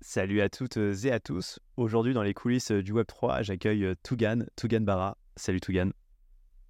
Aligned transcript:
Salut 0.00 0.40
à 0.40 0.48
toutes 0.48 0.76
et 0.76 1.10
à 1.10 1.20
tous. 1.20 1.58
Aujourd'hui, 1.76 2.14
dans 2.14 2.22
les 2.22 2.34
coulisses 2.34 2.70
du 2.70 2.92
Web3, 2.92 3.42
j'accueille 3.42 3.94
Tougan, 4.02 4.40
Tougan 4.54 4.82
Barra. 4.82 5.16
Salut 5.36 5.60
Tougan. 5.60 5.90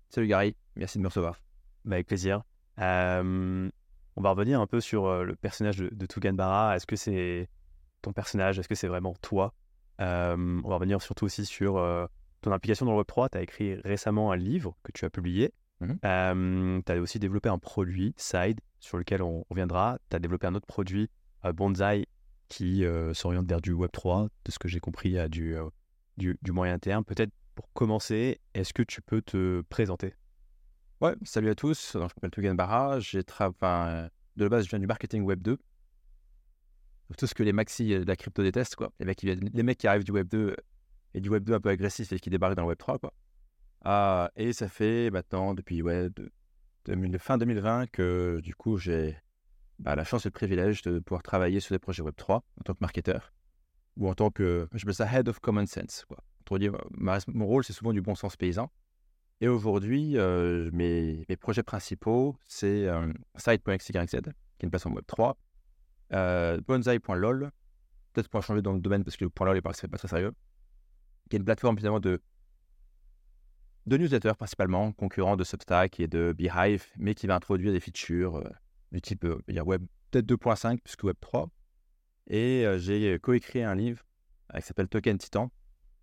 Salut 0.08 0.29
Gary, 0.29 0.56
merci 0.76 0.99
de 0.99 1.02
me 1.02 1.08
recevoir. 1.08 1.41
Bah, 1.84 1.97
avec 1.97 2.07
plaisir. 2.07 2.42
Euh, 2.78 3.68
on 4.17 4.23
va 4.23 4.31
revenir 4.31 4.60
un 4.60 4.67
peu 4.67 4.81
sur 4.81 5.07
euh, 5.07 5.25
le 5.25 5.34
personnage 5.34 5.76
de, 5.76 5.89
de 5.92 6.07
Tougan 6.07 6.33
Barra. 6.34 6.76
Est-ce 6.76 6.86
que 6.86 6.97
c'est 6.97 7.49
ton 8.02 8.12
personnage? 8.12 8.59
Est-ce 8.59 8.68
que 8.68 8.75
c'est 8.75 8.89
vraiment 8.89 9.14
toi? 9.21 9.53
Euh, 10.01 10.61
On 10.65 10.69
va 10.69 10.77
revenir 10.77 11.03
surtout 11.03 11.25
aussi 11.25 11.45
sur 11.45 11.77
euh, 11.77 12.07
ton 12.43 12.53
implication 12.53 12.87
dans 12.87 12.97
le 12.97 13.03
Web3. 13.03 13.31
Tu 13.33 13.39
as 13.39 13.43
écrit 13.43 13.75
récemment 13.85 14.31
un 14.31 14.37
livre 14.37 14.77
que 14.83 14.93
tu 14.93 15.05
as 15.05 15.11
publié. 15.11 15.53
Mhm. 15.81 16.83
tu 16.87 16.93
as 16.93 16.97
aussi 17.01 17.19
développé 17.19 17.51
un 17.51 17.59
produit, 17.59 18.15
Side, 18.17 18.61
sur 18.81 18.97
lequel 18.97 19.23
on 19.23 19.45
reviendra. 19.51 19.99
Tu 20.09 20.17
as 20.17 20.19
développé 20.21 20.47
un 20.47 20.55
autre 20.55 20.67
produit, 20.67 21.11
euh, 21.45 21.53
Bonsai, 21.53 22.07
qui 22.49 22.85
euh, 22.85 23.15
s'oriente 23.15 23.49
vers 23.49 23.61
du 23.61 23.73
Web3, 23.73 24.29
de 24.45 24.51
ce 24.51 24.59
que 24.59 24.69
j'ai 24.69 24.81
compris, 24.81 25.19
à 25.19 25.29
du, 25.29 25.57
euh, 25.57 25.69
du, 26.16 26.39
du 26.43 26.53
moyen 26.53 26.79
terme. 26.79 27.05
Peut-être 27.05 27.33
pour 27.55 27.73
commencer, 27.73 28.41
est-ce 28.55 28.73
que 28.73 28.83
tu 28.83 29.03
peux 29.03 29.23
te 29.23 29.62
présenter? 29.62 30.15
Ouais, 31.01 31.15
salut 31.25 31.51
à 31.51 31.55
tous, 31.55 31.93
je 31.93 31.98
m'appelle 31.98 32.30
Tugan 32.30 32.55
Barra, 32.55 33.01
j'ai 33.01 33.19
euh, 33.20 34.09
de 34.37 34.45
la 34.45 34.48
base 34.48 34.65
je 34.65 34.70
viens 34.70 34.79
du 34.79 34.87
marketing 34.87 35.23
Web 35.25 35.43
2. 35.43 35.59
Tout 37.19 37.27
ce 37.27 37.34
que 37.34 37.43
les 37.43 37.53
maxi 37.53 37.93
euh, 37.93 38.01
de 38.01 38.06
la 38.06 38.17
crypto 38.17 38.43
détestent, 38.43 38.77
quoi. 38.77 38.92
Les 38.98 39.06
mecs, 39.06 39.19
qui, 39.19 39.27
les 39.27 39.62
mecs 39.62 39.78
qui 39.78 39.87
arrivent 39.87 40.05
du 40.05 40.12
Web 40.12 40.28
2 40.28 40.56
et 41.15 41.20
du 41.20 41.28
Web 41.28 41.45
2 41.45 41.55
un 41.55 41.61
peu 41.61 41.69
agressif 41.69 42.12
et 42.12 42.19
qui 42.19 42.31
débarquent 42.31 42.55
dans 42.55 42.62
le 42.62 42.69
Web 42.69 42.78
3, 42.78 42.98
quoi. 42.98 43.12
Ah, 43.84 44.31
et 44.37 44.53
ça 44.53 44.69
fait 44.69 45.11
maintenant, 45.11 45.55
depuis 45.55 45.83
ouais, 45.83 46.09
de, 46.11 46.33
2000 46.87 47.19
fin 47.19 47.37
2020, 47.37 47.89
que 47.89 48.41
du 48.42 48.55
coup 48.55 48.78
j'ai 48.78 49.17
bah, 49.79 49.95
la 49.95 50.05
chance 50.05 50.27
et 50.27 50.29
le 50.29 50.33
privilège 50.33 50.83
de 50.83 50.98
pouvoir 50.98 51.23
travailler 51.23 51.61
sur 51.61 51.75
des 51.75 51.79
projets 51.79 52.03
Web 52.03 52.15
3 52.17 52.37
en 52.61 52.62
tant 52.65 52.75
que 52.75 52.79
marketeur 52.80 53.33
ou 53.97 54.09
en 54.09 54.15
tant 54.15 54.30
que, 54.30 54.69
je 54.73 54.84
appelle 54.84 54.95
ça 54.95 55.11
Head 55.11 55.29
of 55.29 55.41
Common 55.41 55.67
Sense, 55.67 56.05
quoi. 56.07 56.19
Dit, 56.59 56.69
ma- 56.93 57.19
mon 57.27 57.47
rôle 57.47 57.64
c'est 57.64 57.73
souvent 57.73 57.92
du 57.92 58.00
bon 58.00 58.15
sens 58.15 58.37
paysan. 58.37 58.70
Et 59.41 59.48
aujourd'hui, 59.48 60.17
euh, 60.17 60.70
mes, 60.73 61.25
mes 61.28 61.37
projets 61.37 61.62
principaux, 61.62 62.37
c'est 62.47 62.87
euh, 62.87 63.12
Site.xyz, 63.37 63.91
qui 63.91 64.17
est 64.17 64.23
une 64.62 64.70
plateforme 64.70 64.98
Web3, 64.98 65.34
euh, 66.12 66.61
Bonsai.lol, 66.67 67.50
peut-être 68.12 68.28
pour 68.28 68.43
changer 68.43 68.62
dans 68.62 68.72
le 68.72 68.81
domaine 68.81 69.03
parce 69.05 69.17
que 69.17 69.25
le 69.25 69.31
.lol 69.45 69.61
c'est 69.75 69.89
pas 69.89 69.98
très 69.98 70.09
sérieux, 70.09 70.33
qui 71.28 71.37
est 71.37 71.39
une 71.39 71.45
plateforme 71.45 71.77
finalement 71.77 72.00
de, 72.00 72.22
de 73.87 73.97
newsletters 73.97 74.34
principalement, 74.39 74.93
concurrent 74.93 75.37
de 75.37 75.45
Substack 75.45 76.00
et 76.00 76.06
de 76.06 76.33
Beehive, 76.33 76.87
mais 76.97 77.15
qui 77.15 77.27
va 77.27 77.34
introduire 77.34 77.72
des 77.72 77.81
features 77.81 78.37
euh, 78.37 78.48
du 78.92 79.01
type 79.01 79.25
euh, 79.25 79.42
il 79.48 79.55
y 79.55 79.59
a 79.59 79.65
Web 79.65 79.84
peut-être 80.11 80.27
2.5 80.27 80.79
puisque 80.83 81.05
Web 81.05 81.17
3. 81.20 81.48
Et 82.29 82.67
euh, 82.67 82.79
j'ai 82.79 83.19
coécrit 83.19 83.62
un 83.62 83.75
livre 83.75 84.03
euh, 84.55 84.59
qui 84.59 84.67
s'appelle 84.67 84.89
Token 84.89 85.19
Titan, 85.19 85.51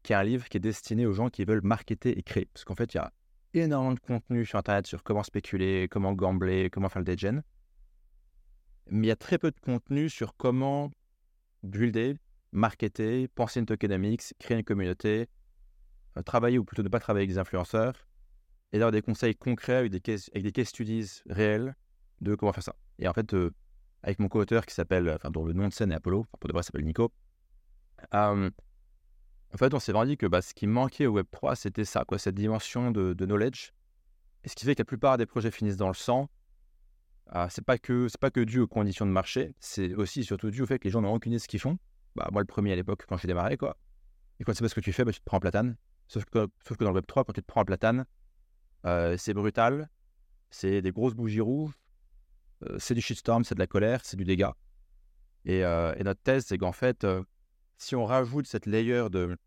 qui 0.04 0.14
est 0.14 0.16
un 0.16 0.24
livre 0.24 0.48
qui 0.48 0.58
est 0.58 0.62
destiné 0.62 1.06
aux 1.06 1.14
gens 1.14 1.30
qui 1.30 1.46
veulent 1.46 1.64
marketer 1.64 2.18
et 2.18 2.24
créer. 2.24 2.46
Parce 2.54 2.64
qu'en 2.64 2.76
fait, 2.76 2.94
il 2.94 2.98
y 2.98 3.00
a 3.00 3.12
énormément 3.54 3.94
de 3.94 4.00
contenu 4.00 4.46
sur 4.46 4.58
Internet 4.58 4.88
sur 4.88 5.04
comment 5.04 5.24
spéculer, 5.24 5.88
comment 5.90 6.14
gambler, 6.14 6.70
comment 6.70 6.90
faire 6.90 7.02
le 7.02 7.06
degen. 7.06 7.44
Mais 8.88 9.08
il 9.08 9.10
y 9.10 9.12
a 9.12 9.16
très 9.16 9.38
peu 9.38 9.52
de 9.52 9.60
contenu 9.60 10.10
sur 10.10 10.36
comment 10.36 10.92
builder, 11.64 12.18
marketer, 12.52 13.28
penser 13.30 13.60
une 13.60 13.66
tokenomics, 13.66 14.34
créer 14.40 14.58
une 14.58 14.64
communauté, 14.64 15.30
euh, 16.18 16.22
travailler 16.22 16.58
ou 16.58 16.66
plutôt 16.66 16.84
ne 16.84 16.90
pas 16.90 17.00
travailler 17.00 17.24
avec 17.24 17.32
des 17.32 17.40
influenceurs, 17.40 18.08
et 18.72 18.78
d'avoir 18.80 18.92
des 18.92 19.02
conseils 19.02 19.36
concrets 19.36 19.76
avec 19.76 19.92
des 19.92 20.02
case, 20.02 20.30
avec 20.34 20.44
des 20.44 20.52
case 20.52 20.68
studies 20.68 21.22
réels 21.30 21.76
de 22.22 22.36
comment 22.36 22.54
faire 22.54 22.64
ça. 22.64 22.76
Et 23.00 23.08
en 23.08 23.14
fait, 23.14 23.34
euh, 23.34 23.52
avec 24.04 24.20
mon 24.20 24.28
co-auteur 24.28 24.66
qui 24.66 24.74
s'appelle, 24.74 25.10
enfin, 25.10 25.32
dont 25.32 25.46
le 25.46 25.54
nom 25.54 25.68
de 25.68 25.74
scène 25.74 25.92
est 25.92 25.96
Apollo, 25.96 26.26
pour 26.40 26.48
de 26.48 26.54
vrai, 26.54 26.64
s'appelle 26.64 26.86
Nico, 26.86 27.12
euh, 28.14 28.50
en 29.54 29.58
fait, 29.58 29.74
on 29.74 29.80
s'est 29.80 29.92
vraiment 29.92 30.08
dit 30.08 30.18
que 30.18 30.26
bah, 30.26 30.42
ce 30.42 30.54
qui 30.54 30.68
manquait 30.68 31.06
au 31.06 31.20
Web3, 31.20 31.56
c'était 31.56 31.86
ça, 31.86 32.04
quoi, 32.06 32.18
cette 32.18 32.36
dimension 32.36 32.92
de, 32.92 33.14
knowledge. 33.14 33.72
Et 34.44 34.50
ce 34.50 34.56
qui 34.56 34.66
fait 34.66 34.76
que 34.76 34.82
la 34.82 34.86
plupart 34.86 35.18
des 35.18 35.26
projets 35.26 35.52
finissent 35.52 35.78
dans 35.78 35.88
le 35.88 35.94
sang. 35.94 36.30
Euh, 37.36 37.48
c'est 37.50 37.64
pas 37.64 37.78
que 37.78 38.08
pas 38.18 38.32
que 38.32 38.42
dû 38.42 38.60
aux 38.60 38.68
conditions 38.68 39.06
de 39.06 39.12
marché, 39.12 39.56
c'est 39.60 39.94
aussi 39.94 40.26
surtout 40.26 40.52
dû 40.52 40.62
au 40.62 40.66
fait 40.66 40.78
que 40.78 40.84
les 40.84 40.92
gens 40.92 41.02
n'ont 41.02 41.14
aucune 41.14 41.32
idée 41.32 41.38
de 41.38 41.42
ce 41.42 41.48
qu'ils 41.48 41.62
font. 41.62 41.78
Bah, 42.16 42.28
moi, 42.32 42.42
le 42.42 42.46
premier 42.46 42.74
à 42.74 42.76
l'époque, 42.76 43.06
quand 43.08 43.16
j'ai 43.18 43.28
démarré, 43.28 43.58
quoi. 43.58 43.78
Et 44.40 44.44
quand 44.44 44.52
tu 44.52 44.58
sais 44.58 44.64
pas 44.64 44.70
ce 44.70 44.76
que 44.76 44.82
tu 44.82 44.92
fais, 44.92 45.06
bah, 45.06 45.14
tu 45.14 45.20
te 45.20 45.26
prends 45.26 45.38
en 45.38 45.40
platane. 45.40 45.78
Sauf 46.08 46.26
que, 46.26 46.48
sauf 46.68 46.78
que 46.78 46.84
dans 46.84 46.92
le 46.92 47.00
Web3, 47.00 47.24
quand 47.26 47.34
tu 47.34 47.42
te 47.42 47.48
prends 47.48 47.62
en 47.62 47.66
platane, 47.66 48.06
euh, 48.86 49.16
c'est 49.18 49.34
brutal, 49.34 49.90
c'est 50.50 50.82
des 50.82 50.92
grosses 50.92 51.14
bougies 51.14 51.42
rouges, 51.42 51.74
c'est 52.80 52.94
du 52.94 53.02
shitstorm, 53.02 53.44
c'est 53.44 53.56
de 53.56 53.60
la 53.60 53.68
colère, 53.68 54.02
c'est 54.04 54.18
du 54.18 54.24
dégât. 54.24 54.54
Et, 55.46 55.64
euh, 55.64 55.94
et 55.98 56.04
notre 56.04 56.22
thèse, 56.22 56.46
c'est 56.46 56.58
qu'en 56.58 56.72
fait, 56.72 57.04
euh, 57.04 57.22
si 57.78 57.96
on 57.96 58.06
rajoute 58.06 58.48
cette 58.48 58.66
layer 58.66 59.10
de 59.10 59.38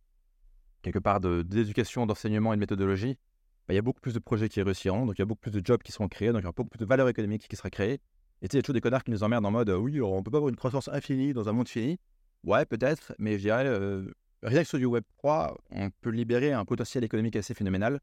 quelque 0.82 0.98
part 0.98 1.20
de- 1.20 1.42
d'éducation, 1.42 2.06
d'enseignement 2.06 2.52
et 2.52 2.56
de 2.56 2.60
méthodologie, 2.60 3.18
bah, 3.66 3.74
il 3.74 3.76
y 3.76 3.78
a 3.78 3.82
beaucoup 3.82 4.00
plus 4.00 4.14
de 4.14 4.18
projets 4.18 4.48
qui 4.48 4.62
réussiront, 4.62 5.06
donc 5.06 5.18
il 5.18 5.20
y 5.20 5.22
a 5.22 5.26
beaucoup 5.26 5.40
plus 5.40 5.50
de 5.50 5.64
jobs 5.64 5.82
qui 5.82 5.90
seront 5.90 6.08
créés, 6.08 6.28
donc 6.28 6.40
il 6.40 6.44
y 6.44 6.46
aura 6.46 6.52
beaucoup 6.52 6.68
plus 6.70 6.78
de 6.78 6.84
valeur 6.84 7.08
économique 7.08 7.48
qui 7.48 7.56
sera 7.56 7.70
créée. 7.70 8.00
Et 8.42 8.48
tu 8.48 8.52
sais, 8.52 8.56
il 8.56 8.56
y 8.56 8.58
a 8.58 8.62
toujours 8.62 8.74
des 8.74 8.80
connards 8.80 9.02
qui 9.02 9.10
nous 9.10 9.22
emmerdent 9.22 9.46
en 9.46 9.50
mode 9.50 9.70
euh, 9.70 9.76
oui, 9.76 10.00
on 10.00 10.22
peut 10.22 10.30
pas 10.30 10.38
avoir 10.38 10.50
une 10.50 10.56
croissance 10.56 10.88
infinie 10.88 11.32
dans 11.32 11.48
un 11.48 11.52
monde 11.52 11.68
fini. 11.68 11.98
Ouais, 12.44 12.64
peut-être, 12.66 13.14
mais 13.18 13.38
je 13.38 13.42
dirais, 13.42 13.66
euh, 13.66 14.12
rien 14.42 14.62
que 14.62 14.68
sur 14.68 14.78
du 14.78 14.84
Web 14.84 15.02
3, 15.18 15.56
on 15.70 15.90
peut 15.90 16.10
libérer 16.10 16.52
un 16.52 16.64
potentiel 16.64 17.02
économique 17.02 17.34
assez 17.34 17.54
phénoménal. 17.54 18.00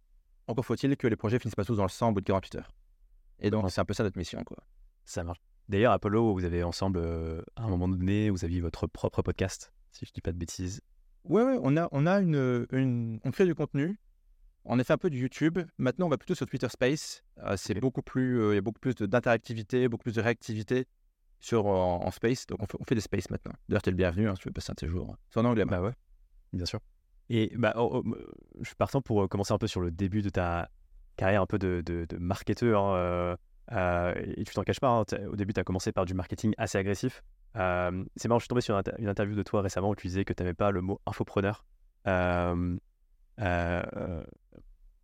Encore 0.48 0.66
faut-il 0.66 0.98
que 0.98 1.08
les 1.08 1.16
projets 1.16 1.40
finissent 1.40 1.56
pas 1.56 1.64
tous 1.64 1.78
dans 1.78 1.84
le 1.84 1.90
sang 1.90 2.10
au 2.10 2.14
bout 2.14 2.20
de 2.20 2.26
48 2.26 2.56
heures. 2.56 2.72
Et 3.40 3.50
donc, 3.50 3.70
c'est 3.72 3.80
un 3.80 3.86
peu 3.86 3.94
ça 3.94 4.04
notre 4.04 4.18
mission, 4.18 4.44
quoi. 4.44 4.58
Ça 5.06 5.24
marche. 5.24 5.40
D'ailleurs, 5.70 5.94
Apollo, 5.94 6.34
vous 6.34 6.44
avez 6.46 6.64
ensemble, 6.64 7.00
euh, 7.00 7.42
à 7.56 7.64
un 7.64 7.70
moment 7.70 7.88
donné, 7.88 8.30
vous 8.30 8.44
aviez 8.44 8.60
votre 8.62 8.86
propre 8.88 9.22
podcast, 9.22 9.74
si 9.92 10.06
je 10.06 10.12
dis 10.12 10.22
pas 10.22 10.32
de 10.32 10.38
bêtises. 10.38 10.82
Ouais, 11.24 11.44
ouais, 11.44 11.58
on 11.62 11.78
a, 11.78 11.88
on 11.92 12.06
a 12.06 12.20
une, 12.20 12.68
une- 12.72 13.20
On 13.24 13.32
crée 13.32 13.46
du 13.46 13.56
contenu. 13.56 13.98
On 14.66 14.78
a 14.80 14.84
fait 14.84 14.94
un 14.94 14.98
peu 14.98 15.10
du 15.10 15.20
YouTube. 15.20 15.60
Maintenant, 15.78 16.06
on 16.08 16.10
va 16.10 16.18
plutôt 16.18 16.36
sur 16.36 16.46
Twitter 16.46 16.68
Space. 16.70 17.24
Euh, 17.40 17.56
c'est 17.58 17.74
beaucoup 17.80 18.02
plus... 18.02 18.40
euh, 18.42 18.52
Il 18.54 18.56
y 18.56 18.58
a 18.58 18.62
beaucoup 18.62 18.80
plus 18.80 18.96
d'interactivité, 18.96 19.88
beaucoup 19.88 20.04
plus 20.04 20.16
de 20.16 20.22
réactivité 20.22 20.86
sur, 21.40 21.66
en, 21.66 22.06
en 22.06 22.12
Space. 22.12 22.46
Donc, 22.48 22.62
on 22.62 22.66
fait, 22.66 22.78
on 22.80 22.84
fait 22.86 22.96
des 22.96 23.02
Space 23.02 23.30
maintenant. 23.30 23.54
D'ailleurs, 23.68 23.82
tu 23.82 23.90
es 23.90 23.92
le 23.92 23.98
bienvenu 23.98 24.28
hein, 24.30 24.36
si 24.36 24.42
tu 24.42 24.50
veux 24.50 24.54
passer 24.54 24.72
un 24.72 24.74
de 24.74 24.80
tes 24.80 24.88
jours. 24.88 25.16
C'est 25.30 25.40
en 25.40 25.46
anglais. 25.46 25.66
Bah 25.66 25.82
ouais, 25.82 25.92
bien 26.54 26.66
sûr. 26.66 26.80
Et 27.30 27.54
bah, 27.58 27.74
oh, 27.78 28.04
oh, 28.06 28.16
je 28.62 28.66
suis 28.68 28.76
partant 28.76 29.02
pour 29.02 29.28
commencer 29.30 29.54
un 29.54 29.58
peu 29.58 29.68
sur 29.68 29.80
le 29.82 29.92
début 29.92 30.22
de 30.22 30.30
ta 30.30 30.70
carrière 31.16 31.42
un 31.42 31.46
peu 31.46 31.58
de, 31.60 31.82
de, 31.86 32.06
de 32.08 32.18
marketeur. 32.18 32.84
hein, 32.84 33.38
euh, 33.72 34.14
et 34.36 34.44
tu 34.44 34.54
t'en 34.54 34.64
caches 34.64 34.80
pas, 34.80 34.90
hein, 34.90 35.06
au 35.32 35.36
début, 35.36 35.54
tu 35.54 35.60
as 35.60 35.64
commencé 35.64 35.92
par 35.92 36.06
du 36.06 36.14
marketing 36.14 36.54
assez 36.58 36.78
agressif. 36.78 37.24
Euh, 37.56 38.04
c'est 38.16 38.28
marrant, 38.28 38.40
je 38.40 38.44
suis 38.44 38.50
tombé 38.50 38.62
sur 38.62 38.74
une, 38.74 38.80
inter- 38.80 38.94
une 38.98 39.08
interview 39.08 39.36
de 39.36 39.44
toi 39.44 39.62
récemment 39.62 39.90
où 39.90 39.96
tu 39.96 40.08
disais 40.08 40.26
que 40.26 40.34
tu 40.34 40.44
n'aimais 40.44 40.54
pas 40.54 40.72
le 40.72 40.82
mot 40.82 41.00
infopreneur. 41.06 41.66
Euh, 42.08 42.78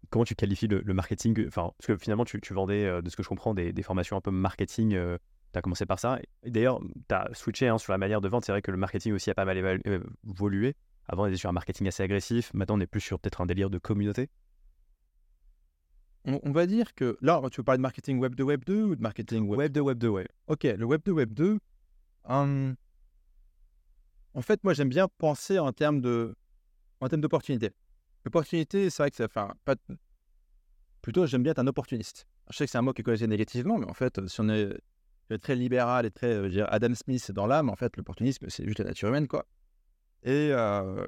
comment 0.09 0.25
tu 0.25 0.35
qualifies 0.35 0.67
le, 0.67 0.93
marketing 0.93 1.47
enfin, 1.47 1.71
Parce 1.77 1.87
que 1.87 1.97
finalement, 1.97 2.25
tu, 2.25 2.39
vendais, 2.53 3.01
de 3.01 3.09
ce 3.09 3.15
que 3.15 3.23
je 3.23 3.29
comprends, 3.29 3.53
des, 3.53 3.83
formations 3.83 4.17
un 4.17 4.21
peu 4.21 4.31
marketing. 4.31 4.89
tu 4.91 5.59
as 5.59 5.61
commencé 5.61 5.85
par 5.85 5.99
ça. 5.99 6.19
D'ailleurs, 6.45 6.79
tu 7.07 7.15
as 7.15 7.29
switché 7.33 7.67
hein, 7.67 7.77
sur 7.77 7.91
la 7.93 7.97
manière 7.97 8.21
de 8.21 8.27
vendre. 8.27 8.43
C'est 8.43 8.51
vrai 8.51 8.61
que 8.61 8.71
le 8.71 8.77
marketing 8.77 9.13
aussi 9.13 9.29
a 9.29 9.35
pas 9.35 9.45
mal 9.45 9.81
évolué. 10.25 10.75
Avant, 11.07 11.23
on 11.23 11.27
était 11.27 11.37
sur 11.37 11.49
un 11.49 11.53
marketing 11.53 11.87
assez 11.87 12.03
agressif. 12.03 12.51
Maintenant, 12.53 12.77
on 12.77 12.81
est 12.81 12.87
plus 12.87 13.01
sur 13.01 13.19
peut-être 13.19 13.41
un 13.41 13.47
délire 13.47 13.69
de 13.69 13.79
communauté. 13.79 14.29
On, 16.29 16.39
on 16.43 16.51
va 16.51 16.65
dire 16.67 16.93
que... 16.93 17.17
Là, 17.21 17.41
tu 17.51 17.59
veux 17.59 17.63
parler 17.63 17.77
de 17.77 17.81
marketing 17.81 18.19
Web 18.19 18.35
2, 18.35 18.43
Web 18.43 18.63
2 18.65 18.83
ou 18.83 18.95
de 18.95 19.01
marketing 19.01 19.47
Web 19.47 19.59
Web 19.59 19.71
2, 19.71 19.81
Web 19.81 19.97
2, 19.97 20.07
ouais. 20.07 20.27
Ok, 20.47 20.63
le 20.63 20.85
Web 20.85 21.01
2, 21.03 21.11
Web 21.11 21.33
2. 21.33 21.59
hum, 22.25 22.75
en 24.35 24.41
fait, 24.41 24.63
moi, 24.63 24.73
j'aime 24.73 24.89
bien 24.89 25.07
penser 25.17 25.57
en 25.59 25.71
termes 25.73 26.01
de, 26.01 26.35
en 27.01 27.09
termes 27.09 27.21
d'opportunité. 27.21 27.71
L'opportunité, 28.25 28.89
c'est 28.89 29.03
vrai 29.03 29.09
que 29.09 29.17
ça, 29.17 29.25
enfin, 29.25 29.53
pas, 29.65 29.75
plutôt, 31.01 31.25
j'aime 31.25 31.43
bien 31.43 31.51
être 31.51 31.59
un 31.59 31.67
opportuniste. 31.67 32.27
Je 32.49 32.57
sais 32.57 32.65
que 32.65 32.71
c'est 32.71 32.77
un 32.77 32.81
mot 32.83 32.93
qui 32.93 33.01
est 33.01 33.03
connoté 33.03 33.25
négativement, 33.27 33.77
mais 33.77 33.87
en 33.87 33.93
fait, 33.93 34.25
si 34.27 34.39
on 34.39 34.49
est, 34.49 34.69
si 34.69 35.31
on 35.31 35.35
est 35.35 35.39
très 35.39 35.55
libéral 35.55 36.05
et 36.05 36.11
très, 36.11 36.33
euh, 36.33 36.65
Adam 36.69 36.93
Smith 36.93 37.31
dans 37.31 37.47
l'âme, 37.47 37.69
en 37.69 37.75
fait, 37.75 37.97
l'opportunisme, 37.97 38.45
c'est 38.49 38.65
juste 38.65 38.79
la 38.79 38.85
nature 38.85 39.09
humaine, 39.09 39.27
quoi. 39.27 39.45
Et, 40.23 40.51
euh, 40.51 41.07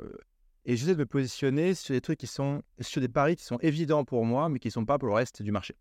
et 0.65 0.75
j'essaie 0.75 0.93
de 0.93 0.99
me 0.99 1.05
positionner 1.05 1.73
sur 1.73 1.93
des 1.93 2.01
trucs 2.01 2.19
qui 2.19 2.27
sont, 2.27 2.61
sur 2.79 3.01
des 3.01 3.09
paris 3.09 3.35
qui 3.35 3.43
sont 3.43 3.57
évidents 3.59 4.05
pour 4.05 4.25
moi, 4.25 4.49
mais 4.49 4.59
qui 4.59 4.67
ne 4.67 4.73
sont 4.73 4.85
pas 4.85 4.97
pour 4.99 5.07
le 5.07 5.15
reste 5.15 5.41
du 5.41 5.51
marché. 5.51 5.75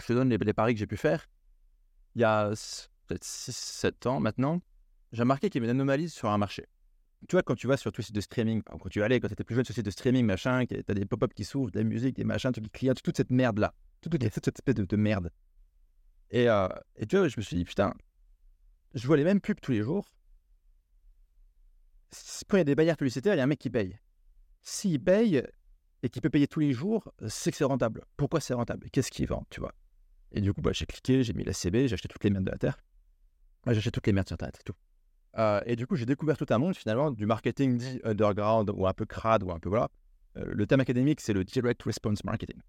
Je 0.00 0.06
te 0.06 0.12
donne 0.12 0.30
les, 0.30 0.54
paris 0.54 0.74
que 0.74 0.80
j'ai 0.80 0.86
pu 0.86 0.96
faire. 0.96 1.28
Il 2.14 2.22
y 2.22 2.24
a 2.24 2.50
peut-être 3.06 3.24
6-7 3.24 4.08
ans 4.08 4.20
maintenant, 4.20 4.62
j'ai 5.12 5.22
remarqué 5.22 5.50
qu'il 5.50 5.60
y 5.60 5.64
avait 5.64 5.70
une 5.72 5.78
anomalie 5.78 6.08
sur 6.08 6.30
un 6.30 6.38
marché. 6.38 6.66
Tu 7.28 7.36
vois, 7.36 7.42
quand 7.42 7.54
tu 7.54 7.66
vas 7.66 7.76
sur 7.76 7.92
tous 7.92 8.00
les 8.00 8.06
sites 8.06 8.14
de 8.14 8.20
streaming, 8.20 8.62
quand 8.62 8.88
tu 8.88 9.02
allais, 9.02 9.20
quand 9.20 9.28
tu 9.28 9.34
étais 9.34 9.44
plus 9.44 9.54
jeune 9.54 9.64
sur 9.64 9.72
les 9.72 9.76
sites 9.76 9.86
de 9.86 9.90
streaming, 9.90 10.24
machin, 10.24 10.64
tu 10.66 10.82
as 10.88 10.94
des 10.94 11.04
pop-up 11.04 11.32
qui 11.34 11.44
s'ouvrent, 11.44 11.70
de 11.70 11.78
la 11.78 11.84
musique, 11.84 12.16
des 12.16 12.24
machins, 12.24 12.50
trucs 12.50 12.64
qui 12.64 12.70
clignotent, 12.70 13.02
toute 13.02 13.16
cette 13.16 13.30
merde-là. 13.30 13.74
Toute, 14.00 14.18
toute 14.18 14.22
cette 14.32 14.48
espèce 14.48 14.74
de, 14.74 14.84
de 14.84 14.96
merde. 14.96 15.30
Et, 16.30 16.48
euh, 16.48 16.66
et 16.96 17.06
tu 17.06 17.18
vois, 17.18 17.28
je 17.28 17.34
me 17.36 17.42
suis 17.42 17.56
dit, 17.56 17.64
putain, 17.64 17.94
je 18.94 19.06
vois 19.06 19.16
les 19.16 19.24
mêmes 19.24 19.40
pubs 19.40 19.60
tous 19.60 19.72
les 19.72 19.82
jours. 19.82 20.06
Quand 22.48 22.56
il 22.56 22.60
y 22.60 22.62
a 22.62 22.64
des 22.64 22.74
bannières 22.74 22.96
publicitaires, 22.96 23.34
il 23.34 23.38
y 23.38 23.40
a 23.40 23.44
un 23.44 23.48
mec 23.48 23.58
qui 23.58 23.70
paye. 23.70 23.98
S'il 24.62 25.02
paye 25.02 25.42
et 26.02 26.08
qu'il 26.08 26.22
peut 26.22 26.30
payer 26.30 26.46
tous 26.46 26.60
les 26.60 26.72
jours, 26.72 27.12
c'est 27.26 27.50
que 27.50 27.56
c'est 27.56 27.64
rentable. 27.64 28.04
Pourquoi 28.16 28.40
c'est 28.40 28.54
rentable? 28.54 28.88
Qu'est-ce 28.90 29.10
qu'il 29.10 29.26
vend, 29.26 29.46
tu 29.50 29.60
vois? 29.60 29.72
Et 30.32 30.40
du 30.40 30.52
coup, 30.52 30.62
bah, 30.62 30.72
j'ai 30.72 30.86
cliqué, 30.86 31.22
j'ai 31.22 31.32
mis 31.32 31.44
la 31.44 31.52
CB, 31.52 31.88
j'ai 31.88 31.94
acheté 31.94 32.08
toutes 32.08 32.24
les 32.24 32.30
merdes 32.30 32.44
de 32.44 32.50
la 32.50 32.58
Terre. 32.58 32.78
Moi, 33.66 33.74
j'achète 33.74 33.94
toutes 33.94 34.06
les 34.06 34.12
merdes 34.12 34.28
sur 34.28 34.34
Internet, 34.34 34.56
c'est 34.58 34.64
tout. 34.64 34.74
Euh, 35.38 35.60
et 35.64 35.76
du 35.76 35.86
coup, 35.86 35.96
j'ai 35.96 36.06
découvert 36.06 36.36
tout 36.36 36.46
un 36.50 36.58
monde 36.58 36.76
finalement 36.76 37.10
du 37.10 37.26
marketing 37.26 37.78
dit 37.78 38.00
underground 38.04 38.70
ou 38.74 38.86
un 38.86 38.92
peu 38.92 39.06
crade 39.06 39.42
ou 39.42 39.50
un 39.50 39.58
peu 39.58 39.68
voilà. 39.68 39.88
Euh, 40.36 40.44
le 40.46 40.66
thème 40.66 40.80
académique, 40.80 41.20
c'est 41.20 41.32
le 41.32 41.44
direct 41.44 41.82
response 41.82 42.24
marketing. 42.24 42.60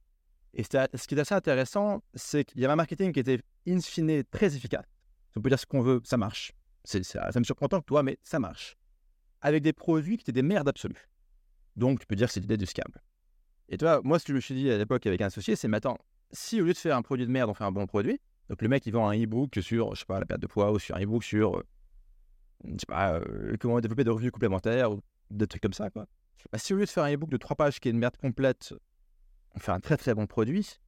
Et 0.54 0.64
ce 0.64 1.08
qui 1.08 1.16
est 1.16 1.20
assez 1.20 1.34
intéressant, 1.34 2.04
c'est 2.14 2.46
qu'il 2.46 2.62
y 2.62 2.66
avait 2.66 2.74
un 2.74 2.78
marketing 2.78 3.12
qui 3.12 3.20
était 3.20 3.42
in 3.68 3.80
fine 3.80 4.24
très 4.26 4.56
efficace. 4.56 4.86
On 5.36 5.42
peut 5.42 5.50
dire 5.50 5.58
ce 5.58 5.66
qu'on 5.66 5.82
veut, 5.82 6.00
ça 6.04 6.18
marche. 6.18 6.54
Ça, 6.84 7.00
me 7.36 7.44
surprend 7.44 7.68
tant 7.68 7.80
que 7.80 7.86
toi, 7.86 8.04
mais 8.04 8.20
ça 8.24 8.40
marche. 8.40 8.78
Avec 9.44 9.62
des 9.62 9.74
produits 9.74 10.18
qui 10.18 10.24
étaient 10.24 10.32
des 10.32 10.42
merdes 10.42 10.68
absolues. 10.68 11.08
Donc, 11.76 12.00
tu 12.00 12.08
peux 12.08 12.16
dire 12.16 12.32
que 12.32 12.40
l'idée 12.40 12.58
du 12.58 12.66
scam. 12.66 12.92
Et 13.70 13.78
toi, 13.78 14.02
moi, 14.04 14.18
ce 14.18 14.26
que 14.26 14.34
je 14.34 14.36
me 14.36 14.42
suis 14.42 14.56
dit 14.56 14.72
à 14.72 14.78
l'époque 14.78 15.06
avec 15.06 15.22
un 15.22 15.28
associé, 15.28 15.56
c'est, 15.56 15.68
mais 15.68 15.78
attends, 15.78 15.98
si 16.32 16.60
au 16.62 16.66
lieu 16.66 16.74
de 16.74 16.78
faire 16.78 16.98
un 16.98 17.02
produit 17.02 17.28
de 17.28 17.32
merde, 17.32 17.50
on 17.50 17.54
fait 17.54 17.64
un 17.64 17.72
bon 17.72 17.86
produit, 17.86 18.20
donc 18.50 18.62
le 18.62 18.68
mec, 18.68 18.86
il 18.86 18.94
vend 18.94 19.08
un 19.08 19.16
e-book 19.16 19.60
sur, 19.62 19.94
je 19.94 20.00
sais 20.00 20.06
pas, 20.06 20.20
la 20.20 20.26
perte 20.26 20.42
de 20.42 20.48
poids, 20.48 20.72
ou 20.72 20.80
sur 20.80 20.96
un 20.96 21.02
e-book 21.02 21.24
sur, 21.24 21.58
euh, 21.58 21.64
je 22.66 22.72
sais 22.80 22.86
pas, 22.88 23.14
euh, 23.14 23.56
comment 23.60 23.80
développer 23.80 24.04
des 24.04 24.10
revenus 24.10 24.32
complémentaires, 24.32 24.92
ou 24.92 25.02
des 25.30 25.48
trucs 25.48 25.62
comme 25.62 25.74
ça, 25.74 25.90
quoi. 25.90 26.08
Bah, 26.52 26.58
si 26.58 26.74
au 26.74 26.78
lieu 26.78 26.86
de 26.86 26.90
faire 26.90 27.04
un 27.04 27.14
e-book 27.14 27.30
de 27.30 27.38
trois 27.38 27.56
pages 27.56 27.80
qui 27.80 27.88
est 27.88 27.92
une 27.92 28.00
merde 28.00 28.18
complète, 28.18 28.74
on 29.56 29.60
fait 29.60 29.72
un 29.72 29.80
très 29.80 29.98
très 29.98 30.14
bon 30.14 30.28
produit, 30.28 30.80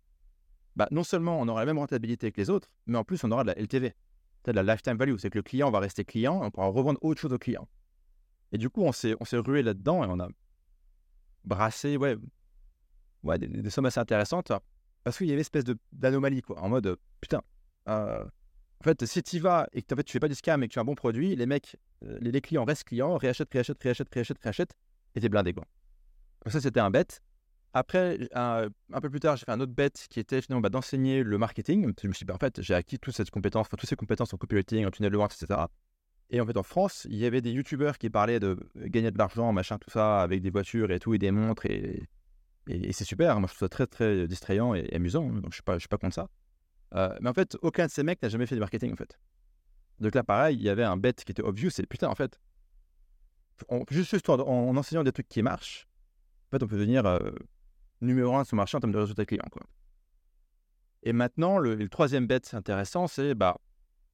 bah, 0.75 0.87
non 0.91 1.03
seulement 1.03 1.39
on 1.39 1.47
aura 1.47 1.61
la 1.61 1.65
même 1.65 1.77
rentabilité 1.77 2.31
que 2.31 2.41
les 2.41 2.49
autres, 2.49 2.69
mais 2.87 2.97
en 2.97 3.03
plus 3.03 3.23
on 3.23 3.31
aura 3.31 3.43
de 3.43 3.47
la 3.47 3.59
LTV, 3.59 3.93
de 4.43 4.51
la 4.51 4.63
lifetime 4.63 4.97
value, 4.97 5.15
c'est 5.17 5.29
que 5.29 5.37
le 5.37 5.43
client 5.43 5.71
va 5.71 5.79
rester 5.79 6.03
client, 6.03 6.41
on 6.43 6.51
pourra 6.51 6.67
revendre 6.67 6.99
autre 7.01 7.21
chose 7.21 7.33
au 7.33 7.37
client. 7.37 7.67
Et 8.51 8.57
du 8.57 8.69
coup, 8.69 8.83
on 8.83 8.91
s'est, 8.91 9.15
rué 9.33 9.63
là-dedans 9.63 10.03
et 10.03 10.07
on 10.07 10.19
a 10.19 10.27
brassé 11.43 11.97
ouais, 11.97 12.15
ouais, 13.23 13.37
des, 13.37 13.69
sommes 13.69 13.85
assez 13.85 13.99
intéressantes 13.99 14.51
parce 15.03 15.17
qu'il 15.17 15.27
y 15.27 15.29
avait 15.29 15.37
une 15.37 15.41
espèce 15.41 15.65
d'anomalie, 15.91 16.41
quoi, 16.41 16.59
en 16.59 16.69
mode 16.69 16.97
putain. 17.21 17.41
Euh, 17.87 18.23
en 18.23 18.83
fait, 18.83 19.05
si 19.05 19.23
tu 19.23 19.39
vas 19.39 19.67
et 19.73 19.81
que 19.81 19.93
en 19.93 19.97
fait, 19.97 20.03
tu 20.03 20.13
fais 20.13 20.19
pas 20.19 20.27
du 20.27 20.35
scam 20.35 20.61
et 20.63 20.67
que 20.67 20.73
tu 20.73 20.79
as 20.79 20.81
un 20.81 20.85
bon 20.85 20.95
produit, 20.95 21.35
les 21.35 21.45
mecs, 21.45 21.77
euh, 22.03 22.17
les, 22.21 22.41
clients 22.41 22.65
restent 22.65 22.85
clients, 22.85 23.17
réachètent, 23.17 23.51
réachètent, 23.51 23.81
réachètent, 23.81 24.13
réachètent, 24.13 24.41
réachètent, 24.41 24.73
et 25.15 25.21
t'es 25.21 25.29
blindé, 25.29 25.53
quoi. 25.53 25.65
ça, 26.47 26.59
c'était 26.59 26.79
un 26.79 26.89
bet. 26.89 27.05
Après, 27.73 28.17
un, 28.33 28.69
peu 29.01 29.09
plus 29.09 29.19
tard, 29.19 29.35
j'ai 29.35 29.43
fait 29.43 29.51
un 29.51 29.59
autre 29.59 29.73
bet 29.73 29.91
qui 30.09 30.21
était 30.21 30.41
finalement 30.41 30.61
bah, 30.61 30.69
d'enseigner 30.69 31.23
le 31.23 31.37
marketing. 31.37 31.91
Je 32.01 32.07
me 32.07 32.13
suis 32.13 32.23
dit, 32.23 32.27
bah, 32.27 32.35
en 32.35 32.37
fait, 32.37 32.61
j'ai 32.61 32.73
acquis 32.73 32.97
toute 32.99 33.13
cette 33.13 33.29
compétence, 33.29 33.67
toutes 33.67 33.85
ces 33.85 33.97
compétences 33.97 34.33
en 34.33 34.37
copywriting, 34.37 34.85
en 34.85 34.91
tunnel 34.91 35.11
de 35.11 35.17
vente, 35.17 35.33
etc. 35.33 35.59
Et 36.29 36.41
en 36.41 36.45
fait, 36.45 36.57
en 36.57 36.63
France, 36.63 37.05
il 37.09 37.17
y 37.17 37.25
avait 37.25 37.41
des 37.41 37.51
youtubeurs 37.51 37.97
qui 37.97 38.09
parlaient 38.09 38.39
de 38.39 38.57
gagner 38.75 39.11
de 39.11 39.17
l'argent, 39.17 39.51
machin, 39.53 39.77
tout 39.77 39.91
ça, 39.91 40.21
avec 40.21 40.41
des 40.41 40.49
voitures 40.49 40.91
et 40.91 40.99
tout, 40.99 41.13
et 41.13 41.19
des 41.19 41.31
montres. 41.31 41.65
Et, 41.67 42.07
et, 42.67 42.93
c'est 42.93 43.05
super. 43.05 43.39
Moi, 43.39 43.47
je 43.47 43.55
trouve 43.55 43.67
ça 43.67 43.69
très, 43.69 43.87
très 43.87 44.27
distrayant 44.27 44.73
et, 44.73 44.91
amusant. 44.93 45.23
Donc, 45.23 45.53
je 45.53 45.61
ne 45.67 45.79
suis, 45.79 45.87
pas, 45.87 45.97
contre 45.97 46.15
ça. 46.15 46.27
Euh, 46.95 47.15
mais 47.21 47.29
en 47.29 47.33
fait, 47.33 47.55
aucun 47.61 47.85
de 47.85 47.91
ces 47.91 48.03
mecs 48.03 48.21
n'a 48.21 48.29
jamais 48.29 48.47
fait 48.47 48.55
du 48.55 48.61
marketing, 48.61 48.93
en 48.93 48.95
fait. 48.95 49.19
Donc 49.99 50.15
là, 50.15 50.23
pareil, 50.23 50.57
il 50.57 50.63
y 50.63 50.69
avait 50.69 50.83
un 50.83 50.97
bet 50.97 51.13
qui 51.13 51.31
était 51.31 51.43
obvious. 51.43 51.69
C'est 51.69 51.85
putain, 51.85 52.09
en 52.09 52.15
fait, 52.15 52.39
juste 53.89 54.29
en, 54.29 54.39
en, 54.39 54.75
enseignant 54.75 55.03
des 55.03 55.11
trucs 55.11 55.29
qui 55.29 55.43
marchent, 55.43 55.87
en 56.47 56.57
fait, 56.57 56.63
on 56.63 56.67
peut 56.67 56.75
devenir 56.75 57.03
numéro 58.01 58.35
un 58.35 58.43
sur 58.43 58.55
le 58.55 58.61
marché 58.61 58.77
en 58.77 58.79
termes 58.79 58.93
de 58.93 58.97
résultats 58.97 59.25
clients. 59.25 59.47
Quoi. 59.51 59.63
Et 61.03 61.13
maintenant, 61.13 61.59
le, 61.59 61.87
troisième 61.87 62.27
bet 62.27 62.41
intéressant, 62.53 63.07
c'est 63.07 63.35
bah, 63.35 63.57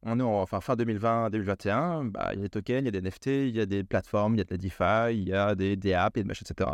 on 0.03 0.19
est 0.19 0.23
en, 0.23 0.41
enfin, 0.41 0.61
fin 0.61 0.75
2020, 0.75 1.29
2021, 1.29 2.05
bah, 2.05 2.31
il 2.33 2.37
y 2.37 2.39
a 2.39 2.43
des 2.43 2.49
tokens, 2.49 2.81
il 2.81 2.85
y 2.85 2.87
a 2.87 2.91
des 2.91 3.01
NFT, 3.01 3.27
il 3.27 3.55
y 3.55 3.61
a 3.61 3.65
des 3.65 3.83
plateformes, 3.83 4.35
il 4.35 4.39
y 4.39 4.41
a 4.41 4.43
de 4.43 4.51
la 4.51 4.57
DeFi, 4.57 5.17
il 5.17 5.29
y 5.29 5.33
a 5.33 5.55
des, 5.55 5.75
des 5.75 5.93
apps, 5.93 6.17
et 6.17 6.23
des 6.23 6.27
machines, 6.27 6.47
etc. 6.49 6.69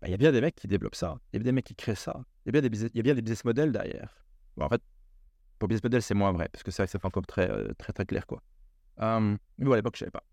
Bah, 0.00 0.08
il 0.08 0.10
y 0.10 0.14
a 0.14 0.16
bien 0.16 0.32
des 0.32 0.40
mecs 0.40 0.56
qui 0.56 0.68
développent 0.68 0.94
ça, 0.94 1.18
il 1.32 1.36
y 1.36 1.40
a 1.40 1.40
bien 1.40 1.50
des 1.50 1.52
mecs 1.52 1.64
qui 1.64 1.74
créent 1.74 1.94
ça, 1.94 2.20
il 2.44 2.48
y 2.48 2.50
a 2.50 2.60
bien 3.02 3.14
des 3.14 3.22
business, 3.22 3.44
models 3.44 3.72
derrière. 3.72 4.24
En 4.60 4.68
fait, 4.68 4.82
pour 5.58 5.68
business 5.68 5.84
model, 5.84 6.02
c'est 6.02 6.14
moins 6.14 6.32
vrai, 6.32 6.48
parce 6.52 6.62
que 6.64 6.70
c'est 6.70 6.82
vrai 6.82 6.86
que 6.86 6.92
ça 6.92 6.98
fait 6.98 7.06
encore 7.06 7.26
très, 7.26 7.50
euh, 7.50 7.72
très, 7.78 7.92
très 7.92 8.06
clair. 8.06 8.26
Quoi. 8.26 8.42
mais 8.98 9.38
bon, 9.58 9.72
à 9.72 9.76
l'époque, 9.76 9.96
je 9.96 10.04
ne 10.04 10.10
savais 10.10 10.10
pas. 10.10 10.24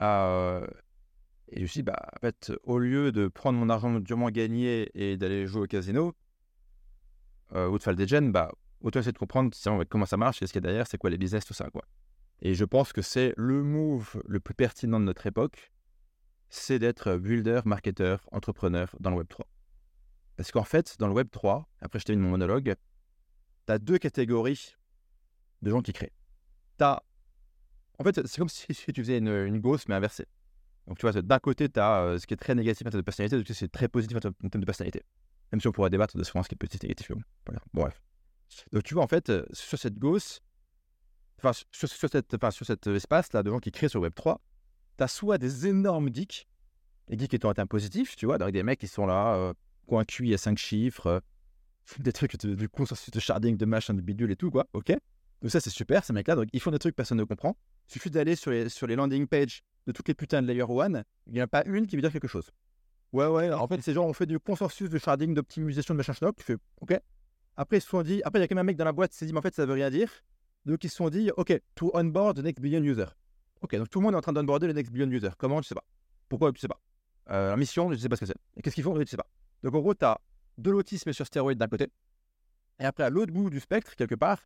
Euh, 0.00 0.66
et 1.48 1.56
je 1.56 1.62
me 1.62 1.66
suis 1.66 1.78
dit, 1.78 1.82
bah, 1.82 2.08
en 2.16 2.20
fait, 2.20 2.52
au 2.62 2.78
lieu 2.78 3.12
de 3.12 3.28
prendre 3.28 3.58
mon 3.58 3.68
argent 3.68 4.00
durement 4.00 4.30
gagné 4.30 4.90
et 4.94 5.16
d'aller 5.16 5.46
jouer 5.46 5.62
au 5.62 5.66
casino, 5.66 6.14
euh, 7.54 7.68
ou 7.68 7.78
de 7.78 7.82
faire 7.82 7.94
des 7.94 8.06
gens, 8.06 8.22
bah, 8.22 8.50
autant 8.82 9.00
essayer 9.00 9.12
de 9.12 9.18
comprendre 9.18 9.52
comment 9.88 10.06
ça 10.06 10.16
marche, 10.16 10.38
qu'est-ce 10.38 10.52
qu'il 10.52 10.62
y 10.62 10.64
a 10.64 10.68
derrière, 10.68 10.86
c'est 10.86 10.98
quoi 10.98 11.10
les 11.10 11.18
business, 11.18 11.44
tout 11.44 11.54
ça. 11.54 11.68
Quoi. 11.70 11.82
Et 12.40 12.54
je 12.54 12.64
pense 12.64 12.92
que 12.92 13.02
c'est 13.02 13.32
le 13.36 13.62
move 13.62 14.22
le 14.26 14.40
plus 14.40 14.54
pertinent 14.54 15.00
de 15.00 15.04
notre 15.04 15.26
époque, 15.26 15.72
c'est 16.48 16.78
d'être 16.78 17.16
builder, 17.16 17.60
marketeur, 17.64 18.28
entrepreneur 18.32 18.94
dans 19.00 19.10
le 19.10 19.16
Web 19.16 19.28
3. 19.28 19.46
Parce 20.36 20.50
qu'en 20.50 20.64
fait, 20.64 20.96
dans 20.98 21.06
le 21.06 21.14
Web 21.14 21.28
3, 21.30 21.68
après 21.80 21.98
je 21.98 22.04
termine 22.04 22.24
mon 22.24 22.30
monologue, 22.30 22.74
tu 23.66 23.72
as 23.72 23.78
deux 23.78 23.98
catégories 23.98 24.74
de 25.62 25.70
gens 25.70 25.80
qui 25.82 25.92
créent. 25.92 26.12
As... 26.80 27.02
En 27.98 28.04
fait, 28.04 28.26
c'est 28.26 28.38
comme 28.38 28.48
si 28.48 28.66
tu 28.66 29.02
faisais 29.02 29.18
une, 29.18 29.28
une 29.28 29.62
mais 29.88 29.94
inversée. 29.94 30.26
Donc, 30.88 30.98
tu 30.98 31.08
vois, 31.08 31.22
d'un 31.22 31.38
côté, 31.38 31.68
tu 31.68 31.78
as 31.78 32.02
euh, 32.02 32.18
ce 32.18 32.26
qui 32.26 32.34
est 32.34 32.36
très 32.36 32.56
négatif 32.56 32.86
en 32.86 32.90
termes 32.90 33.02
de 33.02 33.04
personnalité, 33.04 33.36
de 33.36 33.40
l'autre 33.40 33.52
c'est 33.52 33.70
très 33.70 33.86
positif 33.86 34.16
en 34.16 34.20
termes 34.20 34.34
de 34.42 34.64
personnalité. 34.64 35.02
Même 35.52 35.60
si 35.60 35.68
on 35.68 35.72
pourrait 35.72 35.90
débattre 35.90 36.16
de 36.16 36.24
ce 36.24 36.32
qui 36.32 36.38
est 36.38 36.56
positif 36.56 36.82
et 36.82 36.88
négatif. 36.88 37.12
Bon, 37.46 37.54
bref. 37.72 38.00
Donc, 38.72 38.82
tu 38.82 38.94
vois, 38.94 39.02
en 39.02 39.08
fait, 39.08 39.32
sur 39.52 39.78
cette 39.78 39.98
gauche, 39.98 40.40
enfin, 41.38 41.52
sur, 41.72 41.88
cette, 41.88 42.34
enfin, 42.34 42.50
sur 42.50 42.66
cet 42.66 42.86
espace-là 42.86 43.42
de 43.42 43.50
gens 43.50 43.58
qui 43.58 43.70
créent 43.70 43.88
sur 43.88 44.02
Web3, 44.02 44.36
tu 44.98 45.04
as 45.04 45.08
soit 45.08 45.38
des 45.38 45.66
énormes 45.66 46.12
geeks, 46.12 46.46
les 47.08 47.18
geeks 47.18 47.34
étant 47.34 47.50
un 47.50 47.54
terme 47.54 47.68
positif, 47.68 48.16
tu 48.16 48.26
vois, 48.26 48.36
avec 48.36 48.52
des 48.52 48.62
mecs 48.62 48.80
qui 48.80 48.88
sont 48.88 49.06
là, 49.06 49.34
euh, 49.34 49.52
coin 49.86 50.04
cuit 50.04 50.32
à 50.34 50.38
5 50.38 50.56
chiffres, 50.58 51.22
des 51.98 52.12
trucs 52.12 52.36
du 52.44 52.68
consensus 52.68 53.10
de 53.10 53.20
sharding, 53.20 53.56
de 53.56 53.64
machin, 53.64 53.94
de 53.94 54.00
bidule 54.00 54.30
et 54.30 54.36
tout, 54.36 54.50
quoi, 54.50 54.66
ok 54.72 54.92
Donc, 55.42 55.50
ça, 55.50 55.60
c'est 55.60 55.70
super, 55.70 56.04
ces 56.04 56.12
mecs-là. 56.12 56.36
Donc, 56.36 56.48
ils 56.52 56.60
font 56.60 56.70
des 56.70 56.78
trucs 56.78 56.94
que 56.94 56.96
personne 56.96 57.18
ne 57.18 57.24
comprend. 57.24 57.56
Il 57.88 57.92
suffit 57.92 58.10
d'aller 58.10 58.36
sur 58.36 58.50
les, 58.50 58.68
sur 58.68 58.86
les 58.86 58.96
landing 58.96 59.26
pages 59.26 59.62
de 59.86 59.92
toutes 59.92 60.08
les 60.08 60.14
putains 60.14 60.42
de 60.42 60.46
Layer 60.46 60.62
1, 60.62 61.02
il 61.26 61.32
n'y 61.32 61.40
en 61.40 61.44
a 61.44 61.48
pas 61.48 61.64
une 61.66 61.86
qui 61.86 61.96
veut 61.96 62.02
dire 62.02 62.12
quelque 62.12 62.28
chose. 62.28 62.50
Ouais, 63.12 63.26
ouais, 63.26 63.52
en 63.52 63.66
fait, 63.68 63.80
ces 63.82 63.92
gens 63.92 64.06
ont 64.06 64.12
fait 64.14 64.26
du 64.26 64.38
consensus 64.38 64.88
de 64.88 64.98
sharding, 64.98 65.34
d'optimisation 65.34 65.92
de 65.92 65.98
machin 65.98 66.14
schnock. 66.14 66.36
Tu 66.36 66.44
fais, 66.44 66.56
ok. 66.80 66.98
Après, 67.56 67.78
ils 67.78 67.80
se 67.80 67.88
sont 67.88 68.02
dit, 68.02 68.22
après, 68.24 68.38
il 68.40 68.42
y 68.42 68.44
a 68.44 68.48
quand 68.48 68.54
même 68.54 68.64
un 68.64 68.66
mec 68.66 68.76
dans 68.76 68.84
la 68.84 68.92
boîte 68.92 69.12
qui 69.12 69.18
s'est 69.18 69.26
dit, 69.26 69.32
mais 69.32 69.38
en 69.38 69.42
fait, 69.42 69.54
ça 69.54 69.66
veut 69.66 69.74
rien 69.74 69.90
dire. 69.90 70.10
Donc, 70.64 70.82
ils 70.84 70.88
se 70.88 70.96
sont 70.96 71.10
dit, 71.10 71.30
ok, 71.36 71.60
to 71.74 71.90
onboard 71.94 72.38
the 72.38 72.42
next 72.44 72.60
billion 72.60 72.82
user. 72.82 73.06
Ok, 73.60 73.76
donc 73.76 73.90
tout 73.90 74.00
le 74.00 74.04
monde 74.04 74.14
est 74.14 74.18
en 74.18 74.22
train 74.22 74.32
d'onboarder 74.32 74.66
le 74.66 74.72
next 74.72 74.92
billion 74.92 75.10
user. 75.10 75.30
Comment 75.38 75.60
Je 75.62 75.68
sais 75.68 75.74
pas. 75.74 75.84
Pourquoi 76.28 76.50
Je 76.54 76.60
sais 76.60 76.68
pas. 76.68 76.80
Euh, 77.30 77.50
la 77.50 77.56
mission, 77.56 77.92
je 77.92 77.96
sais 77.96 78.08
pas 78.08 78.16
ce 78.16 78.20
que 78.20 78.26
c'est. 78.26 78.36
Et 78.56 78.62
qu'est-ce 78.62 78.74
qu'ils 78.74 78.84
font 78.84 78.98
Je 78.98 79.04
sais 79.04 79.16
pas. 79.16 79.26
Donc, 79.62 79.74
en 79.74 79.80
gros, 79.80 79.94
tu 79.94 80.04
as 80.04 80.18
de 80.58 80.70
l'autisme 80.70 81.12
sur 81.12 81.26
stéroïde 81.26 81.58
d'un 81.58 81.68
côté. 81.68 81.88
Et 82.80 82.84
après, 82.84 83.04
à 83.04 83.10
l'autre 83.10 83.32
bout 83.32 83.50
du 83.50 83.60
spectre, 83.60 83.94
quelque 83.96 84.14
part, 84.14 84.38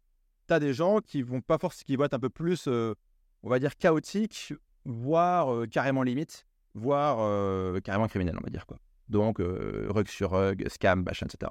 tu 0.49 0.55
as 0.55 0.61
des 0.61 0.75
gens 0.75 1.00
qui 1.00 1.23
vont 1.23 1.41
pas 1.41 1.58
forcément, 1.58 1.87
qui 1.87 1.97
vont 1.97 2.05
être 2.05 2.14
un 2.14 2.20
peu 2.20 2.29
plus, 2.29 2.67
euh, 2.67 2.94
on 3.43 3.49
va 3.49 3.58
dire, 3.58 3.76
chaotiques 3.76 4.53
voire 4.85 5.67
carrément 5.69 6.05
limite, 6.05 6.47
voire 6.75 7.17
carrément 7.82 8.06
criminel, 8.06 8.36
on 8.39 8.44
va 8.44 8.51
dire. 8.51 8.67
quoi. 8.67 8.79
Donc, 9.08 9.39
rug 9.41 10.06
sur 10.06 10.31
rug, 10.31 10.69
scam, 10.69 11.03
machin, 11.03 11.27
etc. 11.27 11.51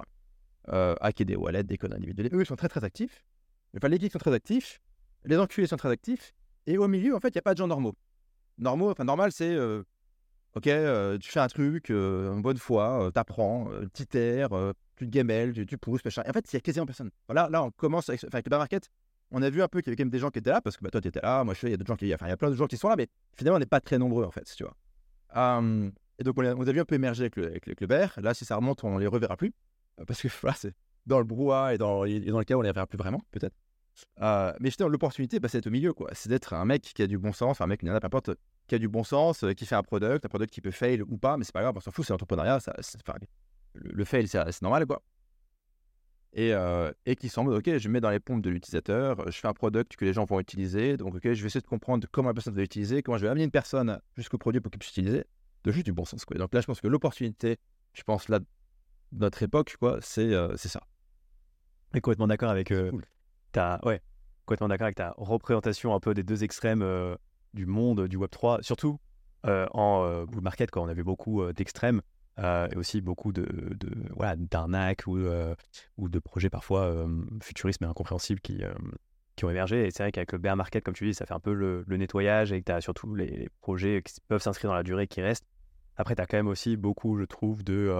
hacker 0.68 1.26
des 1.26 1.36
wallets, 1.36 1.64
des 1.64 1.78
codes 1.78 1.94
individuels. 1.94 2.30
Eux, 2.32 2.40
ils 2.40 2.46
sont 2.46 2.56
très 2.56 2.68
très 2.68 2.84
actifs. 2.84 3.24
Enfin, 3.76 3.88
les 3.88 3.98
geeks 3.98 4.12
sont 4.12 4.18
très 4.18 4.32
actifs, 4.32 4.80
les 5.24 5.38
enculés 5.38 5.66
sont 5.66 5.76
très 5.76 5.90
actifs, 5.90 6.32
et 6.66 6.78
au 6.78 6.88
milieu, 6.88 7.14
en 7.14 7.20
fait, 7.20 7.28
il 7.28 7.36
n'y 7.36 7.40
a 7.40 7.42
pas 7.42 7.54
de 7.54 7.58
gens 7.58 7.66
normaux. 7.66 7.94
Normaux, 8.58 8.90
enfin, 8.90 9.04
normal, 9.04 9.32
c'est 9.32 9.56
ok, 10.54 10.68
tu 11.20 11.30
fais 11.30 11.40
un 11.40 11.48
truc, 11.48 11.90
en 11.90 12.38
bonne 12.38 12.56
foi, 12.56 13.10
t'apprends, 13.12 13.68
tu 13.92 14.06
t'erres, 14.06 14.72
tu 14.96 15.04
te 15.06 15.10
gamelles, 15.10 15.52
tu, 15.52 15.66
tu 15.66 15.76
pousses, 15.76 16.04
machin. 16.04 16.22
En 16.26 16.32
fait, 16.32 16.50
il 16.52 16.56
y 16.56 16.58
a 16.58 16.60
quasiment 16.60 16.86
personne. 16.86 17.10
Voilà, 17.28 17.48
là, 17.50 17.62
on 17.62 17.70
commence 17.70 18.08
avec, 18.08 18.24
avec 18.24 18.46
le 18.46 18.50
bear 18.50 18.58
market, 18.58 18.88
on 19.30 19.42
a 19.42 19.50
vu 19.50 19.62
un 19.62 19.68
peu 19.68 19.80
qu'il 19.80 19.88
y 19.88 19.90
avait 19.90 19.96
quand 19.96 20.04
même 20.04 20.10
des 20.10 20.18
gens 20.18 20.30
qui 20.30 20.38
étaient 20.38 20.50
là, 20.50 20.60
parce 20.60 20.76
que 20.76 20.84
bah, 20.84 20.90
toi, 20.90 21.00
tu 21.00 21.08
étais 21.08 21.20
là, 21.20 21.44
moi, 21.44 21.54
je 21.54 21.60
sais, 21.60 21.66
il 21.68 21.70
y 21.70 21.74
a 21.74 21.76
d'autres 21.76 21.88
gens 21.88 21.96
qui. 21.96 22.12
Enfin, 22.14 22.26
il 22.26 22.30
y 22.30 22.32
a 22.32 22.36
plein 22.36 22.50
de 22.50 22.54
gens 22.54 22.66
qui 22.66 22.76
sont 22.76 22.88
là, 22.88 22.96
mais 22.96 23.08
finalement, 23.34 23.56
on 23.56 23.60
n'est 23.60 23.66
pas 23.66 23.80
très 23.80 23.98
nombreux, 23.98 24.24
en 24.24 24.30
fait, 24.30 24.44
tu 24.44 24.64
vois. 24.64 24.76
et 26.18 26.24
donc, 26.24 26.38
on 26.38 26.44
on 26.44 26.66
a, 26.66 26.72
vu 26.72 26.80
un 26.80 26.84
peu 26.84 26.94
émerger 26.94 27.24
avec 27.24 27.36
le, 27.36 27.46
avec, 27.46 28.16
Là, 28.16 28.34
si 28.34 28.44
ça 28.44 28.56
remonte, 28.56 28.84
on 28.84 28.98
les 28.98 29.06
reverra 29.06 29.36
plus. 29.36 29.52
Euh, 30.00 30.04
parce 30.04 30.22
que 30.22 30.28
voilà, 30.40 30.56
c'est 30.56 30.74
dans 31.06 31.18
le 31.18 31.24
brouhaha 31.24 31.74
et 31.74 31.78
dans, 31.78 32.04
le 32.04 32.44
cas 32.44 32.54
où 32.54 32.58
on 32.58 32.62
les 32.62 32.70
reverra 32.70 32.86
plus 32.86 32.98
vraiment, 32.98 33.22
peut-être. 33.30 33.54
Euh, 34.20 34.52
mais 34.60 34.68
justement, 34.68 34.88
l'opportunité, 34.88 35.40
bah, 35.40 35.48
c'est 35.48 35.58
d'être 35.58 35.68
au 35.68 35.70
milieu, 35.70 35.92
quoi. 35.92 36.10
C'est 36.12 36.28
d'être 36.28 36.52
un 36.52 36.64
mec 36.64 36.82
qui 36.82 37.02
a 37.02 37.06
du 37.06 37.18
bon 37.18 37.32
sens, 37.32 37.60
un 37.60 37.66
mec, 37.66 37.80
peu 37.80 37.90
importe, 37.90 38.30
qui 38.66 38.74
a 38.74 38.78
du 38.78 38.88
bon 38.88 39.04
sens, 39.04 39.42
euh, 39.44 39.52
qui 39.52 39.64
fait 39.64 39.76
un 39.76 39.82
product, 39.82 40.24
un 40.24 40.28
product 40.28 40.52
qui 40.52 40.60
peut 40.60 40.70
fail 40.70 41.02
ou 41.02 41.16
pas, 41.16 41.36
mais 41.36 41.44
c'est 41.44 41.52
pas 41.52 41.62
grave, 41.62 41.74
on 41.76 41.80
s'en 41.80 41.90
fout, 41.92 42.04
c'est 42.04 42.12
l'entrepreneuriat, 42.12 42.58
le, 43.74 44.04
fail, 44.04 44.26
c'est 44.28 44.62
normal, 44.62 44.86
quoi 44.86 45.02
et, 46.36 46.52
euh, 46.52 46.92
et 47.06 47.16
qui 47.16 47.30
semble, 47.30 47.54
ok, 47.54 47.78
je 47.78 47.88
mets 47.88 48.00
dans 48.00 48.10
les 48.10 48.20
pompes 48.20 48.42
de 48.42 48.50
l'utilisateur, 48.50 49.30
je 49.30 49.38
fais 49.38 49.48
un 49.48 49.54
product 49.54 49.96
que 49.96 50.04
les 50.04 50.12
gens 50.12 50.26
vont 50.26 50.38
utiliser, 50.38 50.98
donc 50.98 51.14
ok, 51.14 51.22
je 51.22 51.42
vais 51.42 51.46
essayer 51.46 51.62
de 51.62 51.66
comprendre 51.66 52.06
comment 52.12 52.28
la 52.28 52.34
personne 52.34 52.54
va 52.54 52.60
l'utiliser, 52.60 53.02
comment 53.02 53.16
je 53.16 53.22
vais 53.22 53.30
amener 53.30 53.44
une 53.44 53.50
personne 53.50 53.98
jusqu'au 54.16 54.36
produit 54.36 54.60
pour 54.60 54.70
qu'il 54.70 54.78
puisse 54.78 54.94
l'utiliser, 54.94 55.24
de 55.64 55.72
juste 55.72 55.86
du 55.86 55.94
bon 55.94 56.04
sens. 56.04 56.26
Quoi. 56.26 56.36
Donc 56.36 56.52
là, 56.52 56.60
je 56.60 56.66
pense 56.66 56.82
que 56.82 56.88
l'opportunité, 56.88 57.56
je 57.94 58.02
pense 58.02 58.28
là, 58.28 58.40
notre 59.12 59.42
époque, 59.42 59.76
quoi, 59.78 59.98
c'est 60.00 60.32
euh, 60.32 60.56
c'est 60.56 60.68
ça. 60.68 60.82
Et 61.94 62.00
complètement 62.00 62.26
d'accord 62.26 62.50
avec 62.50 62.70
euh, 62.70 62.90
ta, 63.52 63.80
ouais, 63.84 64.02
complètement 64.44 64.68
d'accord 64.68 64.86
avec 64.86 64.96
ta 64.96 65.14
représentation 65.16 65.94
un 65.94 66.00
peu 66.00 66.14
des 66.14 66.22
deux 66.22 66.44
extrêmes 66.44 66.84
du 67.54 67.66
monde 67.66 68.06
du 68.08 68.16
Web 68.16 68.30
3, 68.30 68.62
surtout 68.62 68.98
en 69.44 70.24
bull 70.24 70.42
market, 70.42 70.70
quand 70.70 70.82
on 70.82 70.88
avait 70.88 71.04
beaucoup 71.04 71.52
d'extrêmes. 71.52 72.02
Euh, 72.38 72.68
et 72.70 72.76
aussi 72.76 73.00
beaucoup 73.00 73.32
de, 73.32 73.46
de 73.80 73.90
voilà, 74.14 74.36
d'arnaques 74.36 75.04
ou, 75.06 75.16
euh, 75.16 75.54
ou 75.96 76.10
de 76.10 76.18
projets 76.18 76.50
parfois 76.50 77.06
futuristes 77.40 77.80
mais 77.80 77.86
incompréhensibles 77.86 78.40
qui, 78.40 78.62
qui 79.36 79.44
ont 79.46 79.50
émergé. 79.50 79.86
Et 79.86 79.90
c'est 79.90 80.02
vrai 80.02 80.12
qu'avec 80.12 80.32
le 80.32 80.38
bear 80.38 80.54
market, 80.54 80.84
comme 80.84 80.94
tu 80.94 81.06
dis, 81.06 81.14
ça 81.14 81.24
fait 81.24 81.32
un 81.32 81.40
peu 81.40 81.54
le, 81.54 81.84
nettoyage 81.88 82.52
et 82.52 82.60
que 82.60 82.66
tu 82.66 82.72
as 82.72 82.80
surtout 82.82 83.14
les, 83.14 83.48
projets 83.62 84.02
qui 84.02 84.20
peuvent 84.28 84.42
s'inscrire 84.42 84.70
dans 84.70 84.76
la 84.76 84.82
durée 84.82 85.06
qui 85.06 85.22
restent. 85.22 85.46
Après, 85.96 86.14
tu 86.14 86.20
as 86.20 86.26
quand 86.26 86.36
même 86.36 86.48
aussi 86.48 86.76
beaucoup, 86.76 87.18
je 87.18 87.24
trouve, 87.24 87.64
de, 87.64 87.90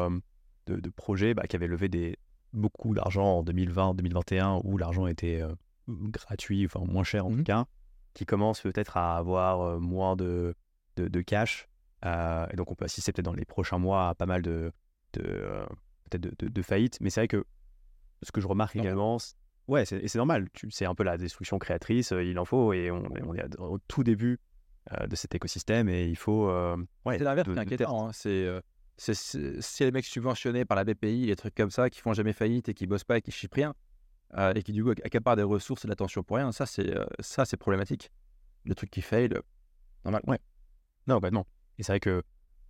de, 0.66 0.90
projets 0.90 1.35
bah, 1.35 1.44
qui 1.49 1.56
avaient 1.56 1.66
levé 1.66 1.88
des, 1.88 2.18
beaucoup 2.52 2.94
d'argent 2.94 3.38
en 3.38 3.42
2020, 3.42 3.94
2021, 3.94 4.61
où 4.64 4.78
l'argent 4.78 5.06
était 5.06 5.42
gratuit, 5.88 6.66
enfin 6.66 6.80
moins 6.85 7.04
cher 7.04 7.26
en 7.26 7.30
tout 7.30 7.37
mmh 7.37 7.44
cas, 7.44 7.66
qui 8.14 8.26
commencent 8.26 8.62
peut-être 8.62 8.96
à 8.96 9.16
avoir 9.16 9.80
moins 9.80 10.16
de, 10.16 10.54
de, 10.96 11.20
cash. 11.20 11.68
et 12.04 12.56
donc, 12.56 12.70
on 12.70 12.75
peut 12.75 12.85
assister 12.85 13.12
peut-être 13.12 13.26
dans 13.26 13.35
les 13.35 13.44
prochains 13.44 13.78
mois 13.78 14.08
à 14.08 14.14
pas 14.14 14.26
mal 14.26 14.42
de, 14.42 14.73
faillites. 16.62 16.99
Mais 17.00 17.11
c'est 17.11 17.20
vrai 17.20 17.28
que 17.28 17.44
ce 18.23 18.32
que 18.32 18.40
je 18.40 18.46
remarque 18.46 18.76
également, 18.76 19.18
ouais, 19.68 19.82
et 19.82 20.08
c'est 20.08 20.18
normal, 20.18 20.49
c'est 20.70 20.87
un 20.87 20.94
peu 20.94 21.04
la 21.04 21.18
destruction 21.18 21.58
créatrice, 21.58 22.12
il 22.12 22.38
en 22.38 22.44
faut, 22.44 22.73
et 22.73 22.90
on, 22.90 23.04
on 23.25 23.35
est 23.35 23.58
au 23.58 23.78
tout 23.87 24.02
début 24.02 24.40
de 25.08 25.16
cet 25.16 25.35
écosystème, 25.35 25.88
et 25.88 26.06
il 26.06 26.16
faut. 26.16 26.50
ouais, 27.04 27.18
c'est 27.18 27.25
l'inverse, 27.25 27.49
c'est 27.52 27.61
inquiétant. 27.61 28.08
Hein, 28.08 28.11
c'est 28.12 28.49
si 28.98 29.84
les 29.84 29.90
mecs 29.90 30.06
subventionnés 30.06 30.64
par 30.64 30.76
la 30.76 30.84
BPI, 30.84 31.26
les 31.26 31.36
trucs 31.36 31.54
comme 31.54 31.70
ça, 31.70 31.90
qui 31.90 32.00
font 32.00 32.14
jamais 32.14 32.32
faillite 32.32 32.68
et 32.68 32.74
qui 32.74 32.86
bossent 32.86 33.04
pas 33.04 33.18
et 33.18 33.22
qui 33.22 33.30
chiffrent 33.30 33.56
rien, 33.56 33.74
euh, 34.34 34.52
et 34.54 34.62
qui 34.62 34.72
du 34.72 34.82
coup 34.82 34.90
accaparent 34.90 35.36
des 35.36 35.42
ressources 35.42 35.84
et 35.84 35.88
de 35.88 35.92
l'attention 35.92 36.22
pour 36.22 36.36
rien, 36.36 36.52
ça 36.52 36.66
c'est 36.66 36.96
euh, 36.96 37.04
c'est 37.20 37.56
problématique. 37.56 38.10
Le 38.64 38.74
truc 38.74 38.90
qui 38.90 39.02
fail, 39.02 39.30
normal. 40.04 40.22
Ouais. 40.26 40.40
Non, 41.06 41.18
bah 41.18 41.30
non. 41.30 41.44
Et 41.78 41.82
c'est 41.82 41.92
vrai 41.92 42.00
que 42.00 42.22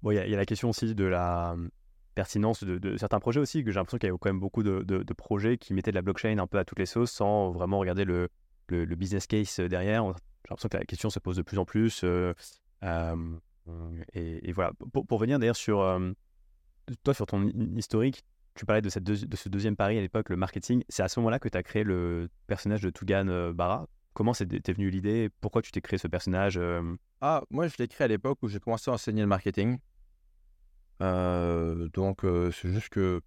bon, 0.02 0.10
il 0.10 0.16
y, 0.16 0.34
a 0.34 0.36
la 0.36 0.44
question 0.44 0.68
aussi 0.70 0.94
de 0.94 1.04
la 1.04 1.52
hum, 1.52 1.70
pertinence 2.14 2.64
de, 2.64 2.96
certains 2.98 3.20
projets 3.20 3.40
aussi, 3.40 3.64
que 3.64 3.70
j'ai 3.70 3.76
l'impression 3.76 3.98
qu'il 3.98 4.08
y 4.08 4.12
a 4.12 4.16
quand 4.18 4.28
même 4.28 4.40
beaucoup 4.40 4.62
de, 4.62 5.04
projets 5.14 5.56
qui 5.56 5.72
mettaient 5.72 5.92
de 5.92 5.96
la 5.96 6.02
blockchain 6.02 6.38
un 6.38 6.46
peu 6.46 6.58
à 6.58 6.64
toutes 6.64 6.78
les 6.78 6.86
sauces 6.86 7.12
sans 7.12 7.50
vraiment 7.52 7.78
regarder 7.78 8.04
le, 8.04 8.28
le, 8.68 8.84
business 8.94 9.26
case 9.26 9.60
derrière. 9.60 10.04
J'ai 10.04 10.50
l'impression 10.50 10.68
que 10.68 10.76
la 10.76 10.84
question 10.84 11.08
se 11.08 11.18
pose 11.18 11.36
de 11.36 11.42
plus 11.42 11.58
en 11.58 11.64
plus. 11.64 12.02
Euh, 12.04 12.34
et, 14.12 14.52
voilà. 14.52 14.72
Pour, 14.92 15.06
pour 15.06 15.18
venir 15.18 15.38
d'ailleurs 15.38 15.56
sur 15.56 15.78
toi, 17.02 17.14
sur 17.14 17.26
ton 17.26 17.48
historique, 17.76 18.24
tu 18.54 18.64
parlais 18.64 18.82
de, 18.82 18.88
cette 18.88 19.04
de 19.04 19.36
ce 19.36 19.48
deuxième 19.48 19.76
pari 19.76 19.98
à 19.98 20.00
l'époque, 20.00 20.30
le 20.30 20.36
marketing. 20.36 20.82
C'est 20.88 21.02
à 21.02 21.08
ce 21.08 21.20
moment-là 21.20 21.38
que 21.38 21.48
tu 21.48 21.58
as 21.58 21.62
créé 21.62 21.84
le 21.84 22.28
personnage 22.46 22.80
de 22.80 22.90
Tugan 22.90 23.52
Bara. 23.52 23.86
Comment 24.14 24.32
t'es 24.32 24.72
venu 24.72 24.88
l'idée? 24.88 25.28
Pourquoi 25.40 25.60
tu 25.60 25.72
t'es 25.72 25.82
créé 25.82 25.98
ce 25.98 26.08
personnage 26.08 26.58
Ah, 27.20 27.42
moi, 27.50 27.68
je 27.68 27.74
l'ai 27.78 27.88
créé 27.88 28.06
à 28.06 28.08
l'époque 28.08 28.38
où 28.42 28.48
j'ai 28.48 28.60
commencé 28.60 28.90
à 28.90 28.94
enseigner 28.94 29.20
le 29.20 29.28
marketing. 29.28 29.78
donc, 31.00 32.22
c'est 32.22 32.72
juste 32.72 32.88
que 32.88 33.20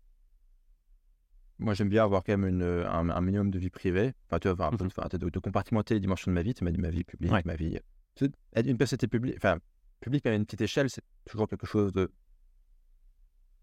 moi, 1.60 1.74
j'aime 1.74 1.90
bien 1.90 2.06
avoir 2.06 2.24
quand 2.24 2.38
même 2.38 2.48
une, 2.48 2.64
un, 2.64 3.22
minimum 3.22 3.52
de 3.52 3.60
vie 3.60 3.70
privée. 3.70 4.14
Enfin, 4.28 4.40
tu 4.40 4.50
vois, 4.50 4.72
mmh 4.72 4.78
de, 5.18 5.30
de, 5.30 5.40
compartimenter 5.40 5.94
les 5.94 6.00
dimensions 6.00 6.32
de 6.32 6.36
ma 6.36 6.42
vie, 6.42 6.56
ma, 6.62 6.72
ma 6.72 6.90
vie 6.90 7.04
publique, 7.04 7.46
ma 7.46 7.56
vie. 7.56 7.78
Une 8.22 8.78
personnalité 8.78 9.08
publique, 9.08 9.36
enfin, 9.38 9.60
public 10.00 10.26
à 10.26 10.34
une 10.34 10.46
petite 10.46 10.62
échelle, 10.62 10.90
c'est 10.90 11.04
toujours 11.26 11.48
quelque 11.48 11.68
chose 11.68 11.92
de 11.94 12.12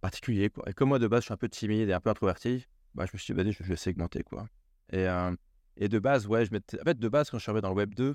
particulier. 0.00 0.50
Quoi. 0.50 0.68
Et 0.68 0.72
comme 0.72 0.88
moi, 0.90 0.98
de 0.98 1.08
base, 1.08 1.22
je 1.22 1.24
suis 1.26 1.34
un 1.34 1.38
peu 1.38 1.48
timide 1.48 1.88
et 1.88 1.92
un 1.92 2.00
peu 2.00 2.10
introverti, 2.10 2.66
bah, 2.94 3.06
je 3.06 3.10
me 3.14 3.18
suis 3.18 3.34
dit, 3.34 3.42
vas-y, 3.42 3.52
je 3.52 3.62
vais 3.62 3.76
segmenter. 3.76 4.22
Quoi. 4.22 4.46
Et, 4.92 5.06
euh, 5.08 5.34
et 5.76 5.88
de 5.88 5.98
base, 5.98 6.26
ouais, 6.26 6.44
je 6.44 6.52
m'étais... 6.52 6.80
En 6.80 6.84
fait, 6.84 6.98
de 6.98 7.08
base, 7.08 7.30
quand 7.30 7.38
je 7.38 7.42
suis 7.42 7.50
arrivé 7.50 7.62
dans 7.62 7.70
le 7.70 7.76
Web 7.76 7.94
2, 7.94 8.14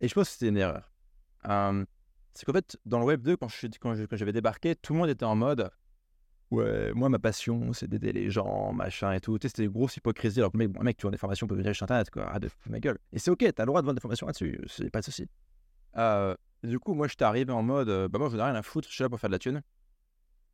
et 0.00 0.08
je 0.08 0.14
pense 0.14 0.28
que 0.28 0.32
c'était 0.32 0.48
une 0.48 0.56
erreur. 0.56 0.90
c'est 1.44 2.46
qu'en 2.46 2.52
fait, 2.52 2.78
dans 2.86 2.98
le 2.98 3.04
Web 3.04 3.22
2, 3.22 3.36
quand, 3.36 3.48
je, 3.48 3.66
quand, 3.78 3.94
j'avais 4.12 4.32
débarqué, 4.32 4.74
tout 4.76 4.94
le 4.94 4.98
monde 4.98 5.10
était 5.10 5.24
en 5.24 5.36
mode 5.36 5.70
Ouais, 6.50 6.92
moi, 6.94 7.08
ma 7.08 7.20
passion, 7.20 7.72
c'est 7.72 7.86
d'aider 7.86 8.12
les 8.12 8.28
gens, 8.28 8.72
machin 8.72 9.12
et 9.12 9.20
tout. 9.20 9.38
Tu 9.38 9.44
sais, 9.44 9.48
c'était 9.50 9.64
une 9.66 9.70
grosse 9.70 9.96
hypocrisie. 9.96 10.40
Alors, 10.40 10.50
mec, 10.56 10.76
mec, 10.82 10.96
tu 10.96 11.06
vends 11.06 11.12
des 11.12 11.16
formations 11.16 11.46
pour 11.46 11.56
venir 11.56 11.76
sur 11.76 11.84
Internet, 11.84 12.10
quoi. 12.10 12.28
Arrête 12.28 12.42
de 12.42 12.50
ma 12.66 12.80
gueule. 12.80 12.98
Et 13.12 13.20
c'est 13.20 13.30
ok, 13.30 13.44
t'as 13.54 13.62
le 13.62 13.66
droit 13.66 13.80
de 13.82 13.86
vendre 13.86 13.94
des 13.94 14.00
formations 14.00 14.26
là-dessus, 14.26 14.60
c'est 14.66 14.90
pas 14.90 14.98
de 14.98 15.04
souci. 15.04 15.28
Euh, 15.96 16.34
du 16.62 16.78
coup, 16.78 16.94
moi, 16.94 17.08
j'étais 17.08 17.24
arrivé 17.24 17.52
en 17.52 17.62
mode, 17.62 17.88
bah 18.08 18.18
moi, 18.18 18.28
je 18.30 18.36
n'ai 18.36 18.42
rien 18.42 18.54
à 18.54 18.62
foutre, 18.62 18.88
je 18.88 18.94
suis 18.94 19.02
là 19.02 19.08
pour 19.08 19.18
faire 19.18 19.30
de 19.30 19.34
la 19.34 19.38
thune. 19.38 19.62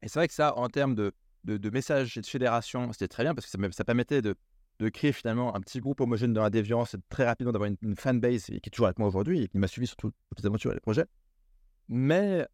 Et 0.02 0.08
c'est 0.08 0.18
vrai 0.18 0.28
que 0.28 0.34
ça, 0.34 0.56
en 0.56 0.68
termes 0.68 0.94
de, 0.94 1.12
de, 1.44 1.70
messages 1.70 2.16
et 2.16 2.20
de 2.20 2.26
fédération, 2.26 2.92
c'était 2.92 3.08
très 3.08 3.22
bien 3.22 3.34
parce 3.34 3.46
que 3.46 3.72
ça, 3.72 3.84
permettait 3.84 4.22
de, 4.22 4.34
de, 4.78 4.88
créer 4.88 5.12
finalement 5.12 5.54
un 5.54 5.60
petit 5.60 5.80
groupe 5.80 6.00
homogène 6.00 6.32
dans 6.32 6.42
la 6.42 6.50
déviance 6.50 6.94
et 6.94 6.98
très 7.08 7.24
rapidement 7.24 7.52
d'avoir 7.52 7.70
une, 7.82 7.96
fanbase 7.96 8.46
qui 8.46 8.54
est 8.54 8.70
toujours 8.70 8.86
avec 8.86 8.98
moi 8.98 9.08
aujourd'hui 9.08 9.42
et 9.42 9.48
qui 9.48 9.58
m'a 9.58 9.68
suivi 9.68 9.86
sur 9.86 9.96
toutes 9.96 10.14
les 10.38 10.46
aventures 10.46 10.72
et 10.72 10.74
les 10.74 10.80
projets. 10.80 11.06
Mais 11.88 12.46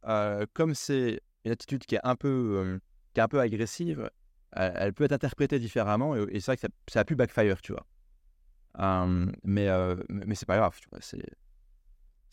comme 0.53 0.75
c'est 0.75 1.21
une 1.45 1.53
attitude 1.53 1.85
qui 1.85 1.97
est 1.97 2.05
un 2.05 2.17
peu, 2.17 2.79
qui 3.15 3.21
est 3.21 3.23
un 3.23 3.29
peu 3.29 3.41
agressive, 3.41 4.11
elle, 4.53 4.93
peut 4.93 5.05
être 5.05 5.13
interprétée 5.13 5.59
différemment 5.59 6.15
et, 6.15 6.41
c'est 6.41 6.47
vrai 6.47 6.57
que 6.57 6.67
ça, 6.89 7.01
a 7.01 7.05
pu 7.05 7.17
backfire, 7.17 7.61
tu 7.63 7.73
vois. 7.73 7.87
mais 9.43 9.69
mais 10.09 10.35
c'est 10.35 10.47
pas 10.47 10.57
grave, 10.57 10.79
tu 10.81 10.89
vois, 10.91 11.01
c'est 11.01 11.23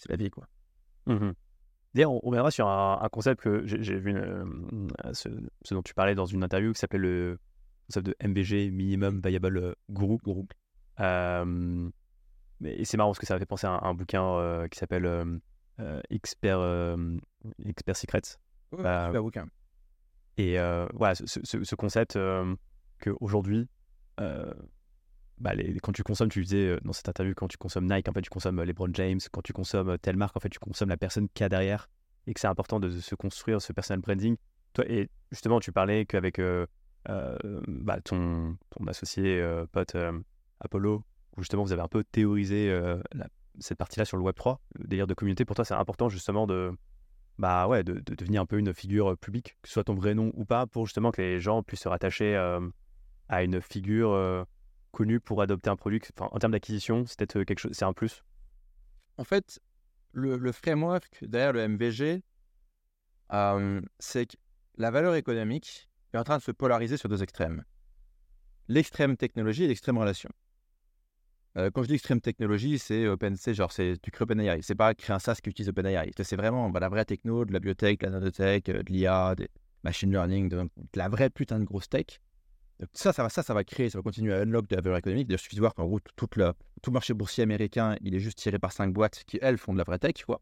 la 0.07 0.15
vie, 0.17 0.29
quoi. 0.29 0.47
Mmh 1.09 1.31
D'ailleurs, 1.95 2.11
on, 2.11 2.19
reviendra 2.19 2.51
sur 2.51 2.67
un, 2.67 3.09
concept 3.11 3.41
que 3.41 3.65
j'ai 3.65 3.97
vu, 3.97 4.15
euh, 4.15 4.45
ce, 5.13 5.27
dont 5.71 5.81
tu 5.81 5.95
parlais 5.95 6.13
dans 6.13 6.27
une 6.27 6.43
interview 6.43 6.71
qui 6.71 6.79
s'appelle 6.79 7.01
le 7.01 7.39
concept 7.87 8.05
de 8.05 8.15
MVG, 8.23 8.69
Minimum 8.69 9.21
Viable 9.25 9.75
Group. 9.89 10.21
Group. 10.21 10.53
Euh, 10.99 11.89
et 12.63 12.85
c'est 12.85 12.95
marrant 12.95 13.09
parce 13.09 13.17
que 13.17 13.25
ça 13.25 13.33
m'a 13.33 13.39
fait 13.39 13.47
penser 13.47 13.65
à 13.65 13.71
un, 13.71 13.93
bouquin 13.95 14.23
euh, 14.23 14.67
qui 14.67 14.77
s'appelle 14.77 15.39
Expert, 16.11 16.95
Expert 17.65 17.95
Secrets. 17.95 18.37
super 18.71 19.23
bouquin. 19.23 19.47
Et 20.37 20.57
voilà, 20.93 21.15
ce, 21.15 21.25
ce, 21.25 21.63
ce 21.63 21.75
concept 21.75 22.19
qu'aujourd'hui, 23.01 23.67
bah, 25.39 25.53
quand 25.81 25.93
tu 25.93 26.03
consommes, 26.03 26.29
tu 26.29 26.41
disais 26.43 26.67
euh, 26.67 26.79
dans 26.83 26.91
cette 26.91 27.07
interview, 27.07 27.33
quand 27.33 27.47
tu 27.47 27.57
consommes 27.57 27.89
Nike, 27.89 28.09
en 28.09 28.11
fait, 28.11 28.21
tu 28.21 28.29
consommes 28.29 28.59
euh, 28.59 28.65
LeBron 28.65 28.89
James. 28.93 29.19
Quand 29.31 29.41
tu 29.41 29.53
consommes 29.53 29.89
euh, 29.89 29.97
telle 29.97 30.17
marque, 30.17 30.35
en 30.35 30.39
fait, 30.39 30.49
tu 30.49 30.59
consommes 30.59 30.89
la 30.89 30.97
personne 30.97 31.29
qu'il 31.29 31.43
y 31.43 31.45
a 31.45 31.49
derrière 31.49 31.89
et 32.27 32.33
que 32.33 32.39
c'est 32.39 32.47
important 32.47 32.79
de, 32.79 32.89
se 32.89 33.15
construire 33.15 33.61
ce 33.61 33.71
personal 33.71 34.01
branding. 34.01 34.35
Toi, 34.73 34.85
et 34.89 35.09
justement, 35.31 35.59
tu 35.59 35.71
parlais 35.71 36.05
qu'avec 36.05 36.39
bah, 37.07 38.01
ton, 38.03 38.57
ton 38.69 38.87
associé 38.87 39.43
pote 39.71 39.95
Apollo, 40.59 41.03
justement, 41.39 41.63
vous 41.63 41.71
avez 41.71 41.81
un 41.81 41.87
peu 41.87 42.03
théorisé 42.03 42.71
cette 43.59 43.79
partie-là 43.79 44.05
sur 44.05 44.17
le 44.17 44.23
Web3, 44.23 44.57
le 44.75 44.87
délire 44.87 45.07
de 45.07 45.15
communauté. 45.15 45.43
Pour 45.43 45.55
toi, 45.55 45.65
c'est 45.65 45.73
important 45.73 46.07
justement 46.07 46.45
de, 46.45 46.71
bah 47.39 47.67
ouais, 47.67 47.83
de, 47.83 47.99
devenir 48.15 48.41
un 48.41 48.45
peu 48.45 48.59
une 48.59 48.75
figure 48.75 49.17
publique, 49.17 49.57
que 49.63 49.67
ce 49.67 49.73
soit 49.73 49.85
ton 49.85 49.95
vrai 49.95 50.13
nom 50.13 50.31
ou 50.35 50.45
pas, 50.45 50.67
pour 50.67 50.85
justement 50.85 51.09
que 51.09 51.21
les 51.23 51.39
gens 51.39 51.63
puissent 51.63 51.81
se 51.81 51.89
rattacher 51.89 52.35
à 53.27 53.43
une 53.43 53.59
figure 53.59 54.45
connu 54.91 55.19
pour 55.19 55.41
adopter 55.41 55.69
un 55.69 55.75
produit 55.75 56.01
En 56.19 56.39
termes 56.39 56.51
d'acquisition, 56.51 57.05
c'est 57.05 57.17
peut-être 57.17 57.37
euh, 57.37 57.45
quelque 57.45 57.59
chose, 57.59 57.71
c'est 57.73 57.85
un 57.85 57.93
plus? 57.93 58.23
En 59.17 59.23
fait, 59.23 59.59
le, 60.11 60.51
framework 60.51 61.23
derrière 61.23 61.53
le 61.53 61.67
MVG, 61.67 62.23
c'est 63.99 64.25
que 64.25 64.37
la 64.77 64.91
valeur 64.91 65.15
économique 65.15 65.89
est 66.13 66.17
en 66.17 66.23
train 66.23 66.37
de 66.37 66.43
se 66.43 66.51
polariser 66.51 66.97
sur 66.97 67.09
deux 67.09 67.21
extrêmes. 67.21 67.63
L'extrême 68.67 69.17
technologie 69.17 69.63
et 69.63 69.67
l'extrême 69.67 69.97
relation. 69.97 70.29
Euh, 71.57 71.71
quand 71.71 71.83
je 71.83 71.87
dis 71.87 71.95
extrême 71.95 72.21
technologie, 72.21 72.77
c'est 72.77 73.07
OpenC, 73.07 73.53
genre 73.53 73.71
c'est 73.71 73.95
tu 74.01 74.11
crées 74.11 74.23
OpenAI. 74.23 74.61
C'est 74.61 74.75
pas 74.75 74.93
créer 74.93 75.15
un 75.15 75.19
SaaS 75.19 75.39
qui 75.43 75.49
utilise 75.49 75.69
OpenAI. 75.69 76.11
C'est 76.21 76.35
vraiment 76.35 76.69
bah, 76.69 76.79
la 76.79 76.89
vraie 76.89 77.05
techno, 77.05 77.43
de 77.45 77.51
la 77.51 77.59
biotech, 77.59 77.99
de 77.99 78.05
la 78.05 78.11
nanotech, 78.11 78.69
euh, 78.69 78.83
de 78.83 78.91
l'IA, 78.91 79.35
des 79.35 79.49
machine 79.83 80.11
learning, 80.11 80.49
de, 80.49 80.69
la 80.95 81.09
vraie 81.09 81.29
putain 81.29 81.59
de 81.59 81.65
grosse 81.65 81.89
tech 81.89 82.19
ça, 82.93 83.13
ça 83.13 83.23
va, 83.23 83.29
ça, 83.29 83.43
ça 83.43 83.53
va 83.53 83.63
créer, 83.63 83.89
ça 83.89 83.97
va 83.97 84.03
continuer 84.03 84.33
à 84.33 84.41
unlock 84.41 84.67
de 84.67 84.75
la 84.75 84.81
valeur 84.81 84.97
économique. 84.97 85.27
il 85.29 85.37
suffit 85.37 85.55
de 85.55 85.61
voir 85.61 85.73
qu'en 85.73 85.85
gros, 85.85 85.99
tout, 85.99 86.29
le, 86.35 86.53
tout 86.81 86.91
marché 86.91 87.13
boursier 87.13 87.43
américain, 87.43 87.95
il 88.01 88.15
est 88.15 88.19
juste 88.19 88.37
tiré 88.37 88.59
par 88.59 88.71
cinq 88.71 88.93
boîtes 88.93 89.23
qui, 89.25 89.37
elles, 89.41 89.57
font 89.57 89.73
de 89.73 89.77
la 89.77 89.83
vraie 89.83 89.99
tech. 89.99 90.23
Quoi. 90.25 90.41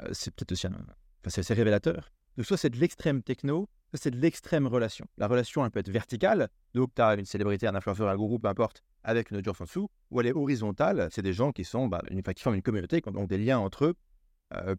Euh, 0.00 0.08
c'est 0.12 0.34
peut-être 0.34 0.52
aussi 0.52 0.66
un, 0.66 0.72
enfin, 0.72 1.28
c'est 1.28 1.40
assez 1.40 1.54
révélateur. 1.54 2.10
Donc, 2.36 2.46
soit 2.46 2.56
c'est 2.56 2.70
de 2.70 2.78
l'extrême 2.78 3.22
techno, 3.22 3.68
soit 3.90 4.00
c'est 4.00 4.10
de 4.10 4.18
l'extrême 4.18 4.66
relation. 4.66 5.06
La 5.18 5.26
relation, 5.26 5.64
elle 5.64 5.70
peut 5.70 5.80
être 5.80 5.90
verticale. 5.90 6.48
Donc, 6.74 6.94
tu 6.94 7.02
as 7.02 7.14
une 7.14 7.24
célébrité, 7.24 7.66
un 7.66 7.74
influenceur, 7.74 8.08
un 8.08 8.16
groupe, 8.16 8.42
peu 8.42 8.48
importe, 8.48 8.82
avec 9.02 9.30
une 9.30 9.38
audience 9.38 9.60
en 9.60 9.64
dessous. 9.64 9.90
Ou 10.10 10.20
elle 10.20 10.26
est 10.28 10.32
horizontale. 10.32 11.08
C'est 11.10 11.22
des 11.22 11.32
gens 11.32 11.52
qui 11.52 11.64
sont, 11.64 11.88
bah, 11.88 12.02
une, 12.10 12.22
qui 12.22 12.42
forment 12.42 12.56
une 12.56 12.62
communauté, 12.62 13.00
qui 13.00 13.08
ont 13.08 13.12
donc 13.12 13.28
des 13.28 13.38
liens 13.38 13.58
entre 13.58 13.86
eux 13.86 13.94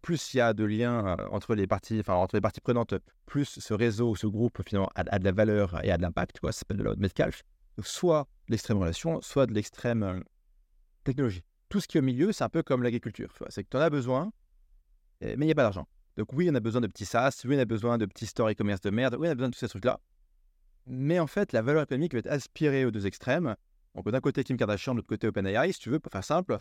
plus 0.02 0.34
il 0.34 0.38
y 0.38 0.42
a 0.42 0.54
de 0.54 0.64
liens 0.64 1.16
entre 1.32 1.56
les 1.56 1.68
parties, 1.68 2.02
entre 2.08 2.36
les 2.36 2.42
parties 2.42 2.62
prenantes, 2.62 2.96
plus 3.26 3.60
ce 3.60 3.74
réseau, 3.74 4.16
ce 4.16 4.28
groupe 4.28 4.62
finalement 4.68 4.90
a, 4.96 5.20
de 5.20 5.24
la 5.24 5.32
valeur 5.32 5.84
et 5.84 5.92
a 5.92 5.98
de 5.98 6.02
l'impact. 6.02 6.40
Ça 6.44 6.52
s'appelle 6.52 6.78
de 6.78 6.84
la 6.84 6.96
Metcalf. 6.96 7.44
Donc 7.78 7.86
soit 7.86 8.28
l'extrême 8.48 8.78
relation, 8.78 9.22
soit 9.22 9.46
de 9.46 9.54
l'extrême 9.54 10.24
technologie. 11.04 11.44
Tout 11.70 11.80
ce 11.80 11.88
qui 11.88 11.98
est 11.98 12.02
au 12.02 12.04
milieu, 12.04 12.32
c'est 12.32 12.44
un 12.44 12.50
peu 12.50 12.64
comme 12.64 12.82
l'agriculture. 12.82 13.32
C'est 13.50 13.64
que 13.64 13.70
tu 13.70 13.78
en 13.78 13.82
as 13.82 13.90
besoin, 13.90 14.32
mais 15.22 15.36
il 15.36 15.46
n'y 15.46 15.52
a 15.52 15.56
pas 15.56 15.64
d'argent. 15.64 15.88
Donc 16.18 16.34
oui, 16.34 16.50
on 16.52 16.56
a 16.56 16.60
besoin 16.60 16.82
de 16.82 16.88
petits 16.88 17.06
SaaS, 17.06 17.44
oui, 17.46 17.56
on 17.56 17.60
a 17.60 17.66
besoin 17.66 17.98
de 17.98 18.06
petits 18.06 18.26
stores 18.26 18.50
e-commerce 18.50 18.82
de 18.82 18.90
merde, 18.90 19.16
oui, 19.20 19.28
on 19.28 19.32
a 19.32 19.36
besoin 19.36 19.50
de 19.50 19.54
tous 19.54 19.60
ces 19.60 19.70
trucs-là. 19.70 20.00
Mais 20.88 21.20
en 21.20 21.28
fait, 21.28 21.54
la 21.54 21.62
valeur 21.62 21.84
économique 21.84 22.14
va 22.14 22.20
être 22.20 22.28
aspirée 22.28 22.84
aux 22.86 22.92
deux 22.92 23.06
extrêmes. 23.06 23.56
Donc 23.96 24.10
d'un 24.10 24.20
côté 24.20 24.44
Kim 24.44 24.58
Kardashian, 24.58 24.94
de 24.94 24.98
l'autre 24.98 25.08
côté 25.08 25.28
OpenAI, 25.28 25.72
si 25.72 25.80
tu 25.80 25.90
veux, 25.90 26.00
pour 26.00 26.12
faire 26.12 26.24
simple. 26.24 26.58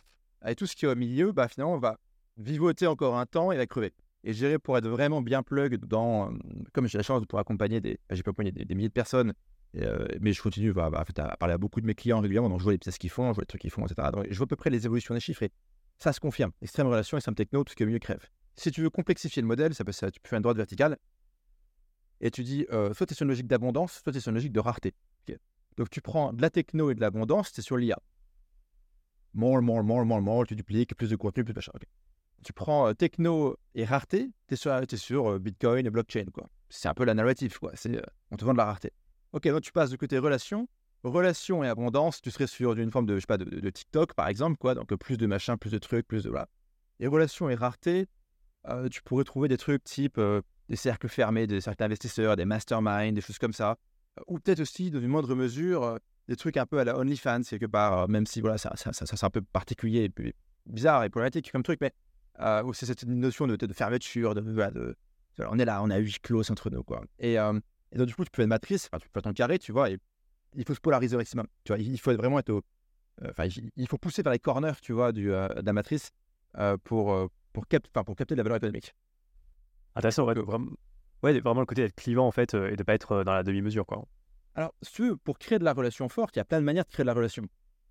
Et 0.46 0.54
tout 0.54 0.66
ce 0.66 0.76
qui 0.76 0.84
est 0.84 0.88
au 0.88 0.94
milieu, 0.94 1.32
bah, 1.32 1.48
finalement, 1.48 1.74
on 1.74 1.78
va 1.78 1.98
vivoter 2.38 2.86
encore 2.86 3.16
un 3.18 3.26
temps 3.26 3.52
et 3.52 3.56
va 3.56 3.66
crever. 3.66 3.92
Et 4.24 4.32
gérer 4.32 4.58
pour 4.58 4.76
être 4.76 4.88
vraiment 4.88 5.22
bien 5.22 5.42
plug 5.42 5.76
dans, 5.76 6.32
comme 6.72 6.88
j'ai 6.88 6.98
la 6.98 7.04
chance 7.04 7.20
de 7.20 7.26
pouvoir 7.26 7.42
accompagner 7.42 7.80
des, 7.80 7.98
j'ai 8.10 8.22
pu 8.22 8.30
accompagner 8.30 8.52
des, 8.52 8.74
milliers 8.74 8.88
de 8.88 8.92
personnes 8.92 9.32
mais 9.74 10.32
je 10.32 10.42
continue 10.42 10.72
à 10.78 11.36
parler 11.36 11.54
à 11.54 11.58
beaucoup 11.58 11.80
de 11.80 11.86
mes 11.86 11.94
clients 11.94 12.20
régulièrement, 12.20 12.48
donc 12.48 12.58
je 12.58 12.64
vois 12.64 12.72
les 12.72 12.78
pièces 12.78 12.98
qu'ils 12.98 13.10
font, 13.10 13.28
je 13.28 13.34
vois 13.34 13.42
les 13.42 13.46
trucs 13.46 13.60
qu'ils 13.60 13.70
font, 13.70 13.84
etc. 13.86 14.08
Donc, 14.12 14.26
je 14.28 14.36
vois 14.36 14.44
à 14.44 14.48
peu 14.48 14.56
près 14.56 14.70
les 14.70 14.86
évolutions 14.86 15.14
des 15.14 15.20
chiffres 15.20 15.42
et 15.42 15.52
ça 15.98 16.12
se 16.12 16.20
confirme. 16.20 16.52
Extrême 16.62 16.86
relation, 16.86 17.16
extrême 17.16 17.34
techno, 17.34 17.64
tout 17.64 17.72
ce 17.72 17.76
qui 17.76 17.82
est 17.82 17.86
mieux 17.86 17.98
crève. 17.98 18.24
Si 18.56 18.70
tu 18.70 18.80
veux 18.80 18.90
complexifier 18.90 19.42
le 19.42 19.46
modèle, 19.46 19.74
tu 19.74 19.84
peux 19.84 19.92
faire 19.92 20.10
une 20.32 20.40
droite 20.40 20.56
verticale 20.56 20.96
et 22.20 22.30
tu 22.30 22.42
dis 22.42 22.66
soit 22.70 23.06
tu 23.06 23.12
es 23.12 23.14
sur 23.14 23.24
une 23.24 23.28
logique 23.28 23.46
d'abondance, 23.46 24.00
soit 24.02 24.10
tu 24.10 24.18
es 24.18 24.20
sur 24.20 24.30
une 24.30 24.36
logique 24.36 24.52
de 24.52 24.60
rareté. 24.60 24.94
Donc 25.76 25.90
tu 25.90 26.00
prends 26.00 26.32
de 26.32 26.42
la 26.42 26.50
techno 26.50 26.90
et 26.90 26.94
de 26.96 27.00
l'abondance, 27.00 27.56
es 27.56 27.62
sur 27.62 27.76
l'IA. 27.76 27.98
More, 29.34 29.62
more, 29.62 29.84
more, 29.84 30.04
more, 30.04 30.20
more, 30.20 30.44
tu 30.44 30.56
dupliques, 30.56 30.96
plus 30.96 31.10
de 31.10 31.14
contenu, 31.14 31.44
plus 31.44 31.52
de 31.52 31.58
machin. 31.58 31.70
Tu 32.44 32.52
prends 32.52 32.94
techno 32.94 33.56
et 33.74 33.84
rareté, 33.84 34.30
tu 34.46 34.54
es 34.54 34.56
sur, 34.56 34.72
es 34.72 34.96
sur 34.96 35.38
Bitcoin 35.40 35.86
et 35.86 35.90
blockchain. 35.90 36.26
C'est 36.68 36.88
un 36.88 36.94
peu 36.94 37.04
la 37.04 37.14
narrative, 37.14 37.58
quoi. 37.58 37.72
C'est, 37.74 38.00
on 38.30 38.36
te 38.36 38.44
vend 38.44 38.52
de 38.52 38.58
la 38.58 38.66
rareté. 38.66 38.92
Ok, 39.32 39.48
donc 39.48 39.62
tu 39.62 39.72
passes 39.72 39.90
de 39.90 39.96
côté 39.96 40.18
relation. 40.18 40.68
Relation 41.04 41.62
et 41.62 41.68
abondance, 41.68 42.20
tu 42.20 42.30
serais 42.30 42.46
sur 42.46 42.72
une 42.72 42.90
forme 42.90 43.06
de, 43.06 43.14
je 43.16 43.20
sais 43.20 43.26
pas, 43.26 43.38
de, 43.38 43.70
TikTok, 43.70 44.14
par 44.14 44.28
exemple, 44.28 44.56
quoi. 44.58 44.74
Donc 44.74 44.94
plus 44.96 45.16
de 45.16 45.26
machin, 45.26 45.56
plus 45.56 45.70
de 45.70 45.78
trucs, 45.78 46.06
plus 46.06 46.24
de. 46.24 46.30
Voilà. 46.30 46.48
Et 47.00 47.06
relation 47.06 47.48
et 47.50 47.54
rareté, 47.54 48.06
tu 48.90 49.02
pourrais 49.02 49.24
trouver 49.24 49.48
des 49.48 49.58
trucs 49.58 49.84
type 49.84 50.20
des 50.68 50.76
cercles 50.76 51.08
fermés, 51.08 51.46
des 51.46 51.60
cercles 51.60 51.78
d'investisseurs, 51.78 52.36
des 52.36 52.44
masterminds, 52.44 53.14
des 53.14 53.20
choses 53.20 53.38
comme 53.38 53.52
ça. 53.52 53.78
Ou 54.26 54.38
peut-être 54.38 54.60
aussi, 54.60 54.90
dans 54.90 55.00
une 55.00 55.08
moindre 55.08 55.34
mesure, 55.34 55.98
des 56.28 56.36
trucs 56.36 56.56
un 56.56 56.66
peu 56.66 56.78
à 56.78 56.84
la 56.84 56.98
OnlyFans, 56.98 57.42
quelque 57.42 57.66
part, 57.66 58.08
même 58.08 58.26
si 58.26 58.40
voilà, 58.40 58.58
ça, 58.58 58.72
ça, 58.76 58.92
c'est 58.92 59.24
un 59.24 59.30
peu 59.30 59.40
particulier 59.40 60.10
et 60.16 60.32
bizarre 60.66 61.04
et 61.04 61.10
problématique 61.10 61.50
comme 61.50 61.62
truc, 61.62 61.78
mais 61.80 61.92
euh, 62.40 62.72
c'est 62.72 62.86
cette 62.86 63.04
notion 63.04 63.46
de, 63.46 63.56
de 63.56 63.72
fermeture, 63.72 64.34
de, 64.34 64.40
de, 64.40 64.96
on 65.38 65.58
est 65.58 65.64
là, 65.64 65.82
on 65.82 65.90
a 65.90 65.98
huit 65.98 66.20
close 66.20 66.50
entre 66.50 66.70
nous, 66.70 66.82
quoi. 66.82 67.04
Et, 67.18 67.34
et, 67.34 67.96
donc, 67.96 68.06
du 68.06 68.14
coup, 68.14 68.24
tu 68.24 68.30
peux 68.30 68.42
une 68.42 68.48
matrice, 68.48 68.88
tu 69.00 69.08
peux 69.10 69.22
ton 69.22 69.32
carré, 69.32 69.58
tu 69.58 69.72
vois, 69.72 69.90
et 69.90 69.98
il 70.54 70.64
faut 70.64 70.74
se 70.74 70.80
polariser 70.80 71.16
au 71.16 71.18
maximum. 71.18 71.46
Tu 71.64 71.72
vois, 71.72 71.78
il 71.78 71.98
faut 71.98 72.14
vraiment 72.16 72.38
être 72.38 72.50
au, 72.50 72.62
enfin, 73.28 73.46
il 73.76 73.88
faut 73.88 73.98
pousser 73.98 74.22
vers 74.22 74.32
les 74.32 74.38
corners, 74.38 74.80
tu 74.82 74.92
vois, 74.92 75.12
du, 75.12 75.26
de 75.26 75.62
la 75.64 75.72
matrice 75.72 76.10
pour, 76.84 77.30
pour, 77.52 77.66
cap 77.68 77.86
pour 77.88 78.16
capter 78.16 78.34
la 78.34 78.42
valeur 78.42 78.56
économique. 78.56 78.94
Intéressant, 79.94 80.26
ouais, 80.26 80.34
vraiment, 80.34 80.70
ouais, 81.22 81.38
vraiment 81.40 81.60
le 81.60 81.66
côté 81.66 81.82
d'être 81.82 81.96
clivant 81.96 82.26
en 82.26 82.32
fait 82.32 82.54
et 82.54 82.76
de 82.76 82.82
pas 82.82 82.94
être 82.94 83.24
dans 83.24 83.32
la 83.34 83.42
demi-mesure, 83.42 83.86
quoi. 83.86 84.04
Alors, 84.54 84.74
pour 85.22 85.38
créer 85.38 85.60
de 85.60 85.64
la 85.64 85.72
relation 85.72 86.08
forte, 86.08 86.34
il 86.34 86.40
y 86.40 86.42
a 86.42 86.44
plein 86.44 86.58
de 86.58 86.64
manières 86.64 86.84
de 86.84 86.90
créer 86.90 87.04
de 87.04 87.06
la 87.06 87.14
relation. 87.14 87.44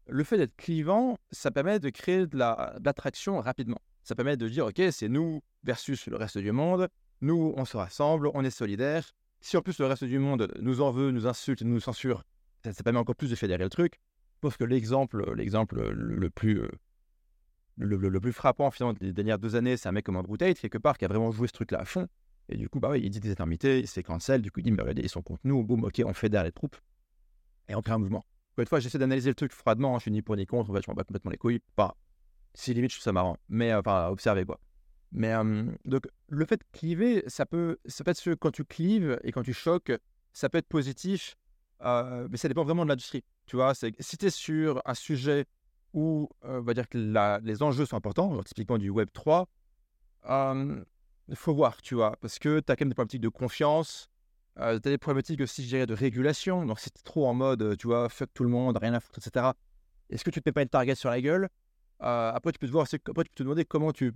Le 0.10 0.24
fait 0.25 0.38
d'être 0.38 0.56
clivant, 0.58 1.18
ça 1.32 1.50
permet 1.50 1.80
de 1.80 1.89
créer 1.89 2.27
de 2.27 2.38
l'attraction 2.38 3.39
rapidement. 3.39 3.80
Ça 4.08 4.16
permet 4.16 4.38
de 4.38 4.48
dire, 4.48 4.68
OK, 4.68 4.82
c'est 4.92 5.10
nous 5.10 5.42
versus 5.66 6.08
le 6.08 6.16
reste 6.16 6.38
du 6.38 6.54
monde. 6.54 6.88
Nous, 7.20 7.54
on 7.58 7.66
se 7.66 7.76
rassemble, 7.76 8.32
on 8.34 8.46
est 8.46 8.50
solidaires. 8.50 9.12
Si 9.42 9.58
en 9.58 9.62
plus 9.62 9.78
le 9.80 9.86
reste 9.86 10.06
du 10.06 10.18
monde 10.18 10.50
nous 10.62 10.80
en 10.80 10.92
veut, 10.92 11.12
nous 11.12 11.28
insulte, 11.28 11.62
nous 11.62 11.82
censure, 11.82 12.24
ça, 12.64 12.72
permet 12.86 13.00
encore 13.00 13.18
plus 13.18 13.30
de 13.30 13.36
fédérer 13.36 13.66
le 13.66 13.70
truc. 13.70 14.00
Pense 14.40 14.56
que 14.56 14.64
l'exemple, 14.64 15.34
l'exemple 15.36 15.90
le, 15.92 16.30
plus, 16.30 16.62
le, 17.76 18.20
plus 18.22 18.32
frappant 18.32 18.72
finalement 18.72 18.98
des 18.98 19.12
dernières 19.12 19.40
deux 19.40 19.58
années, 19.58 19.76
c'est 19.76 19.90
un 19.90 19.92
mec 19.92 20.06
comme 20.06 20.16
Andrew 20.16 20.38
Tate, 20.38 20.58
quelque 20.58 20.78
part, 20.78 20.98
qui 20.98 21.04
a 21.04 21.10
vraiment 21.10 21.34
joué 21.34 21.50
ce 21.50 21.54
truc-là 21.54 21.80
à 21.82 21.86
fond. 21.86 22.08
Et 22.48 22.56
du 22.56 22.70
coup, 22.70 22.80
bah 22.80 22.98
il 22.98 23.10
dit 23.10 23.20
des 23.20 23.32
éternités, 23.32 23.80
il 23.80 23.90
s'est 23.90 24.04
cancel, 24.04 24.42
du 24.42 24.52
coup, 24.52 24.62
il 24.62 24.64
dit, 24.64 24.72
mais 24.72 24.84
regardez, 24.84 25.02
ils 25.02 25.10
sont 25.10 25.22
contre 25.22 25.42
nous, 25.44 25.66
boum, 25.66 25.84
ok, 25.84 26.02
on 26.06 26.14
fédère 26.14 26.46
les 26.46 26.54
troupes. 26.54 26.78
Et 27.68 27.76
on 27.76 27.82
crée 27.82 27.92
un 27.92 27.98
mouvement. 27.98 28.26
Une 28.58 28.66
fois, 28.68 28.80
j'essaie 28.80 29.00
d'analyser 29.00 29.32
le 29.32 29.36
truc 29.36 29.52
froidement, 29.52 29.96
hein, 29.96 30.00
je 30.00 30.04
suis 30.04 30.12
ni 30.12 30.22
pour 30.22 30.38
ni 30.38 30.46
contre, 30.46 30.68
je 30.68 30.90
m'en 30.90 30.96
bats 30.96 31.04
complètement 31.04 31.32
les 31.32 31.38
couilles. 31.38 31.60
Pas, 31.76 31.98
si 32.54 32.74
limite, 32.74 32.92
je 32.92 32.98
trouve 32.98 33.04
ça 33.04 33.13
marrant. 33.13 33.38
Mais 33.50 33.72
euh, 33.72 33.80
enfin, 33.80 34.08
observer 34.08 34.46
quoi. 34.46 34.60
Mais 35.12 35.34
donc, 35.86 36.06
le 36.27 36.46
fait 36.46 36.58
de 36.58 36.66
cliver, 36.74 37.24
ça 37.27 37.46
peut, 37.46 37.77
ça 37.86 38.04
peut 38.04 38.12
être 38.12 38.36
quand 38.36 38.51
tu 38.51 38.66
clives 38.66 39.18
et 39.24 39.32
quand 39.32 39.44
tu 39.44 39.54
choques, 39.54 39.94
ça 40.34 40.50
peut 40.50 40.58
être 40.58 40.68
positif, 40.68 41.38
euh, 41.82 42.27
mais 42.30 42.36
ça 42.36 42.50
dépend 42.50 42.66
vraiment 42.66 42.84
de 42.84 42.89
l'industrie. 42.89 43.24
Tu 43.46 43.56
vois, 43.56 43.74
c'est, 43.74 43.96
si 44.01 44.18
tu 44.18 44.25
es 44.25 44.30
sur 44.30 44.82
un 44.84 44.94
sujet 44.94 45.46
où 45.94 46.30
euh, 46.44 46.60
on 46.60 46.62
va 46.62 46.74
dire 46.74 46.89
que 46.89 46.98
les 47.42 47.63
enjeux 47.63 47.86
sont 47.86 47.96
importants, 47.96 48.44
typiquement 48.44 48.77
du 48.77 48.89
Web 48.89 49.08
3, 49.13 49.48
il 50.30 51.36
faut 51.36 51.54
voir, 51.54 51.82
tu 51.82 51.96
vois, 51.96 52.18
parce 52.20 52.38
que 52.38 52.60
tu 52.60 52.70
as 52.70 52.75
quand 52.75 52.84
même 52.84 52.89
des 52.89 52.96
problématiques 52.96 53.22
de 53.22 53.30
confiance, 53.30 54.10
tu 54.58 54.62
as 54.62 54.80
des 54.80 54.98
problématiques 54.98 55.39
aussi, 55.39 55.63
je 55.63 55.70
dirais, 55.70 55.86
de 55.86 55.94
régulation. 55.94 56.66
Donc, 56.66 56.81
si 56.81 56.92
tu 56.92 57.01
trop 57.01 57.27
en 57.27 57.33
mode, 57.33 57.77
tu 57.77 57.88
vois, 57.88 58.10
fuck 58.10 58.29
tout 58.33 58.44
le 58.44 58.50
monde, 58.50 58.77
rien 58.77 58.94
à 58.94 59.00
foutre, 59.00 59.20
etc., 59.25 59.51
est-ce 60.10 60.24
que 60.24 60.29
tu 60.29 60.42
te 60.42 60.50
mets 60.50 60.53
pas 60.53 60.62
une 60.62 60.70
target 60.70 60.96
sur 60.96 61.10
la 61.10 61.22
gueule? 61.22 61.50
Euh, 62.01 62.31
après, 62.33 62.51
tu 62.51 62.60
peux 62.60 62.68
te 62.68 62.72
voir, 62.72 62.86
après, 62.86 63.24
tu 63.24 63.31
te 63.31 63.44
demander 63.44 63.66
comment 63.66 63.92
tu 63.92 64.14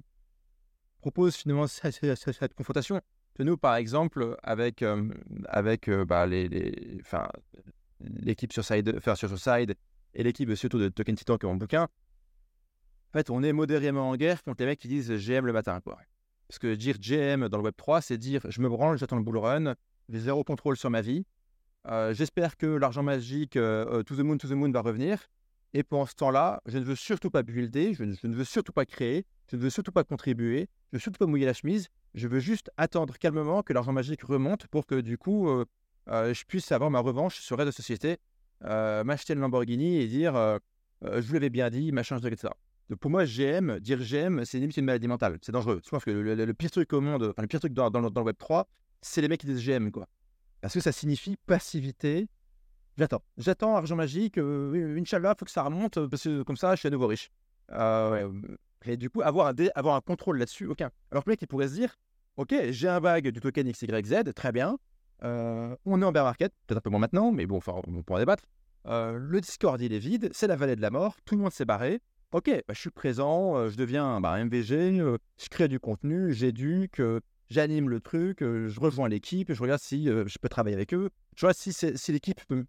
proposes 1.01 1.35
finalement 1.35 1.67
cette, 1.67 2.53
confrontation. 2.53 3.01
Nous, 3.39 3.57
par 3.57 3.75
exemple, 3.75 4.37
avec, 4.43 4.83
avec 5.45 5.89
bah, 5.89 6.27
les, 6.27 6.47
les 6.47 7.01
l'équipe 7.99 8.53
sur 8.53 8.63
Side, 8.63 8.99
sur 9.15 9.39
Side 9.39 9.75
et 10.13 10.23
l'équipe 10.23 10.53
surtout 10.55 10.79
de 10.79 10.89
Token 10.89 11.15
Titan 11.15 11.37
qui 11.37 11.45
ont 11.45 11.51
mon 11.51 11.55
bouquin, 11.55 11.87
en 13.13 13.17
fait, 13.17 13.29
on 13.29 13.43
est 13.43 13.51
modérément 13.51 14.09
en 14.09 14.15
guerre 14.15 14.41
contre 14.41 14.61
les 14.61 14.67
mecs 14.67 14.79
qui 14.79 14.87
disent 14.87 15.11
GM 15.11 15.45
le 15.45 15.51
matin. 15.51 15.81
Parce 15.81 16.59
que 16.59 16.75
dire 16.75 16.95
GM 16.97 17.49
dans 17.49 17.57
le 17.57 17.63
Web 17.63 17.75
3, 17.75 18.01
c'est 18.01 18.17
dire 18.17 18.41
je 18.47 18.61
me 18.61 18.69
branle, 18.69 18.97
j'attends 18.97 19.17
le 19.17 19.23
bull 19.23 19.37
run, 19.37 19.75
j'ai 20.07 20.19
zéro 20.19 20.45
contrôle 20.45 20.77
sur 20.77 20.89
ma 20.89 21.01
vie. 21.01 21.25
Euh, 21.87 22.13
j'espère 22.13 22.55
que 22.55 22.67
l'argent 22.67 23.03
magique 23.03 23.57
euh, 23.57 23.99
euh, 23.99 24.03
to 24.03 24.15
the 24.15 24.19
moon, 24.19 24.37
to 24.37 24.47
the 24.47 24.51
moon 24.51 24.71
va 24.71 24.81
revenir. 24.81 25.27
Et 25.73 25.83
pendant 25.83 26.05
ce 26.05 26.15
temps-là, 26.15 26.61
je 26.65 26.77
ne 26.77 26.83
veux 26.83 26.95
surtout 26.95 27.29
pas 27.29 27.43
builder, 27.43 27.93
je 27.93 28.03
ne, 28.03 28.35
veux 28.35 28.43
surtout 28.43 28.73
pas 28.73 28.85
créer, 28.85 29.25
je 29.49 29.55
ne 29.55 29.61
veux 29.61 29.69
surtout 29.69 29.91
pas 29.91 30.03
contribuer, 30.03 30.67
je 30.91 30.95
ne 30.95 30.97
veux 30.97 30.99
surtout 30.99 31.19
pas 31.19 31.27
mouiller 31.27 31.45
la 31.45 31.53
chemise. 31.53 31.87
Je 32.13 32.27
veux 32.27 32.39
juste 32.39 32.69
attendre 32.75 33.17
calmement 33.17 33.63
que 33.63 33.71
l'argent 33.71 33.93
magique 33.93 34.23
remonte 34.23 34.67
pour 34.67 34.85
que 34.85 34.99
du 34.99 35.17
coup, 35.17 35.47
je 36.07 36.43
puisse 36.43 36.71
avoir 36.73 36.91
ma 36.91 36.99
revanche 36.99 37.39
sur 37.39 37.57
reste 37.57 37.67
de 37.67 37.71
société, 37.71 38.17
m'acheter 38.61 39.33
une 39.33 39.39
Lamborghini 39.39 39.97
et 39.97 40.07
dire 40.07 40.33
je 41.03 41.21
vous 41.21 41.33
l'avais 41.33 41.49
bien 41.49 41.69
dit, 41.69 41.93
machin, 41.93 42.17
etc. 42.19 42.49
Donc 42.91 42.99
pour 42.99 43.09
moi, 43.09 43.23
GM, 43.23 43.79
dire 43.79 43.99
GM, 43.99 44.43
c'est 44.43 44.59
une 44.59 44.85
maladie 44.85 45.07
mentale. 45.07 45.37
C'est 45.41 45.53
dangereux. 45.53 45.79
Je 45.85 45.89
pense 45.89 46.03
que 46.03 46.11
le, 46.11 46.53
pire 46.53 46.69
truc 46.69 46.91
au 46.91 46.99
monde, 46.99 47.33
le 47.37 47.47
pire 47.47 47.61
truc 47.61 47.73
dans, 47.73 47.89
dans, 47.89 48.01
le 48.01 48.21
Web 48.21 48.35
3, 48.37 48.67
c'est 49.01 49.21
les 49.21 49.29
mecs 49.29 49.39
qui 49.39 49.47
disent 49.47 49.65
GM, 49.65 49.91
quoi. 49.91 50.09
Parce 50.59 50.73
que 50.73 50.81
ça 50.81 50.91
signifie 50.91 51.37
passivité. 51.45 52.27
J'attends. 53.01 53.23
J'attends 53.39 53.75
argent 53.75 53.95
magique. 53.95 54.37
Euh, 54.37 54.95
Inch'Allah, 54.95 55.33
il 55.35 55.39
faut 55.39 55.45
que 55.45 55.49
ça 55.49 55.63
remonte, 55.63 55.97
euh, 55.97 56.07
parce 56.07 56.21
que 56.21 56.43
comme 56.43 56.55
ça, 56.55 56.75
je 56.75 56.81
suis 56.81 56.87
à 56.87 56.91
nouveau 56.91 57.07
riche. 57.07 57.31
Euh, 57.71 58.31
et 58.85 58.95
du 58.95 59.09
coup, 59.09 59.23
avoir 59.23 59.47
un, 59.47 59.55
avoir 59.73 59.95
un 59.95 60.01
contrôle 60.01 60.37
là-dessus, 60.37 60.67
aucun. 60.67 60.91
Alors 61.09 61.23
que 61.23 61.31
le 61.31 61.33
mec, 61.33 61.41
il 61.41 61.47
pourrait 61.47 61.69
se 61.69 61.73
dire 61.73 61.95
Ok, 62.37 62.53
j'ai 62.69 62.87
un 62.87 63.01
bag 63.01 63.27
du 63.29 63.39
token 63.39 63.71
XYZ, 63.71 64.33
très 64.35 64.51
bien. 64.51 64.77
on 65.23 66.01
est 66.01 66.05
en 66.05 66.11
bear 66.11 66.25
market, 66.25 66.53
peut-être 66.67 66.77
un 66.77 66.81
peu 66.81 66.91
moins 66.91 66.99
maintenant, 66.99 67.31
mais 67.31 67.47
bon, 67.47 67.57
enfin, 67.57 67.73
on 67.87 68.03
pourra 68.03 68.19
débattre. 68.19 68.43
le 68.85 69.39
Discord, 69.41 69.81
il 69.81 69.93
est 69.93 69.99
vide, 69.99 70.29
c'est 70.31 70.45
la 70.45 70.55
vallée 70.55 70.75
de 70.75 70.81
la 70.81 70.91
mort, 70.91 71.15
tout 71.25 71.35
le 71.35 71.41
monde 71.41 71.51
s'est 71.51 71.65
barré. 71.65 72.01
Ok, 72.33 72.49
bah, 72.49 72.73
je 72.73 72.79
suis 72.79 72.91
présent, 72.91 73.57
euh, 73.57 73.69
je 73.69 73.77
deviens 73.77 74.21
bah, 74.21 74.37
MVG, 74.37 74.99
euh, 75.01 75.17
je 75.41 75.49
crée 75.49 75.67
du 75.67 75.79
contenu, 75.79 76.31
j'éduque, 76.31 77.01
euh, 77.01 77.19
j'anime 77.49 77.89
le 77.89 77.99
truc, 77.99 78.39
je 78.41 78.79
rejoins 78.79 79.09
l'équipe, 79.09 79.51
je 79.51 79.61
regarde 79.61 79.81
si 79.81 80.05
je 80.05 80.37
peux 80.39 80.47
travailler 80.47 80.75
avec 80.75 80.93
eux. 80.93 81.09
Je 81.35 81.45
vois 81.45 81.53
si, 81.53 81.73
si 81.73 82.11
l'équipe 82.11 82.39
peut, 82.47 82.63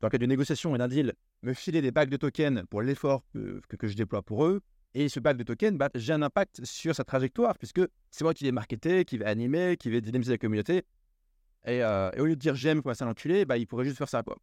dans 0.00 0.08
le 0.08 0.10
cas 0.10 0.18
d'une 0.18 0.28
négociation 0.28 0.74
et 0.74 0.78
d'un 0.78 0.88
deal, 0.88 1.14
me 1.42 1.54
filer 1.54 1.82
des 1.82 1.90
bacs 1.90 2.10
de 2.10 2.16
tokens 2.16 2.64
pour 2.70 2.82
l'effort 2.82 3.24
que, 3.32 3.60
que, 3.76 3.88
je 3.88 3.96
déploie 3.96 4.22
pour 4.22 4.44
eux. 4.44 4.60
Et 4.94 5.08
ce 5.08 5.20
bac 5.20 5.36
de 5.36 5.42
tokens, 5.42 5.76
bah, 5.76 5.90
j'ai 5.94 6.12
un 6.12 6.22
impact 6.22 6.64
sur 6.64 6.94
sa 6.94 7.04
trajectoire, 7.04 7.58
puisque 7.58 7.82
c'est 8.10 8.24
moi 8.24 8.34
qui 8.34 8.44
vais 8.44 8.52
marketer, 8.52 9.04
qui 9.04 9.18
vais 9.18 9.26
animer, 9.26 9.76
qui 9.76 9.90
vais 9.90 10.00
dynamiser 10.00 10.32
la 10.32 10.38
communauté. 10.38 10.84
Et, 11.66 11.82
au 11.84 12.24
lieu 12.24 12.36
de 12.36 12.40
dire 12.40 12.54
j'aime 12.54 12.82
comme 12.82 12.94
un 12.98 13.06
enculé, 13.08 13.44
bah, 13.44 13.58
il 13.58 13.66
pourrait 13.66 13.84
juste 13.84 13.98
faire 13.98 14.08
ça. 14.08 14.22
Quoi. 14.22 14.36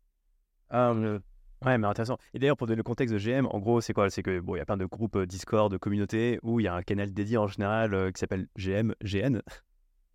Ouais, 1.66 1.78
mais 1.78 1.88
intéressant. 1.88 2.18
Et 2.34 2.40
d'ailleurs, 2.40 2.58
pour 2.58 2.68
donner 2.68 2.78
le 2.78 2.84
contexte 2.84 3.14
de 3.14 3.20
GM, 3.20 3.48
en 3.50 3.60
gros, 3.60 3.80
c'est 3.80 3.94
quoi? 3.94 4.10
C'est 4.10 4.22
que 4.22 4.40
bon, 4.40 4.56
il 4.56 4.60
y 4.60 4.62
a 4.62 4.66
plein 4.66 4.78
de 4.78 4.86
groupes 4.86 5.16
euh, 5.16 5.26
Discord, 5.26 5.72
de 5.72 5.78
communautés 5.78 6.40
où 6.44 6.60
il 6.60 6.64
y 6.64 6.68
a 6.68 6.76
un 6.76 6.82
canal 6.82 7.14
dédié 7.14 7.38
en 7.38 7.48
général 7.48 7.94
euh, 7.94 8.12
qui 8.12 8.20
s'appelle 8.20 8.48
GM, 8.58 8.94
GN. 9.02 9.42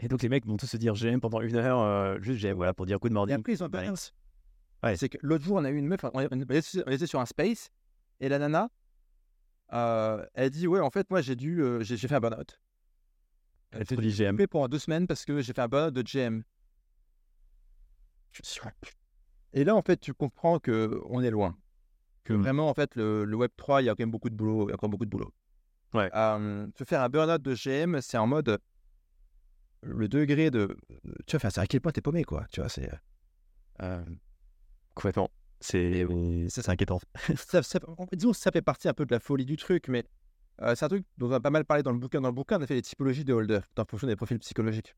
Et 0.00 0.08
donc 0.08 0.22
les 0.22 0.28
mecs 0.28 0.46
vont 0.46 0.56
tous 0.56 0.66
se 0.66 0.76
dire 0.76 0.94
GM 0.94 1.20
pendant 1.20 1.40
une 1.40 1.56
heure, 1.56 1.80
euh, 1.80 2.18
juste 2.20 2.40
GM, 2.40 2.52
voilà, 2.52 2.74
pour 2.74 2.84
dire 2.84 2.98
good 2.98 3.12
morning. 3.12 3.34
Et 3.34 3.38
après, 3.38 3.52
ils 3.52 3.64
ont 3.64 3.68
Ouais. 4.82 4.96
C'est 4.96 5.08
que 5.08 5.18
l'autre 5.22 5.44
jour, 5.44 5.56
on 5.56 5.64
a 5.64 5.70
eu 5.70 5.76
une 5.76 5.88
meuf, 5.88 6.00
on 6.12 6.20
était 6.20 7.06
sur 7.06 7.20
un 7.20 7.26
space, 7.26 7.70
et 8.20 8.28
la 8.28 8.38
nana, 8.38 8.70
elle 10.34 10.50
dit 10.50 10.66
Ouais, 10.66 10.80
en 10.80 10.90
fait, 10.90 11.10
moi, 11.10 11.20
j'ai 11.20 11.36
dû, 11.36 11.62
j'ai 11.80 11.96
fait 11.96 12.14
un 12.14 12.20
burn-out. 12.20 12.60
Elle 13.70 13.86
te 13.86 13.94
dit 13.94 14.10
GM. 14.10 14.36
pendant 14.46 14.68
deux 14.68 14.78
semaines 14.78 15.06
parce 15.06 15.24
que 15.24 15.40
j'ai 15.40 15.52
fait 15.52 15.60
un 15.60 15.68
burn-out 15.68 15.92
de 15.92 16.02
GM. 16.02 16.42
Et 19.52 19.64
là, 19.64 19.74
en 19.74 19.82
fait, 19.82 19.98
tu 19.98 20.14
comprends 20.14 20.58
que 20.58 21.00
on 21.06 21.22
est 21.22 21.30
loin. 21.30 21.56
Que 22.24 22.32
mmh. 22.32 22.40
vraiment, 22.40 22.68
en 22.68 22.74
fait, 22.74 22.94
le, 22.94 23.24
Web 23.34 23.50
3, 23.56 23.82
il 23.82 23.86
y 23.86 23.88
a 23.88 23.92
quand 23.92 24.02
même 24.02 24.10
beaucoup 24.10 24.30
de 24.30 24.34
boulot. 24.34 24.68
Il 24.68 24.70
y 24.70 24.72
a 24.72 24.74
encore 24.74 24.88
beaucoup 24.88 25.04
de 25.04 25.10
boulot. 25.10 25.32
Ouais. 25.94 26.10
se 26.12 26.84
faire 26.84 27.02
un 27.02 27.08
burn-out 27.08 27.42
de 27.42 27.54
GM, 27.54 28.00
c'est 28.00 28.18
en 28.18 28.26
mode 28.26 28.58
le 29.82 30.08
degré 30.08 30.50
de. 30.50 30.76
Tu 31.26 31.36
vois, 31.36 31.50
c'est 31.50 31.60
à 31.60 31.66
quel 31.66 31.80
point 31.80 31.92
t'es 31.92 32.00
paumé, 32.00 32.24
quoi. 32.24 32.46
Tu 32.50 32.60
vois, 32.60 32.68
c'est. 32.68 32.90
Euh, 33.82 34.04
complètement. 34.98 35.30
C'est 35.60 36.06
c'est 36.48 36.68
inquiétant. 36.68 37.00
ça, 37.36 37.62
ça, 37.62 37.78
disons 38.12 38.32
ça 38.32 38.50
fait 38.50 38.62
partie 38.62 38.88
un 38.88 38.94
peu 38.94 39.06
de 39.06 39.12
la 39.12 39.20
folie 39.20 39.44
du 39.44 39.56
truc, 39.56 39.88
mais 39.88 40.04
c'est 40.74 40.84
un 40.84 40.88
truc 40.88 41.04
dont 41.16 41.28
on 41.28 41.32
a 41.32 41.40
pas 41.40 41.50
mal 41.50 41.64
parlé 41.64 41.82
dans 41.82 41.92
le 41.92 41.98
bouquin. 41.98 42.20
Dans 42.20 42.28
le 42.28 42.34
bouquin, 42.34 42.58
on 42.58 42.62
a 42.62 42.66
fait 42.66 42.74
les 42.74 42.82
typologies 42.82 43.24
de 43.24 43.32
holders 43.32 43.62
en 43.76 43.84
fonction 43.84 44.08
des 44.08 44.16
profils 44.16 44.38
psychologiques. 44.40 44.94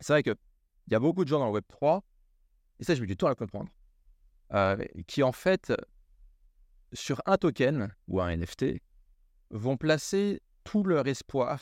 C'est 0.00 0.12
vrai 0.12 0.22
qu'il 0.22 0.36
y 0.90 0.94
a 0.94 1.00
beaucoup 1.00 1.24
de 1.24 1.28
gens 1.28 1.40
dans 1.40 1.46
le 1.46 1.52
Web 1.52 1.64
3 1.68 2.04
et 2.78 2.84
ça, 2.84 2.94
je 2.94 3.00
mets 3.00 3.06
du 3.06 3.16
temps 3.16 3.26
à 3.26 3.30
le 3.30 3.36
comprendre, 3.36 3.70
euh, 4.52 4.76
qui 5.06 5.22
en 5.22 5.32
fait, 5.32 5.72
sur 6.92 7.20
un 7.26 7.36
token 7.36 7.94
ou 8.08 8.20
un 8.20 8.36
NFT, 8.36 8.80
vont 9.50 9.76
placer 9.76 10.42
tout 10.64 10.84
leur 10.84 11.06
espoir 11.06 11.60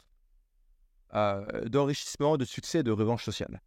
euh, 1.15 1.69
d'enrichissement, 1.69 2.37
de 2.37 2.45
succès, 2.45 2.83
de 2.83 2.91
revanche 2.91 3.25
sociale. 3.25 3.61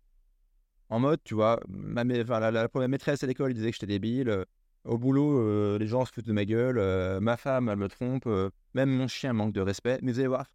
En 0.90 1.00
mode, 1.00 1.20
tu 1.24 1.34
vois, 1.34 1.60
ma, 1.68 2.04
la, 2.04 2.70
première 2.70 2.90
maîtresse 2.90 3.24
à 3.24 3.28
l'école 3.28 3.54
disait 3.54 3.72
que 3.72 3.76
j'étais 3.76 3.88
débile. 3.88 4.30
Euh, 4.30 4.46
au 4.86 4.98
boulot, 4.98 5.78
les 5.78 5.88
gens 5.88 6.06
se 6.06 6.14
foutent 6.14 6.28
de 6.28 6.32
ma 6.32 6.46
gueule. 6.46 6.80
ma 7.20 7.36
femme, 7.36 7.68
elle 7.68 7.76
me 7.76 7.90
trompe. 7.90 8.26
même 8.74 8.90
mon 8.90 9.10
chien 9.10 9.34
manque 9.34 9.52
de 9.52 9.60
respect. 9.60 10.00
Mais 10.02 10.14
vous 10.14 10.20
allez 10.20 10.30
voir, 10.30 10.46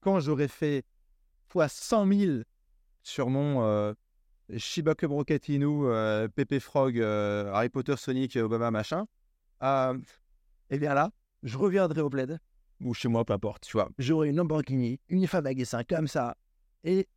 quand 0.00 0.20
j'aurais 0.20 0.48
fait 0.48 0.84
fois 1.48 1.68
100 1.68 2.06
000 2.06 2.32
sur 3.02 3.30
mon 3.30 3.94
Shiba 4.54 4.94
Cub 4.94 5.12
Rocket 5.12 5.48
Inu, 5.48 5.86
Pepe 6.34 6.58
Frog, 6.58 7.00
Harry 7.00 7.70
Potter, 7.70 7.94
Sonic, 7.96 8.36
Obama, 8.36 8.70
machin, 8.70 9.06
et 10.70 10.78
bien 10.78 10.94
là, 10.94 11.10
je 11.42 11.56
reviendrai 11.56 12.00
au 12.00 12.10
bled, 12.10 12.38
ou 12.80 12.94
chez 12.94 13.08
moi, 13.08 13.24
peu 13.24 13.32
importe, 13.32 13.64
tu 13.64 13.72
vois. 13.72 13.88
J'aurai 13.98 14.28
une 14.28 14.36
Lamborghini, 14.36 15.00
une 15.08 15.24
F1 15.24 15.84
comme 15.84 16.08
ça, 16.08 16.36
et 16.84 17.08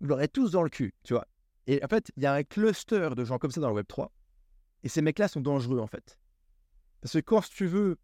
je 0.00 0.06
l'aurai 0.06 0.28
tous 0.28 0.52
dans 0.52 0.62
le 0.62 0.70
cul, 0.70 0.94
tu 1.04 1.14
vois. 1.14 1.26
Et 1.68 1.84
en 1.84 1.86
fait, 1.86 2.10
il 2.16 2.22
y 2.22 2.26
a 2.26 2.32
un 2.32 2.42
cluster 2.42 3.10
de 3.14 3.24
gens 3.24 3.38
comme 3.38 3.50
ça 3.50 3.60
dans 3.60 3.70
le 3.70 3.80
Web3, 3.80 4.08
et 4.82 4.88
ces 4.88 5.02
mecs-là 5.02 5.28
sont 5.28 5.40
dangereux, 5.40 5.78
en 5.78 5.86
fait. 5.86 6.18
Parce 7.02 7.12
que 7.12 7.18
quand, 7.18 7.46
tu 7.46 7.66
veux, 7.66 7.98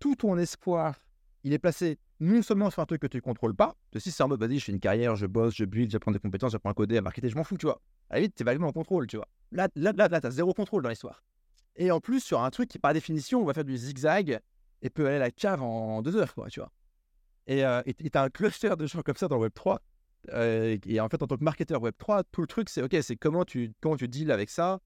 tout 0.00 0.16
ton 0.16 0.36
espoir, 0.36 0.96
il 1.44 1.52
est 1.52 1.60
placé 1.60 1.98
non 2.18 2.42
seulement 2.42 2.70
sur 2.70 2.82
un 2.82 2.86
truc 2.86 3.00
que 3.00 3.06
tu 3.06 3.18
ne 3.18 3.22
contrôles 3.22 3.54
pas, 3.54 3.76
si 3.96 4.10
c'est 4.10 4.22
en 4.24 4.28
mode, 4.28 4.40
vas-y, 4.40 4.58
je 4.58 4.64
fais 4.64 4.72
une 4.72 4.80
carrière, 4.80 5.14
je 5.14 5.26
bosse, 5.26 5.54
je 5.54 5.64
build, 5.64 5.92
j'apprends 5.92 6.10
des 6.10 6.18
compétences, 6.18 6.52
j'apprends 6.52 6.70
à 6.70 6.74
coder, 6.74 6.96
à 6.96 7.02
marketer, 7.02 7.30
je 7.30 7.36
m'en 7.36 7.44
fous, 7.44 7.56
tu 7.56 7.66
vois. 7.66 7.80
À 8.10 8.14
la 8.14 8.20
limite, 8.20 8.40
es 8.40 8.44
vaguement 8.44 8.68
en 8.68 8.72
contrôle, 8.72 9.06
tu 9.06 9.16
vois. 9.16 9.28
Là, 9.52 9.68
là, 9.76 9.92
là, 9.96 10.08
là 10.08 10.20
t'as 10.20 10.30
zéro 10.30 10.52
contrôle 10.52 10.82
dans 10.82 10.88
l'histoire. 10.88 11.22
Et 11.76 11.92
en 11.92 12.00
plus, 12.00 12.20
sur 12.20 12.42
un 12.42 12.50
truc 12.50 12.68
qui, 12.68 12.80
par 12.80 12.94
définition, 12.94 13.40
on 13.40 13.44
va 13.44 13.54
faire 13.54 13.64
du 13.64 13.76
zigzag 13.76 14.40
et 14.82 14.90
peut 14.90 15.06
aller 15.06 15.16
à 15.16 15.20
la 15.20 15.30
cave 15.30 15.62
en 15.62 16.02
deux 16.02 16.16
heures, 16.16 16.34
quoi, 16.34 16.48
tu 16.48 16.58
vois. 16.58 16.72
Et 17.46 17.64
euh, 17.64 17.82
t'as 18.10 18.24
un 18.24 18.30
cluster 18.30 18.74
de 18.76 18.86
gens 18.86 19.02
comme 19.02 19.16
ça 19.16 19.28
dans 19.28 19.38
Web3. 19.38 19.78
Euh, 20.32 20.76
et 20.86 21.00
en 21.00 21.08
fait, 21.08 21.22
en 21.22 21.26
tant 21.26 21.36
que 21.36 21.44
marketeur 21.44 21.82
Web3, 21.82 22.24
tout 22.32 22.40
le 22.40 22.46
truc, 22.46 22.68
c'est 22.68 22.82
OK, 22.82 22.96
c'est 23.02 23.16
comment 23.16 23.44
tu, 23.44 23.72
comment 23.80 23.96
tu 23.96 24.08
deals 24.08 24.30
avec 24.30 24.50
ça, 24.50 24.80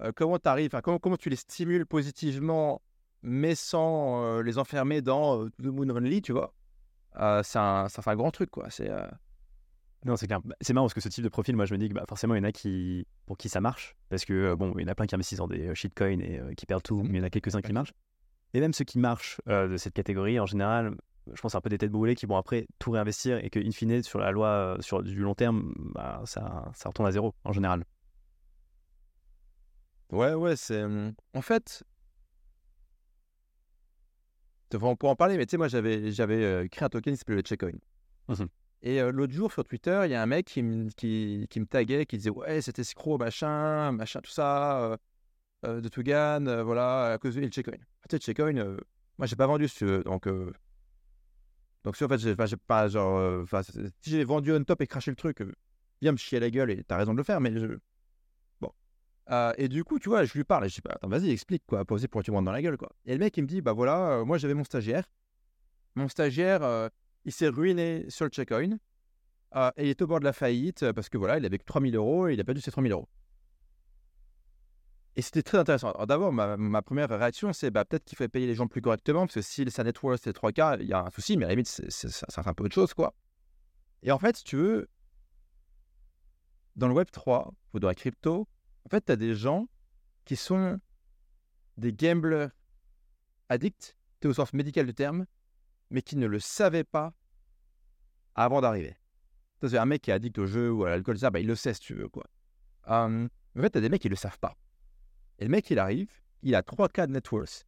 euh, 0.00 0.12
comment 0.14 0.38
tu 0.38 0.48
arrives, 0.48 0.70
comment, 0.82 0.98
comment 0.98 1.16
tu 1.16 1.30
les 1.30 1.36
stimules 1.36 1.86
positivement, 1.86 2.82
mais 3.22 3.54
sans 3.54 4.24
euh, 4.24 4.42
les 4.42 4.58
enfermer 4.58 5.02
dans 5.02 5.48
The 5.48 5.66
Moon 5.66 5.88
Only, 5.90 6.22
tu 6.22 6.32
vois? 6.32 6.54
c'est 7.42 7.58
un, 7.58 7.86
un, 8.06 8.16
grand 8.16 8.30
truc, 8.30 8.50
quoi. 8.50 8.70
C'est. 8.70 8.88
Non, 10.06 10.16
c'est 10.16 10.28
clair. 10.28 10.40
Bah, 10.42 10.54
c'est 10.60 10.72
marrant 10.72 10.86
parce 10.86 10.94
que 10.94 11.00
ce 11.00 11.08
type 11.08 11.24
de 11.24 11.28
profil, 11.28 11.56
moi, 11.56 11.66
je 11.66 11.74
me 11.74 11.78
dis 11.78 11.88
que 11.88 11.94
bah, 11.94 12.04
forcément, 12.08 12.34
il 12.34 12.38
y 12.38 12.40
en 12.40 12.44
a 12.44 12.52
qui, 12.52 13.04
pour 13.26 13.36
qui 13.36 13.48
ça 13.48 13.60
marche. 13.60 13.96
Parce 14.08 14.24
que, 14.24 14.54
bon, 14.54 14.72
il 14.78 14.82
y 14.82 14.84
en 14.84 14.88
a 14.88 14.94
plein 14.94 15.06
qui 15.06 15.16
investissent 15.16 15.38
dans 15.38 15.48
des 15.48 15.74
shitcoins 15.74 16.20
et 16.20 16.40
qui 16.56 16.66
perdent 16.66 16.84
tout, 16.84 17.02
mais 17.02 17.18
il 17.18 17.18
y 17.18 17.20
en 17.20 17.26
a 17.26 17.30
quelques-uns 17.30 17.60
qui 17.60 17.72
marchent. 17.72 17.92
Et 18.54 18.60
même 18.60 18.72
ceux 18.72 18.84
qui 18.84 18.98
marchent 19.00 19.40
de 19.46 19.76
cette 19.76 19.92
catégorie, 19.92 20.38
en 20.38 20.46
général, 20.46 20.94
je 21.32 21.40
pense 21.40 21.54
un 21.54 21.60
peu 21.60 21.68
des 21.68 21.78
têtes 21.78 21.92
brûlées 21.92 22.14
qui 22.14 22.26
vont 22.26 22.36
après 22.36 22.66
tout 22.78 22.90
réinvestir 22.90 23.42
et 23.44 23.50
que, 23.50 23.58
in 23.60 23.70
fine, 23.70 24.02
sur 24.02 24.18
la 24.18 24.30
loi, 24.30 24.76
sur 24.80 25.02
du 25.02 25.20
long 25.20 25.34
terme, 25.34 25.72
bah, 25.94 26.22
ça, 26.24 26.70
ça 26.74 26.88
retourne 26.88 27.08
à 27.08 27.12
zéro, 27.12 27.34
en 27.44 27.52
général. 27.52 27.84
Ouais, 30.10 30.34
ouais, 30.34 30.56
c'est. 30.56 30.86
Mmh, 30.86 31.14
en 31.34 31.42
fait. 31.42 31.84
On 34.80 34.94
peut 34.94 35.08
en 35.08 35.16
parler, 35.16 35.36
mais 35.36 35.46
tu 35.46 35.52
sais, 35.52 35.56
moi, 35.56 35.68
j'avais, 35.68 36.12
j'avais 36.12 36.68
créé 36.68 36.86
un 36.86 36.88
token 36.88 37.12
qui 37.12 37.18
s'appelait 37.18 37.36
le 37.36 37.42
Checkcoin. 37.42 37.78
Mmh 38.28 38.44
et 38.82 38.98
l'autre 39.12 39.34
jour, 39.34 39.52
sur 39.52 39.62
Twitter, 39.62 40.00
il 40.06 40.10
y 40.10 40.14
a 40.14 40.22
un 40.22 40.26
mec 40.26 40.46
qui, 40.46 40.62
me, 40.62 40.88
qui, 40.88 41.46
qui 41.50 41.60
me 41.60 41.66
taguait, 41.66 42.06
qui 42.06 42.16
disait 42.16 42.30
Ouais, 42.30 42.62
c'était 42.62 42.80
escroc, 42.80 43.18
machin, 43.18 43.92
machin, 43.92 44.20
tout 44.22 44.30
ça, 44.30 44.96
de 45.62 45.86
Tugan, 45.90 46.62
voilà, 46.64 47.12
à 47.12 47.18
cause 47.18 47.34
de 47.34 47.46
Checkcoin. 47.48 47.76
Tu 47.76 48.16
sais, 48.16 48.18
Checkcoin, 48.18 48.78
moi, 49.18 49.26
j'ai 49.26 49.36
pas 49.36 49.46
vendu, 49.46 49.68
si 49.68 49.76
tu 49.76 49.84
veux. 49.84 50.02
Donc, 50.02 50.26
donc 51.84 51.96
si 51.96 52.04
en 52.04 52.08
fait, 52.08 52.18
j'ai 52.18 52.34
pas, 52.56 52.88
genre, 52.88 53.44
si 54.00 54.10
j'ai 54.10 54.24
vendu 54.24 54.52
on 54.52 54.62
top 54.64 54.82
et 54.82 54.86
craché 54.86 55.10
le 55.10 55.16
truc, 55.16 55.42
viens 56.00 56.12
me 56.12 56.16
chier 56.16 56.40
la 56.40 56.50
gueule 56.50 56.70
et 56.70 56.84
t'as 56.84 56.96
raison 56.96 57.12
de 57.12 57.18
le 57.18 57.24
faire, 57.24 57.40
mais 57.40 57.58
je. 57.58 57.78
Bon. 58.60 58.72
et 59.56 59.68
du 59.68 59.84
coup, 59.84 59.98
tu 59.98 60.08
vois, 60.08 60.24
je 60.24 60.32
lui 60.34 60.44
parle 60.44 60.66
et 60.66 60.68
je 60.68 60.74
dis 60.74 60.82
Attends, 60.88 61.08
vas-y, 61.08 61.30
explique, 61.30 61.62
quoi, 61.66 61.84
poser 61.84 62.08
pour 62.08 62.20
que 62.20 62.26
tu 62.26 62.32
me 62.32 62.40
dans 62.42 62.52
la 62.52 62.62
gueule, 62.62 62.76
quoi. 62.76 62.90
Et 63.06 63.12
le 63.12 63.18
mec, 63.18 63.36
il 63.36 63.42
me 63.42 63.48
dit 63.48 63.60
Bah 63.60 63.72
voilà, 63.72 64.22
moi, 64.24 64.38
j'avais 64.38 64.54
mon 64.54 64.64
stagiaire. 64.64 65.04
Mon 65.94 66.08
stagiaire 66.08 66.90
il 67.24 67.32
s'est 67.32 67.48
ruiné 67.48 68.06
sur 68.08 68.24
le 68.24 68.30
check-in 68.30 68.78
euh, 69.56 69.70
et 69.76 69.84
il 69.84 69.90
est 69.90 70.02
au 70.02 70.06
bord 70.06 70.20
de 70.20 70.24
la 70.24 70.32
faillite 70.32 70.82
euh, 70.82 70.92
parce 70.92 71.08
que 71.08 71.18
voilà, 71.18 71.38
il 71.38 71.44
avait 71.44 71.58
que 71.58 71.64
3000 71.64 71.96
euros 71.96 72.28
et 72.28 72.34
il 72.34 72.40
a 72.40 72.44
perdu 72.44 72.60
ses 72.60 72.70
3000 72.70 72.92
euros. 72.92 73.08
Et 75.16 75.22
c'était 75.22 75.42
très 75.42 75.58
intéressant. 75.58 75.92
D'abord, 76.06 76.32
ma, 76.32 76.82
première 76.82 77.08
réaction, 77.08 77.52
c'est 77.52 77.70
bah, 77.70 77.84
peut-être 77.84 78.04
qu'il 78.04 78.16
fallait 78.16 78.28
payer 78.28 78.46
les 78.46 78.54
gens 78.54 78.68
plus 78.68 78.80
correctement 78.80 79.26
parce 79.26 79.34
que 79.34 79.42
si 79.42 79.68
sa 79.70 79.82
net 79.84 80.00
worth 80.02 80.26
est 80.26 80.36
3K, 80.36 80.78
il 80.80 80.86
y 80.86 80.92
a 80.92 81.04
un 81.04 81.10
souci, 81.10 81.36
mais 81.36 81.44
à 81.44 81.48
la 81.48 81.54
limite, 81.54 81.68
fait 81.68 82.48
un 82.48 82.54
peu 82.54 82.64
autre 82.64 82.74
chose, 82.74 82.94
quoi. 82.94 83.14
Et 84.02 84.12
en 84.12 84.18
fait, 84.18 84.36
si 84.36 84.44
tu 84.44 84.56
veux, 84.56 84.88
dans 86.76 86.88
le 86.88 86.94
Web 86.94 87.08
3 87.10 87.52
ou 87.74 87.80
dans 87.80 87.88
la 87.88 87.94
crypto, 87.94 88.48
en 88.84 88.88
fait, 88.88 89.04
tu 89.04 89.12
as 89.12 89.16
des 89.16 89.34
gens 89.34 89.68
qui 90.24 90.36
sont 90.36 90.80
des 91.76 91.92
gamblers 91.92 92.48
addicts, 93.48 93.96
au 94.24 94.32
sens 94.32 94.52
médical 94.52 94.86
du 94.86 94.94
terme, 94.94 95.26
mais 95.90 96.02
qui 96.02 96.16
ne 96.16 96.26
le 96.26 96.38
savait 96.38 96.84
pas 96.84 97.12
avant 98.34 98.60
d'arriver. 98.60 98.96
C'est 99.62 99.76
un 99.76 99.86
mec 99.86 100.02
qui 100.02 100.10
est 100.10 100.14
addict 100.14 100.38
au 100.38 100.46
jeu 100.46 100.70
ou 100.70 100.84
à 100.84 100.90
l'alcool, 100.90 101.18
ça, 101.18 101.30
bah, 101.30 101.40
il 101.40 101.46
le 101.46 101.56
sait 101.56 101.74
si 101.74 101.80
tu 101.80 101.94
veux. 101.94 102.08
quoi. 102.08 102.24
en 102.86 103.28
fait, 103.56 103.70
tu 103.70 103.78
as 103.78 103.80
des 103.80 103.88
mecs 103.88 104.00
qui 104.00 104.08
ne 104.08 104.12
le 104.12 104.16
savent 104.16 104.38
pas. 104.38 104.56
Et 105.40 105.44
le 105.44 105.50
mec, 105.50 105.70
il 105.70 105.78
arrive, 105.78 106.10
il 106.42 106.54
a 106.54 106.62
3K 106.62 107.06
de 107.06 107.12
net 107.12 107.30
worth. 107.32 107.66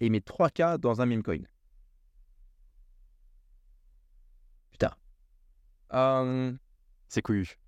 Et 0.00 0.06
il 0.06 0.12
met 0.12 0.20
3K 0.20 0.78
dans 0.78 1.00
un 1.00 1.06
meme 1.06 1.22
coin. 1.22 1.42
Putain. 4.70 4.94
c'est 7.08 7.22
couillu. 7.22 7.58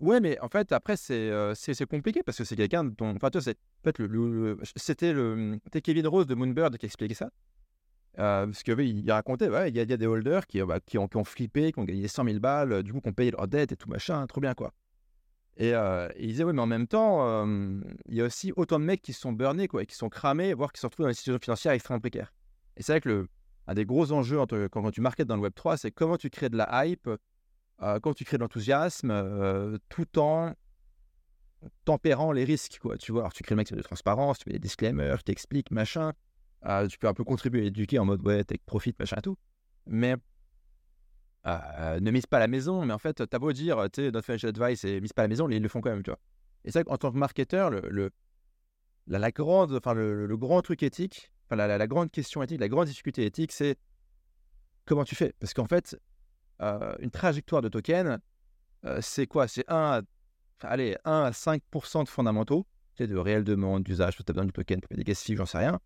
Ouais, 0.00 0.20
mais 0.20 0.38
en 0.40 0.48
fait, 0.48 0.70
après, 0.72 0.96
c'est 0.96 1.30
c'est 1.54 1.86
compliqué 1.86 2.22
parce 2.22 2.38
que 2.38 2.44
c'est 2.44 2.56
quelqu'un 2.56 2.84
dont. 2.84 3.16
Enfin, 3.16 3.30
tu 3.30 3.40
sais, 3.40 3.56
en 3.80 3.84
fait, 3.84 3.98
le, 3.98 4.58
c'était 4.76 5.12
le. 5.12 5.58
Kevin 5.82 6.06
Rose 6.06 6.26
de 6.26 6.34
Moonbird 6.34 6.76
qui 6.76 6.86
expliquait 6.86 7.14
ça. 7.14 7.30
Euh, 8.18 8.46
parce 8.46 8.62
qu'il 8.64 9.10
racontait, 9.10 9.48
il 9.68 9.76
y, 9.76 9.80
a 9.80 9.96
des 9.96 10.06
holders 10.06 10.46
qui, 10.48 10.60
bah, 10.62 10.80
qui, 10.80 10.98
ont, 10.98 11.06
qui, 11.06 11.16
ont, 11.16 11.24
flippé, 11.24 11.70
qui 11.70 11.78
ont 11.78 11.84
gagné 11.84 12.08
100 12.08 12.24
000 12.24 12.38
balles, 12.40 12.72
euh, 12.72 12.82
du 12.82 12.92
coup, 12.92 13.00
qui 13.00 13.08
ont 13.08 13.12
payé 13.12 13.30
leur 13.30 13.46
dette 13.46 13.70
et 13.70 13.76
tout 13.76 13.88
machin, 13.88 14.26
trop 14.26 14.40
bien 14.40 14.54
quoi. 14.54 14.72
Et, 15.58 15.74
euh, 15.74 16.08
il 16.18 16.28
disait, 16.28 16.44
oui, 16.44 16.52
mais 16.52 16.62
en 16.62 16.66
même 16.66 16.86
temps, 16.86 17.44
il 18.08 18.14
y 18.14 18.20
a 18.20 18.24
aussi 18.24 18.52
autant 18.56 18.78
de 18.78 18.84
mecs 18.84 19.02
qui 19.02 19.12
sont 19.12 19.32
burnés, 19.32 19.68
quoi, 19.68 19.84
qui 19.84 19.96
sont 19.96 20.08
cramés, 20.08 20.54
voire 20.54 20.72
qui 20.72 20.80
se 20.80 20.86
retrouvent 20.86 21.04
dans 21.04 21.10
une 21.10 21.14
situation 21.14 21.38
financière 21.40 21.72
extrêmement 21.72 22.00
précaire. 22.00 22.32
Et 22.76 22.82
c'est 22.82 22.92
vrai 22.92 23.00
que 23.00 23.08
le, 23.08 23.28
un 23.66 23.74
des 23.74 23.84
gros 23.84 24.12
enjeux 24.12 24.38
quand, 24.70 24.90
tu 24.92 25.00
marketes 25.00 25.26
dans 25.26 25.36
le 25.36 25.48
Web3, 25.48 25.76
c'est 25.76 25.90
comment 25.90 26.16
tu 26.16 26.30
crées 26.30 26.48
de 26.48 26.56
la 26.56 26.86
hype, 26.86 27.10
comment 27.78 28.14
tu 28.14 28.24
crées 28.24 28.38
de 28.38 28.42
l'enthousiasme, 28.42 29.78
tout 29.88 30.18
en 30.18 30.54
tempérant 31.84 32.32
les 32.32 32.44
risques, 32.44 32.78
quoi. 32.80 32.96
Tu 32.96 33.12
vois, 33.12 33.22
alors 33.22 33.32
tu 33.32 33.42
crées 33.42 33.54
le 33.54 33.58
maximum 33.58 33.78
de 33.78 33.84
transparence, 33.84 34.38
tu 34.38 34.44
mets 34.48 34.54
des 34.54 34.58
disclaimers, 34.58 35.18
tu 35.18 35.24
t'expliques, 35.24 35.70
machin. 35.70 36.12
Ah, 36.62 36.86
tu 36.88 36.98
peux 36.98 37.06
un 37.06 37.14
peu 37.14 37.24
contribuer 37.24 37.62
à 37.62 37.64
éduquer 37.64 37.98
en 37.98 38.04
mode 38.04 38.24
ouais, 38.26 38.42
take 38.44 38.62
profit, 38.66 38.94
machin 38.98 39.16
et 39.18 39.22
tout. 39.22 39.36
Mais 39.86 40.16
euh, 41.46 42.00
ne 42.00 42.10
mise 42.10 42.26
pas 42.26 42.38
la 42.38 42.48
maison. 42.48 42.84
Mais 42.84 42.92
en 42.92 42.98
fait, 42.98 43.26
t'as 43.28 43.38
beau 43.38 43.52
dire, 43.52 43.84
tu 43.92 44.02
sais, 44.02 44.10
notre 44.10 44.24
financial 44.24 44.50
advice 44.50 44.84
et 44.84 45.00
mise 45.00 45.12
pas 45.12 45.22
la 45.22 45.28
maison, 45.28 45.48
ils 45.48 45.62
le 45.62 45.68
font 45.68 45.80
quand 45.80 45.90
même, 45.90 46.02
tu 46.02 46.10
vois. 46.10 46.20
Et 46.64 46.70
c'est 46.70 46.80
vrai 46.80 46.84
qu'en 46.84 46.96
tant 46.96 47.12
que 47.12 47.16
marketeur, 47.16 47.70
le, 47.70 48.10
la, 49.06 49.30
grande, 49.30 49.72
enfin, 49.74 49.94
le, 49.94 50.36
grand 50.36 50.62
truc 50.62 50.82
éthique, 50.82 51.32
la, 51.50 51.86
grande 51.86 52.10
question 52.10 52.42
éthique, 52.42 52.60
la 52.60 52.68
grande 52.68 52.86
difficulté 52.86 53.24
éthique, 53.24 53.52
c'est 53.52 53.78
comment 54.84 55.04
tu 55.04 55.14
fais? 55.14 55.34
Parce 55.40 55.54
qu'en 55.54 55.66
fait, 55.66 55.98
euh, 56.60 56.94
une 57.00 57.10
trajectoire 57.10 57.62
de 57.62 57.68
token, 57.68 58.18
euh, 58.84 58.98
c'est 59.00 59.26
quoi? 59.26 59.48
C'est 59.48 59.64
1 59.68 59.74
à, 59.74 60.02
allez, 60.62 60.96
1 61.04 61.22
à 61.22 61.30
5% 61.30 62.04
de 62.04 62.08
fondamentaux, 62.08 62.66
sais, 62.98 63.06
de 63.06 63.16
réelle 63.16 63.44
demande, 63.44 63.82
d'usage, 63.84 64.16
tu 64.16 64.22
as 64.26 64.32
besoin 64.32 64.44
du 64.44 64.52
token, 64.52 64.80
des 64.90 65.04
gas 65.04 65.30
j'en 65.34 65.46
sais 65.46 65.58
rien. 65.58 65.80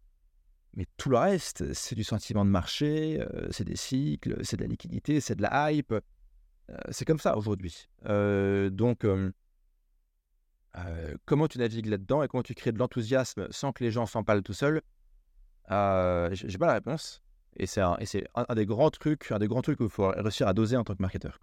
Mais 0.74 0.86
tout 0.96 1.10
le 1.10 1.18
reste, 1.18 1.74
c'est 1.74 1.94
du 1.94 2.04
sentiment 2.04 2.44
de 2.44 2.50
marché, 2.50 3.20
euh, 3.20 3.48
c'est 3.50 3.64
des 3.64 3.76
cycles, 3.76 4.38
c'est 4.42 4.56
de 4.56 4.62
la 4.62 4.68
liquidité, 4.68 5.20
c'est 5.20 5.34
de 5.34 5.42
la 5.42 5.70
hype. 5.70 5.92
Euh, 5.92 6.00
c'est 6.90 7.04
comme 7.04 7.18
ça 7.18 7.36
aujourd'hui. 7.36 7.88
Euh, 8.06 8.70
donc, 8.70 9.06
comment 11.26 11.48
tu 11.48 11.58
navigues 11.58 11.86
là-dedans 11.86 12.22
et 12.22 12.28
comment 12.28 12.42
tu 12.42 12.54
crées 12.54 12.72
de 12.72 12.78
l'enthousiasme 12.78 13.48
sans 13.50 13.72
que 13.72 13.84
les 13.84 13.90
gens 13.90 14.06
s'empalent 14.06 14.42
tout 14.42 14.54
seuls? 14.54 14.80
J'ai 15.68 16.58
pas 16.58 16.66
la 16.66 16.74
réponse. 16.74 17.22
Et 17.56 17.66
c'est 17.66 17.82
un, 17.82 17.98
des 18.54 18.64
grands 18.64 18.90
trucs, 18.90 19.30
un 19.30 19.38
des 19.38 19.48
grands 19.48 19.60
trucs 19.60 19.76
qu'il 19.76 19.90
faut 19.90 20.08
réussir 20.08 20.48
à 20.48 20.54
doser 20.54 20.78
en 20.78 20.84
tant 20.84 20.94
que 20.94 21.02
marketeur. 21.02 21.38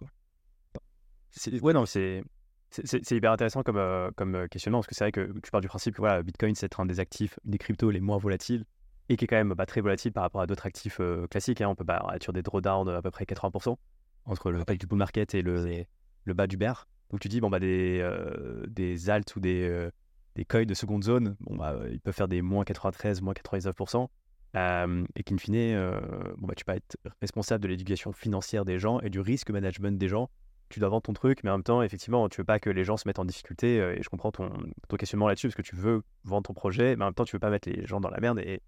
Ouais, 1.62 1.72
non, 1.72 1.86
c'est. 1.86 2.24
C'est 2.72 3.10
hyper 3.10 3.32
intéressant 3.32 3.64
comme, 3.64 4.12
comme 4.14 4.48
questionnement 4.48 4.78
parce 4.78 4.86
que 4.86 4.94
c'est 4.94 5.02
vrai 5.02 5.10
que 5.10 5.32
tu 5.40 5.50
pars 5.50 5.60
du 5.60 5.66
principe 5.66 5.96
que 5.96 6.00
voilà, 6.00 6.22
Bitcoin 6.22 6.54
c'est 6.54 6.78
un 6.78 6.86
des 6.86 7.00
actifs, 7.00 7.36
des 7.44 7.58
cryptos 7.58 7.90
les 7.90 7.98
moins 7.98 8.16
volatiles 8.16 8.64
et 9.10 9.16
qui 9.16 9.24
est 9.24 9.28
quand 9.28 9.36
même 9.36 9.54
pas 9.54 9.66
très 9.66 9.80
volatile 9.80 10.12
par 10.12 10.22
rapport 10.22 10.40
à 10.40 10.46
d'autres 10.46 10.66
actifs 10.66 11.00
euh, 11.00 11.26
classiques. 11.26 11.60
Hein. 11.60 11.68
On 11.68 11.74
peut 11.74 11.84
être 12.14 12.22
sur 12.22 12.32
des 12.32 12.42
drawdowns 12.42 12.88
à 12.88 13.02
peu 13.02 13.10
près 13.10 13.24
80% 13.24 13.76
entre 14.24 14.50
le 14.50 14.64
pic 14.64 14.80
du 14.80 14.86
bull 14.86 14.98
market 14.98 15.34
et 15.34 15.42
le, 15.42 15.84
le 16.24 16.34
bas 16.34 16.46
du 16.46 16.56
bear. 16.56 16.86
Donc 17.10 17.20
tu 17.20 17.28
dis, 17.28 17.40
bon, 17.40 17.50
bah, 17.50 17.58
des, 17.58 17.98
euh, 18.00 18.64
des 18.68 19.10
alts 19.10 19.34
ou 19.36 19.40
des, 19.40 19.68
euh, 19.68 19.90
des 20.36 20.44
coins 20.44 20.64
de 20.64 20.74
seconde 20.74 21.02
zone, 21.02 21.36
bon, 21.40 21.56
bah, 21.56 21.76
ils 21.90 22.00
peuvent 22.00 22.14
faire 22.14 22.28
des 22.28 22.40
moins 22.40 22.64
93, 22.64 23.20
moins 23.20 23.34
99%, 23.34 24.08
euh, 24.56 25.04
et 25.16 25.22
qu'in 25.22 25.38
fine, 25.38 25.54
euh, 25.56 26.00
bon, 26.38 26.46
bah, 26.46 26.54
tu 26.56 26.64
peux 26.64 26.72
être 26.72 26.96
responsable 27.20 27.62
de 27.62 27.68
l'éducation 27.68 28.12
financière 28.12 28.64
des 28.64 28.78
gens 28.78 29.00
et 29.00 29.10
du 29.10 29.20
risque 29.20 29.50
management 29.50 29.98
des 29.98 30.08
gens. 30.08 30.30
Tu 30.68 30.78
dois 30.78 30.88
vendre 30.88 31.02
ton 31.02 31.12
truc, 31.12 31.42
mais 31.42 31.50
en 31.50 31.54
même 31.54 31.64
temps, 31.64 31.82
effectivement, 31.82 32.28
tu 32.28 32.40
veux 32.40 32.44
pas 32.44 32.60
que 32.60 32.70
les 32.70 32.84
gens 32.84 32.96
se 32.96 33.08
mettent 33.08 33.18
en 33.18 33.24
difficulté. 33.24 33.80
euh, 33.80 33.96
et 33.96 34.02
je 34.02 34.08
comprends 34.08 34.30
ton, 34.30 34.50
ton 34.88 34.96
questionnement 34.96 35.26
là-dessus, 35.26 35.48
parce 35.48 35.56
que 35.56 35.62
tu 35.62 35.74
veux 35.74 36.02
vendre 36.24 36.46
ton 36.46 36.54
projet, 36.54 36.94
mais 36.94 37.02
en 37.02 37.08
même 37.08 37.14
temps, 37.14 37.24
tu 37.24 37.34
veux 37.34 37.40
pas 37.40 37.50
mettre 37.50 37.68
les 37.68 37.86
gens 37.86 38.00
dans 38.00 38.10
la 38.10 38.20
merde. 38.20 38.38
Et 38.38 38.60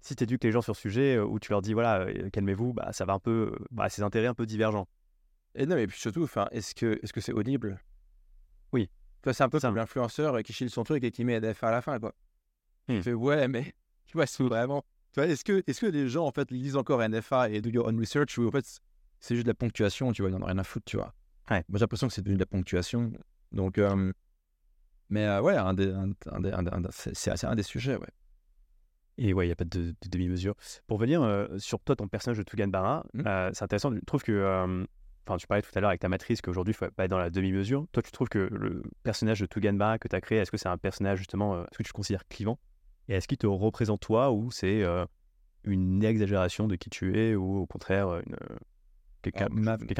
si 0.00 0.14
tu 0.16 0.24
éduques 0.24 0.44
les 0.44 0.52
gens 0.52 0.62
sur 0.62 0.74
ce 0.76 0.82
sujet, 0.82 1.16
euh, 1.16 1.24
où 1.24 1.38
tu 1.38 1.50
leur 1.50 1.62
dis, 1.62 1.74
voilà, 1.74 2.00
euh, 2.02 2.30
calmez-vous, 2.30 2.72
bah, 2.72 2.92
ça 2.92 3.04
va 3.04 3.14
un 3.14 3.18
peu, 3.18 3.52
euh, 3.54 3.64
bah, 3.70 3.88
ces 3.88 4.02
intérêts 4.02 4.26
un 4.26 4.34
peu 4.34 4.46
divergents. 4.46 4.88
Et 5.54 5.66
non, 5.66 5.76
mais 5.76 5.86
puis 5.86 5.98
surtout, 5.98 6.22
enfin, 6.24 6.46
est-ce 6.52 6.74
que 6.74 6.98
est-ce 7.02 7.12
que 7.12 7.20
c'est 7.20 7.32
audible? 7.32 7.80
Oui. 8.72 8.90
Toi, 9.22 9.32
c'est 9.34 9.42
un 9.42 9.48
peu 9.48 9.58
comme 9.58 9.74
l'influenceur 9.76 10.40
qui 10.42 10.52
chile 10.52 10.70
son 10.70 10.84
truc 10.84 11.02
et 11.04 11.10
qui 11.10 11.24
met 11.24 11.40
NFA 11.40 11.68
à 11.68 11.70
la 11.72 11.82
fin, 11.82 11.98
quoi. 11.98 12.14
Hmm. 12.86 12.96
Tu 12.96 13.02
fais 13.02 13.12
ouais, 13.12 13.48
mais 13.48 13.72
tu 14.06 14.12
vois, 14.16 14.26
c'est 14.26 14.42
vraiment. 14.42 14.84
Tu 15.12 15.20
vois, 15.20 15.26
est-ce 15.26 15.44
que 15.44 15.62
est-ce 15.66 15.80
que 15.80 15.86
les 15.86 16.08
gens 16.08 16.26
en 16.26 16.32
fait 16.32 16.50
lisent 16.50 16.76
encore 16.76 17.02
NFA 17.02 17.50
et 17.50 17.60
do 17.60 17.70
your 17.70 17.86
own 17.86 17.98
research 17.98 18.38
ou 18.38 18.46
en 18.46 18.50
fait 18.50 18.80
c'est 19.20 19.34
juste 19.34 19.46
de 19.46 19.50
la 19.50 19.54
ponctuation, 19.54 20.12
tu 20.12 20.22
vois, 20.22 20.30
ils 20.30 20.34
en 20.36 20.42
ont 20.42 20.46
rien 20.46 20.58
à 20.58 20.64
foutre, 20.64 20.84
tu 20.86 20.96
vois. 20.96 21.12
Ouais. 21.50 21.64
Moi, 21.68 21.78
j'ai 21.78 21.80
l'impression 21.80 22.06
que 22.06 22.12
c'est 22.12 22.22
devenu 22.22 22.36
de 22.36 22.42
la 22.42 22.46
ponctuation. 22.46 23.10
Donc, 23.50 23.78
euh, 23.78 24.12
mais 25.08 25.26
euh, 25.26 25.40
ouais, 25.40 25.56
un 25.56 25.74
des, 25.74 25.86
des- 25.86 26.88
c'est 26.92 27.44
un 27.44 27.54
des 27.54 27.62
sujets, 27.62 27.96
ouais. 27.96 28.08
Et 29.18 29.32
ouais, 29.34 29.44
il 29.46 29.48
n'y 29.48 29.52
a 29.52 29.56
pas 29.56 29.64
de, 29.64 29.90
de 30.00 30.08
demi-mesure. 30.10 30.54
Pour 30.86 30.96
venir 30.98 31.22
euh, 31.22 31.46
sur 31.58 31.80
toi, 31.80 31.96
ton 31.96 32.06
personnage 32.08 32.38
de 32.38 32.44
Tugan 32.44 32.68
Barra, 32.68 33.04
Mhm. 33.14 33.24
euh, 33.26 33.50
c'est 33.52 33.64
intéressant. 33.64 33.92
Je 33.92 33.98
trouve 34.06 34.22
que. 34.22 34.86
Enfin, 35.26 35.36
tu 35.36 35.46
parlais 35.46 35.60
tout 35.60 35.70
à 35.74 35.80
l'heure 35.80 35.90
avec 35.90 36.00
ta 36.00 36.08
matrice 36.08 36.40
qu'aujourd'hui, 36.40 36.72
il 36.72 36.82
ne 36.82 36.86
faut 36.88 36.94
pas 36.94 37.04
être 37.04 37.10
dans 37.10 37.18
la 37.18 37.28
demi-mesure. 37.28 37.86
Toi, 37.92 38.02
tu 38.02 38.10
trouves 38.12 38.28
que 38.30 38.38
le 38.50 38.82
personnage 39.02 39.40
de 39.40 39.46
Tugan 39.46 39.74
Barra 39.74 39.98
que 39.98 40.08
tu 40.08 40.16
as 40.16 40.22
créé, 40.22 40.38
est-ce 40.38 40.50
que 40.50 40.56
c'est 40.56 40.70
un 40.70 40.78
personnage 40.78 41.18
justement. 41.18 41.64
est-ce 41.64 41.76
que 41.78 41.82
tu 41.82 41.90
le 41.90 41.96
considères 41.96 42.26
clivant? 42.28 42.58
Et 43.08 43.14
est-ce 43.14 43.28
qu'il 43.28 43.36
te 43.36 43.46
représente 43.46 44.00
toi 44.00 44.30
ou 44.32 44.50
c'est 44.50 44.84
une 45.64 46.02
exagération 46.04 46.66
de 46.66 46.76
qui 46.76 46.88
tu 46.88 47.18
es 47.18 47.34
ou 47.34 47.58
au 47.58 47.66
contraire 47.66 48.20
une, 48.26 48.36
quelqu'un 49.20 49.48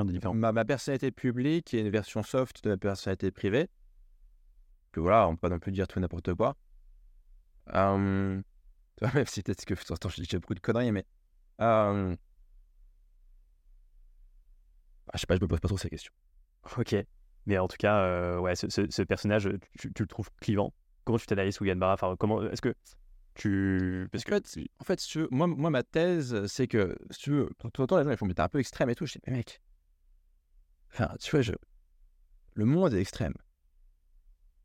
de 0.07 0.12
différent? 0.12 0.33
Ma, 0.33 0.52
ma 0.52 0.64
personnalité 0.64 1.11
publique 1.11 1.74
est 1.74 1.81
une 1.81 1.90
version 1.90 2.22
soft 2.22 2.64
de 2.64 2.70
ma 2.70 2.76
personnalité 2.78 3.31
privée. 3.31 3.68
Que 4.92 5.00
voilà, 5.00 5.28
on 5.28 5.33
peut 5.37 5.40
pas 5.40 5.48
non 5.50 5.59
plus 5.59 5.72
dire 5.72 5.87
tout 5.88 5.98
et 5.98 6.02
n'importe 6.02 6.33
quoi. 6.35 6.57
Euh, 7.74 8.40
tu 9.00 9.04
vois, 9.04 9.14
même 9.14 9.26
si 9.26 9.42
peut-être 9.42 9.64
que 9.64 9.74
attends, 9.92 10.08
je 10.08 10.20
dis 10.22 10.28
j'ai 10.30 10.38
beaucoup 10.38 10.54
de 10.54 10.61
conneries, 10.61 10.92
mais 10.92 11.04
euh, 11.61 12.16
ah, 15.08 15.12
je 15.14 15.20
sais 15.20 15.26
pas, 15.26 15.37
je 15.37 15.40
me 15.40 15.48
pose 15.48 15.61
pas 15.61 15.68
trop 15.68 15.78
ces 15.78 15.90
questions. 15.90 16.12
Ok. 16.78 16.94
Mais 17.46 17.58
en 17.58 17.68
tout 17.68 17.78
cas, 17.78 18.02
euh, 18.02 18.38
ouais, 18.38 18.54
ce, 18.56 18.68
ce- 18.68 18.90
ce 18.90 19.02
personnage, 19.02 19.48
tu, 19.78 19.92
tu 19.92 20.02
le 20.02 20.08
trouves 20.08 20.28
clivant? 20.40 20.74
Comment 21.04 21.18
tu 21.18 21.26
t'analyses 21.26 21.56
Tugan 21.56 21.76
Barra? 21.76 21.94
Enfin, 21.94 22.14
comment 22.18 22.42
Est-ce 22.44 22.61
que 22.61 22.74
tu. 23.34 24.08
Parce 24.12 24.24
En 24.24 24.30
que. 24.40 24.48
fait, 24.48 24.68
en 24.80 24.84
fait, 24.84 25.00
si 25.00 25.08
tu 25.08 25.18
veux, 25.20 25.28
moi, 25.30 25.46
moi, 25.46 25.70
ma 25.70 25.82
thèse, 25.82 26.46
c'est 26.46 26.68
que, 26.68 26.96
si 27.11 27.20
tu 27.20 27.30
veux, 27.30 27.50
tout 27.58 27.82
autant 27.82 27.98
les 27.98 28.04
gens 28.04 28.11
ils 28.11 28.18
font, 28.18 28.26
mais 28.26 28.34
t'es 28.34 28.42
un 28.42 28.48
peu 28.50 28.61
extrême 28.61 28.90
et 28.90 28.94
tout. 28.94 29.06
Je 29.06 29.14
dis, 29.14 29.20
mais 29.26 29.34
mec, 29.38 29.62
enfin, 30.92 31.14
tu 31.20 31.30
vois, 31.30 31.40
je... 31.42 31.52
le 32.52 32.66
monde 32.66 32.92
est 32.92 33.00
extrême. 33.00 33.32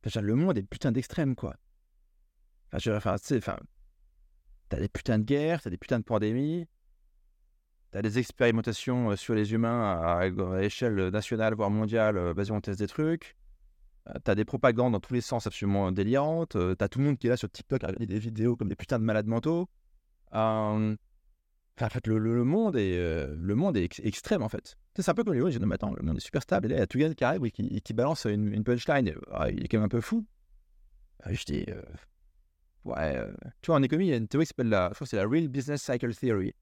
Enfin, 0.05 0.21
le 0.21 0.35
monde 0.35 0.57
est 0.59 0.61
putain 0.63 0.91
d'extrême, 0.91 1.35
quoi. 1.35 1.55
Enfin, 2.67 2.79
je 2.79 2.91
enfin, 2.91 3.15
tu 3.17 3.25
sais, 3.25 3.37
enfin, 3.37 3.57
t'as 4.73 4.79
des 4.81 4.89
putains 4.89 5.19
de 5.19 5.23
guerres, 5.23 5.61
t'as 5.61 5.69
des 5.69 5.77
putains 5.77 5.99
de 5.99 6.03
pandémies, 6.03 6.65
t'as 7.91 8.01
des 8.01 8.17
expérimentations 8.17 9.11
euh, 9.11 9.15
sur 9.15 9.35
les 9.35 9.53
humains 9.53 9.99
à, 10.01 10.21
à 10.21 10.63
échelle 10.63 11.09
nationale, 11.09 11.53
voire 11.53 11.69
mondiale, 11.69 12.17
euh, 12.17 12.33
vas-y, 12.33 12.51
on 12.51 12.59
teste 12.59 12.79
des 12.79 12.87
trucs. 12.87 13.35
Euh, 14.09 14.13
T'as 14.23 14.33
des 14.35 14.45
propagandes 14.45 14.93
dans 14.93 14.99
tous 14.99 15.13
les 15.13 15.21
sens 15.21 15.45
absolument 15.45 15.91
délirantes. 15.91 16.57
T'as 16.77 16.87
tout 16.87 16.99
le 16.99 17.05
monde 17.05 17.17
qui 17.19 17.27
est 17.27 17.29
là 17.29 17.37
sur 17.37 17.49
TikTok 17.49 17.83
à 17.83 17.87
regarder 17.87 18.07
des 18.07 18.19
vidéos 18.19 18.55
comme 18.55 18.67
des 18.67 18.75
putains 18.75 18.99
de 18.99 19.05
malades 19.05 19.27
mentaux. 19.27 19.69
Enfin, 20.31 20.95
en 21.79 21.89
fait, 21.89 22.07
le, 22.07 22.43
monde 22.43 22.75
est, 22.75 22.97
le 22.97 23.55
monde 23.55 23.77
est 23.77 23.83
ex- 23.83 24.01
extrême, 24.03 24.41
en 24.41 24.49
fait. 24.49 24.75
C'est 24.97 25.07
un 25.07 25.13
peu 25.13 25.23
comme 25.23 25.35
les 25.35 25.51
gens, 25.51 25.65
mais 25.65 25.75
attends, 25.75 25.93
le 25.93 26.03
monde 26.03 26.17
est 26.17 26.19
super 26.19 26.41
stable. 26.41 26.65
Et 26.65 26.69
là, 26.69 26.75
il 26.75 26.79
y 26.79 26.83
a 26.83 26.87
Tugan 26.87 27.13
qui 27.13 27.23
arrive 27.23 27.49
qui, 27.51 27.93
balance 27.93 28.25
une, 28.25 28.53
une 28.53 28.63
punchline. 28.63 29.13
ah, 29.31 29.49
il 29.49 29.63
est 29.63 29.67
quand 29.69 29.77
même 29.77 29.85
un 29.85 29.89
peu 29.89 30.01
fou. 30.01 30.25
Je 31.29 31.43
dis, 31.45 31.65
ouais, 32.85 33.17
euh, 33.17 33.31
tu 33.61 33.67
vois, 33.67 33.75
en 33.77 33.83
économie, 33.83 34.07
il 34.07 34.11
y 34.11 34.13
a 34.13 34.17
une 34.17 34.27
théorie 34.27 34.45
qui 34.45 34.49
s'appelle 34.49 34.69
la, 34.69 34.89
je 34.89 34.95
crois 34.95 35.07
c'est 35.07 35.17
la 35.17 35.25
Real 35.27 35.47
Business 35.47 35.81
Cycle 35.81 36.13
Theory. 36.13 36.53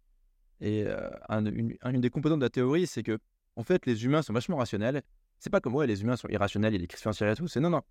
Et 0.62 0.84
euh, 0.86 1.10
un- 1.30 1.46
une, 1.46 2.02
des 2.02 2.10
composantes 2.10 2.40
de 2.40 2.46
la 2.46 2.50
théorie, 2.50 2.86
c'est 2.88 3.04
que, 3.04 3.18
en 3.56 3.64
fait, 3.64 3.86
les 3.86 4.06
humains 4.06 4.22
sont 4.22 4.34
vachement 4.34 4.58
rationnels. 4.58 5.02
C'est 5.40 5.50
pas 5.50 5.60
comme, 5.60 5.74
ouais, 5.76 5.88
les 5.88 6.02
humains 6.04 6.16
sont 6.16 6.28
irrationnels, 6.30 6.74
il 6.74 6.76
y 6.76 6.80
a 6.80 6.82
des 6.82 6.88
crises 6.88 7.02
financières 7.02 7.32
et 7.32 7.36
tout. 7.36 7.48
C'est 7.48 7.60
non, 7.60 7.72
non. 7.72 7.82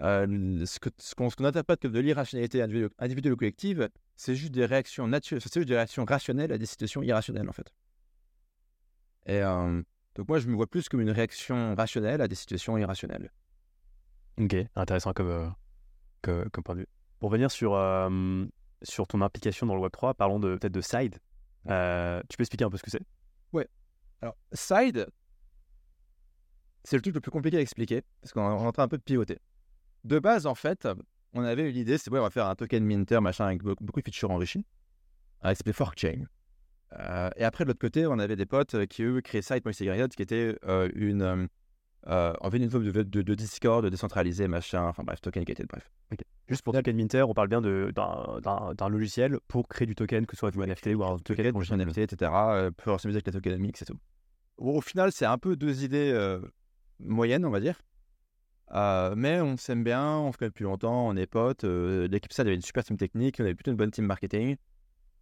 Euh, 0.00 0.64
ce 0.64 1.14
qu'on 1.14 1.28
qu'on 1.28 1.44
interprète 1.44 1.82
comme 1.82 1.92
de 1.92 2.00
l'irrationalité 2.00 2.62
individuelle, 2.62 3.32
ou 3.32 3.36
collective, 3.36 3.88
c'est 4.16 4.36
juste 4.36 4.52
des 4.52 4.64
réactions 4.64 5.06
naturelles, 5.06 5.42
c'est 5.42 5.52
juste 5.54 5.68
des 5.68 5.74
réactions 5.74 6.04
rationnelles 6.04 6.52
à 6.52 6.58
des 6.58 6.66
situations 6.66 7.02
irrationnelles, 7.02 7.48
en 7.48 7.52
fait. 7.52 7.72
Et 9.26 9.40
donc, 10.14 10.28
moi, 10.28 10.38
je 10.38 10.48
me 10.48 10.54
vois 10.54 10.66
plus 10.66 10.88
comme 10.88 11.00
une 11.00 11.10
réaction 11.10 11.74
rationnelle 11.74 12.20
à 12.20 12.28
des 12.28 12.34
situations 12.34 12.78
irrationnelles. 12.78 13.30
Ok, 14.38 14.56
intéressant 14.76 15.12
comme, 15.12 15.54
comme 16.22 16.64
point 16.64 16.74
de 16.76 16.80
vue. 16.80 16.88
Pour 17.22 17.30
venir 17.30 17.52
sur, 17.52 17.74
euh, 17.76 18.44
sur 18.82 19.06
ton 19.06 19.20
implication 19.20 19.64
dans 19.64 19.76
le 19.76 19.80
Web3, 19.80 20.12
parlons 20.12 20.40
de- 20.40 20.56
peut-être 20.56 20.72
de 20.72 20.80
Side. 20.80 21.20
Euh, 21.68 22.20
tu 22.28 22.36
peux 22.36 22.42
expliquer 22.42 22.64
un 22.64 22.68
peu 22.70 22.76
ce 22.76 22.82
que 22.82 22.90
c'est? 22.90 23.04
Alors, 24.22 24.36
Side, 24.52 25.06
c'est 26.82 26.96
le 26.96 27.02
truc 27.02 27.14
le 27.14 27.20
plus 27.20 27.30
compliqué 27.30 27.58
à 27.58 27.60
expliquer, 27.60 28.02
parce 28.20 28.32
qu'on 28.32 28.40
est 28.40 28.52
en 28.52 28.72
train 28.72 28.82
un 28.82 28.88
peu 28.88 28.98
de 28.98 29.02
pivoter. 29.04 29.38
De 30.02 30.18
base, 30.18 30.46
en 30.46 30.56
fait, 30.56 30.88
on 31.32 31.44
avait 31.44 31.68
eu 31.68 31.72
l'idée, 31.72 31.96
c'est 31.96 32.10
ouais, 32.10 32.18
on 32.18 32.24
va 32.24 32.30
faire 32.30 32.46
un 32.48 32.56
token 32.56 32.84
minter, 32.84 33.20
machin, 33.20 33.46
avec 33.46 33.62
beaucoup, 33.62 34.00
de 34.00 34.04
features 34.04 34.32
enrichies, 34.32 34.66
avec 35.42 35.58
s'appelait 35.58 35.72
Forkchain. 35.72 36.24
Euh, 36.98 37.30
et 37.36 37.44
après, 37.44 37.62
de 37.62 37.68
l'autre 37.68 37.78
côté, 37.78 38.04
on 38.08 38.18
avait 38.18 38.36
des 38.36 38.46
potes 38.46 38.86
qui, 38.86 39.04
eux, 39.04 39.20
créaient 39.20 39.42
Site.cy, 39.42 40.08
qui 40.16 40.22
était 40.22 40.58
euh, 40.64 40.88
une, 40.96 41.48
euh, 42.08 42.32
euh, 42.32 42.34
en 42.40 42.50
fait, 42.50 42.58
une 42.58 42.70
forme 42.70 42.84
de, 42.84 43.02
de, 43.02 43.22
de 43.22 43.34
Discord 43.34 43.86
décentralisé, 43.86 44.48
machin, 44.48 44.86
enfin 44.88 45.02
bref, 45.04 45.20
token 45.20 45.42
était, 45.42 45.64
bref. 45.64 45.90
Juste 46.48 46.62
pour 46.62 46.74
Token 46.74 46.96
Minter, 46.96 47.22
on 47.22 47.34
parle 47.34 47.48
bien 47.48 47.60
d'un 47.62 48.88
logiciel 48.88 49.38
pour 49.48 49.68
créer 49.68 49.86
du 49.86 49.94
token, 49.94 50.26
que 50.26 50.34
ce 50.36 50.40
soit 50.40 50.50
du 50.50 50.58
NFT 50.58 50.88
ou 50.94 51.04
un 51.04 51.16
token 51.18 51.36
token, 51.36 51.52
fongible. 51.52 51.82
NFT, 51.82 51.98
etc., 51.98 52.32
euh, 52.34 52.70
pour 52.70 53.00
s'amuser 53.00 53.18
avec 53.18 53.26
la 53.26 53.32
tokenomics 53.32 53.80
et 53.80 53.84
tout. 53.84 53.98
Au, 54.58 54.78
au 54.78 54.80
final, 54.80 55.12
c'est 55.12 55.24
un 55.24 55.38
peu 55.38 55.56
deux 55.56 55.84
idées 55.84 56.10
euh, 56.12 56.40
moyennes, 56.98 57.44
on 57.44 57.50
va 57.50 57.60
dire. 57.60 57.80
Euh, 58.72 59.14
mais 59.16 59.40
on 59.40 59.56
s'aime 59.56 59.84
bien, 59.84 60.16
on 60.18 60.32
se 60.32 60.38
connaît 60.38 60.48
depuis 60.50 60.64
longtemps, 60.64 61.06
on 61.08 61.16
est 61.16 61.26
potes. 61.26 61.64
euh, 61.64 62.08
L'équipe 62.08 62.32
SAD 62.32 62.46
avait 62.46 62.56
une 62.56 62.62
super 62.62 62.82
team 62.84 62.96
technique, 62.96 63.36
on 63.38 63.44
avait 63.44 63.54
plutôt 63.54 63.70
une 63.70 63.76
bonne 63.76 63.90
team 63.90 64.06
marketing. 64.06 64.56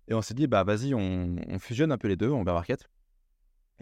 Et 0.08 0.14
on 0.14 0.22
s'est 0.22 0.34
dit, 0.34 0.46
bah 0.46 0.64
vas-y, 0.64 0.94
on, 0.94 1.36
on 1.48 1.58
fusionne 1.58 1.92
un 1.92 1.98
peu 1.98 2.08
les 2.08 2.16
deux, 2.16 2.30
on 2.30 2.42
va 2.42 2.52
market. 2.52 2.88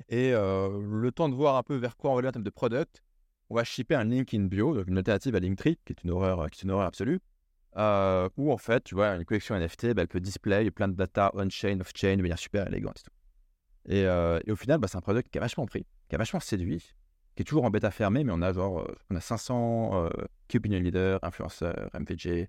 Et 0.08 0.32
le 0.32 1.10
temps 1.14 1.28
de 1.28 1.34
voir 1.34 1.56
un 1.56 1.62
peu 1.62 1.76
vers 1.76 1.96
quoi 1.96 2.10
on 2.10 2.14
va 2.14 2.20
aller 2.20 2.28
en 2.28 2.32
termes 2.32 2.44
de 2.44 2.50
product, 2.50 3.02
on 3.50 3.56
va 3.56 3.64
shipper 3.64 3.94
un 3.94 4.04
link 4.04 4.34
in 4.34 4.44
bio, 4.44 4.74
donc 4.74 4.86
une 4.88 4.98
alternative 4.98 5.34
à 5.34 5.40
Linktree, 5.40 5.78
qui 5.84 5.92
est 5.92 6.02
une 6.04 6.10
horreur, 6.10 6.50
qui 6.50 6.60
est 6.60 6.62
une 6.64 6.70
horreur 6.70 6.86
absolue. 6.86 7.20
Où 7.76 8.52
en 8.52 8.58
fait, 8.58 8.84
tu 8.84 8.94
vois, 8.94 9.08
une 9.14 9.24
collection 9.24 9.56
NFT, 9.58 9.94
bah, 9.94 10.02
elle 10.02 10.08
peut 10.08 10.20
display 10.20 10.70
plein 10.70 10.88
de 10.88 10.94
data 10.94 11.30
on-chain, 11.34 11.80
off-chain 11.80 12.16
de 12.16 12.22
manière 12.22 12.38
super 12.38 12.66
élégante 12.66 13.00
et 13.00 13.02
tout. 13.02 13.92
Et, 13.92 14.50
au 14.50 14.56
final, 14.56 14.78
bah, 14.78 14.88
c'est 14.88 14.96
un 14.96 15.02
product 15.02 15.30
qui 15.30 15.38
a 15.38 15.40
vachement 15.40 15.66
pris, 15.66 15.86
qui 16.08 16.14
a 16.14 16.18
vachement 16.18 16.40
séduit, 16.40 16.94
qui 17.38 17.42
est 17.42 17.44
toujours 17.44 17.64
en 17.64 17.70
bêta 17.70 17.92
fermée, 17.92 18.24
mais 18.24 18.32
on 18.34 18.42
a 18.42 18.52
genre, 18.52 18.84
on 19.10 19.14
a 19.14 19.20
500 19.20 20.06
euh, 20.06 20.10
key 20.48 20.58
opinion 20.58 20.80
leaders, 20.80 21.20
influenceurs, 21.22 21.88
MVG, 21.94 22.48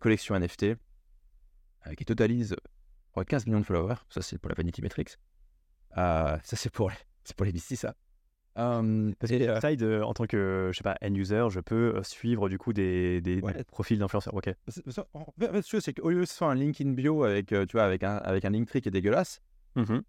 collection 0.00 0.34
NFT, 0.36 0.64
euh, 0.64 0.74
qui 1.96 2.04
totalise 2.04 2.54
euh, 2.54 2.56
je 3.06 3.10
crois, 3.12 3.24
15 3.24 3.46
millions 3.46 3.60
de 3.60 3.64
followers. 3.64 3.94
Ça, 4.08 4.22
c'est 4.22 4.38
pour 4.38 4.48
la 4.48 4.56
Vanity 4.56 4.82
Metrics. 4.82 5.18
Euh, 5.96 6.36
ça, 6.42 6.56
c'est 6.56 6.70
pour, 6.70 6.90
pour 7.36 7.46
les 7.46 7.52
VC, 7.52 7.76
ça. 7.76 7.94
Euh, 8.56 9.12
Parce 9.18 9.32
que 9.32 9.36
euh, 9.42 9.60
Side, 9.60 9.82
euh, 9.82 10.02
en 10.02 10.14
tant 10.14 10.26
que, 10.26 10.70
je 10.72 10.76
sais 10.76 10.84
pas, 10.84 10.96
end-user, 11.02 11.46
je 11.50 11.58
peux 11.58 11.96
euh, 11.96 12.02
suivre 12.04 12.48
du 12.48 12.56
coup 12.56 12.72
des, 12.72 13.20
des- 13.20 13.40
Ouais. 13.40 13.52
des 13.52 13.64
profils 13.64 13.98
d'influenceurs. 13.98 14.32
Ok. 14.34 14.48
En 15.12 15.26
fait, 15.62 15.80
c'est 15.80 15.92
qu'au 15.94 16.10
lieu 16.10 16.24
ce 16.24 16.34
soit 16.34 16.50
un 16.50 16.54
link 16.54 16.80
in 16.80 16.92
bio 16.92 17.24
avec, 17.24 17.52
euh, 17.52 17.66
tu 17.66 17.72
vois, 17.76 17.84
avec 17.84 18.04
un, 18.04 18.16
avec 18.18 18.44
un 18.44 18.50
link 18.50 18.68
tree 18.68 18.80
qui 18.80 18.88
est 18.88 18.92
dégueulasse, 18.92 19.40
Mhm. 19.74 20.02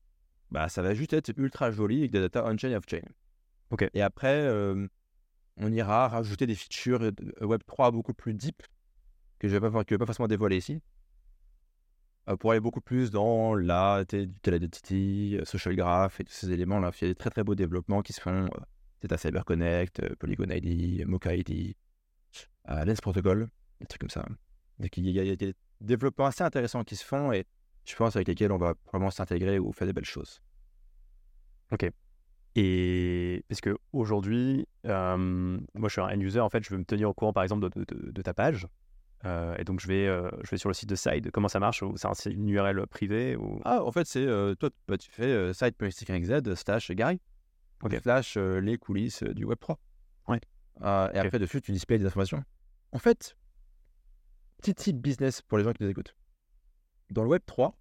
bah, 0.51 0.69
ça 0.69 0.83
va 0.83 0.93
juste 0.93 1.13
être 1.13 1.33
ultra 1.37 1.71
joli 1.71 1.99
avec 1.99 2.11
des 2.11 2.19
data 2.19 2.45
on-chain 2.45 2.69
et 2.69 2.75
off-chain. 2.75 3.01
Ok. 3.71 3.89
Et 3.95 4.01
après, 4.03 4.41
euh, 4.41 4.87
on 5.57 5.71
ira 5.71 6.07
rajouter 6.07 6.45
des 6.45 6.53
features 6.53 7.01
euh, 7.01 7.11
Web3 7.41 7.91
beaucoup 7.91 8.13
plus 8.13 8.35
deep 8.35 8.61
que 9.39 9.47
je 9.47 9.57
vais, 9.57 9.71
pas- 9.71 9.83
que 9.83 9.89
je 9.89 9.95
vais 9.95 9.99
pas 9.99 10.05
forcément 10.05 10.27
dévoiler 10.27 10.57
ici. 10.57 10.79
Euh, 12.27 12.35
pour 12.37 12.51
aller 12.51 12.59
beaucoup 12.59 12.81
plus 12.81 13.11
dans 13.11 13.53
la 13.53 14.03
Digital 14.05 14.55
Identity, 14.55 15.37
euh, 15.39 15.45
Social 15.45 15.75
Graph 15.75 16.19
et 16.19 16.23
tous 16.23 16.33
ces 16.33 16.51
éléments-là. 16.51 16.91
Il 17.01 17.01
y 17.03 17.05
a 17.05 17.13
des 17.13 17.15
très 17.15 17.29
très 17.29 17.43
beaux 17.43 17.55
développements 17.55 18.01
qui 18.01 18.13
se 18.13 18.21
font. 18.21 18.45
euh, 18.45 18.59
C'est 19.01 19.11
à 19.11 19.17
CyberConnect, 19.17 20.15
Polygon 20.15 20.49
ID, 20.49 21.05
Mocha 21.05 21.35
ID, 21.35 21.75
Lens 22.67 23.01
Protocol, 23.01 23.47
des 23.79 23.85
trucs 23.85 24.01
comme 24.01 24.09
ça. 24.09 24.25
Donc 24.79 24.97
il 24.97 25.07
y, 25.09 25.19
a, 25.19 25.35
des 25.35 25.53
développements 25.81 26.25
assez 26.25 26.43
intéressants 26.43 26.83
qui 26.83 26.95
se 26.95 27.05
font 27.05 27.31
et 27.31 27.45
je 27.85 27.95
pense 27.95 28.15
avec 28.15 28.27
lesquels 28.27 28.51
on 28.51 28.57
va 28.57 28.73
probablement 28.73 29.11
s'intégrer 29.11 29.59
ou 29.59 29.71
faire 29.71 29.85
des 29.87 29.93
belles 29.93 30.05
choses. 30.05 30.41
Et 32.55 33.43
parce 33.47 33.61
que 33.61 33.77
aujourd'hui, 33.93 34.67
moi 34.83 35.59
je 35.83 35.89
suis 35.89 36.01
un 36.01 36.07
end 36.07 36.19
user, 36.19 36.39
en 36.39 36.49
fait, 36.49 36.63
je 36.63 36.71
veux 36.71 36.77
me 36.77 36.85
tenir 36.85 37.09
au 37.09 37.13
courant 37.13 37.33
par 37.33 37.43
exemple 37.43 37.69
de 37.69 38.21
ta 38.21 38.33
page. 38.33 38.67
Euh, 39.25 39.55
et 39.57 39.63
donc, 39.63 39.79
je 39.79 39.87
vais, 39.87 40.07
euh, 40.07 40.29
je 40.43 40.51
vais 40.51 40.57
sur 40.57 40.69
le 40.69 40.73
site 40.75 40.89
de 40.89 40.95
Side. 40.95 41.31
Comment 41.31 41.47
ça 41.47 41.59
marche? 41.59 41.83
C'est 41.95 42.07
un- 42.07 42.13
c'est 42.13 42.31
une 42.31 42.47
URL 42.49 42.85
privée 42.87 43.35
ou... 43.35 43.59
Ah, 43.65 43.83
en 43.83 43.91
fait, 43.91 44.05
c'est 44.05 44.25
euh, 44.25 44.53
toi, 44.55 44.69
bah, 44.87 44.97
tu 44.97 45.09
fais 45.09 45.51
site.xyz 45.53 46.53
slash 46.55 46.91
Gary 46.91 47.19
Ok. 47.83 47.97
slash 48.01 48.37
les 48.37 48.77
coulisses 48.77 49.23
du 49.23 49.45
Web3. 49.45 49.77
Ouais. 50.27 50.37
Et 50.37 50.79
Ok. 50.79 51.15
après, 51.15 51.39
dessus, 51.39 51.61
tu 51.61 51.71
displays 51.71 51.97
des 51.97 52.05
informations. 52.05 52.43
En 52.91 52.99
fait, 52.99 53.35
petit 54.61 54.75
tip 54.75 54.97
business 54.97 55.41
pour 55.41 55.57
les 55.57 55.63
gens 55.63 55.73
qui 55.73 55.83
nous 55.83 55.89
écoutent. 55.89 56.15
Dans 57.09 57.23
le 57.23 57.29
Web3, 57.29 57.73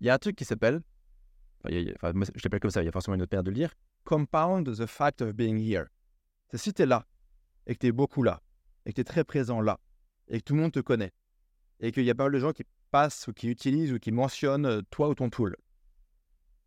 il 0.00 0.06
y 0.06 0.10
a 0.10 0.14
un 0.14 0.18
truc 0.18 0.36
qui 0.36 0.44
s'appelle, 0.44 0.80
enfin, 1.64 1.70
enfin, 1.96 2.12
je 2.34 2.40
l'appelle 2.44 2.60
comme 2.60 2.70
ça, 2.70 2.82
il 2.82 2.86
y 2.86 2.88
a 2.88 2.92
forcément 2.92 3.14
une 3.14 3.22
autre 3.22 3.30
manière 3.34 3.44
de 3.44 3.50
le 3.50 3.56
dire, 3.56 3.74
compound 4.04 4.66
the 4.76 4.86
fact 4.86 5.22
of 5.22 5.32
being 5.34 5.58
here. 5.58 5.86
C'est 6.50 6.58
si 6.58 6.72
tu 6.72 6.82
es 6.82 6.86
là, 6.86 7.04
et 7.66 7.74
que 7.74 7.80
tu 7.80 7.86
es 7.88 7.92
beaucoup 7.92 8.22
là, 8.22 8.40
et 8.86 8.90
que 8.90 8.94
tu 8.96 9.00
es 9.00 9.04
très 9.04 9.24
présent 9.24 9.60
là, 9.60 9.78
et 10.28 10.38
que 10.38 10.44
tout 10.44 10.54
le 10.54 10.60
monde 10.60 10.72
te 10.72 10.80
connaît, 10.80 11.12
et 11.80 11.92
qu'il 11.92 12.04
y 12.04 12.10
a 12.10 12.14
pas 12.14 12.24
mal 12.24 12.32
de 12.32 12.38
gens 12.38 12.52
qui 12.52 12.64
passent 12.90 13.28
ou 13.28 13.32
qui 13.32 13.48
utilisent 13.48 13.92
ou 13.92 13.98
qui 13.98 14.12
mentionnent 14.12 14.66
euh, 14.66 14.82
toi 14.90 15.08
ou 15.08 15.14
ton 15.14 15.30
tool, 15.30 15.56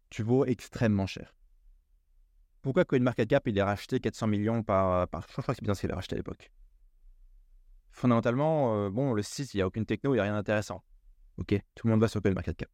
tu 0.10 0.24
vaux 0.24 0.45
extrêmement 0.45 1.08
cher. 1.08 1.36
Pourquoi 2.62 2.86
CoinMarketCap 2.86 3.47
il 3.47 3.58
est 3.58 3.63
racheté 3.63 4.00
400 4.00 4.28
millions 4.28 4.62
par, 4.62 5.08
par 5.08 5.26
je 5.28 5.41
crois 5.41 5.54
que 5.54 5.56
c'est 5.56 5.63
bien 5.63 5.74
ce 5.74 5.82
qu'il 5.82 5.91
a 5.91 5.95
racheté 5.95 6.15
à 6.15 6.17
l'époque. 6.17 6.52
Fondamentalement, 7.91 8.76
euh, 8.76 8.89
bon, 8.89 9.13
le 9.13 9.24
site, 9.24 9.54
il 9.54 9.58
n'y 9.58 9.62
a 9.63 9.67
aucune 9.67 9.86
techno, 9.86 10.13
il 10.13 10.17
n'y 10.17 10.21
a 10.21 10.24
rien 10.24 10.34
d'intéressant. 10.34 10.84
Ok, 11.38 11.56
tout 11.76 11.88
le 11.88 11.91
monde 11.91 12.02
va 12.02 12.08
sur 12.08 12.21
CoinMarketCap. 12.21 12.69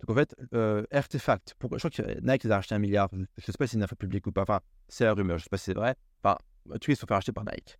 Donc 0.00 0.10
en 0.10 0.14
fait, 0.14 0.34
euh, 0.54 0.84
Artefact, 0.90 1.54
pourquoi, 1.58 1.78
je 1.78 1.88
crois 1.88 2.04
que 2.04 2.20
Nike 2.20 2.44
les 2.44 2.50
a 2.50 2.56
racheté 2.56 2.74
un 2.74 2.78
milliard, 2.78 3.08
je 3.12 3.18
ne 3.18 3.24
sais 3.40 3.52
pas 3.52 3.66
si 3.66 3.72
c'est 3.72 3.76
une 3.78 3.82
info 3.82 3.96
publique 3.96 4.26
ou 4.26 4.32
pas, 4.32 4.42
enfin, 4.42 4.60
c'est 4.88 5.04
la 5.04 5.14
rumeur, 5.14 5.38
je 5.38 5.42
ne 5.42 5.44
sais 5.44 5.50
pas 5.50 5.58
si 5.58 5.64
c'est 5.64 5.74
vrai. 5.74 5.96
Enfin, 6.22 6.36
en 6.70 6.74
tout 6.74 6.78
cas, 6.78 6.92
ils 6.92 6.96
sont 6.96 7.06
fait 7.06 7.14
racheter 7.14 7.32
par 7.32 7.44
Nike. 7.44 7.78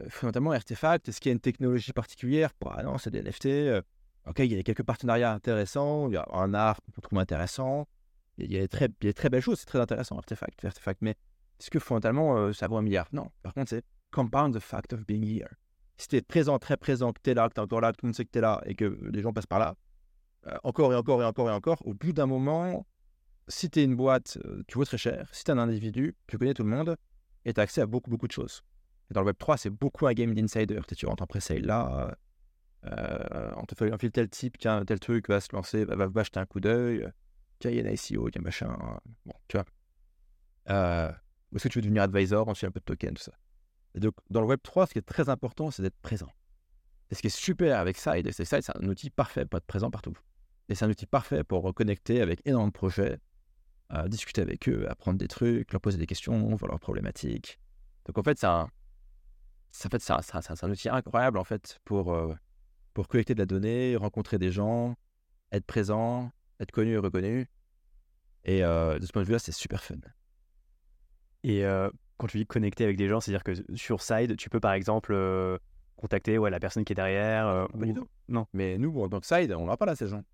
Euh, 0.00 0.06
fondamentalement, 0.08 0.52
Artefact, 0.52 1.08
est-ce 1.08 1.20
qu'il 1.20 1.30
y 1.30 1.32
a 1.32 1.34
une 1.34 1.40
technologie 1.40 1.92
particulière? 1.92 2.50
Ah 2.66 2.82
non, 2.82 2.98
c'est 2.98 3.10
des 3.10 3.22
NFT. 3.22 3.46
euh, 3.46 3.82
ok, 4.26 4.40
il 4.40 4.52
y 4.52 4.58
a 4.58 4.62
quelques 4.62 4.82
partenariats 4.82 5.32
intéressants, 5.32 6.08
il 6.08 6.14
y 6.14 6.16
a 6.16 6.26
un 6.32 6.54
art 6.54 6.80
qu'on 6.94 7.00
trouve 7.00 7.18
intéressant, 7.18 7.88
il 8.36 8.52
y 8.52 8.56
a, 8.56 8.60
des 8.60 8.68
très, 8.68 8.88
il 9.00 9.06
y 9.06 9.10
a 9.10 9.12
très 9.12 9.28
belles 9.28 9.42
choses, 9.42 9.60
c'est 9.60 9.66
très 9.66 9.80
intéressant, 9.80 10.16
Artefact, 10.16 10.64
Artefact, 10.64 11.02
mais 11.02 11.16
est-ce 11.58 11.70
que 11.70 11.78
fondamentalement, 11.78 12.36
euh, 12.36 12.52
ça 12.52 12.68
vaut 12.68 12.76
un 12.76 12.82
milliard? 12.82 13.08
Non. 13.12 13.30
Par 13.42 13.54
contre, 13.54 13.70
c'est 13.70 13.84
compound 14.12 14.54
the 14.54 14.60
fact 14.60 14.92
of 14.92 15.04
being 15.06 15.24
here. 15.24 15.48
Si 15.96 16.06
tu 16.06 16.16
es 16.16 16.22
présent, 16.22 16.58
très 16.58 16.76
présent, 16.76 17.12
que 17.12 17.20
tu 17.22 17.30
es 17.30 17.34
là, 17.34 17.48
que 17.48 17.54
tu 17.54 17.60
es 17.60 17.64
encore 17.64 17.80
là, 17.80 17.92
que 17.92 17.96
tout 17.96 18.06
le 18.06 18.08
monde 18.08 18.14
sait 18.14 18.24
que 18.24 18.30
tu 18.30 18.38
es 18.38 18.42
là 18.42 18.62
et 18.66 18.74
que 18.74 18.84
les 19.12 19.22
gens 19.22 19.32
passent 19.32 19.46
par 19.46 19.58
là, 19.58 19.74
encore 20.62 20.92
et 20.92 20.96
encore 20.96 21.20
et 21.20 21.24
encore 21.24 21.48
et 21.50 21.52
encore, 21.52 21.84
au 21.84 21.92
bout 21.92 22.12
d'un 22.12 22.26
moment, 22.26 22.86
si 23.48 23.68
tu 23.68 23.80
es 23.80 23.84
une 23.84 23.96
boîte, 23.96 24.38
tu 24.68 24.78
vaux 24.78 24.84
très 24.84 24.96
cher. 24.96 25.28
Si 25.32 25.42
tu 25.42 25.50
es 25.50 25.54
un 25.54 25.58
individu, 25.58 26.14
tu 26.28 26.38
connais 26.38 26.54
tout 26.54 26.62
le 26.62 26.70
monde 26.70 26.96
et 27.44 27.52
tu 27.52 27.60
as 27.60 27.64
accès 27.64 27.80
à 27.80 27.86
beaucoup, 27.86 28.08
beaucoup 28.08 28.28
de 28.28 28.32
choses. 28.32 28.62
Dans 29.10 29.22
le 29.22 29.32
Web3, 29.32 29.56
c'est 29.56 29.70
beaucoup 29.70 30.06
un 30.06 30.12
game 30.12 30.34
d'insider. 30.34 30.78
Tu 30.96 31.06
rentres 31.06 31.22
en 31.22 31.26
pré-sale 31.26 31.62
là, 31.62 32.08
euh, 32.84 32.90
euh, 32.92 33.52
on 33.56 33.64
te 33.64 33.74
fait 33.74 33.92
un 33.92 33.98
fil 33.98 34.10
tel 34.12 34.28
type, 34.28 34.58
tiens, 34.58 34.84
tel 34.84 35.00
truc 35.00 35.28
va 35.28 35.40
se 35.40 35.48
lancer, 35.54 35.84
va, 35.84 36.06
va, 36.06 36.22
jeter 36.22 36.40
un 36.40 36.46
coup 36.46 36.60
d'œil. 36.60 37.02
euh, 37.02 37.10
Tiens, 37.58 37.70
il 37.72 37.76
y 37.78 37.80
a 37.80 37.88
un 37.88 37.92
ICO, 37.92 38.30
tiens, 38.30 38.42
machin. 38.42 38.70
euh, 38.70 39.10
Bon, 39.26 39.34
tu 39.48 39.56
vois. 39.56 39.64
Euh, 40.70 41.10
Est-ce 41.54 41.64
que 41.64 41.68
tu 41.68 41.78
veux 41.78 41.82
devenir 41.82 42.02
advisor, 42.02 42.46
on 42.46 42.54
suit 42.54 42.66
un 42.66 42.70
peu 42.70 42.80
de 42.80 42.84
token, 42.84 43.14
tout 43.14 43.22
ça. 43.22 43.32
Et 43.94 44.00
donc, 44.00 44.14
dans 44.30 44.40
le 44.42 44.46
Web3, 44.46 44.86
ce 44.86 44.92
qui 44.92 44.98
est 44.98 45.02
très 45.02 45.28
important, 45.28 45.70
c'est 45.70 45.82
d'être 45.82 45.98
présent. 46.02 46.28
Et 47.10 47.14
ce 47.14 47.20
qui 47.22 47.28
est 47.28 47.36
super 47.36 47.78
avec 47.78 47.96
Side, 47.96 48.30
c'est 48.32 48.44
Side, 48.44 48.62
c'est 48.62 48.76
un 48.76 48.86
outil 48.86 49.10
parfait 49.10 49.46
pour 49.46 49.56
être 49.56 49.66
présent 49.66 49.90
partout. 49.90 50.14
Et 50.68 50.74
c'est 50.74 50.84
un 50.84 50.90
outil 50.90 51.06
parfait 51.06 51.42
pour 51.42 51.62
reconnecter 51.62 52.20
avec 52.20 52.42
énormément 52.46 52.68
de 52.68 52.72
projets, 52.72 53.18
discuter 54.06 54.42
avec 54.42 54.68
eux, 54.68 54.86
apprendre 54.90 55.18
des 55.18 55.28
trucs, 55.28 55.72
leur 55.72 55.80
poser 55.80 55.96
des 55.96 56.06
questions, 56.06 56.54
voir 56.54 56.70
leurs 56.70 56.78
problématiques. 56.78 57.58
Donc 58.04 58.18
en 58.18 58.22
fait, 58.22 58.38
c'est 58.38 58.46
un, 58.46 58.68
ça 59.78 59.88
fait, 59.88 60.00
c'est 60.00 60.12
un, 60.12 60.20
c'est 60.40 60.64
outil 60.64 60.88
incroyable 60.88 61.38
en 61.38 61.44
fait 61.44 61.78
pour, 61.84 62.12
euh, 62.12 62.34
pour 62.94 63.06
collecter 63.06 63.34
de 63.34 63.38
la 63.38 63.46
donnée, 63.46 63.96
rencontrer 63.96 64.38
des 64.38 64.50
gens, 64.50 64.96
être 65.52 65.64
présent, 65.66 66.32
être 66.58 66.72
connu 66.72 66.92
et 66.94 66.98
reconnu. 66.98 67.48
Et 68.44 68.64
euh, 68.64 68.98
de 68.98 69.06
ce 69.06 69.12
point 69.12 69.22
de 69.22 69.26
vue-là, 69.26 69.38
c'est 69.38 69.52
super 69.52 69.82
fun. 69.84 69.96
Et 71.44 71.64
euh, 71.64 71.90
quand 72.16 72.26
tu 72.26 72.38
dis 72.38 72.46
connecter 72.46 72.84
avec 72.84 72.96
des 72.96 73.08
gens, 73.08 73.20
c'est-à-dire 73.20 73.44
que 73.44 73.52
sur 73.76 74.02
Side, 74.02 74.36
tu 74.36 74.50
peux 74.50 74.60
par 74.60 74.72
exemple 74.72 75.16
contacter 75.96 76.38
ouais, 76.38 76.50
la 76.50 76.58
personne 76.58 76.84
qui 76.84 76.92
est 76.92 76.96
derrière. 76.96 77.68
Pas 77.68 77.86
du 77.86 77.94
tout. 77.94 78.08
Non. 78.28 78.46
Mais 78.52 78.78
nous, 78.78 79.00
en 79.00 79.08
tant 79.08 79.20
que 79.20 79.26
Side, 79.26 79.52
on 79.52 79.60
n'aura 79.60 79.76
pas 79.76 79.86
là 79.86 79.94
ces 79.94 80.08
gens. 80.08 80.24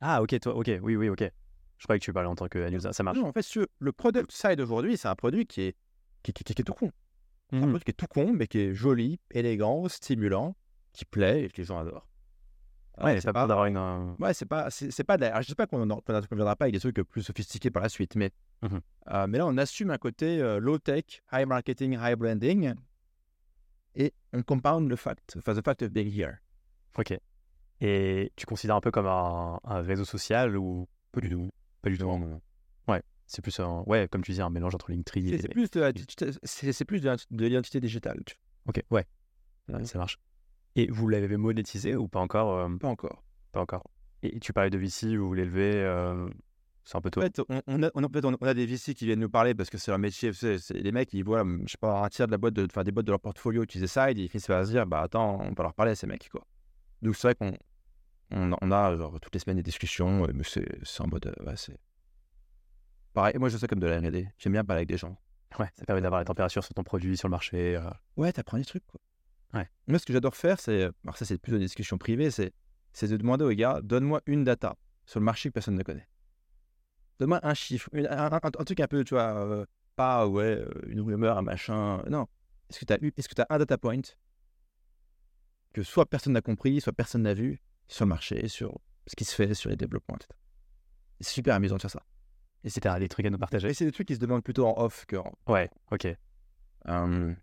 Ah, 0.00 0.22
ok, 0.22 0.40
toi, 0.40 0.54
ok, 0.54 0.70
oui, 0.82 0.96
oui, 0.96 1.08
ok. 1.10 1.30
Je 1.76 1.84
croyais 1.84 1.98
que 1.98 2.04
tu 2.04 2.12
parlais 2.12 2.28
en 2.28 2.34
tant 2.34 2.48
que 2.48 2.70
user, 2.70 2.92
ça 2.92 3.02
marche. 3.02 3.18
Non, 3.18 3.26
en 3.28 3.32
fait, 3.32 3.46
le 3.78 3.92
product 3.92 4.32
Side 4.32 4.60
aujourd'hui, 4.60 4.96
c'est 4.96 5.08
un 5.08 5.14
produit 5.14 5.46
qui 5.46 5.62
est, 5.62 5.76
qui, 6.22 6.32
qui- 6.32 6.44
qui- 6.44 6.54
qui 6.54 6.62
est 6.62 6.64
tout 6.64 6.74
con. 6.74 6.90
Un 7.52 7.56
Mhm. 7.60 7.68
produit 7.70 7.84
qui 7.84 7.90
est 7.90 7.94
tout 7.94 8.06
con, 8.06 8.32
mais 8.32 8.46
qui 8.46 8.58
est 8.58 8.74
joli, 8.74 9.18
élégant, 9.30 9.88
stimulant, 9.88 10.54
qui 10.92 11.04
plaît 11.04 11.44
et 11.44 11.48
que 11.48 11.56
les 11.58 11.64
gens 11.64 11.78
adorent. 11.78 12.06
Ouais, 13.02 13.18
c'est 13.20 13.32
pas 13.32 13.46
d'avoir 13.46 13.64
une. 13.66 13.76
euh, 13.78 14.12
Ouais, 14.18 14.34
c'est 14.34 14.44
pas, 14.44 14.70
c'est, 14.70 15.04
pas. 15.04 15.16
je 15.40 15.48
sais 15.48 15.54
pas 15.54 15.66
qu'on 15.66 15.78
ne 15.86 15.94
viendra 16.36 16.54
pas 16.56 16.64
avec 16.66 16.74
des 16.74 16.80
trucs 16.80 17.00
plus 17.02 17.22
sophistiqués 17.22 17.70
par 17.70 17.82
la 17.82 17.88
suite, 17.88 18.14
mais, 18.14 18.30
Mhm. 18.62 18.80
euh, 19.10 19.26
mais 19.26 19.38
là, 19.38 19.46
on 19.46 19.56
assume 19.56 19.90
un 19.90 19.96
côté 19.98 20.40
euh, 20.40 20.58
low 20.60 20.78
tech, 20.78 21.22
high 21.32 21.46
marketing, 21.46 21.96
high 21.98 22.14
branding, 22.16 22.74
et 23.94 24.12
on 24.32 24.42
compound 24.42 24.88
le 24.88 24.96
fact, 24.96 25.34
enfin, 25.38 25.54
the 25.54 25.64
fact 25.64 25.82
of 25.82 25.90
being 25.90 26.08
here. 26.12 26.36
Ok. 26.98 27.18
Et 27.80 28.30
tu 28.36 28.44
considères 28.46 28.76
un 28.76 28.80
peu 28.82 28.90
comme 28.90 29.06
un, 29.06 29.58
un 29.64 29.80
réseau 29.80 30.04
social 30.04 30.56
ou 30.56 30.86
Pas 31.12 31.20
du 31.22 31.30
tout? 31.30 31.48
pas 31.80 31.88
du 31.88 31.96
tout 31.96 32.04
Non, 32.06 32.18
non, 32.18 32.26
non. 32.26 32.40
C'est 33.30 33.42
plus 33.42 33.60
un. 33.60 33.84
Ouais, 33.86 34.08
comme 34.10 34.22
tu 34.22 34.32
disais, 34.32 34.42
un 34.42 34.50
mélange 34.50 34.74
entre 34.74 34.90
Linktree 34.90 35.34
et. 35.34 35.38
c'est 35.38 36.84
plus 36.84 37.00
de, 37.00 37.16
de, 37.30 37.46
l'identité 37.46 37.78
digitale. 37.80 38.20
Ok, 38.66 38.82
ouais, 38.90 39.06
ça 39.84 39.98
marche. 39.98 40.18
Et 40.74 40.90
vous 40.90 41.06
l'avez 41.06 41.36
monétisé 41.36 41.94
ou 41.94 42.08
pas 42.08 42.18
encore 42.18 42.58
euh, 42.58 42.68
Pas 42.76 42.88
encore. 42.88 43.22
Pas 43.52 43.60
encore. 43.60 43.88
Et 44.24 44.40
tu 44.40 44.52
parlais 44.52 44.70
de 44.70 44.78
VC, 44.78 45.16
vous 45.16 45.28
voulez 45.28 45.44
lever. 45.44 45.74
euh, 45.74 46.28
C'est 46.84 46.96
un 46.96 47.00
peu 47.00 47.10
tôt. 47.12 47.20
En 47.20 47.22
fait, 47.22 47.40
on, 47.48 47.62
on 47.68 47.82
a, 47.84 47.90
on, 47.94 48.02
a, 48.02 48.08
on 48.24 48.46
a 48.46 48.54
des 48.54 48.66
VC 48.66 48.94
qui 48.94 49.06
viennent 49.06 49.20
nous 49.20 49.30
parler 49.30 49.54
parce 49.54 49.70
que 49.70 49.78
c'est 49.78 49.92
leur 49.92 50.00
métier. 50.00 50.32
C'est, 50.32 50.58
c'est 50.58 50.74
les 50.74 50.90
mecs, 50.90 51.14
ils 51.14 51.22
voient, 51.22 51.44
je 51.66 51.70
sais 51.70 51.78
pas, 51.78 52.04
un 52.04 52.08
tiers 52.08 52.26
de 52.26 52.32
la 52.32 52.38
boîte, 52.38 52.54
de, 52.54 52.64
enfin, 52.64 52.82
des 52.82 52.90
boîtes 52.90 53.06
de 53.06 53.12
leur 53.12 53.20
portfolio 53.20 53.62
utiliser 53.62 53.86
Side, 53.86 54.18
ils 54.18 54.28
finissent 54.28 54.48
par 54.48 54.66
se 54.66 54.72
dire, 54.72 54.86
bah 54.88 55.02
attends, 55.02 55.38
on 55.40 55.52
va 55.52 55.62
leur 55.62 55.74
parler 55.74 55.92
à 55.92 55.94
ces 55.94 56.08
mecs, 56.08 56.28
quoi. 56.30 56.44
Donc 57.00 57.14
c'est 57.14 57.28
vrai 57.28 57.34
qu'on 57.36 57.56
on, 58.32 58.72
a 58.72 58.96
genre, 58.96 59.20
toutes 59.20 59.34
les 59.34 59.38
semaines 59.38 59.58
des 59.58 59.62
discussions, 59.62 60.26
mais 60.34 60.42
c'est, 60.42 60.66
c'est 60.82 61.00
en 61.00 61.06
mode, 61.06 61.26
euh, 61.26 61.44
ouais, 61.46 61.54
c'est. 61.56 61.78
Pareil, 63.12 63.34
moi 63.38 63.48
je 63.48 63.56
sais 63.58 63.66
comme 63.66 63.80
de 63.80 63.86
la 63.86 63.98
R&D, 63.98 64.28
j'aime 64.38 64.52
bien 64.52 64.64
parler 64.64 64.80
avec 64.80 64.88
des 64.88 64.96
gens. 64.96 65.16
Ouais, 65.58 65.68
ça 65.76 65.84
permet 65.84 66.00
d'avoir 66.00 66.20
la 66.20 66.24
température 66.24 66.62
sur 66.62 66.74
ton 66.74 66.84
produit, 66.84 67.16
sur 67.16 67.26
le 67.28 67.32
marché. 67.32 67.76
euh. 67.76 67.90
Ouais, 68.16 68.32
t'apprends 68.32 68.56
des 68.58 68.64
trucs, 68.64 68.86
quoi. 68.86 69.00
Ouais. 69.52 69.68
Moi, 69.88 69.98
ce 69.98 70.06
que 70.06 70.12
j'adore 70.12 70.36
faire, 70.36 70.60
c'est, 70.60 70.84
alors 71.02 71.16
ça 71.16 71.24
c'est 71.24 71.38
plus 71.38 71.52
une 71.52 71.58
discussion 71.58 71.98
privée, 71.98 72.30
c'est, 72.30 72.52
c'est 72.92 73.08
de 73.08 73.16
demander 73.16 73.44
aux 73.44 73.50
gars, 73.52 73.80
donne-moi 73.82 74.20
une 74.26 74.44
data 74.44 74.76
sur 75.06 75.18
le 75.18 75.24
marché 75.24 75.48
que 75.48 75.54
personne 75.54 75.74
ne 75.74 75.82
connaît. 75.82 76.08
Donne-moi 77.18 77.40
un 77.42 77.54
chiffre, 77.54 77.88
une- 77.92 78.06
un, 78.06 78.32
un- 78.32 78.40
un 78.44 78.64
truc 78.64 78.78
un 78.78 78.86
peu, 78.86 79.02
tu 79.02 79.14
vois, 79.14 79.34
euh, 79.44 79.66
pas, 79.96 80.28
ouais, 80.28 80.44
euh, 80.60 80.70
une 80.86 81.00
rumeur, 81.00 81.36
un 81.36 81.42
machin. 81.42 82.02
Non. 82.08 82.28
Est-ce 82.70 82.78
que 82.78 82.84
tu 82.84 82.92
as, 82.92 82.98
eu, 83.04 83.12
est-ce 83.16 83.28
que 83.28 83.34
tu 83.34 83.42
as 83.42 83.46
un 83.50 83.58
data 83.58 83.76
point 83.76 84.00
que 85.72 85.82
soit 85.82 86.06
personne 86.06 86.32
n'a 86.32 86.40
compris, 86.42 86.80
soit 86.80 86.92
personne 86.92 87.22
n'a 87.22 87.34
vu 87.34 87.60
sur 87.88 88.04
le 88.04 88.08
marché, 88.08 88.46
sur 88.48 88.80
ce 89.06 89.16
qui 89.16 89.24
se 89.24 89.34
fait, 89.34 89.52
sur 89.54 89.70
les 89.70 89.76
développements, 89.76 90.16
etc. 90.16 90.28
C'est 91.20 91.28
super 91.34 91.54
amusant 91.56 91.76
de 91.76 91.82
faire 91.82 91.90
ça. 91.90 92.02
Et 92.64 92.70
c'était 92.70 92.98
des 92.98 93.08
trucs 93.08 93.26
à 93.26 93.30
nous 93.30 93.38
partager. 93.38 93.68
Et 93.68 93.74
c'est 93.74 93.84
des 93.86 93.92
trucs 93.92 94.08
qui 94.08 94.14
se 94.14 94.20
demandent 94.20 94.42
plutôt 94.44 94.66
en 94.66 94.78
off 94.82 95.06
que 95.06 95.16
en. 95.16 95.32
Ouais, 95.48 95.70
ok. 95.90 96.08
euh, 96.88 97.34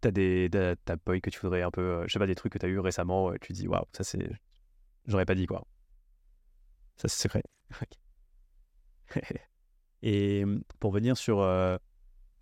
T'as 0.00 0.10
des 0.10 0.48
t'as 0.52 0.76
t'as 0.76 0.96
boy 0.96 1.20
que 1.20 1.30
tu 1.30 1.40
voudrais 1.40 1.62
un 1.62 1.70
peu, 1.70 1.80
euh, 1.80 2.04
je 2.06 2.12
sais 2.12 2.18
pas, 2.18 2.26
des 2.26 2.34
trucs 2.34 2.52
que 2.52 2.58
t'as 2.58 2.68
eu 2.68 2.78
récemment, 2.78 3.32
et 3.32 3.38
tu 3.38 3.52
dis 3.52 3.66
waouh, 3.66 3.84
ça 3.92 4.04
c'est, 4.04 4.30
j'aurais 5.06 5.24
pas 5.24 5.34
dit 5.34 5.46
quoi. 5.46 5.66
Ça 6.96 7.08
c'est 7.08 7.22
secret. 7.22 7.42
Et 10.02 10.44
pour 10.78 10.92
venir 10.92 11.16
sur 11.16 11.40
euh, 11.40 11.76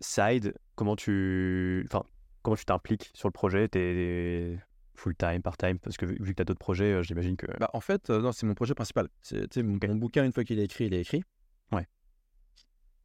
Side, 0.01 0.53
comment 0.75 0.95
tu, 0.95 1.85
enfin, 1.89 2.03
comment 2.43 2.55
tu 2.55 2.65
t'impliques 2.65 3.11
sur 3.13 3.27
le 3.27 3.33
projet? 3.33 3.67
T'es 3.67 4.59
full 4.95 5.15
time, 5.15 5.41
part 5.41 5.57
time 5.57 5.79
Parce 5.79 5.97
que 5.97 6.05
vu, 6.05 6.17
vu 6.19 6.31
que 6.31 6.37
t'as 6.37 6.43
d'autres 6.43 6.59
projets, 6.59 6.93
euh, 6.93 7.03
j'imagine 7.03 7.37
que. 7.37 7.47
Bah, 7.59 7.69
en 7.73 7.81
fait, 7.81 8.09
euh, 8.09 8.21
non, 8.21 8.31
c'est 8.31 8.45
mon 8.45 8.55
projet 8.55 8.73
principal. 8.73 9.09
C'est, 9.21 9.49
tu 9.49 9.63
mon, 9.63 9.77
bouquin, 9.95 10.25
une 10.25 10.33
fois 10.33 10.43
qu'il 10.43 10.59
est 10.59 10.65
écrit, 10.65 10.85
il 10.85 10.93
est 10.93 11.01
écrit. 11.01 11.23
Ouais. 11.71 11.87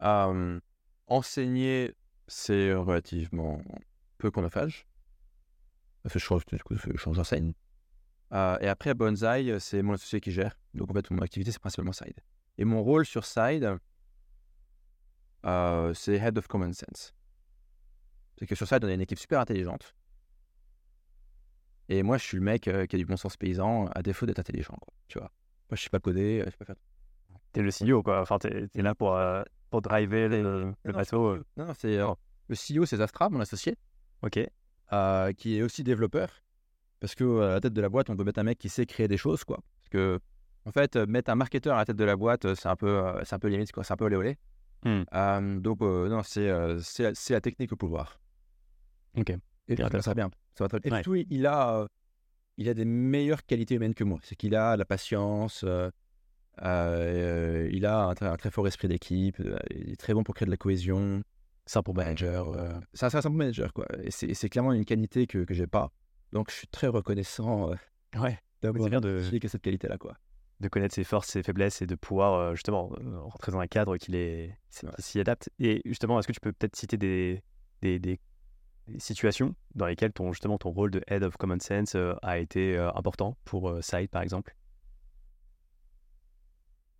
Euh, 0.02 0.60
enseigner, 1.06 1.94
c'est 2.28 2.72
relativement 2.72 3.60
peu 4.18 4.30
chronophage. 4.30 4.86
Fait 6.08 6.18
je 6.18 6.24
change, 6.24 6.46
du 6.46 6.58
coup, 6.58 6.74
je 6.76 6.96
change 6.96 7.16
d'enseigne. 7.16 7.52
Euh, 8.32 8.56
et 8.60 8.68
après, 8.68 8.94
Bonsai, 8.94 9.58
c'est 9.58 9.82
mon 9.82 9.94
associé 9.94 10.20
qui 10.20 10.30
gère. 10.30 10.56
Donc, 10.74 10.90
en 10.90 10.94
fait, 10.94 11.10
mon 11.10 11.20
activité, 11.20 11.52
c'est 11.52 11.58
principalement 11.58 11.92
Side. 11.92 12.20
Et 12.58 12.64
mon 12.64 12.82
rôle 12.82 13.04
sur 13.04 13.24
Side, 13.24 13.76
euh, 15.46 15.94
c'est 15.94 16.14
Head 16.14 16.38
of 16.38 16.46
Common 16.46 16.72
Sense. 16.72 17.14
C'est 18.38 18.46
que 18.46 18.54
sur 18.54 18.66
Side, 18.66 18.84
on 18.84 18.88
a 18.88 18.92
une 18.92 19.00
équipe 19.00 19.18
super 19.18 19.40
intelligente. 19.40 19.94
Et 21.92 22.02
moi, 22.04 22.16
je 22.18 22.24
suis 22.24 22.36
le 22.36 22.42
mec 22.44 22.68
euh, 22.68 22.86
qui 22.86 22.94
a 22.94 22.98
du 23.00 23.04
bon 23.04 23.16
sens 23.16 23.36
paysan, 23.36 23.86
à 23.88 24.00
défaut 24.02 24.24
d'être 24.24 24.38
intelligent, 24.38 24.76
quoi, 24.80 24.94
tu 25.08 25.18
vois. 25.18 25.30
Moi, 25.70 25.76
je 25.76 25.82
sais 25.82 25.90
pas 25.90 25.98
coder, 25.98 26.40
euh, 26.40 26.44
je 26.46 26.50
sais 26.50 26.56
pas 26.56 26.64
faire... 26.64 26.76
T'es 27.52 27.62
le 27.62 27.70
CEO 27.70 28.02
quoi. 28.04 28.20
Enfin, 28.20 28.38
t'es 28.38 28.68
es 28.72 28.82
là 28.82 28.94
pour 28.94 29.16
euh, 29.16 29.42
pour 29.70 29.82
driver 29.82 30.28
le, 30.28 30.42
le 30.84 30.92
Non, 30.92 30.92
bateau. 30.92 31.26
euh. 31.30 31.44
Non, 31.56 31.66
non, 31.66 31.72
c'est... 31.76 31.98
euh, 31.98 32.06
le 32.48 32.54
CEO, 32.54 32.86
c'est 32.86 32.96
Zastra, 32.96 33.28
mon 33.28 33.40
associé. 33.40 33.76
Ok. 34.22 34.38
euh, 34.92 35.32
qui 35.32 35.58
est 35.58 35.62
aussi 35.62 35.82
développeur. 35.82 36.30
Parce 37.00 37.16
que 37.16 37.40
à 37.40 37.48
la 37.54 37.60
tête 37.60 37.72
de 37.72 37.80
la 37.80 37.88
boîte, 37.88 38.08
on 38.08 38.16
peut 38.16 38.22
mettre 38.22 38.38
un 38.38 38.44
mec 38.44 38.58
qui 38.58 38.68
sait 38.68 38.86
créer 38.86 39.08
des 39.08 39.16
choses, 39.16 39.42
quoi. 39.42 39.58
Parce 39.80 39.88
que, 39.88 40.20
en 40.64 40.70
fait, 40.70 40.94
mettre 40.96 41.30
un 41.30 41.34
marketeur 41.34 41.74
à 41.74 41.78
la 41.78 41.84
tête 41.86 41.96
de 41.96 42.04
la 42.04 42.14
boîte, 42.14 42.54
c'est 42.54 42.68
un 42.68 42.76
peu, 42.76 43.02
c'est 43.24 43.34
un 43.34 43.38
peu 43.40 43.48
limite, 43.48 43.72
quoi. 43.72 43.82
C'est 43.82 43.94
un 43.94 43.96
peu 43.96 44.04
olé 44.04 44.16
olé. 44.16 44.38
Hmm. 44.84 45.60
donc, 45.60 45.80
non, 45.80 46.22
c'est, 46.22 46.50
c'est, 46.80 47.16
c'est 47.16 47.32
la 47.32 47.40
technique 47.40 47.72
au 47.72 47.76
pouvoir. 47.76 48.20
Ok. 49.16 49.30
Et 49.68 49.74
Bien, 49.74 49.88
ça 49.88 50.10
va 50.10 50.14
bien. 50.14 50.30
Ça 50.56 50.64
va 50.64 50.68
très... 50.68 50.80
Et 50.84 50.90
surtout, 50.90 51.14
il 51.14 51.46
a, 51.46 51.86
il 52.56 52.68
a 52.68 52.74
des 52.74 52.84
meilleures 52.84 53.44
qualités 53.46 53.74
humaines 53.76 53.94
que 53.94 54.04
moi. 54.04 54.18
C'est 54.22 54.36
qu'il 54.36 54.54
a 54.54 54.76
la 54.76 54.84
patience, 54.84 55.62
euh, 55.64 55.90
euh, 56.62 57.68
il 57.72 57.86
a 57.86 58.04
un, 58.06 58.14
très- 58.14 58.26
un 58.26 58.36
très 58.36 58.50
fort 58.50 58.66
esprit 58.66 58.88
d'équipe, 58.88 59.40
euh, 59.40 59.58
il 59.70 59.90
est 59.92 59.96
très 60.00 60.14
bon 60.14 60.22
pour 60.22 60.34
créer 60.34 60.46
de 60.46 60.50
la 60.50 60.56
cohésion. 60.56 61.22
C'est 61.66 61.78
bon 61.82 61.94
manager. 61.94 62.48
euh, 62.56 62.72
C'est 62.92 63.06
un, 63.14 63.20
bon 63.30 63.36
manager, 63.36 63.72
quoi. 63.72 63.86
Et 64.02 64.10
c'est, 64.10 64.34
clairement 64.48 64.72
une 64.72 64.84
qualité 64.84 65.26
que, 65.26 65.44
que 65.44 65.54
j'ai 65.54 65.66
pas. 65.66 65.90
Donc, 66.32 66.50
je 66.50 66.56
suis 66.56 66.68
très 66.68 66.88
reconnaissant 66.88 67.70
euh, 67.72 67.74
Ouais. 68.20 68.38
d'avoir 68.62 69.00
de- 69.00 69.20
a 69.20 69.48
cette 69.48 69.62
qualité-là, 69.62 69.98
quoi. 69.98 70.14
de 70.60 70.68
connaître 70.68 70.94
ses 70.94 71.04
forces, 71.04 71.28
ses 71.28 71.42
faiblesses 71.42 71.80
et 71.80 71.86
de 71.86 71.94
pouvoir 71.94 72.34
euh, 72.34 72.54
justement 72.54 72.90
euh, 73.00 73.18
rentrer 73.20 73.50
dans 73.52 73.60
un 73.60 73.66
cadre 73.66 73.96
qui, 73.96 74.10
Ouais. 74.82 74.90
s'y 74.98 75.18
adapte. 75.20 75.48
Et 75.58 75.80
justement, 75.86 76.18
est-ce 76.18 76.26
que 76.28 76.32
tu 76.32 76.40
peux 76.40 76.52
peut-être 76.52 76.76
citer 76.76 76.98
des- 77.82 77.98
des 77.98 78.20
situations 78.98 79.54
dans 79.74 79.86
lesquelles 79.86 80.12
ton, 80.12 80.32
justement, 80.32 80.58
ton 80.58 80.70
rôle 80.70 80.90
de 80.90 81.02
Head 81.06 81.22
of 81.22 81.36
Common 81.36 81.60
Sense 81.60 81.94
euh, 81.94 82.14
a 82.22 82.38
été 82.38 82.76
euh, 82.76 82.90
important 82.94 83.36
pour 83.44 83.68
euh, 83.68 83.82
Side, 83.82 84.10
par 84.10 84.22
exemple? 84.22 84.54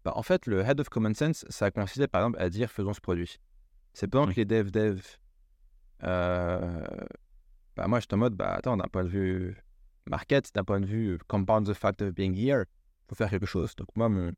Bah, 0.04 0.12
en 0.16 0.22
fait, 0.22 0.46
le 0.46 0.60
head 0.62 0.80
of 0.80 0.88
common 0.88 1.12
sense, 1.12 1.44
ça 1.50 1.66
a 1.66 1.70
consisté 1.70 2.08
par 2.08 2.22
exemple 2.22 2.40
à 2.40 2.48
dire 2.48 2.70
faisons 2.70 2.94
ce 2.94 3.00
produit. 3.00 3.38
C'est 3.92 4.08
pendant 4.08 4.28
Oui. 4.28 4.34
que 4.34 4.40
les 4.40 4.44
devs 4.46 4.70
dev, 4.70 5.02
euh, 6.04 6.86
bah, 7.76 7.86
moi 7.86 8.00
j'étais 8.00 8.14
en 8.14 8.18
mode, 8.18 8.34
bah 8.34 8.54
attends, 8.54 8.76
d'un 8.76 8.88
point 8.88 9.04
de 9.04 9.10
vue 9.10 9.62
market, 10.06 10.54
d'un 10.54 10.64
point 10.64 10.80
de 10.80 10.86
vue 10.86 11.18
compound 11.28 11.68
the 11.68 11.74
fact 11.74 12.00
of 12.00 12.14
being 12.14 12.34
here, 12.34 12.64
faut 13.08 13.14
faire 13.14 13.28
quelque 13.28 13.46
chose. 13.46 13.74
Donc 13.76 13.88
moi, 13.94 14.08
mon... 14.08 14.32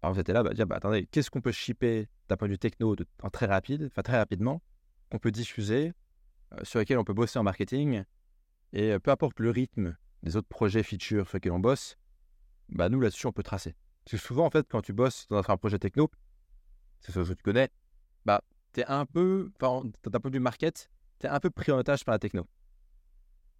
par 0.00 0.10
exemple, 0.10 0.16
j'étais 0.16 0.32
là, 0.32 0.42
bah, 0.42 0.52
dire, 0.54 0.66
bah 0.66 0.76
attendez, 0.76 1.06
qu'est-ce 1.06 1.30
qu'on 1.30 1.40
peut 1.40 1.52
shipper 1.52 2.08
d'un 2.28 2.36
point 2.36 2.48
de 2.48 2.52
vue 2.54 2.58
techno 2.58 2.96
de, 2.96 3.06
en 3.22 3.30
très 3.30 3.46
rapide, 3.46 3.84
enfin 3.92 4.02
très 4.02 4.16
rapidement, 4.16 4.60
qu'on 5.10 5.18
peut 5.18 5.30
diffuser, 5.30 5.92
sur 6.62 6.78
lesquels 6.78 6.98
on 6.98 7.04
peut 7.04 7.14
bosser 7.14 7.38
en 7.38 7.42
marketing, 7.42 8.04
et 8.72 8.92
euh, 8.92 8.98
peu 8.98 9.10
importe 9.10 9.40
le 9.40 9.50
rythme 9.50 9.96
des 10.22 10.36
autres 10.36 10.48
projets 10.48 10.82
features 10.82 11.28
sur 11.28 11.36
lesquels 11.36 11.52
on 11.52 11.60
bosse, 11.60 11.96
bah 12.68 12.88
nous 12.88 13.00
là-dessus 13.00 13.26
on 13.26 13.32
peut 13.32 13.42
tracer. 13.42 13.74
Parce 14.04 14.20
que 14.20 14.26
souvent, 14.26 14.46
en 14.46 14.50
fait, 14.50 14.66
quand 14.68 14.82
tu 14.82 14.92
bosses 14.92 15.26
dans 15.28 15.42
un 15.48 15.56
projet 15.56 15.78
techno, 15.78 16.10
c'est 17.00 17.12
ce 17.12 17.20
que 17.20 17.32
tu 17.32 17.42
connais, 17.42 17.70
bah, 18.24 18.42
tu 18.72 18.80
es 18.80 18.86
un 18.86 19.06
peu, 19.06 19.50
enfin, 19.60 19.88
d'un 20.04 20.20
point 20.20 20.30
de 20.30 20.36
vue 20.36 20.42
market, 20.42 20.90
tu 21.20 21.26
es 21.26 21.30
un 21.30 21.40
peu 21.40 21.50
pris 21.50 21.72
en 21.72 21.78
otage 21.78 22.04
par 22.04 22.14
la 22.14 22.18
techno. 22.18 22.46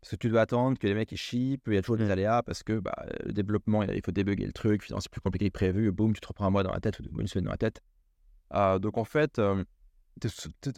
Parce 0.01 0.11
que 0.11 0.17
tu 0.17 0.29
dois 0.29 0.43
attendre 0.43 0.79
que 0.79 0.87
les 0.87 0.95
mecs 0.95 1.13
ils 1.13 1.17
ship, 1.17 1.63
il 1.67 1.75
y 1.75 1.79
a 1.79 1.81
toujours 1.81 1.97
des 1.97 2.11
aléas 2.11 2.43
parce 2.43 2.63
que 2.63 2.79
bah, 2.79 2.95
le 3.25 3.33
développement, 3.33 3.83
il 3.85 4.03
faut 4.05 4.13
débugger 4.13 4.45
le 4.45 4.53
truc, 4.53 4.83
finalement, 4.83 5.01
c'est 5.01 5.11
plus 5.11 5.23
compliqué 5.23 5.49
que 5.49 5.55
prévu, 5.55 5.91
boum, 5.93 6.13
tu 6.13 6.21
te 6.21 6.27
reprends 6.27 6.47
un 6.47 6.51
mois 6.51 6.63
dans 6.63 6.73
la 6.73 6.81
tête 6.81 7.01
ou 7.01 7.21
une 7.21 7.27
semaine 7.27 7.47
dans 7.47 7.53
la 7.53 7.57
tête. 7.57 7.81
Euh, 8.53 8.79
donc 8.79 8.99
en 8.99 9.05
fait, 9.05 9.39
euh, 9.39 9.65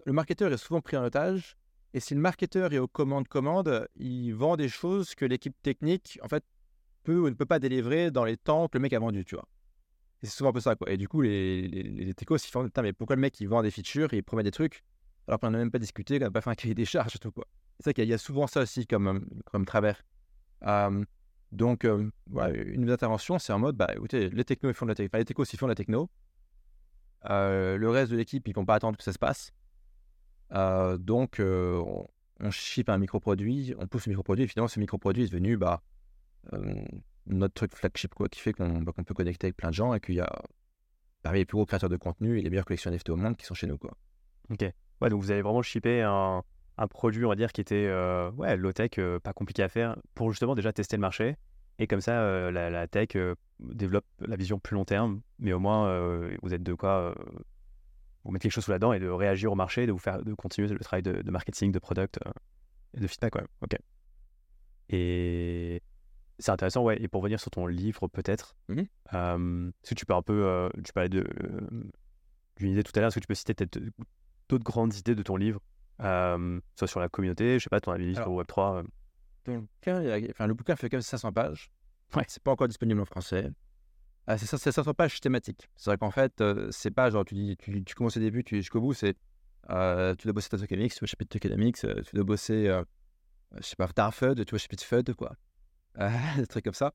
le 0.06 0.12
marketeur 0.12 0.52
est 0.52 0.56
souvent 0.56 0.80
pris 0.80 0.96
en 0.96 1.04
otage. 1.04 1.56
Et 1.94 2.00
si 2.00 2.14
le 2.14 2.20
marketeur 2.20 2.72
est 2.72 2.78
aux 2.78 2.88
commandes 2.88 3.28
commandes, 3.28 3.88
il 3.96 4.32
vend 4.32 4.56
des 4.56 4.68
choses 4.68 5.14
que 5.14 5.24
l'équipe 5.24 5.54
technique, 5.62 6.18
en 6.22 6.28
fait, 6.28 6.44
peut 7.04 7.18
ou 7.18 7.28
ne 7.30 7.34
peut 7.34 7.46
pas 7.46 7.58
délivrer 7.58 8.10
dans 8.10 8.24
les 8.24 8.36
temps 8.36 8.68
que 8.68 8.78
le 8.78 8.82
mec 8.82 8.92
a 8.92 8.98
vendu, 8.98 9.24
tu 9.24 9.34
vois. 9.36 9.46
Et 10.22 10.26
c'est 10.26 10.36
souvent 10.36 10.50
un 10.50 10.52
peu 10.52 10.60
ça, 10.60 10.76
quoi. 10.76 10.90
Et 10.90 10.96
du 10.96 11.08
coup, 11.08 11.20
les, 11.22 11.68
les, 11.68 11.82
les 11.84 12.14
techos, 12.14 12.36
ils 12.38 12.50
font 12.50 12.64
Putain, 12.64 12.82
mais 12.82 12.92
pourquoi 12.92 13.16
le 13.16 13.22
mec 13.22 13.38
il 13.40 13.48
vend 13.48 13.62
des 13.62 13.70
features 13.70 14.12
il 14.14 14.22
promet 14.22 14.42
des 14.42 14.50
trucs 14.50 14.84
alors 15.28 15.40
qu'on 15.40 15.50
n'a 15.50 15.58
même 15.58 15.72
pas 15.72 15.80
discuté, 15.80 16.18
qu'on 16.18 16.26
n'a 16.26 16.30
pas 16.30 16.40
fait 16.40 16.50
un 16.50 16.54
cahier 16.54 16.74
des 16.74 16.84
charges 16.84 17.16
et 17.16 17.18
tout, 17.18 17.32
quoi. 17.32 17.46
C'est 17.78 17.86
ça 17.86 17.92
qu'il 17.92 18.08
y 18.08 18.12
a- 18.14 18.18
souvent 18.18 18.46
ça 18.46 18.62
aussi 18.62 18.86
comme, 18.86 19.08
euh, 19.08 19.20
comme 19.46 19.64
travers. 19.66 20.02
Donc, 21.52 21.84
euh, 21.84 22.10
voilà, 22.28 22.54
une 22.56 22.90
intervention, 22.90 23.38
c'est 23.38 23.52
en 23.52 23.58
mode 23.58 23.76
bah 23.76 23.88
écoutez, 23.94 24.28
les 24.30 24.44
technos, 24.44 24.70
ils 24.70 24.74
font 24.74 24.84
de 24.86 24.90
la 24.90 24.94
techno, 24.94 25.18
les 25.18 25.24
techos, 25.24 25.44
ils 25.44 25.56
font 25.58 25.66
de 25.66 25.70
la 25.70 25.74
techno. 25.76 26.10
Euh, 27.30 27.76
le 27.76 27.90
reste 27.90 28.12
de 28.12 28.16
l'équipe, 28.16 28.46
ils 28.46 28.54
vont 28.54 28.64
pas 28.64 28.74
attendre 28.74 28.96
que 28.96 29.04
ça 29.04 29.12
se 29.12 29.18
passe. 29.18 29.52
Donc, 30.50 31.40
on, 31.40 32.06
on 32.40 32.50
ship 32.50 32.88
un 32.88 32.98
microproduit, 32.98 33.74
on 33.78 33.86
pousse 33.86 34.06
le 34.06 34.10
microproduit, 34.10 34.44
et 34.44 34.48
finalement, 34.48 34.68
ce 34.68 34.80
microproduit 34.80 35.24
est 35.24 35.26
devenu 35.26 35.56
bah, 35.56 35.82
notre 37.26 37.54
truc 37.54 37.74
flagship, 37.74 38.14
quoi, 38.14 38.28
qui 38.28 38.40
fait 38.40 38.52
qu'on 38.52 38.82
bah, 38.82 38.92
qu'on 38.92 39.04
peut 39.04 39.14
connecter 39.14 39.46
avec 39.46 39.56
plein 39.56 39.70
de 39.70 39.74
gens 39.74 39.94
et 39.94 40.00
qu'il 40.00 40.14
y 40.14 40.20
a 40.20 40.30
parmi 41.22 41.40
les 41.40 41.44
plus 41.44 41.56
gros 41.56 41.66
créateurs 41.66 41.88
de 41.88 41.96
contenu 41.96 42.38
et 42.38 42.42
les 42.42 42.50
meilleures 42.50 42.64
collections 42.64 42.90
NFT 42.90 43.10
au 43.10 43.16
monde 43.16 43.36
qui 43.36 43.46
sont 43.46 43.54
chez 43.54 43.66
nous, 43.66 43.78
quoi. 43.78 43.92
Ouais, 45.00 45.10
donc 45.10 45.20
vous 45.20 45.30
avez 45.30 45.42
vraiment 45.42 45.62
shippé 45.62 46.02
un, 46.02 46.42
produit, 46.88 47.24
on 47.24 47.28
va 47.28 47.34
dire, 47.34 47.52
qui 47.52 47.60
était 47.60 47.90
ouais, 48.36 48.56
low-tech, 48.56 48.92
pas 49.22 49.32
compliqué 49.32 49.62
à 49.62 49.68
faire, 49.68 49.96
pour 50.14 50.30
justement 50.30 50.54
déjà 50.54 50.72
tester 50.72 50.96
le 50.96 51.00
marché. 51.00 51.36
Et 51.78 51.86
comme 51.86 52.00
ça, 52.00 52.50
la, 52.50 52.86
tech 52.86 53.08
développe 53.58 54.06
la 54.20 54.36
vision 54.36 54.58
plus 54.58 54.74
long 54.74 54.84
terme, 54.84 55.20
mais 55.38 55.52
au 55.52 55.58
moins, 55.58 56.28
vous 56.42 56.54
êtes 56.54 56.62
de 56.62 56.74
quoi 56.74 57.14
vous 58.26 58.32
mettre 58.32 58.42
quelque 58.42 58.52
chose 58.52 58.64
sous 58.64 58.70
la 58.70 58.78
dent 58.78 58.92
et 58.92 58.98
de 59.00 59.08
réagir 59.08 59.50
au 59.52 59.54
marché, 59.54 59.86
de 59.86 59.92
vous 59.92 59.98
faire, 59.98 60.22
de 60.22 60.34
continuer 60.34 60.68
le 60.68 60.78
travail 60.80 61.02
de, 61.02 61.22
de 61.22 61.30
marketing, 61.30 61.72
de 61.72 61.78
product 61.78 62.18
euh, 62.26 62.30
et 62.94 63.00
de 63.00 63.06
feedback, 63.06 63.34
ouais. 63.36 63.44
Ok. 63.62 63.76
Et 64.88 65.82
c'est 66.38 66.50
intéressant, 66.50 66.82
ouais. 66.84 67.00
Et 67.02 67.08
pour 67.08 67.22
revenir 67.22 67.40
sur 67.40 67.50
ton 67.50 67.66
livre, 67.66 68.08
peut-être, 68.08 68.56
euh, 68.70 69.70
est-ce 69.82 69.90
que 69.90 69.94
tu 69.94 70.06
peux 70.06 70.14
un 70.14 70.22
peu, 70.22 70.44
euh, 70.46 70.68
tu 70.84 70.92
parlais 70.92 71.08
de 71.08 71.20
euh, 71.42 71.84
d'une 72.56 72.70
idée 72.72 72.82
tout 72.82 72.92
à 72.96 73.00
l'heure, 73.00 73.08
est-ce 73.08 73.16
que 73.16 73.20
tu 73.20 73.26
peux 73.26 73.34
citer 73.34 73.54
peut-être 73.54 73.78
d'autres 74.48 74.64
grandes 74.64 74.94
idées 74.94 75.14
de 75.14 75.22
ton 75.22 75.36
livre, 75.36 75.60
soit 75.98 76.86
sur 76.88 77.00
la 77.00 77.08
communauté, 77.08 77.58
je 77.58 77.64
sais 77.64 77.70
pas, 77.70 77.80
ton 77.80 77.92
avis 77.92 78.14
sur 78.14 78.22
Alors, 78.24 78.42
Web3. 78.42 78.76
euh? 78.78 78.82
Dans 79.44 79.54
le, 79.54 79.60
bouquin, 79.60 79.96
a- 80.08 80.30
enfin, 80.30 80.46
le 80.46 80.54
bouquin 80.54 80.76
fait 80.76 80.88
quand 80.88 80.96
même 80.96 81.02
500 81.02 81.32
pages. 81.32 81.70
Ouais. 82.14 82.24
C'est 82.28 82.42
pas 82.42 82.52
encore 82.52 82.68
disponible 82.68 83.00
en 83.00 83.04
français. 83.04 83.50
Ah, 84.26 84.38
c'est 84.38 84.46
ça, 84.46 84.58
c'est 84.58 84.72
500 84.72 84.94
pages 84.94 85.20
thématiques. 85.20 85.68
C'est 85.76 85.90
vrai 85.90 85.98
qu'en 85.98 86.10
fait, 86.10 86.42
c'est 86.70 86.90
pas 86.90 87.10
genre 87.10 87.24
tu 87.24 87.34
dis, 87.34 87.56
tu, 87.56 87.94
commences 87.94 88.16
au 88.16 88.20
début, 88.20 88.42
tu 88.42 88.56
jusqu'au 88.56 88.80
bout, 88.80 88.94
c'est 88.94 89.14
tu 89.68 90.24
dois 90.24 90.32
bosser 90.32 90.48
ta 90.48 90.58
tokenomics, 90.58 90.92
tu 90.94 91.00
vois 91.00 91.08
chapitre 91.08 91.38
tokenomics, 91.38 91.76
tu 91.76 92.14
dois 92.14 92.24
bosser, 92.24 92.66
je 93.56 93.62
sais 93.62 93.76
pas, 93.76 93.88
ta 93.88 94.10
FUD, 94.10 94.44
tu 94.44 94.50
vois 94.50 94.58
chapitre 94.58 94.84
FUD, 94.84 95.14
quoi. 95.14 95.36
Des 96.36 96.46
trucs 96.46 96.64
comme 96.64 96.74
ça. 96.74 96.92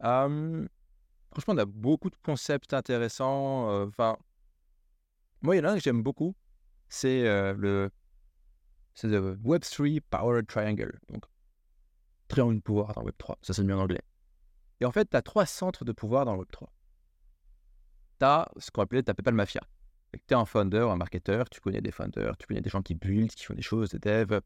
Franchement, 0.00 1.54
on 1.54 1.58
a 1.58 1.66
beaucoup 1.66 2.10
de 2.10 2.16
concepts 2.22 2.72
intéressants. 2.74 3.86
Enfin, 3.86 4.16
moi, 5.42 5.56
il 5.56 5.58
y 5.58 5.62
en 5.62 5.68
a 5.68 5.72
un 5.72 5.76
que 5.76 5.82
j'aime 5.82 6.02
beaucoup, 6.02 6.34
c'est 6.88 7.22
le 7.22 7.90
le 9.02 9.36
Web3 9.36 10.00
Power 10.10 10.42
Triangle. 10.46 10.98
Donc, 11.08 11.24
triangle 12.28 12.56
de 12.56 12.60
pouvoir 12.60 12.94
dans 12.94 13.04
Web3. 13.04 13.36
Ça, 13.42 13.52
c'est 13.52 13.64
mieux 13.64 13.74
en 13.74 13.80
anglais. 13.80 14.02
Et 14.82 14.84
en 14.84 14.90
fait, 14.90 15.08
tu 15.08 15.16
as 15.16 15.22
trois 15.22 15.46
centres 15.46 15.84
de 15.84 15.92
pouvoir 15.92 16.24
dans 16.24 16.34
le 16.34 16.42
Web3. 16.42 16.66
Tu 18.18 18.26
as 18.26 18.50
ce 18.58 18.72
qu'on 18.72 18.82
appelait 18.82 19.04
ta 19.04 19.14
PayPal 19.14 19.32
Mafia. 19.32 19.60
Tu 20.12 20.18
es 20.28 20.34
un 20.34 20.44
founder, 20.44 20.88
un 20.90 20.96
marketeur, 20.96 21.48
tu 21.48 21.60
connais 21.60 21.80
des 21.80 21.92
founders, 21.92 22.36
tu 22.36 22.48
connais 22.48 22.62
des 22.62 22.68
gens 22.68 22.82
qui 22.82 22.96
build, 22.96 23.30
qui 23.30 23.44
font 23.44 23.54
des 23.54 23.62
choses, 23.62 23.90
des 23.90 24.00
devs, 24.00 24.40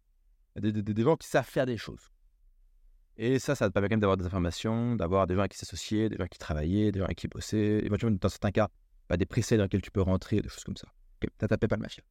des, 0.56 1.02
gens 1.02 1.16
qui 1.16 1.26
savent 1.26 1.46
faire 1.46 1.64
des 1.64 1.78
choses. 1.78 2.10
Et 3.16 3.38
ça, 3.38 3.54
ça 3.54 3.68
te 3.68 3.72
permet 3.72 3.88
quand 3.88 3.94
même 3.94 4.00
d'avoir 4.00 4.18
des 4.18 4.26
informations, 4.26 4.94
d'avoir 4.94 5.26
des 5.26 5.36
gens 5.36 5.46
qui 5.46 5.56
s'associer, 5.56 6.10
des 6.10 6.18
gens 6.18 6.26
qui 6.26 6.38
travaillaient, 6.38 6.92
des 6.92 6.98
gens 6.98 7.06
avec 7.06 7.16
qui 7.16 7.28
bossaient, 7.28 7.80
éventuellement, 7.86 8.18
dans 8.20 8.28
certains 8.28 8.52
cas, 8.52 8.68
bah, 9.08 9.16
des 9.16 9.24
presets 9.24 9.56
dans 9.56 9.62
lesquels 9.62 9.80
tu 9.80 9.90
peux 9.90 10.02
rentrer, 10.02 10.42
des 10.42 10.50
choses 10.50 10.64
comme 10.64 10.76
ça. 10.76 10.88
Ok, 11.22 11.30
Tu 11.38 11.44
as 11.46 11.48
ta 11.48 11.56
PayPal 11.56 11.80
Mafia. 11.80 12.04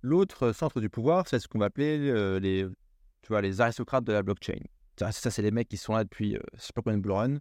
L'autre 0.00 0.52
centre 0.52 0.80
du 0.80 0.88
pouvoir, 0.88 1.28
c'est 1.28 1.38
ce 1.38 1.48
qu'on 1.48 1.58
va 1.58 1.66
appeler 1.66 1.98
euh, 2.08 2.40
les 2.40 3.60
aristocrates 3.60 4.04
de 4.04 4.12
la 4.12 4.22
blockchain. 4.22 4.58
Ça, 4.98 5.10
ça, 5.12 5.30
c'est 5.30 5.42
les 5.42 5.50
mecs 5.50 5.68
qui 5.68 5.76
sont 5.76 5.94
là 5.94 6.04
depuis, 6.04 6.36
euh, 6.36 6.40
je 6.54 6.60
sais 6.62 6.72
Blue 6.98 7.12
Run, 7.12 7.38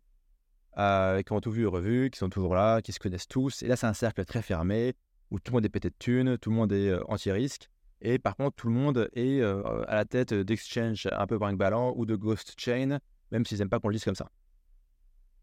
euh, 0.78 1.22
qui 1.22 1.34
ont 1.34 1.41
tout 1.41 1.52
vu 1.52 1.64
et 1.64 1.68
revu, 1.68 2.10
qui 2.10 2.18
sont 2.18 2.30
toujours 2.30 2.56
là, 2.56 2.82
qui 2.82 2.93
se 2.93 2.99
connaissent 2.99 3.28
tous. 3.28 3.62
Et 3.64 3.68
là, 3.68 3.76
c'est 3.76 3.88
un 3.88 3.93
cercle 3.93 4.24
très 4.26 4.41
fermé, 4.41 4.93
où 5.32 5.39
tout 5.39 5.52
le 5.52 5.58
monde 5.58 5.66
est 5.66 5.70
pété 5.70 5.89
de 5.89 5.95
thunes, 5.97 6.38
tout 6.38 6.49
le 6.49 6.56
monde 6.56 6.72
est 6.72 6.89
euh, 6.89 7.04
anti-risque. 7.08 7.70
Et 8.02 8.20
par 8.20 8.36
contre, 8.36 8.56
tout 8.56 8.68
le 8.68 8.74
monde 8.74 9.10
est 9.14 9.41
à 9.43 9.93
la 9.93 10.06
tête 10.06 10.34
d'exchange 10.34 11.08
un 11.12 11.28
peu 11.28 11.38
brinque-ballant 11.38 11.93
ou 11.95 12.08
de 12.08 12.16
ghost 12.16 12.56
chain, 12.58 12.97
même 13.32 13.45
s'ils 13.45 13.60
n'aiment 13.60 13.70
pas 13.70 13.80
qu'on 13.80 13.89
le 13.89 13.93
dise 13.93 14.04
comme 14.04 14.16
ça. 14.16 14.32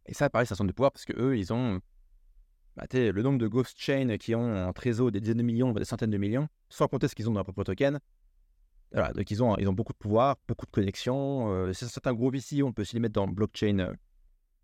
Et 0.06 0.14
ça, 0.14 0.28
pareil, 0.28 0.48
un 0.50 0.56
centre 0.56 0.66
de 0.66 0.72
pouvoir 0.72 0.90
parce 0.90 1.04
que 1.04 1.12
eux, 1.16 1.38
ils 1.38 1.52
ont 1.52 1.80
bah, 2.74 2.86
le 2.92 3.22
nombre 3.22 3.38
de 3.38 3.46
ghost 3.46 3.76
chains 3.78 4.16
qui 4.18 4.34
ont 4.34 4.66
en 4.66 4.72
trésor 4.72 5.12
des 5.12 5.20
dizaines 5.20 5.38
de 5.38 5.42
millions, 5.44 5.72
des 5.72 5.84
centaines 5.84 6.11
de 6.11 6.18
millions, 6.18 6.48
sans 6.68 6.88
compter 6.88 7.06
ce 7.06 7.14
qu'ils 7.14 7.28
ont 7.28 7.32
dans 7.32 7.38
leur 7.38 7.44
propre 7.44 7.62
token. 7.62 8.00
Donc 8.93 9.30
ils 9.30 9.43
ont, 9.43 9.55
beaucoup 9.72 9.93
de 9.93 9.99
pouvoir, 9.99 10.36
beaucoup 10.47 10.66
de 10.66 10.70
connexions. 10.70 11.53
Euh, 11.53 11.72
certains 11.72 12.14
gros 12.14 12.30
VC, 12.30 12.62
on 12.62 12.72
peut 12.72 12.82
aussi 12.82 12.95
les 12.97 13.01
mettre 13.01 13.14
dans 13.14 13.28
blockchain. 13.28 13.78
euh, 13.80 13.93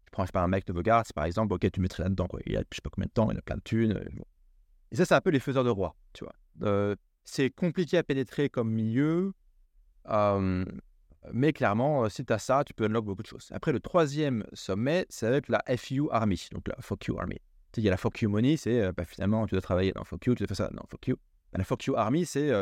je 0.06 0.10
prends, 0.10 0.26
sais 0.26 0.32
pas, 0.32 0.42
un 0.42 0.48
mec 0.48 0.66
de 0.66 0.72
Bogart, 0.72 1.04
par 1.14 1.24
exemple, 1.24 1.52
ok, 1.54 1.70
tu 1.70 1.80
mettrais 1.80 2.04
là-dedans. 2.04 2.28
Il 2.46 2.56
a, 2.56 2.60
je 2.60 2.76
sais 2.76 2.82
pas 2.82 2.90
combien 2.90 3.06
de 3.06 3.12
temps, 3.12 3.30
il 3.30 3.38
a 3.38 3.42
plein 3.42 3.56
de 3.56 3.62
thunes. 3.62 3.92
euh. 3.92 4.22
Et 4.92 4.96
ça, 4.96 5.04
c'est 5.04 5.14
un 5.14 5.20
peu 5.20 5.30
les 5.30 5.40
faiseurs 5.40 5.64
de 5.64 5.70
roi, 5.70 5.96
tu 6.12 6.24
vois. 6.24 6.34
Euh, 6.62 6.94
c'est 7.24 7.50
compliqué 7.50 7.98
à 7.98 8.02
pénétrer 8.02 8.48
comme 8.48 8.70
milieu, 8.70 9.32
euh, 10.08 10.64
mais 11.32 11.52
clairement, 11.52 12.08
si 12.08 12.24
tu 12.24 12.32
as 12.32 12.38
ça, 12.38 12.62
tu 12.64 12.74
peux 12.74 12.84
unlock 12.84 13.04
beaucoup 13.04 13.22
de 13.22 13.26
choses. 13.26 13.48
Après, 13.50 13.72
le 13.72 13.80
troisième 13.80 14.46
sommet, 14.52 15.04
c'est 15.08 15.26
avec 15.26 15.48
la 15.48 15.62
FU 15.76 16.08
Army, 16.10 16.48
donc 16.52 16.68
la 16.68 16.76
Fuck 16.80 17.06
You 17.06 17.18
Army. 17.18 17.40
Tu 17.72 17.80
il 17.80 17.84
y 17.84 17.88
a 17.88 17.90
la 17.90 17.96
Fuck 17.96 18.22
You 18.22 18.30
Money, 18.30 18.56
c'est 18.56 18.92
bah, 18.92 19.04
finalement, 19.04 19.46
tu 19.46 19.54
dois 19.54 19.62
travailler 19.62 19.92
dans 19.92 20.04
Fuck 20.04 20.26
You, 20.26 20.34
tu 20.34 20.44
dois 20.44 20.54
faire 20.54 20.68
ça 20.68 20.70
dans 20.72 20.84
Fuck 20.88 21.08
You. 21.08 21.16
Bah, 21.52 21.58
la 21.58 21.64
Fuck 21.64 21.86
You 21.86 21.96
Army, 21.96 22.24
c'est 22.24 22.52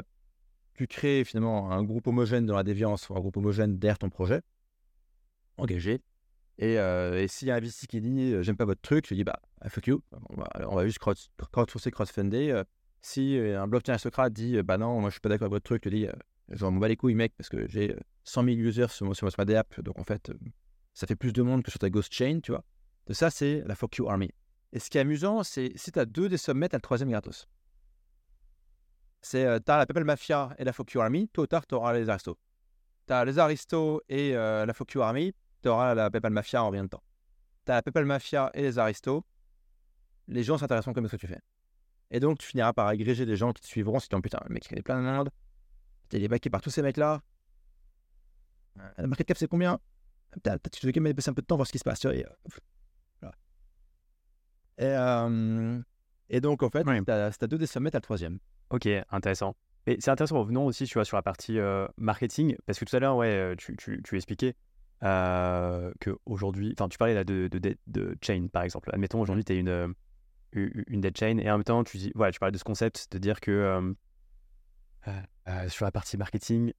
tu 0.74 0.86
crées 0.86 1.24
finalement 1.24 1.70
un 1.70 1.82
groupe 1.82 2.06
homogène 2.06 2.46
dans 2.46 2.56
la 2.56 2.62
déviance 2.62 3.08
ou 3.08 3.16
un 3.16 3.20
groupe 3.20 3.36
homogène 3.36 3.78
derrière 3.78 3.98
ton 3.98 4.10
projet, 4.10 4.42
engagé. 5.56 6.00
Et, 6.58 6.78
euh, 6.78 7.22
et 7.22 7.28
s'il 7.28 7.48
y 7.48 7.50
a 7.50 7.56
un 7.56 7.60
VC 7.60 7.86
qui 7.86 8.00
dit 8.00 8.32
euh, 8.32 8.42
j'aime 8.42 8.56
pas 8.56 8.64
votre 8.64 8.82
truc, 8.82 9.06
je 9.08 9.14
dis 9.14 9.24
bah 9.24 9.40
fuck 9.68 9.86
you, 9.86 10.02
on 10.30 10.36
va, 10.36 10.48
on 10.68 10.76
va 10.76 10.86
juste 10.86 10.98
crowd, 10.98 11.16
crowdsourcer, 11.50 11.90
crowdfunder. 11.90 12.50
Euh, 12.50 12.64
si 13.00 13.36
un 13.36 13.66
blockchain 13.66 13.98
Socrate 13.98 14.32
dit 14.32 14.62
bah 14.62 14.78
non, 14.78 15.00
moi 15.00 15.10
je 15.10 15.14
suis 15.14 15.20
pas 15.20 15.28
d'accord 15.28 15.46
avec 15.46 15.54
votre 15.54 15.64
truc, 15.64 15.82
je 15.84 15.90
dis 15.90 16.06
je 16.50 16.64
m'en 16.64 16.72
bats 16.72 16.88
les 16.88 16.96
couilles 16.96 17.14
mec 17.14 17.32
parce 17.36 17.48
que 17.48 17.66
j'ai 17.66 17.96
100 18.24 18.44
000 18.44 18.56
users 18.58 18.88
sur, 18.90 19.16
sur, 19.16 19.28
ma 19.36 19.44
DApp, 19.44 19.80
donc 19.80 19.98
en 19.98 20.04
fait 20.04 20.30
ça 20.94 21.06
fait 21.08 21.16
plus 21.16 21.32
de 21.32 21.42
monde 21.42 21.64
que 21.64 21.70
sur 21.70 21.80
ta 21.80 21.90
Ghost 21.90 22.12
Chain, 22.12 22.40
tu 22.40 22.52
vois. 22.52 22.64
De 23.08 23.12
ça 23.12 23.30
c'est 23.30 23.64
la 23.66 23.74
fuck 23.74 23.96
you 23.96 24.08
army. 24.08 24.30
Et 24.72 24.78
ce 24.78 24.88
qui 24.88 24.98
est 24.98 25.00
amusant, 25.00 25.42
c'est 25.42 25.72
si 25.74 25.90
tu 25.90 25.98
as 25.98 26.04
deux 26.04 26.28
des 26.28 26.38
sommets, 26.38 26.68
tu 26.68 26.76
as 26.76 26.78
le 26.78 26.82
troisième 26.82 27.10
gratos. 27.10 27.48
C'est 29.22 29.60
tu 29.64 29.72
as 29.72 29.78
la 29.78 29.86
PayPal 29.86 30.04
Mafia 30.04 30.54
et 30.58 30.64
la 30.64 30.72
you 30.92 31.00
army, 31.00 31.28
tôt 31.28 31.42
ou 31.42 31.46
tard 31.46 31.66
tu 31.66 31.74
auras 31.74 31.92
les 31.92 32.08
aristos. 32.08 32.36
Tu 33.06 33.12
as 33.12 33.24
les 33.24 33.38
aristos 33.38 34.00
et 34.08 34.32
la 34.32 34.72
fuck 34.74 34.92
you 34.92 35.02
army, 35.02 35.32
tu 35.62 35.68
auras 35.68 35.94
la 35.94 36.10
PayPal 36.10 36.32
Mafia 36.32 36.62
en 36.62 36.70
rien 36.70 36.84
de 36.84 36.88
temps. 36.88 37.02
Tu 37.64 37.72
as 37.72 37.76
la 37.76 37.82
PayPal 37.82 38.04
Mafia 38.04 38.50
et 38.54 38.62
les 38.62 38.78
aristos, 38.78 39.22
les 40.28 40.42
gens 40.42 40.58
s'intéresseront 40.58 40.92
comme 40.92 41.06
ce 41.06 41.12
que 41.12 41.20
tu 41.20 41.26
fais. 41.26 41.40
Et 42.10 42.20
donc, 42.20 42.38
tu 42.38 42.46
finiras 42.46 42.72
par 42.74 42.88
agréger 42.88 43.24
des 43.24 43.36
gens 43.36 43.52
qui 43.52 43.62
te 43.62 43.66
suivront 43.66 43.98
si 43.98 44.08
tu 44.08 44.14
en 44.14 44.20
putain, 44.20 44.38
le 44.46 44.52
mec, 44.52 44.66
il 44.70 44.78
est 44.78 44.82
plein 44.82 44.98
de 44.98 45.02
merde. 45.04 45.30
Tu 46.10 46.22
es 46.22 46.28
backé 46.28 46.50
par 46.50 46.60
tous 46.60 46.70
ces 46.70 46.82
mecs-là. 46.82 47.22
La 48.98 49.06
market 49.06 49.26
cap, 49.26 49.36
c'est 49.38 49.48
combien? 49.48 49.78
Putain, 50.30 50.58
tu 50.58 50.86
veux 50.86 50.92
quand 50.92 51.00
même 51.00 51.14
passer 51.14 51.30
un 51.30 51.34
peu 51.34 51.42
de 51.42 51.46
temps 51.46 51.56
voir 51.56 51.66
ce 51.66 51.72
qui 51.72 51.78
se 51.78 51.84
passe. 51.84 52.00
Tu 52.00 52.08
vois, 52.08 52.16
et, 54.78 54.84
euh, 54.84 55.80
et, 56.28 56.40
donc, 56.40 56.62
en 56.62 56.70
fait, 56.70 56.82
tu 56.82 57.10
as, 57.10 57.46
deux 57.46 57.58
des 57.58 57.66
sommets, 57.66 57.90
tu 57.90 57.96
as 57.96 58.00
le 58.00 58.02
troisième. 58.02 58.38
Ok, 58.72 58.88
intéressant. 59.10 59.54
Et 59.86 59.98
c'est 60.00 60.10
intéressant, 60.10 60.38
revenons 60.38 60.64
aussi 60.64 60.86
tu 60.86 60.94
vois, 60.94 61.04
sur 61.04 61.16
la 61.16 61.22
partie 61.22 61.58
euh, 61.58 61.86
marketing, 61.98 62.56
parce 62.66 62.78
que 62.78 62.86
tout 62.86 62.96
à 62.96 63.00
l'heure, 63.00 63.16
ouais, 63.16 63.54
tu, 63.58 63.76
tu, 63.76 64.00
tu 64.02 64.16
expliquais 64.16 64.56
euh, 65.02 65.92
qu'aujourd'hui, 66.00 66.74
enfin, 66.78 66.88
tu 66.88 66.96
parlais 66.96 67.14
là 67.14 67.24
de, 67.24 67.48
de, 67.48 68.16
chain, 68.22 68.46
par 68.50 68.62
exemple. 68.62 68.90
Admettons, 68.92 69.20
aujourd'hui, 69.20 69.44
tu 69.44 69.52
es 69.52 69.58
une, 69.58 69.94
une 70.52 71.00
dead 71.02 71.16
chain, 71.16 71.36
et 71.38 71.50
en 71.50 71.58
même 71.58 71.64
temps, 71.64 71.84
tu, 71.84 71.98
dis, 71.98 72.12
voilà, 72.14 72.32
tu 72.32 72.38
parlais 72.38 72.52
de 72.52 72.58
ce 72.58 72.64
concept 72.64 73.12
de 73.12 73.18
dire 73.18 73.40
que 73.40 73.50
euh, 73.50 73.92
euh, 75.48 75.68
sur 75.68 75.84
la 75.84 75.92
partie 75.92 76.16
marketing, 76.16 76.72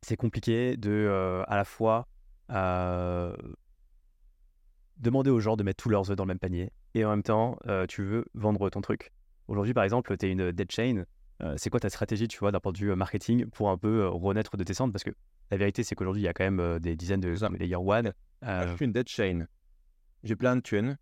c'est 0.00 0.16
compliqué 0.16 0.78
de 0.78 1.44
à 1.46 1.56
la 1.56 1.64
fois 1.64 2.08
demander 4.98 5.30
aux 5.30 5.40
gens 5.40 5.56
de 5.56 5.62
mettre 5.62 5.82
tous 5.82 5.88
leurs 5.88 6.10
œufs 6.10 6.16
dans 6.16 6.24
le 6.24 6.28
même 6.28 6.38
panier, 6.38 6.72
et 6.94 7.04
en 7.04 7.10
même 7.10 7.22
temps, 7.22 7.58
tu 7.88 8.02
veux 8.02 8.24
vendre 8.34 8.70
ton 8.70 8.80
truc. 8.80 9.12
Aujourd'hui, 9.48 9.74
par 9.74 9.84
exemple, 9.84 10.16
tu 10.16 10.26
es 10.26 10.30
une 10.30 10.52
dead 10.52 10.70
chain. 10.70 11.04
c'est 11.56 11.70
quoi 11.70 11.80
ta 11.80 11.90
stratégie, 11.90 12.28
tu 12.28 12.38
vois, 12.38 12.52
d'un 12.52 12.60
point 12.60 12.72
de 12.72 12.78
vue 12.78 12.94
marketing 12.94 13.46
pour 13.46 13.70
un 13.70 13.78
peu 13.78 14.06
renaître 14.08 14.56
de 14.56 14.64
tes 14.64 14.74
cendres? 14.74 14.92
Parce 14.92 15.04
que 15.04 15.12
la 15.52 15.58
vérité, 15.58 15.84
c'est 15.84 15.94
qu'aujourd'hui, 15.94 16.22
il 16.22 16.24
y 16.24 16.28
a 16.28 16.32
quand 16.32 16.44
même 16.44 16.60
euh, 16.60 16.78
des 16.78 16.96
dizaines 16.96 17.20
de 17.20 17.28
layer 17.58 17.76
one. 17.76 18.14
Euh... 18.42 18.68
Je 18.68 18.76
suis 18.76 18.86
une 18.86 18.92
dead 18.92 19.06
chain. 19.06 19.46
J'ai 20.24 20.34
plein 20.34 20.56
de 20.56 20.62
thunes. 20.62 20.96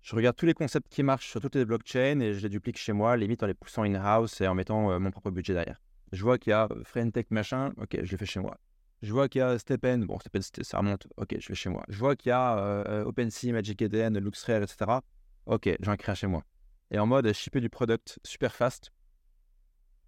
Je 0.00 0.14
regarde 0.14 0.36
tous 0.36 0.46
les 0.46 0.54
concepts 0.54 0.86
qui 0.88 1.02
marchent 1.02 1.28
sur 1.28 1.40
toutes 1.40 1.56
les 1.56 1.64
blockchains 1.64 2.20
et 2.20 2.34
je 2.34 2.40
les 2.40 2.48
duplique 2.48 2.78
chez 2.78 2.92
moi, 2.92 3.16
limite 3.16 3.42
en 3.42 3.46
les 3.46 3.54
poussant 3.54 3.82
in-house 3.82 4.40
et 4.40 4.46
en 4.46 4.54
mettant 4.54 4.92
euh, 4.92 5.00
mon 5.00 5.10
propre 5.10 5.32
budget 5.32 5.54
derrière. 5.54 5.80
Je 6.12 6.22
vois 6.22 6.38
qu'il 6.38 6.52
y 6.52 6.54
a 6.54 6.68
Friendtech 6.84 7.32
machin, 7.32 7.72
ok, 7.78 7.98
je 8.00 8.12
le 8.12 8.16
fais 8.16 8.26
chez 8.26 8.38
moi. 8.38 8.56
Je 9.02 9.12
vois 9.12 9.28
qu'il 9.28 9.40
y 9.40 9.42
a 9.42 9.58
Stepen, 9.58 10.04
bon, 10.04 10.20
Stepen, 10.20 10.42
ça 10.42 10.78
remonte, 10.78 11.08
ok, 11.16 11.30
je 11.30 11.36
le 11.36 11.40
fais 11.42 11.54
chez 11.56 11.68
moi. 11.68 11.82
Je 11.88 11.98
vois 11.98 12.14
qu'il 12.14 12.28
y 12.28 12.32
a 12.32 12.58
euh, 12.58 13.04
OpenSea, 13.06 13.50
MagicEDN, 13.50 14.20
LuxRare, 14.20 14.62
etc. 14.62 15.00
Ok, 15.46 15.68
j'en 15.80 15.96
crée 15.96 16.12
un 16.12 16.14
chez 16.14 16.26
moi. 16.26 16.44
Et 16.90 16.98
en 16.98 17.06
mode 17.06 17.32
shipper 17.32 17.60
du 17.60 17.70
product 17.70 18.18
super 18.24 18.54
fast, 18.54 18.92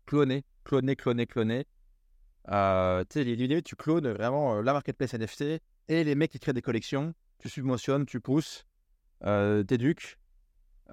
cloner, 0.06 0.44
cloner, 0.64 0.96
cloner, 0.96 1.26
cloner, 1.26 1.66
euh, 2.50 3.04
tu 3.08 3.18
sais, 3.18 3.24
l'idée, 3.24 3.62
tu 3.62 3.76
clones 3.76 4.08
vraiment 4.08 4.56
euh, 4.56 4.62
la 4.62 4.72
marketplace 4.72 5.14
NFT 5.14 5.60
et 5.88 6.04
les 6.04 6.14
mecs 6.14 6.30
qui 6.30 6.38
créent 6.38 6.52
des 6.52 6.62
collections. 6.62 7.14
Tu 7.38 7.48
subventionnes, 7.48 8.06
tu 8.06 8.20
pousses, 8.20 8.66
euh, 9.24 9.62
t'éduques. 9.62 10.18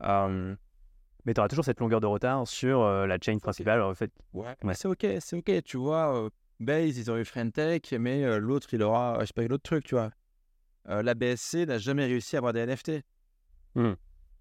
Mais 0.02 1.34
tu 1.34 1.40
auras 1.40 1.48
toujours 1.48 1.66
cette 1.66 1.80
longueur 1.80 2.02
de 2.02 2.06
retard 2.06 2.48
sur 2.48 2.88
la 2.88 3.18
chain 3.20 3.40
principale. 3.40 3.82
En 3.82 3.96
fait. 3.96 4.12
Ouais, 4.34 4.56
c'est 4.74 4.88
ok, 4.88 5.08
c'est 5.20 5.36
ok. 5.36 5.64
Tu 5.64 5.78
vois, 5.78 6.30
Base, 6.60 6.98
ils 6.98 7.10
ont 7.10 7.18
eu 7.18 7.26
Friendtech, 7.26 7.94
mais 7.94 8.40
l'autre, 8.40 8.68
il 8.74 8.84
aura, 8.84 9.18
je 9.22 9.26
sais 9.26 9.34
pas, 9.34 9.48
l'autre 9.48 9.64
truc, 9.64 9.86
tu 9.86 9.96
vois. 9.96 10.12
la 10.86 11.16
BSC 11.16 11.66
n'a 11.66 11.80
jamais 11.80 12.06
réussi 12.06 12.36
à 12.36 12.40
avoir 12.40 12.54
des 12.54 12.64
NFT. 12.64 13.02
Mmh. 13.74 13.94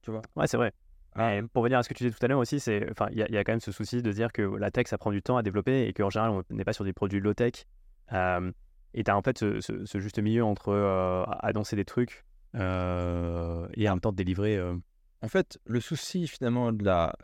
Tu 0.05 0.11
vois 0.11 0.23
Ouais, 0.37 0.47
c'est 0.47 0.59
vrai. 0.59 0.73
Mais 1.17 1.43
pour 1.53 1.63
venir 1.63 1.79
à 1.79 1.83
ce 1.83 1.89
que 1.89 1.95
tu 1.95 2.05
disais 2.05 2.15
tout 2.15 2.25
à 2.25 2.29
l'heure 2.29 2.41
aussi, 2.41 2.61
c'est, 2.61 2.91
enfin, 2.91 3.07
il 3.13 3.19
y, 3.19 3.33
y, 3.33 3.37
a 3.37 3.45
quand 3.45 3.53
même 3.53 3.61
ce 3.61 3.73
souci 3.73 4.03
de 4.03 4.13
dire 4.13 4.33
que 4.33 4.43
la 4.43 4.71
tech, 4.71 4.89
ça 4.89 4.99
prend 4.99 5.13
du 5.13 5.23
temps 5.23 5.37
à 5.37 5.43
développer 5.43 5.87
et 5.87 5.93
qu'en 5.93 6.11
général, 6.11 6.31
on 6.33 6.43
n'est 6.55 6.65
pas 6.65 6.73
sur 6.73 6.85
des 6.85 6.93
produits 6.93 7.21
low 7.21 7.35
tech. 7.35 7.67
Euh, 8.13 8.53
et 8.93 9.05
tu 9.05 9.11
as 9.11 9.17
en 9.17 9.23
fait 9.23 9.39
ce, 9.39 9.99
juste 9.99 10.19
milieu 10.19 10.45
entre 10.45 10.69
euh, 10.71 11.25
annoncer 11.41 11.77
des 11.77 11.85
trucs 11.85 12.25
euh, 12.55 13.67
et 13.75 13.89
en 13.89 13.93
même 13.93 14.01
temps 14.01 14.13
de 14.13 14.17
délivrer. 14.17 14.61
En 15.23 15.29
fait, 15.29 15.59
le 15.65 15.81
souci 15.81 16.27
finalement 16.27 16.73
de 16.73 16.85
la. 16.85 17.17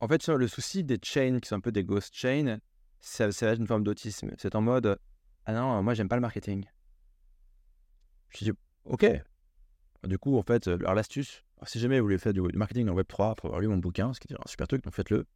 En 0.00 0.08
fait, 0.08 0.26
le 0.28 0.48
souci 0.48 0.82
des 0.82 0.98
chains 1.02 1.38
qui 1.40 1.48
sont 1.48 1.56
un 1.56 1.60
peu 1.60 1.72
des 1.72 1.84
ghost 1.84 2.14
chains, 2.14 2.58
c'est 2.98 3.42
une 3.42 3.66
forme 3.66 3.84
d'autisme. 3.84 4.30
C'est 4.38 4.54
en 4.54 4.62
mode 4.62 4.98
Ah 5.44 5.52
non, 5.52 5.82
moi, 5.82 5.94
j'aime 5.94 6.08
pas 6.08 6.16
le 6.16 6.22
marketing. 6.22 6.64
Je 8.30 8.44
dis 8.44 8.52
Ok. 8.84 9.04
Du 10.04 10.18
coup, 10.18 10.38
en 10.38 10.42
fait, 10.42 10.66
alors 10.68 10.94
l'astuce, 10.94 11.44
si 11.66 11.78
jamais 11.78 11.98
vous 12.00 12.06
voulez 12.06 12.18
faire 12.18 12.32
du, 12.32 12.40
marketing 12.40 12.86
dans 12.86 12.94
Web3 12.94 13.32
après 13.32 13.48
avoir 13.48 13.60
lu 13.60 13.68
mon 13.68 13.76
bouquin, 13.76 14.12
ce 14.14 14.20
qui 14.20 14.32
est 14.32 14.36
un 14.36 14.46
super 14.46 14.66
truc, 14.66 14.82
donc 14.82 14.94
faites-le. 14.94 15.26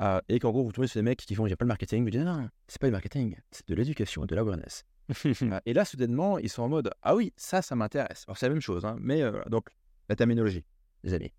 Euh, 0.00 0.20
et 0.28 0.40
qu'en 0.40 0.50
gros, 0.50 0.64
vous 0.64 0.72
trouvez 0.72 0.88
sur 0.88 0.98
des 0.98 1.04
mecs 1.04 1.20
qui 1.20 1.34
font, 1.34 1.46
il 1.46 1.50
n'y 1.50 1.52
a 1.52 1.56
pas 1.56 1.64
le 1.64 1.68
marketing, 1.68 2.02
vous 2.02 2.10
dites, 2.10 2.22
non, 2.22 2.48
c'est 2.66 2.80
pas 2.80 2.88
du 2.88 2.92
marketing, 2.92 3.36
c'est 3.50 3.68
de 3.68 3.74
l'éducation, 3.74 4.26
de 4.26 4.34
l'awareness. 4.34 4.84
Euh, 5.24 5.60
et 5.66 5.72
là, 5.72 5.84
soudainement, 5.84 6.38
ils 6.38 6.48
sont 6.48 6.62
en 6.62 6.68
mode, 6.68 6.90
ah 7.02 7.14
oui, 7.14 7.32
ça, 7.36 7.62
ça 7.62 7.76
m'intéresse. 7.76 8.24
Alors, 8.26 8.36
c'est 8.36 8.46
la 8.46 8.52
même 8.52 8.62
chose, 8.62 8.84
hein, 8.84 8.96
mais 9.00 9.22
euh, 9.22 9.42
donc, 9.48 9.68
la 10.08 10.16
terminologie, 10.16 10.64
les 11.04 11.14
amis. 11.14 11.32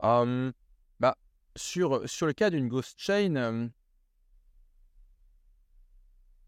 Hum, 0.00 0.52
bah, 1.00 1.16
sur, 1.56 2.08
sur 2.08 2.26
le 2.26 2.32
cas 2.32 2.50
d'une 2.50 2.68
ghost 2.68 2.94
chain, 2.98 3.34
hum, 3.34 3.70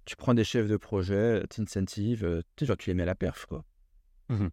tu 0.05 0.15
prends 0.15 0.35
des 0.35 0.45
chefs 0.45 0.69
de 0.69 0.77
projet, 0.77 1.45
t'incentives, 1.49 2.45
tu 2.57 2.65
sais, 2.65 2.67
genre, 2.67 2.77
tu 2.77 2.91
les 2.91 2.95
mets 2.95 3.03
à 3.03 3.07
la 3.07 3.17
perf, 3.17 3.47
quoi. 3.47 3.65
Mmh 4.31 4.49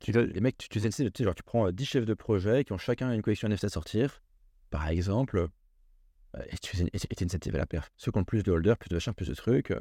tu, 0.00 0.10
les 0.12 0.40
mecs, 0.40 0.58
tu, 0.58 0.68
tu, 0.68 0.80
sais, 0.80 1.10
genre, 1.20 1.34
tu 1.34 1.44
prends 1.44 1.70
10 1.70 1.84
chefs 1.84 2.04
de 2.04 2.14
projet 2.14 2.64
qui 2.64 2.72
ont 2.72 2.78
chacun 2.78 3.12
une 3.12 3.22
collection 3.22 3.48
NFT 3.48 3.64
à 3.64 3.68
sortir, 3.68 4.20
par 4.70 4.88
exemple, 4.88 5.48
et 6.48 6.58
tu 6.58 6.76
es 6.76 7.24
incentive 7.24 7.54
à 7.54 7.58
la 7.58 7.66
perf. 7.66 7.90
Ceux 7.96 8.10
qui 8.10 8.18
ont 8.18 8.22
le 8.22 8.26
plus 8.26 8.42
de 8.42 8.50
holders, 8.50 8.76
plus 8.76 8.88
de 8.88 8.94
machins, 8.94 9.14
plus 9.14 9.28
de 9.28 9.34
trucs. 9.34 9.72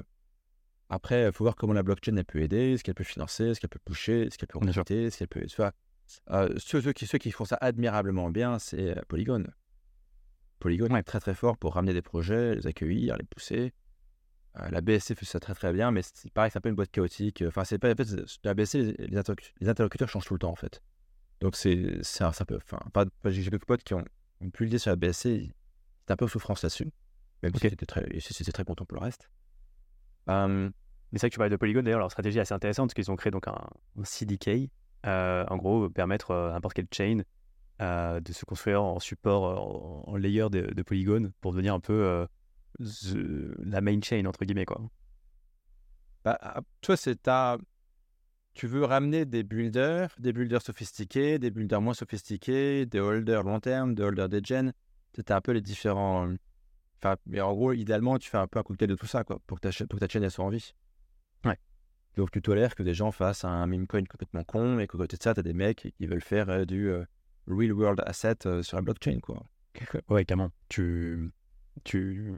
Après, 0.89 1.25
il 1.25 1.31
faut 1.31 1.43
voir 1.43 1.55
comment 1.55 1.73
la 1.73 1.83
blockchain 1.83 2.15
elle 2.17 2.25
peut 2.25 2.41
aider, 2.41 2.77
ce 2.77 2.83
qu'elle 2.83 2.93
peut 2.93 3.03
financer, 3.03 3.55
ce 3.55 3.59
qu'elle 3.59 3.69
peut 3.69 3.79
pousser, 3.83 4.27
ce 4.31 4.37
qu'elle 4.37 4.47
peut 4.47 4.59
recruter, 4.59 5.09
ce 5.09 5.17
qu'elle 5.17 5.27
peut. 5.27 5.45
Tu 5.45 5.61
euh, 6.31 6.55
ceux, 6.57 6.81
ceux, 6.81 6.93
qui, 6.93 7.05
ceux 7.05 7.19
qui 7.19 7.31
font 7.31 7.45
ça 7.45 7.57
admirablement 7.61 8.29
bien, 8.29 8.57
c'est 8.57 8.95
Polygon. 9.07 9.45
Polygon 10.59 10.95
est 10.95 11.03
très 11.03 11.19
très 11.19 11.35
fort 11.35 11.57
pour 11.57 11.75
ramener 11.75 11.93
des 11.93 12.01
projets, 12.01 12.55
les 12.55 12.67
accueillir, 12.67 13.17
les 13.17 13.25
pousser. 13.25 13.73
Euh, 14.57 14.69
la 14.69 14.81
BSC 14.81 15.15
fait 15.15 15.25
ça 15.25 15.39
très 15.39 15.53
très 15.53 15.71
bien, 15.73 15.91
mais 15.91 16.01
c'est 16.01 16.31
pareil, 16.31 16.49
c'est 16.51 16.57
un 16.57 16.61
peu 16.61 16.69
une 16.69 16.75
boîte 16.75 16.91
chaotique. 16.91 17.43
Enfin, 17.47 17.63
c'est 17.63 17.77
pas. 17.77 17.91
En 17.91 17.95
fait, 17.95 18.07
la 18.43 18.53
BSC, 18.53 18.95
les, 18.97 19.17
interlocuteurs 19.67 20.09
changent 20.09 20.25
tout 20.25 20.33
le 20.33 20.39
temps, 20.39 20.51
en 20.51 20.55
fait. 20.55 20.81
Donc, 21.41 21.55
c'est 21.55 22.03
ça 22.03 22.31
peut. 22.45 22.59
Enfin, 22.63 22.79
pas, 22.91 23.05
j'ai 23.25 23.49
quelques 23.49 23.65
potes 23.65 23.83
qui 23.83 23.93
ont, 23.93 24.03
ont 24.41 24.49
pu 24.49 24.65
l'idée 24.65 24.79
sur 24.79 24.91
la 24.91 24.95
BSC, 24.95 25.51
c'est 26.05 26.13
un 26.13 26.17
peu 26.17 26.27
souffrance 26.27 26.63
là-dessus. 26.63 26.91
Même 27.43 27.53
si 27.55 27.69
c'était 27.69 27.85
très, 27.85 28.03
très 28.03 28.65
content 28.65 28.85
pour 28.85 28.97
le 28.97 29.03
reste. 29.03 29.29
mais 30.27 30.71
c'est 31.13 31.19
vrai 31.19 31.29
que 31.29 31.33
tu 31.33 31.37
parlais 31.37 31.49
de 31.49 31.55
Polygon, 31.55 31.83
d'ailleurs, 31.83 31.99
leur 31.99 32.11
stratégie 32.11 32.37
est 32.37 32.41
assez 32.41 32.53
intéressante 32.53 32.89
parce 32.89 32.95
qu'ils 32.95 33.11
ont 33.11 33.15
créé 33.15 33.31
donc 33.31 33.47
un, 33.47 33.55
CDK, 34.03 34.69
euh, 35.05 35.45
en 35.47 35.55
gros, 35.55 35.89
permettre 35.89 36.33
à 36.33 36.51
n'importe 36.51 36.73
quelle 36.73 36.87
chain 36.91 37.21
euh, 37.81 38.19
de 38.19 38.33
se 38.33 38.43
construire 38.43 38.83
en 38.83 38.99
support, 38.99 40.09
en, 40.09 40.15
layer 40.17 40.49
de, 40.49 40.73
de, 40.73 40.81
Polygon 40.81 41.31
pour 41.39 41.53
devenir 41.53 41.73
un 41.73 41.79
peu 41.79 42.27
la 42.79 43.81
main 43.81 43.99
chain, 44.01 44.25
entre 44.25 44.45
guillemets, 44.45 44.65
quoi. 44.65 44.81
Bah, 46.23 46.37
ah, 46.41 46.61
toi, 46.81 46.97
c'est 46.97 47.21
ta... 47.23 47.57
Tu 48.53 48.67
veux 48.67 48.83
ramener 48.83 49.25
des 49.25 49.43
builders, 49.43 50.09
des 50.19 50.33
builders 50.33 50.61
sophistiqués, 50.61 51.39
des 51.39 51.51
builders 51.51 51.81
moins 51.81 51.93
sophistiqués, 51.93 52.85
des 52.85 52.99
holders 52.99 53.43
long 53.43 53.59
terme, 53.59 53.95
des 53.95 54.03
holders 54.03 54.27
degen. 54.27 54.73
C'est 55.15 55.31
un 55.31 55.41
peu 55.41 55.51
les 55.51 55.61
différents... 55.61 56.33
Enfin, 56.97 57.15
mais 57.25 57.39
en 57.39 57.53
gros, 57.53 57.71
idéalement, 57.71 58.17
tu 58.17 58.29
fais 58.29 58.37
un 58.37 58.47
peu 58.47 58.59
un 58.59 58.63
cocktail 58.63 58.89
de 58.89 58.95
tout 58.95 59.05
ça, 59.05 59.23
quoi, 59.23 59.39
pour 59.47 59.59
que 59.61 59.69
ta, 59.69 59.85
pour 59.85 59.99
ta 59.99 60.07
chaîne, 60.09 60.23
elle 60.23 60.31
soit 60.31 60.43
en 60.43 60.49
vie. 60.49 60.73
Ouais. 61.45 61.57
Donc, 62.17 62.31
tu 62.31 62.41
tolères 62.41 62.75
que 62.75 62.83
des 62.83 62.93
gens 62.93 63.11
fassent 63.11 63.45
un 63.45 63.65
meme 63.67 63.87
coin 63.87 64.03
complètement 64.03 64.43
con 64.43 64.79
et 64.79 64.87
qu'à 64.87 64.97
côté 64.97 65.15
de 65.15 65.23
ça, 65.23 65.33
tu 65.33 65.39
as 65.39 65.43
des 65.43 65.53
mecs 65.53 65.93
qui 65.97 66.07
veulent 66.07 66.21
faire 66.21 66.49
euh, 66.49 66.65
du 66.65 66.89
euh, 66.89 67.05
real 67.47 67.71
world 67.71 68.01
asset 68.05 68.45
euh, 68.45 68.61
sur 68.63 68.75
la 68.75 68.81
blockchain, 68.81 69.19
quoi. 69.21 69.45
Ouais, 70.09 70.25
carrément. 70.25 70.51
Tu, 70.67 71.31
tu, 71.85 72.33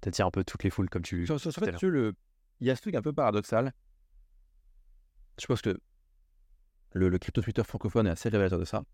t'attires 0.00 0.26
un 0.26 0.30
peu 0.30 0.44
toutes 0.44 0.64
les 0.64 0.70
foules 0.70 0.88
comme 0.88 1.02
tu. 1.02 1.30
En, 1.30 1.38
fait, 1.38 1.82
le... 1.82 2.14
il 2.60 2.66
y 2.66 2.70
a 2.70 2.76
ce 2.76 2.82
truc 2.82 2.94
un 2.94 3.02
peu 3.02 3.12
paradoxal. 3.12 3.72
Je 5.40 5.46
pense 5.46 5.62
que 5.62 5.78
le, 6.92 7.18
crypto 7.18 7.42
Twitter 7.42 7.62
francophone 7.64 8.06
est 8.06 8.10
assez 8.10 8.28
révélateur 8.28 8.58
de 8.58 8.64
ça. 8.64 8.84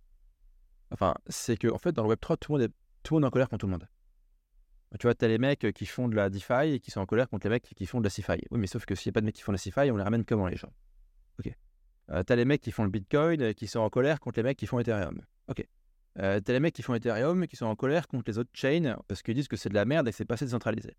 enfin, 0.91 1.15
c'est 1.29 1.57
que 1.57 1.69
en 1.69 1.79
fait, 1.79 1.93
dans 1.93 2.07
le 2.07 2.15
Web3, 2.15 2.37
tout 2.39 2.53
le 2.53 2.59
monde 2.59 2.71
est, 2.71 2.75
tout 3.03 3.15
le 3.15 3.17
monde 3.17 3.25
est 3.25 3.29
en 3.29 3.31
colère 3.31 3.49
contre 3.49 3.61
tout 3.61 3.67
le 3.67 3.73
monde. 3.73 3.89
Tu 4.99 5.07
vois, 5.07 5.15
tu 5.15 5.25
as 5.25 5.29
les 5.29 5.39
mecs 5.39 5.73
qui 5.75 5.87
font 5.87 6.09
de 6.09 6.15
la 6.15 6.31
DeFi 6.31 6.75
et 6.75 6.81
qui 6.81 6.91
sont 6.91 7.01
en 7.01 7.07
colère 7.07 7.29
contre 7.29 7.47
les 7.47 7.51
mecs 7.51 7.65
qui 7.65 7.87
font 7.87 7.99
de 7.99 8.05
la 8.05 8.11
CeFi. 8.11 8.45
Oui, 8.51 8.59
mais 8.59 8.69
sauf 8.69 8.85
que 8.85 8.95
s'il 8.95 9.11
n'y 9.11 9.13
a 9.13 9.15
pas 9.15 9.21
de 9.23 9.27
mecs 9.27 9.35
qui 9.35 9.43
font 9.43 9.51
de 9.51 9.57
la 9.57 9.59
CeFi, 9.59 9.91
on 9.91 9.97
les 9.97 10.03
ramène 10.05 10.25
comment 10.25 10.47
les 10.47 10.57
gens? 10.57 10.73
Ok. 11.41 11.53
Euh, 12.11 12.23
tu 12.23 12.33
as 12.33 12.37
les 12.37 12.45
mecs 12.45 12.61
qui 12.61 12.71
font 12.71 12.85
le 12.85 12.91
Bitcoin 12.91 13.43
et 13.43 13.55
qui 13.55 13.67
sont 13.67 13.81
en 13.81 13.91
colère 13.91 14.21
contre 14.21 14.39
les 14.39 14.45
mecs 14.45 14.57
qui 14.57 14.67
font 14.67 14.79
Ethereum. 14.79 15.21
Ok. 15.49 15.67
Euh, 16.19 16.41
tu 16.45 16.51
as 16.51 16.55
les 16.55 16.61
mecs 16.61 16.75
qui 16.75 16.83
font 16.83 16.95
Ethereum 16.95 17.43
et 17.43 17.49
qui 17.49 17.57
sont 17.57 17.67
en 17.67 17.75
colère 17.75 18.07
contre 18.07 18.25
les 18.29 18.39
autres 18.39 18.51
chains 18.53 18.97
parce 19.09 19.23
qu'ils 19.23 19.35
disent 19.35 19.49
que 19.49 19.57
c'est 19.57 19.69
de 19.69 19.75
la 19.75 19.85
merde 19.85 20.07
et 20.07 20.11
que 20.11 20.17
c'est 20.17 20.25
pas 20.25 20.35
assez 20.35 20.45
décentralisé. 20.45 20.97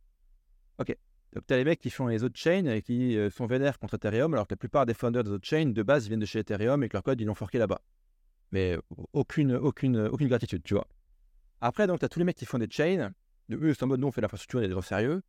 Ok. 0.78 0.96
Donc 1.34 1.46
tu 1.48 1.54
as 1.54 1.58
les 1.58 1.64
mecs 1.64 1.80
qui 1.80 1.90
font 1.90 2.08
les 2.08 2.24
autres 2.24 2.38
chains 2.38 2.66
et 2.66 2.82
qui 2.82 3.18
euh, 3.18 3.30
sont 3.30 3.46
vénères 3.46 3.80
contre 3.80 3.96
Ethereum 3.96 4.34
alors 4.34 4.48
que 4.48 4.54
la 4.54 4.58
plupart 4.58 4.86
des 4.86 4.94
founders 4.94 5.24
des 5.24 5.32
autres 5.32 5.48
chains 5.48 5.68
de 5.68 5.84
base 5.84 6.08
viennent 6.08 6.20
de 6.20 6.26
chez 6.26 6.40
Ethereum 6.40 6.84
et 6.84 6.90
que 6.90 6.94
leur 6.94 7.04
code 7.04 7.20
ils 7.22 7.26
l'ont 7.26 7.36
forqué 7.36 7.58
là-bas. 7.58 7.82
Mais 8.52 8.78
aucune, 9.14 9.56
aucune, 9.56 9.98
aucune 10.00 10.28
gratitude, 10.28 10.64
tu 10.64 10.76
vois. 10.76 10.88
Après, 11.62 11.88
donc, 11.88 12.00
tu 12.00 12.06
as 12.06 12.10
tous 12.10 12.20
les 12.20 12.26
mecs 12.26 12.36
qui 12.36 12.46
font 12.46 12.60
des 12.60 12.70
chains 12.70 13.12
de 13.50 13.58
eux, 13.58 13.74
c'est 13.74 13.84
en 13.84 13.88
mode 13.88 14.00
nous 14.00 14.08
on 14.08 14.12
fait 14.12 14.22
l'infrastructure, 14.22 14.60
on 14.60 14.64
est 14.64 14.68
des 14.68 14.74
gens 14.74 14.82
sérieux, 14.82 15.22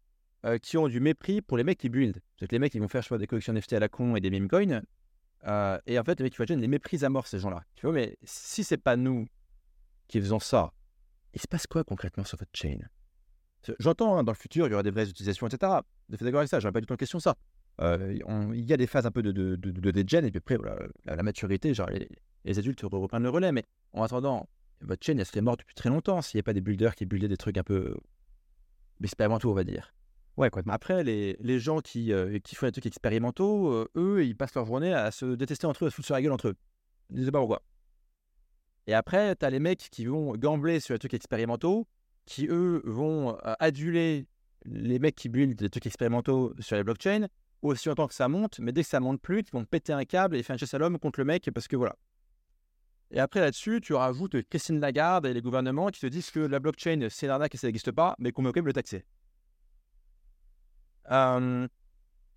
euh, 0.45 0.59
qui 0.59 0.77
ont 0.77 0.89
du 0.89 1.01
mépris 1.01 1.41
pour 1.41 1.57
les 1.57 1.65
mecs 1.65 1.79
qui 1.79 1.89
build. 1.89 2.21
C'est 2.39 2.47
que 2.47 2.53
les 2.53 2.59
mecs 2.59 2.73
qui 2.73 2.79
vont 2.79 2.89
faire 2.89 3.03
je 3.03 3.15
des 3.15 3.27
collections 3.27 3.53
NFT 3.53 3.75
à 3.75 3.81
la 3.81 3.89
con 3.89 4.17
et 4.17 4.21
des 4.21 4.31
meme 4.31 4.49
coins. 4.49 4.83
Euh, 5.47 5.79
et 5.87 5.99
en 5.99 6.05
fait, 6.05 6.19
les 6.19 6.25
mecs 6.25 6.33
qui 6.33 6.37
font 6.37 6.45
les 6.49 6.69
mépris 6.69 7.05
à 7.05 7.09
mort 7.09 7.27
ces 7.27 7.39
gens-là. 7.39 7.63
Tu 7.75 7.87
vois, 7.87 7.95
mais 7.95 8.17
si 8.23 8.65
c'est 8.65 8.77
pas 8.77 8.97
nous 8.97 9.27
qui 10.09 10.21
faisons 10.21 10.41
ça, 10.41 10.73
il 11.35 11.41
se 11.41 11.49
passe 11.49 11.67
quoi 11.67 11.85
concrètement 11.85 12.25
sur 12.25 12.39
votre 12.39 12.51
chain 12.55 12.79
J'entends, 13.81 14.17
hein, 14.17 14.25
dans 14.25 14.33
le 14.33 14.37
futur, 14.37 14.67
il 14.67 14.71
y 14.71 14.75
aura 14.75 14.83
des 14.83 14.91
vraies 14.91 15.09
utilisations, 15.09 15.47
etc. 15.47 15.73
De 16.09 16.17
fait 16.17 16.25
d'accord 16.25 16.41
avec 16.41 16.49
ça, 16.49 16.61
j'aurais 16.61 16.73
pas 16.73 16.81
du 16.81 16.87
tout 16.87 16.95
en 16.95 16.97
question 16.97 17.19
ça. 17.19 17.37
Euh, 17.81 18.17
il 18.55 18.65
y 18.65 18.73
a 18.73 18.77
des 18.77 18.87
phases 18.87 19.07
un 19.07 19.11
peu 19.11 19.23
de, 19.23 19.33
de, 19.33 19.99
et 19.99 20.05
puis 20.05 20.39
après, 20.39 20.57
voilà, 20.57 20.79
la, 21.05 21.23
maturité, 21.23 21.75
genre 21.75 21.91
les, 21.91 22.59
adultes 22.59 22.81
reprennent 22.83 23.23
le 23.23 23.31
relais. 23.31 23.53
Mais 23.53 23.65
en 23.93 24.03
attendant, 24.03 24.49
votre 24.81 25.05
chaîne, 25.05 25.19
elle 25.19 25.27
serait 25.27 25.41
morte 25.41 25.61
depuis 25.61 25.75
très 25.75 25.89
longtemps 25.89 26.23
s'il 26.23 26.39
n'y 26.39 26.41
a 26.41 26.45
pas 26.45 26.53
des 26.53 26.61
builders 26.61 26.95
qui 26.95 27.07
buildaient 27.07 27.29
des 27.29 27.37
trucs 27.37 27.59
un 27.59 27.65
peu 27.65 27.97
expérimentaux, 29.03 29.51
on 29.51 29.55
va 29.55 29.65
dire. 29.65 29.93
Ouais, 30.37 30.51
quoi. 30.51 30.63
Après, 30.69 31.03
les, 31.03 31.59
gens 31.59 31.81
qui, 31.81 32.13
euh, 32.13 32.39
qui 32.41 32.55
font 32.55 32.67
des 32.67 32.73
trucs 32.73 32.87
expérimentaux, 32.87 33.73
euh, 33.73 33.91
eux, 33.97 34.25
ils 34.25 34.37
passent 34.37 34.55
leur 34.55 34.67
journée 34.67 34.93
à 34.93 35.11
se 35.11 35.35
détester 35.35 35.67
entre 35.67 35.85
eux, 35.85 35.89
à 35.89 35.91
se 35.91 35.97
foutre 35.97 36.07
sur 36.07 36.15
la 36.15 36.23
gueule 36.23 36.33
entre 36.33 36.49
eux. 36.49 36.57
Je 37.11 37.21
ne 37.21 37.25
sais 37.25 37.31
pas 37.31 37.39
pourquoi. 37.39 37.63
Et 38.87 38.95
après, 38.95 39.35
tu 39.37 39.45
as 39.45 39.51
les 39.51 39.61
mecs 39.61 39.89
qui 39.91 40.07
vont 40.07 40.37
gambler 40.37 40.81
sur 40.81 40.95
les 40.95 40.99
trucs 40.99 41.15
expérimentaux, 41.15 41.87
qui, 42.25 42.47
eux, 42.49 42.83
vont 42.85 43.37
euh, 43.45 43.55
aduler 43.59 44.27
les 44.65 44.99
mecs 44.99 45.17
qui 45.17 45.29
buildent 45.29 45.57
des 45.57 45.71
trucs 45.71 45.87
expérimentaux 45.87 46.55
sur 46.61 46.77
les 46.77 46.85
blockchains, 46.85 47.27
aussi 47.63 47.89
longtemps 47.89 48.09
que 48.09 48.15
ça 48.15 48.29
monte, 48.29 48.59
mais 48.59 48.73
dès 48.73 48.83
que 48.83 48.89
ça 48.89 49.01
monte 49.01 49.21
plus, 49.21 49.41
ils 49.41 49.53
vont 49.53 49.65
péter 49.65 49.93
un 49.93 50.05
câble 50.05 50.37
et 50.37 50.43
faire 50.43 50.55
un 50.55 50.57
chasse 50.59 50.75
à 50.75 50.79
l'homme 50.79 50.99
contre 50.99 51.21
le 51.21 51.25
mec 51.25 51.51
parce 51.53 51.69
que 51.69 51.77
voilà. 51.77 51.97
Et 53.13 53.21
après, 53.21 53.41
là-dessus, 53.41 53.81
tu 53.81 53.95
rajoutes 53.95 54.43
Christine 54.49 54.81
Lagarde 54.81 55.27
et 55.27 55.35
les 55.35 55.41
gouvernements 55.41 55.89
qui 55.89 56.01
te 56.01 56.07
disent 56.07 56.31
que 56.31 56.41
la 56.41 56.59
blockchain, 56.59 57.07
c'est 57.09 57.29
l'arnaque 57.29 57.55
et 57.55 57.59
ça 57.59 57.69
n'existe 57.69 57.93
pas, 57.93 58.17
mais 58.19 58.33
qu'on 58.33 58.43
me 58.43 58.53
de 58.53 58.61
le 58.61 58.73
taxer. 58.73 59.05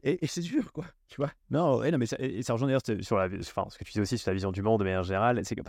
Et, 0.03 0.27
c'est 0.27 0.41
dur, 0.41 0.71
quoi, 0.71 0.85
tu 1.07 1.17
vois. 1.17 1.31
Non, 1.51 1.83
non 1.83 1.97
mais 1.97 2.05
ça, 2.05 2.15
et 2.19 2.41
ça 2.41 2.53
rejoint 2.53 2.67
d'ailleurs 2.67 3.03
sur 3.03 3.17
la, 3.17 3.27
enfin, 3.39 3.65
ce 3.69 3.77
que 3.77 3.83
tu 3.83 3.91
dis 3.91 3.99
aussi 3.99 4.17
sur 4.17 4.29
la 4.29 4.33
vision 4.33 4.51
du 4.51 4.61
monde 4.61 4.79
de 4.79 4.85
manière 4.85 5.03
générale, 5.03 5.41
c'est 5.43 5.55
que 5.55 5.61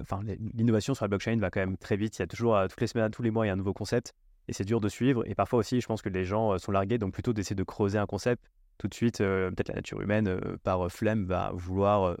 enfin, 0.00 0.20
l'innovation 0.54 0.94
sur 0.94 1.04
la 1.04 1.08
blockchain 1.08 1.36
va 1.38 1.50
quand 1.50 1.60
même 1.60 1.76
très 1.76 1.96
vite. 1.96 2.18
Il 2.18 2.22
y 2.22 2.24
a 2.24 2.26
toujours, 2.26 2.56
euh, 2.56 2.68
toutes 2.68 2.80
les 2.80 2.86
semaines, 2.86 3.10
tous 3.10 3.22
les 3.22 3.30
mois, 3.30 3.46
il 3.46 3.48
y 3.48 3.50
a 3.50 3.54
un 3.54 3.56
nouveau 3.56 3.74
concept 3.74 4.14
et 4.48 4.52
c'est 4.52 4.64
dur 4.64 4.80
de 4.80 4.88
suivre. 4.88 5.22
Et 5.28 5.34
parfois 5.34 5.60
aussi, 5.60 5.80
je 5.80 5.86
pense 5.86 6.02
que 6.02 6.08
les 6.08 6.24
gens 6.24 6.54
euh, 6.54 6.58
sont 6.58 6.72
largués, 6.72 6.98
donc 6.98 7.12
plutôt 7.12 7.32
d'essayer 7.32 7.54
de 7.54 7.62
creuser 7.62 7.98
un 7.98 8.06
concept, 8.06 8.50
tout 8.78 8.88
de 8.88 8.94
suite, 8.94 9.20
euh, 9.20 9.50
peut-être 9.50 9.68
la 9.68 9.76
nature 9.76 10.00
humaine, 10.00 10.40
par 10.64 10.90
flemme, 10.90 11.26
va 11.26 11.52
vouloir 11.54 12.16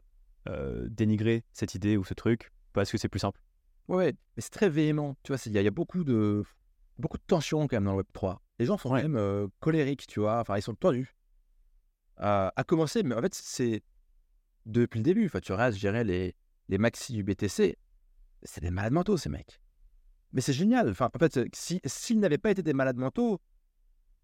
euh, 0.48 0.86
dénigrer 0.90 1.44
cette 1.52 1.74
idée 1.74 1.96
ou 1.96 2.04
ce 2.04 2.14
truc 2.14 2.52
parce 2.72 2.92
que 2.92 2.98
c'est 2.98 3.08
plus 3.08 3.20
simple. 3.20 3.40
Ouais, 3.88 4.14
mais 4.36 4.42
c'est 4.42 4.50
très 4.50 4.68
véhément. 4.68 5.16
Tu 5.22 5.32
vois, 5.32 5.40
il 5.46 5.52
y, 5.52 5.66
a 5.66 5.70
beaucoup 5.70 6.04
de, 6.04 6.44
beaucoup 6.98 7.16
de 7.16 7.22
tension 7.26 7.66
quand 7.66 7.76
même 7.76 7.84
dans 7.84 7.92
le 7.92 7.98
Web 7.98 8.06
3. 8.12 8.42
Les 8.58 8.66
gens 8.66 8.76
sont 8.76 8.90
quand 8.90 8.96
même 8.96 9.48
colériques, 9.60 10.06
tu 10.06 10.20
vois. 10.20 10.40
Enfin, 10.40 10.56
ils 10.56 10.62
sont 10.62 10.74
tendus. 10.74 11.14
Euh, 12.20 12.50
à 12.54 12.64
commencer, 12.64 13.02
mais 13.02 13.14
en 13.14 13.20
fait, 13.20 13.34
c'est 13.34 13.82
depuis 14.66 14.98
le 14.98 15.04
début. 15.04 15.26
Enfin, 15.26 15.40
tu 15.40 15.52
regardes, 15.52 15.74
je 15.74 15.78
dirais, 15.78 16.04
les, 16.04 16.34
les 16.68 16.78
maxi 16.78 17.12
du 17.12 17.22
BTC, 17.22 17.78
c'est 18.42 18.60
des 18.60 18.70
malades 18.70 18.92
mentaux, 18.92 19.16
ces 19.16 19.28
mecs. 19.28 19.60
Mais 20.32 20.40
c'est 20.40 20.52
génial. 20.52 20.90
Enfin, 20.90 21.10
en 21.14 21.18
fait, 21.18 21.40
s'ils 21.54 22.20
n'avaient 22.20 22.38
pas 22.38 22.50
été 22.50 22.62
des 22.62 22.72
malades 22.72 22.96
mentaux, 22.96 23.40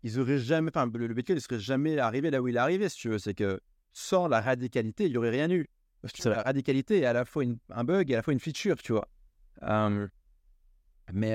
ils 0.02 0.18
auraient 0.18 0.38
jamais. 0.38 0.70
Enfin, 0.74 0.90
le, 0.92 1.06
le 1.06 1.14
Bitcoin 1.14 1.36
ne 1.36 1.40
serait 1.40 1.60
jamais 1.60 1.98
arrivé 1.98 2.30
là 2.30 2.42
où 2.42 2.48
il 2.48 2.56
est 2.56 2.60
arrivé, 2.60 2.88
si 2.88 2.96
tu 2.96 3.08
veux. 3.08 3.18
C'est 3.18 3.34
que 3.34 3.60
sans 3.92 4.28
la 4.28 4.40
radicalité, 4.40 5.06
il 5.06 5.12
n'y 5.12 5.16
aurait 5.16 5.30
rien 5.30 5.50
eu. 5.50 5.68
La 6.24 6.42
radicalité 6.42 7.00
est 7.00 7.06
à 7.06 7.14
la 7.14 7.24
fois 7.24 7.44
un 7.70 7.84
bug 7.84 8.10
et 8.10 8.14
à 8.14 8.18
la 8.18 8.22
fois 8.22 8.34
une 8.34 8.40
feature, 8.40 8.76
tu 8.82 8.92
vois. 8.92 9.08
mais 11.12 11.34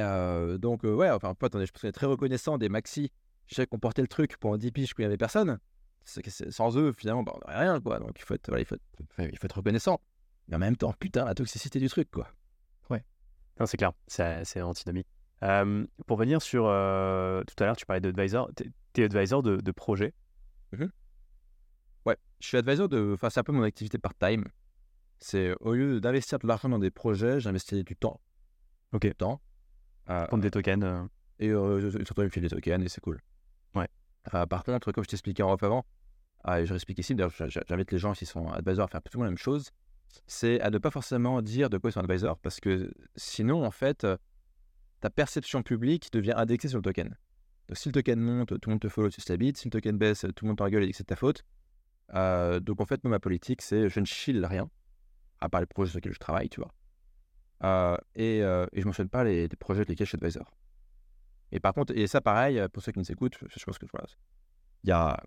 donc, 0.60 0.84
ouais, 0.84 1.10
enfin, 1.10 1.34
pote, 1.34 1.57
je 1.57 1.66
suis 1.66 1.91
très 1.91 2.05
reconnaissant 2.05 2.57
des 2.57 2.70
maxi. 2.70 3.12
Je 3.47 3.55
sais 3.55 3.66
qu'on 3.66 3.80
portait 3.80 4.03
le 4.03 4.07
truc 4.07 4.38
pendant 4.38 4.57
10 4.57 4.72
piges 4.72 4.93
qu'il 4.93 5.01
n'y 5.01 5.07
avait 5.07 5.18
personne. 5.18 5.57
Sans 6.49 6.78
eux, 6.78 6.91
finalement, 6.91 7.24
bah, 7.24 7.34
on 7.36 7.39
n'aurait 7.39 7.60
rien, 7.60 7.80
quoi. 7.82 7.99
Donc, 7.99 8.12
il 8.18 8.24
faut, 8.24 8.34
être, 8.34 8.57
il, 8.57 8.66
faut 8.66 8.76
il 9.20 9.38
faut 9.38 9.45
être 9.45 9.57
reconnaissant. 9.57 10.01
Mais 10.47 10.55
en 10.55 10.60
même 10.60 10.76
temps, 10.76 10.93
putain, 10.93 11.26
la 11.26 11.36
toxicité 11.36 11.80
du 11.80 11.89
truc, 11.89 12.10
quoi. 12.12 12.28
Ouais. 12.89 13.03
Non, 13.60 13.66
c'est 13.66 13.78
clair, 13.78 13.91
c'est 14.07 14.62
antinomie. 14.62 15.05
pour 16.07 16.18
venir 16.18 16.41
sur. 16.41 16.64
tout 16.64 17.64
à 17.64 17.66
l'heure, 17.66 17.78
tu 17.78 17.86
parlais 17.86 18.01
d'advisor. 18.01 18.49
Tu 18.55 19.01
es, 19.01 19.03
advisor 19.03 19.43
de, 19.43 19.57
de 19.57 19.72
projet? 19.72 20.14
Mmh 20.72 20.86
ouais, 22.05 22.18
je 22.39 22.47
suis 22.47 22.57
advisor 22.57 22.89
de. 22.89 23.12
Enfin, 23.14 23.30
c'est 23.30 23.39
un 23.39 23.43
peu 23.43 23.51
mon 23.51 23.64
activité 23.64 23.97
part-time. 23.97 24.45
C'est 25.20 25.53
au 25.60 25.74
lieu 25.74 25.99
d'investir 25.99 26.39
de 26.39 26.47
l'argent 26.47 26.70
dans 26.70 26.80
des 26.80 26.91
projets, 26.91 27.39
j'investis 27.39 27.84
du 27.84 27.95
temps. 27.95 28.22
Ok. 28.93 29.01
Du 29.01 29.16
temps. 29.16 29.41
Euh, 30.10 30.26
Prendre 30.26 30.41
des 30.41 30.51
tokens. 30.51 30.84
Euh. 30.84 31.03
Et 31.39 31.49
euh, 31.49 31.91
surtout, 32.03 32.22
il 32.22 32.26
me 32.26 32.30
file 32.30 32.43
des 32.43 32.49
tokens 32.49 32.84
et 32.84 32.89
c'est 32.89 33.01
cool. 33.01 33.22
Ouais. 33.76 33.88
par 34.47 34.64
contre, 34.64 34.91
comme 34.91 35.03
je 35.03 35.10
t'expliquais 35.10 35.43
en 35.43 35.53
off 35.53 35.64
avant, 35.64 35.86
ah, 36.44 36.64
je 36.64 36.70
réexplique 36.70 37.00
ici, 37.00 37.16
d'ailleurs, 37.16 37.34
j'invite 37.68 37.92
les 37.92 37.98
gens 37.98 38.14
qui 38.14 38.26
sont 38.26 38.48
advisors 38.50 38.86
à 38.86 38.88
faire 38.88 39.02
plutôt 39.02 39.20
la 39.20 39.30
même 39.30 39.38
chose, 39.38 39.72
c'est 40.26 40.60
à 40.62 40.70
ne 40.70 40.78
pas 40.78 40.92
forcément 40.92 41.42
dire 41.42 41.70
de 41.70 41.78
quoi 41.78 41.90
ils 41.90 41.94
sont 41.94 42.00
advisors, 42.00 42.40
parce 42.40 42.60
que 42.60 42.92
sinon, 43.16 43.66
en 43.66 43.72
fait, 43.72 44.06
ta 45.02 45.10
perception 45.10 45.64
publique 45.64 46.12
devient 46.12 46.34
indexée 46.36 46.70
sur 46.70 46.78
le 46.78 46.84
token. 46.84 47.16
Donc, 47.68 47.78
si 47.78 47.90
le 47.90 47.94
token 47.94 48.20
monte, 48.20 48.60
tout 48.60 48.70
le 48.70 48.74
monde 48.74 48.82
te 48.82 48.90
follow, 48.90 49.10
tu 49.10 49.22
stabilises. 49.22 49.58
Si 49.58 49.68
le 49.68 49.72
token 49.72 49.98
baisse, 49.98 50.26
tout 50.36 50.46
le 50.46 50.48
monde 50.48 50.58
te 50.58 50.64
rigole 50.64 50.84
et 50.84 50.88
dit 50.88 50.92
que 50.92 50.98
c'est 50.98 51.04
ta 51.04 51.16
faute. 51.16 51.44
donc, 52.14 52.82
en 52.82 52.86
fait, 52.86 53.04
moi, 53.04 53.12
ma 53.12 53.20
politique, 53.20 53.62
c'est 53.62 53.90
je 53.90 54.00
ne 54.00 54.06
chill 54.06 54.46
rien 54.46 54.70
à 55.42 55.50
part 55.50 55.62
les 55.62 55.68
projets 55.68 55.92
sur 55.92 55.98
lesquels 55.98 56.14
je 56.14 56.20
travaille, 56.20 56.50
tu 56.50 56.60
vois. 56.62 56.74
Euh, 57.64 57.98
et, 58.16 58.42
euh, 58.42 58.66
je 58.74 58.80
ne 58.80 58.86
mentionne 58.86 59.10
pas 59.10 59.24
les, 59.24 59.48
projets 59.50 59.84
de 59.84 59.90
lesquels 59.90 60.08
je 60.08 60.10
suis 60.10 60.18
advisor. 60.18 60.52
Et 61.52 61.60
par 61.60 61.74
contre, 61.74 61.94
et 61.96 62.08
ça 62.08 62.22
pareil, 62.22 62.62
pour 62.74 62.84
ceux 62.84 62.92
qui 62.92 63.00
nous 63.00 63.12
écoutent, 63.12 63.38
je 63.42 63.64
pense 63.64 63.78
que 63.78 63.86
voilà, 63.92 64.08
il 64.84 64.90
y 64.90 64.92
a 64.92 65.22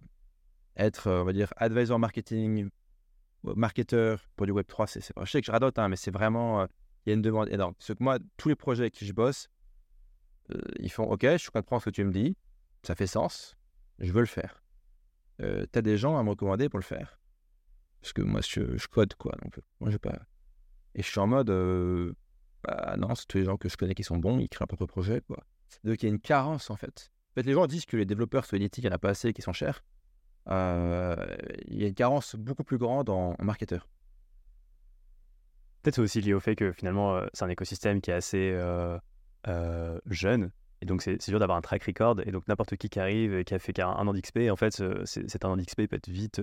être, 0.76 1.10
on 1.10 1.24
va 1.24 1.32
dire, 1.32 1.52
advisor 1.56 1.98
marketing, 1.98 2.70
marketeur 3.42 4.28
pour 4.36 4.46
du 4.46 4.52
Web3, 4.52 4.86
c'est, 4.86 5.00
je 5.00 5.30
sais 5.30 5.40
que 5.40 5.46
je 5.46 5.52
radote, 5.52 5.78
hein, 5.78 5.88
mais 5.88 5.96
c'est 5.96 6.10
vraiment, 6.10 6.62
euh, 6.62 6.66
il 7.04 7.10
y 7.10 7.12
a 7.12 7.14
une 7.14 7.22
demande 7.22 7.48
énorme. 7.50 7.74
Parce 7.74 7.88
que 7.94 8.02
moi, 8.02 8.18
tous 8.36 8.48
les 8.48 8.56
projets 8.56 8.82
avec 8.82 8.94
qui 8.94 9.06
je 9.06 9.12
bosse, 9.12 9.48
ils 10.78 10.90
font, 10.90 11.04
OK, 11.04 11.22
je 11.22 11.50
comprends 11.50 11.80
ce 11.80 11.86
que 11.86 11.90
tu 11.90 12.04
me 12.04 12.12
dis, 12.12 12.36
ça 12.82 12.94
fait 12.94 13.06
sens, 13.06 13.56
je 13.98 14.12
veux 14.12 14.20
le 14.20 14.26
faire. 14.26 14.62
tu 15.38 15.78
as 15.78 15.82
des 15.82 15.96
gens 15.96 16.18
à 16.18 16.22
me 16.22 16.30
recommander 16.30 16.68
pour 16.68 16.78
le 16.78 16.84
faire. 16.84 17.18
Parce 18.02 18.12
que 18.12 18.22
moi, 18.22 18.40
je, 18.40 18.86
code, 18.88 19.14
quoi. 19.14 19.32
Donc, 19.42 19.60
moi, 19.80 19.90
je 19.90 19.96
pas. 19.96 20.18
Et 20.94 21.02
je 21.02 21.08
suis 21.08 21.20
en 21.20 21.28
mode, 21.28 21.50
euh, 21.50 22.12
bah 22.64 22.96
non, 22.98 23.14
c'est 23.14 23.26
tous 23.26 23.38
les 23.38 23.44
gens 23.44 23.56
que 23.56 23.68
je 23.68 23.76
connais 23.76 23.94
qui 23.94 24.02
sont 24.02 24.18
bons, 24.18 24.38
ils 24.40 24.48
créent 24.48 24.64
un 24.64 24.66
propre 24.66 24.86
projet, 24.86 25.22
quoi. 25.22 25.42
Donc, 25.84 26.02
il 26.02 26.06
y 26.06 26.08
a 26.08 26.12
une 26.12 26.20
carence, 26.20 26.68
en 26.70 26.76
fait. 26.76 27.12
En 27.30 27.34
fait, 27.34 27.44
les 27.44 27.54
gens 27.54 27.66
disent 27.66 27.86
que 27.86 27.96
les 27.96 28.04
développeurs 28.04 28.44
soviétiques, 28.44 28.84
il 28.84 28.88
n'y 28.88 28.92
en 28.92 28.96
a 28.96 28.98
pas 28.98 29.10
assez, 29.10 29.32
qui 29.32 29.40
sont 29.40 29.52
chers. 29.52 29.82
Euh, 30.48 31.16
il 31.68 31.80
y 31.80 31.84
a 31.84 31.88
une 31.88 31.94
carence 31.94 32.34
beaucoup 32.36 32.64
plus 32.64 32.78
grande 32.78 33.08
en, 33.08 33.36
marketeur. 33.40 33.88
Peut-être 35.82 35.98
aussi 35.98 36.20
lié 36.20 36.34
au 36.34 36.40
fait 36.40 36.54
que 36.54 36.72
finalement, 36.72 37.16
euh, 37.16 37.26
c'est 37.32 37.44
un 37.44 37.48
écosystème 37.48 38.00
qui 38.00 38.10
est 38.10 38.14
assez 38.14 38.56
jeune. 40.06 40.50
Et 40.80 40.84
donc, 40.84 41.02
c'est 41.02 41.28
dur 41.28 41.38
d'avoir 41.38 41.58
un 41.58 41.62
track 41.62 41.84
record. 41.84 42.20
Et 42.26 42.32
donc, 42.32 42.46
n'importe 42.48 42.76
qui 42.76 42.88
qui 42.88 42.98
arrive 42.98 43.34
et 43.34 43.44
qui 43.44 43.54
a 43.54 43.58
fait 43.58 43.72
qu'un 43.72 43.88
an 43.88 44.12
d'XP, 44.12 44.50
en 44.50 44.56
fait, 44.56 44.82
c'est 45.04 45.44
un 45.44 45.50
an 45.50 45.56
d'XP 45.56 45.86
peut 45.86 45.96
être 45.96 46.08
vite 46.08 46.40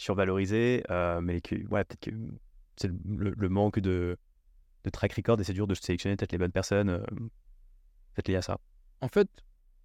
survalorisé, 0.00 0.82
euh, 0.90 1.20
mais 1.20 1.42
que, 1.42 1.54
ouais, 1.68 1.84
peut-être 1.84 2.00
que 2.00 2.10
c'est 2.76 2.90
le, 3.06 3.48
manque 3.50 3.78
de, 3.80 4.16
de, 4.84 4.90
track 4.90 5.12
record 5.12 5.38
et 5.40 5.44
c'est 5.44 5.52
dur 5.52 5.66
de 5.66 5.74
sélectionner 5.74 6.16
peut-être 6.16 6.32
les 6.32 6.38
bonnes 6.38 6.50
personnes, 6.52 6.88
euh, 6.88 7.04
peut-être 8.14 8.28
lié 8.28 8.36
à 8.36 8.42
ça. 8.42 8.58
En 9.02 9.08
fait, 9.08 9.28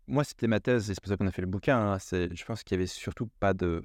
moi, 0.07 0.23
c'était 0.23 0.47
ma 0.47 0.59
thèse 0.59 0.89
et 0.89 0.93
c'est 0.93 1.01
pour 1.01 1.09
ça 1.09 1.17
qu'on 1.17 1.27
a 1.27 1.31
fait 1.31 1.41
le 1.41 1.47
bouquin. 1.47 1.93
Hein, 1.93 1.97
je 2.11 2.45
pense 2.45 2.63
qu'il 2.63 2.75
y 2.75 2.79
avait 2.79 2.87
surtout 2.87 3.27
pas 3.39 3.53
de. 3.53 3.83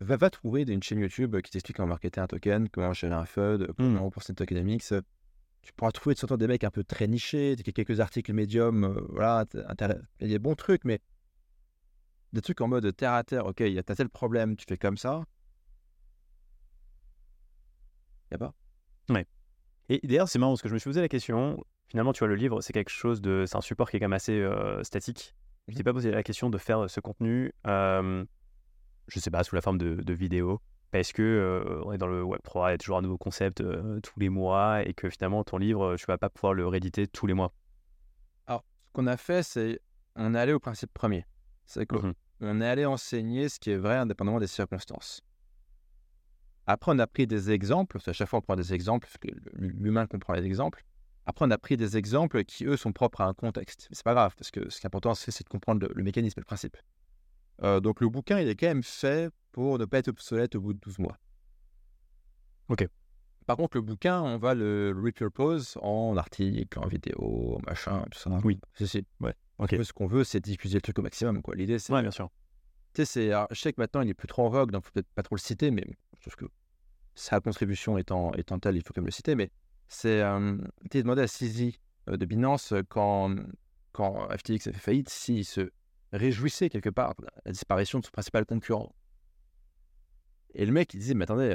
Va, 0.00 0.16
va 0.16 0.30
trouver 0.30 0.62
une 0.62 0.82
chaîne 0.82 0.98
YouTube 0.98 1.40
qui 1.42 1.50
t'explique 1.50 1.76
comment 1.76 1.88
marketer 1.88 2.20
un 2.20 2.26
token, 2.26 2.68
comment 2.68 2.92
gérer 2.92 3.14
un 3.14 3.24
FUD, 3.24 3.72
comment 3.76 3.90
mmh. 3.90 3.98
rembourser 3.98 4.32
une 4.32 4.36
tokenomics. 4.36 4.94
Tu 5.62 5.72
pourras 5.74 5.92
trouver 5.92 6.14
de 6.14 6.18
sorte 6.18 6.36
des 6.38 6.48
mecs 6.48 6.64
un 6.64 6.70
peu 6.70 6.82
très 6.82 7.06
nichés, 7.06 7.54
quelques 7.56 8.00
articles 8.00 8.32
médiums, 8.32 8.84
euh, 8.84 9.00
voilà, 9.10 9.44
il 9.52 10.22
y 10.22 10.24
a 10.24 10.28
des 10.28 10.38
bons 10.40 10.56
trucs, 10.56 10.84
mais 10.84 11.00
des 12.32 12.40
trucs 12.40 12.60
en 12.60 12.66
mode 12.66 12.96
terre 12.96 13.12
à 13.12 13.22
terre, 13.22 13.46
ok, 13.46 13.60
il 13.60 13.72
y 13.72 13.78
a 13.78 13.84
tel 13.84 14.08
problème, 14.08 14.56
tu 14.56 14.64
fais 14.68 14.76
comme 14.76 14.96
ça. 14.96 15.22
a 18.32 18.38
pas. 18.38 18.54
Ouais. 19.08 19.26
Et 19.88 20.00
d'ailleurs, 20.02 20.28
c'est 20.28 20.38
marrant 20.38 20.52
parce 20.52 20.62
que 20.62 20.68
je 20.68 20.74
me 20.74 20.78
suis 20.78 20.88
posé 20.88 21.00
la 21.00 21.08
question. 21.08 21.62
Finalement, 21.88 22.12
tu 22.12 22.20
vois, 22.20 22.28
le 22.28 22.36
livre, 22.36 22.60
c'est 22.60 22.72
quelque 22.72 22.90
chose 22.90 23.20
de. 23.20 23.44
C'est 23.46 23.56
un 23.56 23.60
support 23.60 23.90
qui 23.90 23.98
est 23.98 24.00
quand 24.00 24.04
même 24.04 24.14
assez 24.14 24.40
euh, 24.40 24.82
statique. 24.82 25.36
Je 25.68 25.76
t'ai 25.76 25.84
pas 25.84 25.92
posé 25.92 26.10
la 26.10 26.22
question 26.22 26.50
de 26.50 26.58
faire 26.58 26.90
ce 26.90 27.00
contenu, 27.00 27.52
euh, 27.66 28.24
je 29.08 29.20
sais 29.20 29.30
pas, 29.30 29.44
sous 29.44 29.54
la 29.54 29.60
forme 29.60 29.78
de, 29.78 29.94
de 29.94 30.12
vidéo. 30.12 30.60
Parce 30.90 31.12
que 31.12 31.22
euh, 31.22 31.82
on 31.86 31.92
est 31.92 31.98
dans 31.98 32.06
le 32.08 32.22
Web3, 32.22 32.68
il 32.68 32.72
y 32.72 32.74
a 32.74 32.78
toujours 32.78 32.98
un 32.98 33.02
nouveau 33.02 33.16
concept 33.16 33.62
euh, 33.62 33.98
tous 34.00 34.18
les 34.20 34.28
mois 34.28 34.82
et 34.86 34.92
que 34.92 35.08
finalement, 35.08 35.42
ton 35.44 35.56
livre, 35.56 35.96
tu 35.96 36.04
vas 36.06 36.18
pas 36.18 36.28
pouvoir 36.28 36.52
le 36.52 36.66
rééditer 36.66 37.06
tous 37.06 37.26
les 37.26 37.32
mois. 37.32 37.54
Alors, 38.46 38.62
ce 38.88 38.92
qu'on 38.92 39.06
a 39.06 39.16
fait, 39.16 39.42
c'est. 39.42 39.80
On 40.16 40.34
est 40.34 40.38
allé 40.38 40.52
au 40.52 40.60
principe 40.60 40.92
premier. 40.92 41.24
C'est 41.64 41.86
qu'on 41.86 42.02
Mhm. 42.08 42.14
on 42.42 42.60
est 42.60 42.66
allé 42.68 42.84
enseigner 42.84 43.48
ce 43.48 43.58
qui 43.58 43.70
est 43.70 43.78
vrai 43.78 43.96
indépendamment 43.96 44.40
des 44.40 44.46
circonstances. 44.46 45.22
Après, 46.66 46.92
on 46.92 46.98
a 46.98 47.06
pris 47.06 47.26
des 47.26 47.50
exemples. 47.50 47.94
parce 47.94 48.04
qu'à 48.04 48.12
chaque 48.12 48.28
fois, 48.28 48.40
on 48.40 48.42
prend 48.42 48.56
des 48.56 48.74
exemples, 48.74 49.06
parce 49.06 49.16
que 49.16 49.28
l'humain 49.54 50.06
comprend 50.06 50.34
les 50.34 50.44
exemples. 50.44 50.84
Après, 51.26 51.44
on 51.46 51.50
a 51.50 51.58
pris 51.58 51.76
des 51.76 51.96
exemples 51.96 52.44
qui, 52.44 52.64
eux, 52.64 52.76
sont 52.76 52.92
propres 52.92 53.20
à 53.20 53.26
un 53.26 53.34
contexte. 53.34 53.86
Mais 53.90 53.96
c'est 53.96 54.04
pas 54.04 54.14
grave, 54.14 54.34
parce 54.36 54.50
que 54.50 54.68
ce 54.70 54.80
qui 54.80 54.84
est 54.84 54.88
important, 54.88 55.14
c'est 55.14 55.44
de 55.44 55.48
comprendre 55.48 55.86
le, 55.86 55.92
le 55.94 56.02
mécanisme 56.02 56.38
et 56.38 56.42
le 56.42 56.46
principe. 56.46 56.76
Euh, 57.62 57.80
donc, 57.80 58.00
le 58.00 58.08
bouquin, 58.08 58.40
il 58.40 58.48
est 58.48 58.56
quand 58.56 58.66
même 58.66 58.82
fait 58.82 59.30
pour 59.52 59.78
ne 59.78 59.84
pas 59.84 59.98
être 59.98 60.08
obsolète 60.08 60.54
au 60.56 60.60
bout 60.60 60.72
de 60.72 60.80
12 60.80 60.98
mois. 60.98 61.16
Ok. 62.68 62.86
Par 63.46 63.56
contre, 63.56 63.76
le 63.76 63.82
bouquin, 63.82 64.20
on 64.22 64.38
va 64.38 64.54
le 64.54 64.94
repurpose 65.00 65.76
en 65.82 66.16
article, 66.16 66.78
en 66.78 66.86
vidéo, 66.86 67.56
en 67.56 67.60
machin, 67.66 68.04
tout 68.10 68.18
ça. 68.18 68.30
Oui. 68.44 68.60
C'est, 68.74 68.86
c'est- 68.86 69.04
ouais. 69.20 69.34
Ok. 69.58 69.72
Un 69.74 69.76
peu 69.78 69.84
ce 69.84 69.92
qu'on 69.92 70.06
veut, 70.06 70.24
c'est 70.24 70.40
diffuser 70.40 70.76
le 70.76 70.80
truc 70.82 70.98
au 70.98 71.02
maximum. 71.02 71.42
Quoi. 71.42 71.54
L'idée, 71.54 71.78
c'est 71.78 71.92
Ouais, 71.92 72.02
bien 72.02 72.10
sûr. 72.10 72.30
tu 72.94 73.04
sais, 73.04 73.30
je 73.50 73.60
sais 73.60 73.72
que 73.72 73.80
maintenant 73.80 74.00
il 74.02 74.08
est 74.10 74.14
plus 74.14 74.28
trop 74.28 74.44
en 74.46 74.48
vogue, 74.48 74.70
donc 74.70 74.84
faut 74.84 74.90
peut-être 74.92 75.08
pas 75.14 75.22
trop 75.22 75.34
le 75.36 75.40
citer, 75.40 75.70
mais 75.70 75.84
je 76.16 76.20
trouve 76.20 76.36
que 76.36 76.44
sa 77.14 77.40
contribution 77.40 77.98
étant, 77.98 78.32
étant 78.34 78.58
telle, 78.58 78.76
il 78.76 78.82
faut 78.82 78.92
quand 78.94 79.00
même 79.02 79.06
le 79.06 79.12
citer. 79.12 79.34
Mais 79.34 79.50
c'est, 79.88 80.22
tu 80.90 81.02
demandé 81.02 81.22
à 81.22 81.26
Sisi 81.26 81.78
de 82.06 82.24
Binance 82.24 82.74
quand, 82.88 83.36
quand 83.92 84.28
FTX 84.30 84.68
a 84.68 84.72
fait 84.72 84.78
faillite 84.78 85.08
s'il 85.08 85.44
se 85.44 85.70
réjouissait 86.12 86.68
quelque 86.68 86.90
part 86.90 87.14
de 87.18 87.26
la 87.44 87.52
disparition 87.52 88.00
de 88.00 88.04
son 88.04 88.10
principal 88.10 88.44
concurrent. 88.44 88.94
Et 90.54 90.66
le 90.66 90.72
mec, 90.72 90.92
il 90.92 90.98
disait, 90.98 91.14
mais 91.14 91.22
attendez, 91.22 91.54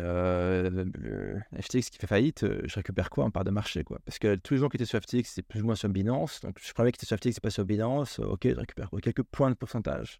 FTX 1.61 1.91
qui 1.91 1.99
fait 1.99 2.07
faillite, 2.07 2.45
je 2.65 2.75
récupère 2.75 3.11
quoi 3.11 3.25
en 3.25 3.29
part 3.29 3.43
de 3.43 3.51
marché 3.51 3.83
quoi? 3.83 3.99
Parce 4.05 4.17
que 4.17 4.35
tous 4.35 4.55
les 4.55 4.59
gens 4.59 4.69
qui 4.69 4.77
étaient 4.77 4.85
sur 4.85 4.99
FTX, 4.99 5.23
c'est 5.25 5.43
plus 5.43 5.61
ou 5.61 5.65
moins 5.65 5.75
sur 5.75 5.89
Binance. 5.89 6.41
Donc, 6.41 6.57
je 6.59 6.73
croyais 6.73 6.91
que 6.91 6.97
était 6.97 7.05
sur 7.05 7.17
FTX, 7.17 7.33
c'est 7.33 7.41
pas 7.41 7.51
sur 7.51 7.63
Binance. 7.63 8.17
Ok, 8.17 8.47
je 8.47 8.55
récupère 8.55 8.89
quoi 8.89 8.99
quelques 8.99 9.21
points 9.21 9.51
de 9.51 9.55
pourcentage. 9.55 10.19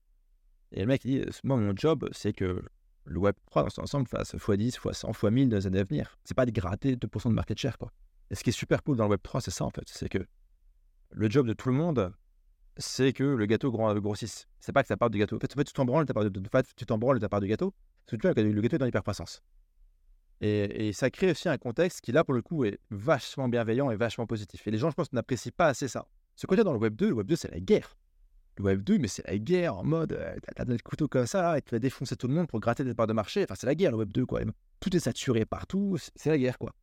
Et 0.71 0.81
le 0.81 0.85
mec, 0.85 1.03
il 1.05 1.21
dit, 1.21 1.29
moi, 1.43 1.57
mon 1.57 1.75
job, 1.75 2.07
c'est 2.11 2.33
que 2.33 2.61
le 3.07 3.19
Web3 3.19 3.63
dans 3.63 3.69
son 3.69 3.81
ensemble 3.83 4.07
fasse 4.07 4.35
x10, 4.35 4.79
x100, 4.79 5.11
x1000 5.13 5.49
dans 5.49 5.57
les 5.57 5.67
années 5.67 5.79
à 5.79 5.83
venir. 5.83 6.17
C'est 6.23 6.35
pas 6.35 6.45
de 6.45 6.51
gratter 6.51 6.95
2% 6.95 7.29
de 7.29 7.33
market 7.33 7.57
share, 7.57 7.77
quoi. 7.77 7.91
Et 8.29 8.35
ce 8.35 8.43
qui 8.43 8.49
est 8.49 8.53
super 8.53 8.83
cool 8.83 8.97
dans 8.97 9.07
le 9.07 9.15
Web3, 9.15 9.41
c'est 9.41 9.51
ça, 9.51 9.63
en 9.65 9.69
fait. 9.69 9.83
C'est 9.87 10.09
que 10.09 10.25
le 11.11 11.29
job 11.29 11.47
de 11.47 11.53
tout 11.53 11.69
le 11.69 11.75
monde, 11.75 12.13
c'est 12.75 13.13
que 13.13 13.23
le 13.23 13.45
gâteau 13.45 13.71
gro- 13.71 13.99
grossisse. 13.99 14.47
C'est 14.59 14.73
pas 14.73 14.81
que 14.83 14.87
ça 14.87 14.97
part 14.97 15.09
du 15.09 15.17
gâteau. 15.17 15.37
En 15.37 15.39
fait, 15.39 15.57
en 15.57 15.63
tu 15.63 15.73
t'en 15.73 15.85
branles, 15.85 16.05
ta 16.05 16.13
part 16.13 16.29
de, 16.29 16.39
en 16.39 16.61
tu 16.75 16.85
t'en 16.85 16.97
branles 16.97 17.19
ta 17.19 17.29
part 17.29 17.39
du 17.41 17.47
gâteau. 17.47 17.73
Parce 18.05 18.11
que 18.11 18.15
tu 18.17 18.27
vois, 18.27 18.43
le 18.43 18.61
gâteau 18.61 18.75
est 18.75 18.79
dans 18.79 18.85
l'hypercroissance. 18.85 19.41
Et, 20.41 20.87
et 20.89 20.93
ça 20.93 21.09
crée 21.09 21.31
aussi 21.31 21.49
un 21.49 21.57
contexte 21.57 22.01
qui, 22.01 22.11
là, 22.11 22.23
pour 22.23 22.33
le 22.33 22.41
coup, 22.41 22.63
est 22.65 22.79
vachement 22.91 23.47
bienveillant 23.47 23.89
et 23.89 23.95
vachement 23.95 24.27
positif. 24.27 24.67
Et 24.67 24.71
les 24.71 24.77
gens, 24.77 24.89
je 24.89 24.95
pense, 24.95 25.11
n'apprécient 25.13 25.51
pas 25.55 25.67
assez 25.67 25.87
ça. 25.87 26.07
Ce 26.35 26.45
côté 26.45 26.63
dans 26.63 26.73
le 26.73 26.77
Web 26.79 26.95
2, 26.95 27.07
le 27.09 27.13
Web 27.15 27.27
2, 27.27 27.35
c'est 27.35 27.49
la 27.51 27.59
guerre. 27.59 27.97
Le 28.57 28.63
Web 28.63 28.81
2, 28.83 28.97
mais 28.97 29.07
c'est 29.07 29.25
la 29.27 29.37
guerre 29.37 29.75
en 29.77 29.83
mode, 29.83 30.13
euh, 30.13 30.35
t'as 30.55 30.65
des 30.65 30.79
couteaux 30.79 31.07
comme 31.07 31.27
ça, 31.27 31.57
et 31.57 31.61
tu 31.61 31.71
vas 31.71 31.79
défoncer 31.79 32.15
tout 32.15 32.27
le 32.27 32.33
monde 32.33 32.47
pour 32.47 32.59
gratter 32.59 32.83
des 32.83 32.95
parts 32.95 33.05
de 33.07 33.13
marché. 33.13 33.43
Enfin, 33.43 33.53
c'est 33.55 33.67
la 33.67 33.75
guerre, 33.75 33.91
le 33.91 33.97
Web 33.97 34.11
2, 34.11 34.25
quoi. 34.25 34.41
Tout 34.79 34.95
est 34.95 34.99
saturé 34.99 35.45
partout, 35.45 35.97
c'est- 36.15 36.29
la 36.29 36.37
guerre, 36.39 36.57
quoi. 36.57 36.73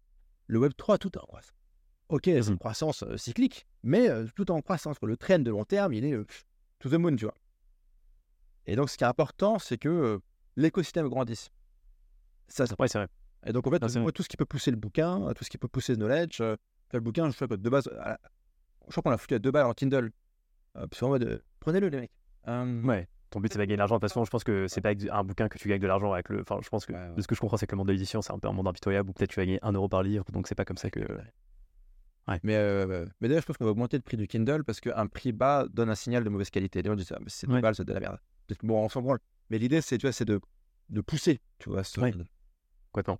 Le 0.47 0.59
Web 0.61 0.73
3, 0.77 0.99
tout 0.99 1.11
est 1.13 1.19
en 1.19 1.27
croissance. 1.27 1.53
Ok, 2.11 2.23
c'est 2.27 2.47
une 2.49 2.59
croissance 2.59 3.03
euh, 3.03 3.17
cyclique, 3.17 3.67
mais 3.83 4.09
euh, 4.09 4.27
tout 4.37 4.45
est 4.45 4.51
en 4.51 4.61
croissance. 4.61 4.99
quoi. 4.99 5.09
Le 5.09 5.17
trend 5.17 5.39
de 5.41 5.51
long 5.51 5.65
terme, 5.65 5.93
il 5.95 6.05
est 6.05 6.13
euh, 6.13 6.25
to 6.79 6.89
the 6.91 6.95
moon, 6.95 7.17
tu 7.17 7.25
vois. 7.25 7.35
Et 8.67 8.77
donc, 8.77 8.89
ce 8.91 8.97
qui 8.97 9.05
est 9.05 9.07
important, 9.07 9.59
c'est 9.59 9.79
que 9.79 10.21
l'écosystème 10.57 11.09
grandisse. 11.09 11.51
Ça, 12.49 12.67
c'est 12.67 12.79
Ouais, 12.81 12.89
c'est 12.89 12.99
vrai. 12.99 13.09
et 13.47 13.53
donc, 13.53 13.67
en 13.67 13.71
fait, 13.71 13.83
Non, 13.97 14.11
tout 14.11 14.23
ce 14.23 14.29
qui 14.29 14.37
peut 14.37 14.45
pousser 14.45 14.71
le 14.71 14.77
bouquin, 14.77 15.33
tout 15.35 15.45
ce 15.45 15.51
qui 15.51 15.59
peut 15.59 15.69
pousser 15.69 15.93
le 15.95 15.99
knowledge, 15.99 16.41
le 16.41 17.01
bouquin, 17.01 17.29
je 17.31 17.35
crois 17.35 17.49
que 17.49 17.55
de 17.55 17.69
base, 17.71 17.89
la- 17.93 18.21
je 18.87 18.91
crois 18.93 19.03
qu'on 19.03 19.11
l'a 19.11 19.19
foutu 19.19 19.35
à 19.35 19.39
deux 19.39 19.51
balles 19.51 19.67
en 19.67 19.73
Kindle. 19.75 20.11
Euh, 20.77 20.87
parce 20.89 21.01
qu'en 21.01 21.09
mode, 21.09 21.43
prenez-le, 21.65 21.89
les 21.89 22.01
mecs. 22.01 22.13
Euh, 22.49 22.83
Ouais. 22.83 23.09
Ton 23.31 23.41
but, 23.41 23.53
c'est 23.53 23.59
pas 23.59 23.63
de 23.65 23.67
gagner 23.67 23.77
de 23.77 23.79
l'argent. 23.79 23.97
De 23.97 24.01
toute 24.01 24.09
façon, 24.11 24.25
je 24.25 24.31
pense 24.31 24.45
que 24.45 24.69
c'est 24.69 24.81
pas 24.81 24.91
avec 24.91 25.09
un 25.11 25.25
bouquin 25.25 25.49
que 25.49 25.59
tu 25.59 25.69
gagnes 25.69 25.81
de 25.81 25.87
l'argent 25.89 26.13
avec 26.13 26.29
le. 26.29 26.43
Enfin, 26.43 26.59
je 26.63 26.69
pense 26.69 26.87
que 26.87 26.93
Ouais, 26.93 26.99
ouais. 27.01 27.15
de 27.17 27.21
ce 27.21 27.27
que 27.27 27.35
je 27.35 27.41
comprends, 27.41 27.57
c'est 27.57 27.67
que 27.67 27.73
le 27.73 27.79
monde 27.79 27.89
de 27.89 27.93
l'édition, 27.93 28.23
c'est 28.23 28.33
un 28.33 28.39
peu 28.39 28.47
un 28.47 28.53
monde 28.53 28.69
impitoyable 28.69 29.11
où 29.11 29.13
peut-être 29.13 29.31
tu 29.31 29.41
vas 29.41 29.45
gagner 29.47 29.59
1 29.63 29.73
euro 29.73 29.89
par 29.89 30.03
livre. 30.05 30.25
Donc, 30.33 30.47
c'est 30.47 30.55
pas 30.55 30.65
comme 30.65 30.77
ça 30.77 30.91
que. 30.91 31.01
Mais, 32.43 32.55
euh, 32.57 33.05
mais 33.21 33.29
d'ailleurs, 33.29 33.43
je 33.43 33.47
pense 33.47 33.57
qu'on 33.59 33.65
va 33.67 33.73
augmenter 33.73 33.97
le 33.99 34.03
prix 34.03 34.17
du 34.17 34.27
Kindle 34.27 34.65
parce 34.65 34.81
qu'un 34.81 35.07
prix 35.09 35.33
bas 35.33 35.67
donne 35.71 35.91
un 35.91 35.95
signal 35.95 36.25
de 36.25 36.29
mauvaise 36.31 36.49
qualité. 36.51 36.83
D'ailleurs, 36.83 36.95
on 36.95 36.99
dit 36.99 37.05
ça, 37.05 37.19
mais 37.21 37.27
c'est 37.29 37.47
Ouais. 37.49 37.61
balles, 37.61 37.75
c'est 37.75 37.85
de 37.85 37.93
la 37.93 38.01
merde. 38.01 38.19
Bon, 38.63 38.85
on 38.85 38.89
s'en 38.89 39.03
branle. 39.03 39.19
Mais 39.51 39.59
l'idée, 39.59 39.81
c'est, 39.83 39.99
tu 39.99 40.07
vois, 40.07 40.13
c'est 40.13 40.25
de, 40.25 40.41
de 40.91 41.01
pousser, 41.03 41.41
tu 41.59 41.69
vois. 41.71 41.85
ce- 41.85 42.01
Ouais. 42.01 42.13
Complètement. 42.93 43.19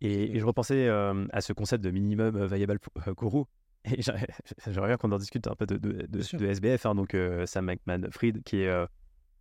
Et, 0.00 0.36
et 0.36 0.40
je 0.40 0.44
repensais 0.46 0.86
euh, 0.88 1.26
à 1.32 1.40
ce 1.42 1.52
concept 1.52 1.84
de 1.84 1.90
minimum 1.90 2.34
euh, 2.36 2.46
viable 2.46 2.78
guru. 3.18 3.44
Et 3.96 4.00
j'aimerais 4.02 4.88
bien 4.88 4.96
qu'on 4.96 5.12
en 5.12 5.18
discute 5.18 5.46
un 5.46 5.54
peu 5.54 5.66
de, 5.66 5.76
de, 5.76 5.92
de- 5.92 6.06
Bien 6.06 6.22
sûr. 6.22 6.38
de 6.38 6.46
SBF. 6.46 6.86
hein, 6.86 6.94
donc, 6.94 7.14
euh, 7.14 7.44
Sam 7.46 7.66
Bankman-Fried, 7.66 8.42
qui 8.42 8.60
est 8.62 8.68
euh, 8.68 8.86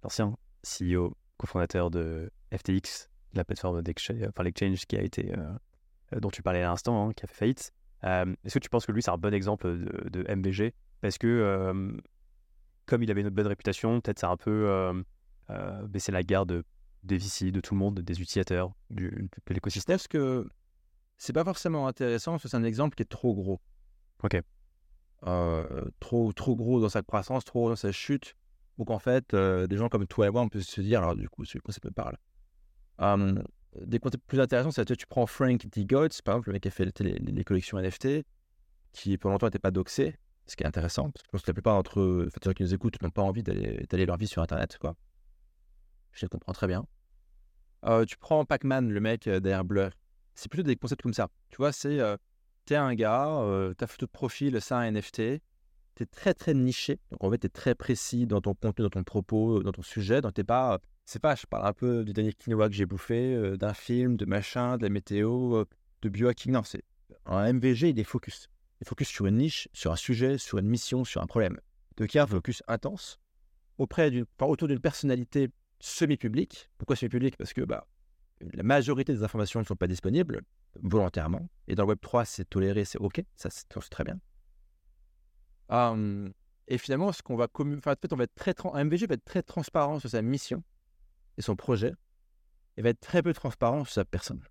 l'ancien 0.03 0.35
CEO, 0.63 1.15
cofondateur 1.37 1.89
de 1.91 2.29
FTX, 2.55 3.09
la 3.33 3.43
plateforme 3.45 3.81
d'exchange, 3.81 4.21
enfin 4.27 4.43
l'exchange 4.43 4.85
qui 4.85 4.97
a 4.97 5.01
été, 5.01 5.33
euh, 5.37 5.53
euh, 6.13 6.19
dont 6.19 6.29
tu 6.29 6.41
parlais 6.41 6.61
à 6.61 6.67
l'instant, 6.67 7.09
hein, 7.09 7.13
qui 7.13 7.23
a 7.23 7.27
fait 7.27 7.35
faillite. 7.35 7.71
Euh, 8.03 8.35
Est-ce 8.43 8.55
que 8.55 8.59
tu 8.59 8.69
penses 8.69 8.85
que 8.85 8.91
lui, 8.91 9.01
c'est 9.01 9.11
un 9.11 9.17
bon 9.17 9.33
exemple 9.33 9.67
de, 10.09 10.25
MBG 10.35 10.73
Parce 11.01 11.17
que, 11.17 11.27
euh, 11.27 11.97
comme 12.85 13.01
il 13.01 13.09
avait 13.11 13.21
une 13.21 13.29
bonne 13.29 13.47
réputation, 13.47 14.01
peut-être 14.01 14.19
ça 14.19 14.27
a 14.27 14.31
un 14.31 14.37
peu 14.37 14.51
euh, 14.69 14.93
euh, 15.49 15.87
baissé 15.87 16.11
la 16.11 16.21
garde 16.21 16.63
des 17.03 17.17
VC, 17.17 17.51
de 17.51 17.61
tout 17.61 17.73
le 17.75 17.79
monde, 17.79 17.99
des 18.01 18.21
utilisateurs, 18.21 18.73
du, 18.89 19.29
de 19.47 19.53
l'écosystème. 19.53 19.95
Parce 19.95 20.07
que 20.09 20.47
c'est 21.17 21.33
pas 21.33 21.45
forcément 21.45 21.87
intéressant 21.87 22.31
parce 22.33 22.43
que 22.43 22.49
c'est 22.49 22.57
un 22.57 22.63
exemple 22.63 22.95
qui 22.95 23.03
est 23.03 23.09
trop 23.09 23.33
gros. 23.33 23.61
Ok. 24.23 24.41
Euh, 25.25 25.85
trop, 25.99 26.33
trop 26.33 26.55
gros 26.55 26.81
dans 26.81 26.89
sa 26.89 27.01
croissance, 27.01 27.45
trop 27.45 27.61
gros 27.61 27.69
dans 27.69 27.75
sa 27.75 27.91
chute. 27.91 28.35
Donc 28.77 28.89
en 28.89 28.99
fait, 28.99 29.33
euh, 29.33 29.67
des 29.67 29.77
gens 29.77 29.89
comme 29.89 30.07
toi 30.07 30.27
et 30.27 30.29
moi, 30.31 30.41
on 30.41 30.49
peut 30.49 30.61
se 30.61 30.81
dire, 30.81 31.01
alors 31.01 31.15
du 31.15 31.29
coup, 31.29 31.45
ce 31.45 31.57
concept 31.59 31.85
me 31.85 31.91
parle. 31.91 32.17
Euh, 33.01 33.41
des 33.81 33.99
concepts 33.99 34.25
plus 34.25 34.39
intéressants, 34.39 34.71
c'est 34.71 34.87
que 34.87 34.93
tu 34.93 35.07
prends 35.07 35.25
Frank 35.25 35.65
D. 35.67 35.85
Goetz, 35.85 36.21
par 36.21 36.35
exemple, 36.35 36.49
le 36.49 36.53
mec 36.53 36.63
qui 36.63 36.67
a 36.67 36.71
fait 36.71 36.99
les, 36.99 37.43
collections 37.43 37.79
NFT, 37.79 38.23
qui 38.91 39.17
pendant 39.17 39.33
longtemps 39.33 39.47
n'était 39.47 39.59
pas 39.59 39.71
doxé, 39.71 40.15
ce 40.45 40.55
qui 40.55 40.63
est 40.63 40.67
intéressant, 40.67 41.11
je 41.15 41.29
pense 41.31 41.41
que 41.41 41.49
la 41.49 41.53
plupart 41.53 41.75
d'entre 41.75 41.99
eux, 41.99 42.25
enfin, 42.27 42.37
gens 42.43 42.53
qui 42.53 42.63
nous 42.63 42.73
écoutent, 42.73 43.01
n'ont 43.01 43.09
pas 43.09 43.21
envie 43.21 43.43
d'aller 43.43 44.05
leur 44.05 44.17
vie 44.17 44.27
sur 44.27 44.41
Internet, 44.41 44.77
quoi. 44.79 44.95
Je 46.11 46.25
les 46.25 46.29
comprends 46.29 46.53
très 46.53 46.67
bien. 46.67 46.85
Euh, 47.85 48.05
tu 48.05 48.17
prends 48.17 48.45
Pac-Man, 48.45 48.91
le 48.91 48.99
mec 48.99 49.27
derrière 49.27 49.65
Blur, 49.65 49.89
c'est 50.35 50.49
plutôt 50.49 50.63
des 50.63 50.75
concepts 50.75 51.01
comme 51.01 51.13
ça. 51.13 51.29
Tu 51.49 51.57
vois, 51.57 51.71
c'est 51.71 51.99
t'es 52.65 52.75
un 52.75 52.93
gars, 52.95 53.39
euh, 53.41 53.73
ta 53.73 53.87
photo 53.87 54.05
de 54.05 54.11
profil, 54.11 54.59
c'est 54.61 54.73
un 54.73 54.91
NFT, 54.91 55.41
t'es 55.95 56.05
très 56.05 56.33
très 56.33 56.53
niché, 56.53 56.99
donc 57.11 57.23
en 57.23 57.31
fait 57.31 57.37
t'es 57.37 57.49
très 57.49 57.75
précis 57.75 58.25
dans 58.25 58.41
ton 58.41 58.53
contenu, 58.53 58.83
dans 58.83 58.89
ton 58.89 59.03
propos, 59.03 59.61
dans 59.63 59.71
ton 59.71 59.81
sujet, 59.81 60.21
donc 60.21 60.33
t'es 60.33 60.43
pas, 60.43 60.79
c'est 61.05 61.21
pas, 61.21 61.35
je 61.35 61.45
parle 61.45 61.67
un 61.67 61.73
peu 61.73 62.03
du 62.03 62.13
dernier 62.13 62.33
quinoa 62.33 62.69
que 62.69 62.75
j'ai 62.75 62.85
bouffé, 62.85 63.35
euh, 63.35 63.57
d'un 63.57 63.73
film, 63.73 64.17
de 64.17 64.25
machin, 64.25 64.77
de 64.77 64.83
la 64.83 64.89
météo, 64.89 65.55
euh, 65.57 65.65
de 66.01 66.09
biohacking, 66.09 66.51
non, 66.51 66.63
c'est 66.63 66.83
un 67.25 67.51
MVG, 67.53 67.89
il 67.89 67.99
est 67.99 68.03
focus. 68.03 68.49
Il 68.79 68.83
est 68.83 68.89
focus 68.89 69.07
sur 69.07 69.25
une 69.27 69.37
niche, 69.37 69.67
sur 69.73 69.91
un 69.91 69.95
sujet, 69.95 70.37
sur 70.37 70.57
une 70.57 70.67
mission, 70.67 71.05
sur 71.05 71.21
un 71.21 71.27
problème. 71.27 71.59
Donc 71.97 72.13
il 72.13 72.17
y 72.17 72.19
a 72.19 72.23
un 72.23 72.27
focus 72.27 72.63
intense 72.67 73.19
auprès 73.77 74.11
d'une, 74.11 74.25
enfin, 74.37 74.49
autour 74.49 74.67
d'une 74.67 74.79
personnalité 74.79 75.49
semi-publique. 75.79 76.69
Pourquoi 76.77 76.95
semi-publique? 76.95 77.37
Parce 77.37 77.53
que 77.53 77.61
bah, 77.61 77.87
la 78.41 78.63
majorité 78.63 79.13
des 79.13 79.23
informations 79.23 79.59
ne 79.59 79.65
sont 79.65 79.75
pas 79.75 79.87
disponibles 79.87 80.41
volontairement. 80.81 81.47
Et 81.67 81.75
dans 81.75 81.83
le 81.83 81.89
Web 81.89 81.99
3, 82.01 82.25
c'est 82.25 82.45
toléré, 82.49 82.85
c'est 82.85 82.99
OK, 82.99 83.23
ça 83.35 83.49
c'est 83.49 83.65
c'est 83.81 83.89
très 83.89 84.03
bien. 84.03 84.19
Hum, 85.69 86.33
et 86.67 86.77
finalement, 86.77 87.11
ce 87.11 87.21
qu'on 87.21 87.35
va 87.35 87.45
en 87.45 87.81
fait, 87.81 88.13
on 88.13 88.15
va 88.15 88.23
être 88.23 88.35
très 88.35 88.53
MVG 88.73 89.07
va 89.07 89.15
être 89.15 89.25
très 89.25 89.43
transparent 89.43 89.99
sur 89.99 90.09
sa 90.09 90.21
mission 90.21 90.63
et 91.37 91.41
son 91.41 91.55
projet, 91.55 91.93
et 92.77 92.81
va 92.81 92.89
être 92.89 92.99
très 92.99 93.21
peu 93.21 93.33
transparent 93.33 93.83
sur 93.83 93.93
sa 93.93 94.05
personne. 94.05 94.43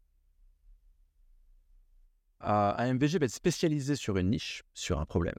Euh, 2.43 2.75
un 2.77 2.95
MVG 2.95 3.19
va 3.19 3.27
être 3.27 3.33
spécialisé 3.33 3.95
sur 3.95 4.17
une 4.17 4.31
niche, 4.31 4.65
sur 4.75 4.99
un 4.99 5.07
problème. 5.07 5.39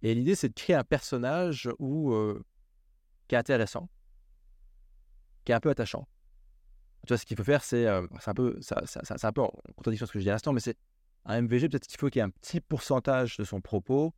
Et 0.00 0.14
l'idée, 0.14 0.34
c'est 0.34 0.48
de 0.48 0.54
créer 0.54 0.74
un 0.74 0.84
personnage 0.84 1.68
où, 1.78 2.12
euh, 2.12 2.42
qui 3.28 3.34
est 3.34 3.38
intéressant, 3.38 3.88
qui 5.44 5.52
est 5.52 5.54
un 5.54 5.60
peu 5.60 5.70
attachant. 5.70 6.08
Tu 7.06 7.08
vois, 7.08 7.18
ce 7.18 7.26
qu'il 7.26 7.36
faut 7.36 7.44
faire, 7.44 7.64
c'est 7.64 7.86
euh, 7.86 8.06
un, 8.26 8.34
peu, 8.34 8.56
ça, 8.60 8.82
ça- 8.86 9.02
un 9.28 9.32
peu 9.32 9.40
en 9.42 9.52
contradiction 9.76 10.06
ce 10.06 10.12
que 10.12 10.18
je 10.20 10.24
dis 10.24 10.30
à 10.30 10.34
l'instant, 10.34 10.52
mais 10.52 10.60
c'est 10.60 10.76
un 11.24 11.38
MVG, 11.42 11.68
peut-être 11.68 11.86
qu'il 11.86 11.98
faut 11.98 12.08
qu'il 12.10 12.20
y 12.20 12.22
ait 12.22 12.26
un 12.26 12.30
petit 12.30 12.60
pourcentage 12.60 13.36
de 13.36 13.44
son 13.44 13.60
propos, 13.60 14.14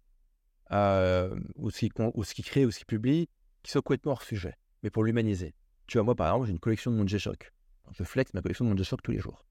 euh, 0.73 1.35
ou, 1.57 1.71
ce 1.71 1.79
qu'il, 1.79 1.93
crée, 1.93 2.65
ou 2.67 2.71
ce 2.71 2.79
qu'il 2.79 2.87
publie, 2.87 3.29
qui 3.63 3.71
soit 3.71 3.83
complètement 3.83 4.13
hors 4.13 4.23
sujet, 4.23 4.55
mais 4.83 4.91
pour 4.91 5.05
l'humaniser. 5.05 5.55
Tu 5.87 5.99
vois, 5.99 6.05
moi, 6.05 6.15
par 6.15 6.29
exemple, 6.29 6.47
j'ai 6.47 6.53
une 6.53 6.59
collection 6.59 6.91
de 6.91 6.97
mon 6.97 7.07
G-Shock. 7.07 7.53
Je 7.93 8.05
flex 8.05 8.33
ma 8.35 8.41
collection 8.43 8.65
de 8.65 8.71
mon 8.71 8.77
G-Shock 8.77 9.03
tous 9.03 9.13
les 9.13 9.19
jours. 9.19 9.45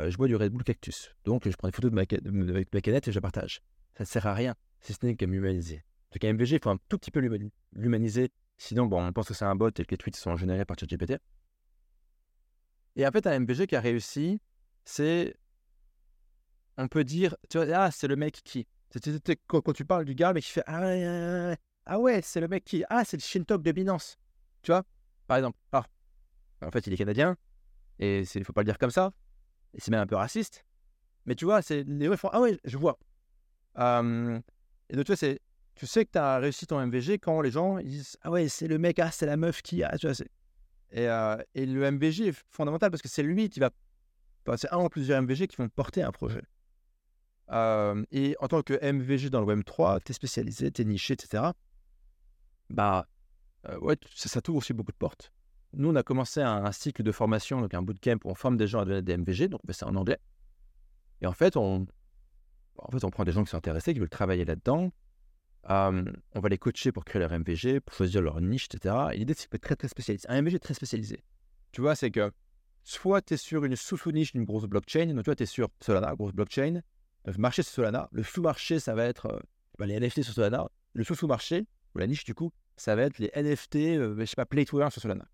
euh, 0.00 0.10
je 0.10 0.16
bois 0.16 0.26
du 0.28 0.36
Red 0.36 0.52
Bull 0.52 0.64
Cactus. 0.64 1.14
Donc, 1.24 1.48
je 1.48 1.54
prends 1.56 1.68
des 1.68 1.72
photos 1.74 1.90
de 1.90 1.94
ma, 1.94 2.04
de 2.06 2.64
ma- 2.72 2.80
canette 2.80 3.08
et 3.08 3.12
je 3.12 3.16
la 3.18 3.20
partage. 3.22 3.60
Ça 3.94 4.04
ne 4.04 4.06
sert 4.06 4.26
à 4.26 4.32
rien, 4.34 4.54
si 4.80 4.94
ce 4.94 5.04
n'est 5.04 5.16
qu'à 5.16 5.26
m'humaniser. 5.26 5.84
Donc, 6.12 6.24
à 6.24 6.28
MVG, 6.28 6.56
il 6.56 6.62
faut 6.62 6.70
un 6.70 6.78
tout 6.88 6.98
petit 6.98 7.10
peu 7.10 7.20
l'humani- 7.20 7.50
l'humaniser. 7.74 8.30
Sinon, 8.58 8.86
bon, 8.86 9.04
on 9.06 9.12
pense 9.12 9.28
que 9.28 9.34
c'est 9.34 9.44
un 9.44 9.54
bot 9.56 9.68
et 9.68 9.84
que 9.84 9.90
les 9.90 9.96
tweets 9.98 10.16
sont 10.16 10.36
générés 10.36 10.64
par 10.64 10.78
ChatGPT. 10.78 11.18
Et 12.96 13.06
en 13.06 13.10
fait, 13.10 13.26
un 13.26 13.38
MVG 13.40 13.66
qui 13.66 13.76
a 13.76 13.80
réussi, 13.80 14.40
c'est. 14.84 15.34
On 16.78 16.88
peut 16.88 17.04
dire, 17.04 17.36
tu 17.48 17.58
vois, 17.58 17.66
ah, 17.76 17.90
c'est 17.90 18.08
le 18.08 18.16
mec 18.16 18.40
qui. 18.44 18.66
Quand, 19.46 19.72
tu 19.72 19.84
parles 19.84 20.04
du 20.04 20.14
gars, 20.14 20.32
mais 20.32 20.42
qui 20.42 20.50
fait 20.50 20.64
Ah 20.66 21.54
ah 21.86 21.98
ouais, 21.98 22.20
c'est 22.22 22.40
le 22.40 22.48
mec 22.48 22.64
qui. 22.64 22.84
Ah, 22.88 23.04
c'est 23.04 23.16
le 23.16 23.22
Shintok 23.22 23.62
de 23.62 23.72
Binance. 23.72 24.18
Tu 24.62 24.70
vois, 24.70 24.84
par 25.26 25.38
exemple. 25.38 25.58
Ah, 25.72 25.84
en 26.64 26.70
fait, 26.70 26.86
il 26.86 26.92
est 26.92 26.96
canadien. 26.96 27.36
Et 27.98 28.22
il 28.22 28.38
ne 28.38 28.44
faut 28.44 28.52
pas 28.52 28.62
le 28.62 28.66
dire 28.66 28.78
comme 28.78 28.90
ça. 28.90 29.12
Et 29.74 29.80
c'est 29.80 29.90
même 29.90 30.00
un 30.00 30.06
peu 30.06 30.16
raciste. 30.16 30.64
Mais 31.26 31.34
tu 31.34 31.44
vois, 31.44 31.62
c'est 31.62 31.84
les 31.84 32.06
gens 32.06 32.16
font 32.16 32.30
Ah 32.32 32.40
ouais, 32.40 32.58
je 32.64 32.76
vois. 32.76 32.98
Et 33.76 34.96
donc, 34.96 35.04
tu 35.04 35.12
vois, 35.12 35.16
c'est. 35.16 35.40
Tu 35.74 35.86
sais 35.86 36.04
que 36.04 36.10
tu 36.12 36.18
as 36.18 36.36
réussi 36.36 36.66
ton 36.66 36.78
MVG 36.86 37.18
quand 37.18 37.40
les 37.40 37.50
gens 37.50 37.78
disent 37.78 38.16
Ah 38.20 38.30
ouais, 38.30 38.48
c'est 38.48 38.68
le 38.68 38.78
mec, 38.78 38.98
ah, 38.98 39.10
c'est 39.10 39.26
la 39.26 39.36
meuf 39.36 39.62
qui. 39.62 39.82
Ah, 39.82 39.96
tu 39.98 40.06
vois, 40.06 40.14
et, 40.92 41.08
euh, 41.08 41.36
et 41.54 41.66
le 41.66 41.90
MVG 41.90 42.28
est 42.28 42.44
fondamental 42.50 42.90
parce 42.90 43.02
que 43.02 43.08
c'est 43.08 43.22
lui 43.22 43.48
qui 43.48 43.60
va. 43.60 43.70
enfin, 44.46 44.56
c'est 44.56 44.72
un 44.72 44.78
ou 44.78 44.88
plusieurs 44.88 45.20
MVG 45.22 45.48
qui 45.48 45.56
vont 45.56 45.68
porter 45.68 46.02
un 46.02 46.12
projet. 46.12 46.42
Euh, 47.50 48.04
et 48.12 48.36
en 48.40 48.48
tant 48.48 48.62
que 48.62 48.74
MVG 48.74 49.30
dans 49.30 49.40
le 49.40 49.54
Web3, 49.54 50.00
tu 50.04 50.12
es 50.12 50.14
spécialisé, 50.14 50.70
tu 50.70 50.82
es 50.82 50.84
niché, 50.84 51.14
etc. 51.14 51.44
Bah, 52.70 53.06
euh, 53.68 53.78
ouais, 53.80 53.96
ça, 54.14 54.40
t'ouvre 54.40 54.58
aussi 54.58 54.72
beaucoup 54.72 54.92
de 54.92 54.96
portes. 54.96 55.32
Nous, 55.74 55.88
on 55.88 55.96
a 55.96 56.02
commencé 56.02 56.40
un, 56.42 56.64
un 56.64 56.72
cycle 56.72 57.02
de 57.02 57.12
formation, 57.12 57.60
donc 57.60 57.72
un 57.74 57.82
bootcamp 57.82 58.18
où 58.24 58.30
on 58.30 58.34
forme 58.34 58.56
des 58.56 58.66
gens 58.66 58.80
à 58.80 58.84
devenir 58.84 59.02
des 59.02 59.16
MVG, 59.16 59.48
donc 59.48 59.60
on 59.64 59.66
fait 59.66 59.72
ça 59.72 59.86
en 59.86 59.96
anglais. 59.96 60.18
Et 61.22 61.26
en 61.26 61.32
fait, 61.32 61.56
on, 61.56 61.86
en 62.76 62.90
fait, 62.90 63.04
on 63.04 63.10
prend 63.10 63.24
des 63.24 63.32
gens 63.32 63.44
qui 63.44 63.50
sont 63.50 63.56
intéressés, 63.56 63.94
qui 63.94 64.00
veulent 64.00 64.08
travailler 64.08 64.44
là-dedans. 64.44 64.92
On 65.68 66.04
va 66.34 66.48
les 66.48 66.58
coacher 66.58 66.92
pour 66.92 67.04
créer 67.04 67.20
leur 67.20 67.30
MVG, 67.30 67.80
pour 67.80 67.94
choisir 67.94 68.20
leur 68.22 68.40
niche, 68.40 68.66
etc. 68.72 68.94
Et 69.12 69.18
l'idée, 69.18 69.34
c'est 69.34 69.48
que 69.48 69.56
très, 69.56 69.76
très 69.76 69.88
spécialisé. 69.88 70.26
Un 70.28 70.42
MVG 70.42 70.58
très 70.58 70.74
spécialisé. 70.74 71.22
Tu 71.72 71.80
vois, 71.80 71.94
c'est 71.94 72.10
que 72.10 72.32
soit 72.84 73.22
tu 73.22 73.34
es 73.34 73.36
sur 73.36 73.64
une 73.64 73.76
sous-sous-niche 73.76 74.32
d'une 74.32 74.44
grosse 74.44 74.66
blockchain, 74.66 75.06
donc 75.06 75.18
tu 75.18 75.24
vois, 75.24 75.36
tu 75.36 75.44
es 75.44 75.46
sur 75.46 75.68
Solana, 75.80 76.14
grosse 76.14 76.32
blockchain. 76.32 76.82
Le 77.24 77.32
marché, 77.38 77.62
c'est 77.62 77.72
Solana. 77.72 78.08
Le 78.12 78.22
sous-marché, 78.22 78.80
ça 78.80 78.94
va 78.94 79.04
être 79.04 79.26
euh, 79.26 79.38
bah, 79.78 79.86
les 79.86 79.98
NFT 79.98 80.22
sur 80.22 80.34
Solana. 80.34 80.68
Le 80.94 81.04
sous-sous-marché, 81.04 81.66
ou 81.94 81.98
la 81.98 82.06
niche, 82.06 82.24
du 82.24 82.34
coup, 82.34 82.52
ça 82.76 82.96
va 82.96 83.02
être 83.02 83.18
les 83.18 83.30
NFT, 83.36 83.76
euh, 83.76 84.16
je 84.18 84.24
sais 84.24 84.34
pas, 84.34 84.46
Play 84.46 84.64
to 84.64 84.80
Earn 84.80 84.90
sur 84.90 85.00
Solana. 85.00 85.26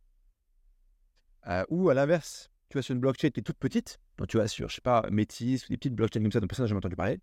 Euh, 1.46 1.64
ou 1.70 1.88
à 1.88 1.94
l'inverse, 1.94 2.50
tu 2.68 2.76
vas 2.76 2.82
sur 2.82 2.94
une 2.94 3.00
blockchain 3.00 3.30
qui 3.30 3.40
est 3.40 3.42
toute 3.42 3.56
petite, 3.56 3.98
donc 4.18 4.28
tu 4.28 4.36
vas 4.36 4.48
sur, 4.48 4.68
je 4.68 4.74
sais 4.76 4.80
pas, 4.82 5.08
Métis, 5.10 5.64
ou 5.64 5.68
des 5.70 5.78
petites 5.78 5.94
blockchains 5.94 6.20
comme 6.20 6.32
ça 6.32 6.40
dont 6.40 6.46
personne 6.46 6.64
n'a 6.64 6.68
jamais 6.68 6.78
entendu 6.78 6.96
parler. 6.96 7.20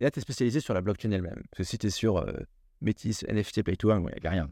Et 0.00 0.04
là, 0.04 0.10
tu 0.10 0.18
es 0.18 0.22
spécialisé 0.22 0.60
sur 0.60 0.74
la 0.74 0.80
blockchain 0.80 1.10
elle-même. 1.10 1.42
Parce 1.50 1.58
que 1.58 1.64
si 1.64 1.78
tu 1.78 1.88
es 1.88 1.90
sur 1.90 2.18
euh, 2.18 2.32
Métis, 2.80 3.24
NFT, 3.24 3.62
Play 3.62 3.76
to 3.76 3.90
Earn, 3.90 4.08
il 4.16 4.20
n'y 4.20 4.26
a 4.26 4.30
rien. 4.30 4.50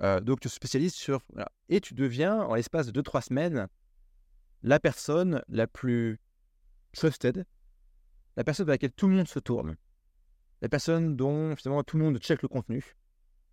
Euh, 0.00 0.20
donc, 0.20 0.40
tu 0.40 0.48
te 0.48 0.54
spécialises 0.54 0.94
sur. 0.94 1.20
voilà. 1.32 1.50
Et 1.68 1.80
tu 1.80 1.94
deviens, 1.94 2.42
en 2.42 2.54
l'espace 2.54 2.90
de 2.90 3.00
2-3 3.00 3.22
semaines, 3.22 3.68
la 4.62 4.80
personne 4.80 5.42
la 5.48 5.66
plus 5.66 6.18
trusted, 6.92 7.44
la 8.36 8.44
personne 8.44 8.66
vers 8.66 8.74
laquelle 8.74 8.92
tout 8.92 9.08
le 9.08 9.14
monde 9.14 9.28
se 9.28 9.38
tourne, 9.38 9.76
la 10.60 10.68
personne 10.68 11.16
dont 11.16 11.54
finalement 11.56 11.82
tout 11.82 11.96
le 11.96 12.04
monde 12.04 12.18
check 12.18 12.42
le 12.42 12.48
contenu 12.48 12.96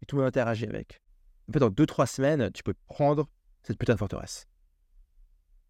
et 0.02 0.06
tout 0.06 0.16
le 0.16 0.22
monde 0.22 0.30
interagit 0.30 0.66
avec. 0.66 1.02
En 1.50 1.54
fait, 1.54 1.64
en 1.64 1.70
2-3 1.70 2.06
semaines, 2.08 2.52
tu 2.52 2.64
peux 2.64 2.74
prendre 2.88 3.28
cette 3.64 3.78
putain 3.78 3.94
de 3.94 4.00
forteresse. 4.00 4.48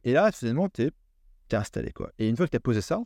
Et 0.03 0.13
là, 0.13 0.31
finalement, 0.31 0.69
tu 0.69 0.83
es, 0.83 0.91
installé. 1.53 1.91
Quoi. 1.91 2.11
Et 2.17 2.29
une 2.29 2.37
fois 2.37 2.45
que 2.45 2.51
tu 2.51 2.57
as 2.57 2.61
posé 2.61 2.81
ça, 2.81 3.01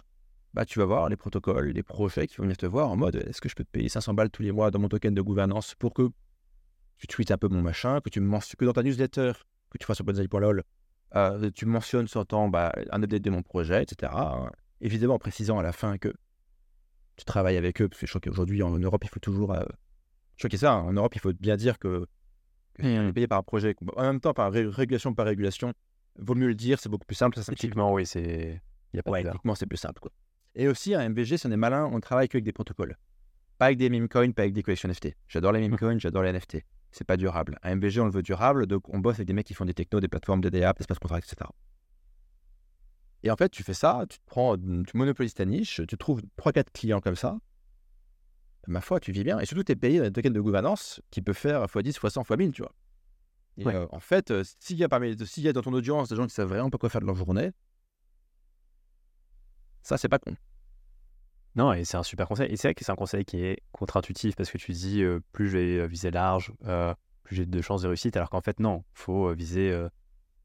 bah, 0.56 0.66
tu 0.66 0.80
vas 0.80 0.86
voir 0.86 1.10
les 1.10 1.18
protocoles, 1.18 1.68
les 1.72 1.84
projets 1.84 2.28
qui 2.28 2.38
vont 2.38 2.44
venir 2.44 2.56
te 2.56 2.66
voir 2.66 2.90
en 2.90 2.96
mode 2.96 3.18
est-ce 3.18 3.42
que 3.42 3.50
je 3.50 3.56
peux 3.56 3.66
te 3.66 3.70
payer 3.70 3.90
500 3.90 4.14
balles 4.14 4.30
tous 4.30 4.42
les 4.42 4.54
mois 4.54 4.72
dans 4.72 4.80
mon 4.80 4.88
token 4.88 5.14
de 5.14 5.22
gouvernance 5.22 5.76
pour 5.76 5.94
que 5.94 6.10
tu 6.98 7.08
tweets 7.08 7.32
un 7.32 7.38
peu 7.38 7.50
mon 7.50 7.62
machin, 7.62 8.00
que 8.00 8.10
tu 8.10 8.22
me 8.22 8.26
mentionnes, 8.26 8.56
que 8.58 8.64
dans 8.64 8.72
ta 8.72 8.82
newsletter 8.82 9.34
que 9.70 9.78
tu 9.78 9.84
feras 9.84 9.96
sur 9.96 10.06
bonzaï.lol, 10.06 10.64
euh, 11.16 11.52
tu 11.52 11.66
mentionnes 11.66 12.08
sur 12.08 12.26
temps 12.26 12.48
bah, 12.48 12.72
un 12.92 13.04
update 13.04 13.22
de 13.22 13.30
mon 13.30 13.44
projet, 13.44 13.84
etc. 13.84 14.14
hein. 14.16 14.50
Évidemment, 14.80 15.16
en 15.16 15.20
précisant 15.20 15.60
à 15.60 15.64
la 15.64 15.74
fin 15.74 15.98
que 15.98 16.14
tu 17.18 17.26
travailles 17.26 17.58
avec 17.58 17.82
eux, 17.82 17.90
parce 17.90 18.00
que 18.00 18.08
je 18.08 18.12
crois 18.12 18.22
qu'aujourd'hui 18.22 18.64
en 18.64 18.78
Europe, 18.80 19.04
il 19.04 19.10
faut 19.10 19.20
toujours. 19.20 19.52
Euh, 19.52 19.64
je 20.38 20.42
crois 20.42 20.50
que 20.50 20.58
ça, 20.58 20.72
hein, 20.74 20.84
en 20.84 20.94
Europe, 20.94 21.16
il 21.16 21.20
faut 21.20 21.34
bien 21.34 21.58
dire 21.58 21.80
que, 21.80 22.06
que 22.76 22.84
est 22.84 23.14
payé 23.14 23.28
par 23.28 23.40
un 23.40 23.44
projet. 23.44 23.76
En 23.98 24.04
même 24.04 24.22
temps, 24.22 24.34
par 24.34 24.52
ré- 24.54 24.68
régulation 24.68 25.14
par 25.14 25.26
régulation, 25.26 25.74
vaut 26.18 26.36
mieux 26.36 26.48
le 26.48 26.56
dire, 26.56 26.80
c'est 26.80 26.90
beaucoup 26.90 27.06
plus 27.06 27.16
simple. 27.16 27.42
Ça 27.42 27.52
Éthiquement, 27.52 27.92
oui, 27.94 28.06
c'est. 28.06 28.62
Il 28.94 28.98
n'y 28.98 29.00
a 29.00 29.04
pas 29.04 29.12
Ouais, 29.12 29.24
techniquement, 29.24 29.56
c'est 29.56 29.66
plus 29.66 29.78
simple. 29.78 30.00
Quoi. 30.00 30.12
Et 30.56 30.68
aussi, 30.68 30.96
un 30.96 31.10
MVG, 31.10 31.38
si 31.38 31.48
on 31.48 31.52
est 31.52 31.58
malin, 31.58 31.86
on 31.92 32.00
travaille 32.00 32.28
qu'avec 32.30 32.44
des 32.44 32.54
protocoles. 32.54 32.98
Pas 33.58 33.66
avec 33.68 33.78
des 33.78 33.90
meme 33.90 34.08
coins, 34.10 34.32
pas 34.32 34.44
avec 34.44 34.54
des 34.54 34.64
collections 34.64 34.90
NFT. 34.90 35.16
J'adore 35.28 35.52
les 35.52 35.60
meme 35.68 35.78
coins, 35.78 35.98
j'adore 35.98 36.24
les 36.24 36.32
NFT. 36.32 36.64
C'est 36.92 37.04
pas 37.06 37.18
durable. 37.18 37.58
Un 37.64 37.72
MVG, 37.76 38.00
on 38.02 38.06
le 38.06 38.12
veut 38.12 38.22
durable, 38.24 38.68
donc 38.68 38.88
on 38.94 39.00
bosse 39.00 39.16
avec 39.16 39.28
des 39.28 39.34
mecs 39.34 39.46
qui 39.46 39.54
font 39.54 39.66
des 39.66 39.74
technos, 39.74 40.00
des 40.00 40.08
plateformes, 40.08 40.42
des 40.42 40.50
DApp, 40.50 40.80
espace 40.80 41.00
contract, 41.00 41.28
etc. 41.30 41.50
Et 43.24 43.32
en 43.32 43.36
fait, 43.36 43.50
tu 43.50 43.64
fais 43.64 43.74
ça, 43.74 44.06
tu 44.10 44.18
te 44.20 44.24
prends, 44.26 44.56
tu 44.58 44.96
monopolises 44.96 45.34
ta 45.34 45.46
niche, 45.46 45.82
tu 45.88 45.98
trouves 45.98 46.22
3-4 46.38 46.72
clients 46.74 47.02
comme 47.02 47.16
ça. 47.16 47.38
Ma 48.68 48.82
foi, 48.82 49.00
tu 49.00 49.12
vis 49.12 49.24
bien. 49.24 49.40
Et 49.40 49.46
surtout, 49.46 49.64
tu 49.64 49.72
es 49.74 49.76
payé 49.76 50.00
dans 50.00 50.06
un 50.06 50.12
token 50.12 50.32
de 50.34 50.40
gouvernance 50.42 51.02
qui 51.12 51.22
peut 51.22 51.34
faire 51.34 51.66
x10, 51.66 52.00
x100, 52.00 52.24
x1000, 52.26 52.52
tu 52.52 52.62
vois. 52.62 52.74
Et 53.58 53.66
Ouais. 53.66 53.76
euh, 53.76 53.88
en 53.92 54.00
fait, 54.00 54.32
euh, 54.32 54.44
s'il 54.60 54.78
y, 54.78 54.84
a 54.84 54.90
parmi- 54.90 55.16
s'il 55.26 55.44
y 55.44 55.48
a 55.48 55.54
dans 55.54 55.62
ton 55.62 55.74
audience 55.74 56.10
des 56.10 56.16
gens 56.16 56.26
qui 56.28 56.34
savent 56.34 56.50
vraiment 56.50 56.70
pas 56.70 56.78
quoi 56.78 56.90
faire 56.90 57.02
de 57.02 57.06
leur 57.06 57.16
journée, 57.16 57.52
ça, 59.86 59.98
c'est 59.98 60.10
pas 60.10 60.18
con. 60.18 60.36
Non, 61.56 61.72
et 61.72 61.86
c'est 61.86 61.96
un 61.96 62.04
super 62.04 62.28
conseil. 62.28 62.52
Et 62.52 62.58
c'est 62.58 62.70
vrai 62.70 62.74
que 62.74 62.84
c'est 62.84 62.92
un 62.92 62.96
conseil 62.96 63.24
qui 63.24 63.38
est 63.38 63.62
contre-intuitif 63.72 64.36
parce 64.36 64.50
que 64.50 64.58
tu 64.58 64.72
dis 64.72 65.04
euh, 65.04 65.20
plus 65.32 65.48
je 65.48 65.58
vais 65.58 65.80
euh, 65.80 65.86
viser 65.86 66.10
large, 66.10 66.52
euh, 66.66 66.94
plus 67.24 67.36
j'ai 67.36 67.46
de 67.46 67.62
chances 67.62 67.84
de 67.84 67.88
réussite, 67.88 68.18
alors 68.18 68.32
qu'en 68.32 68.42
fait, 68.42 68.60
non, 68.60 68.84
il 68.96 69.00
faut 69.00 69.32
viser 69.36 69.72
euh, 69.72 69.88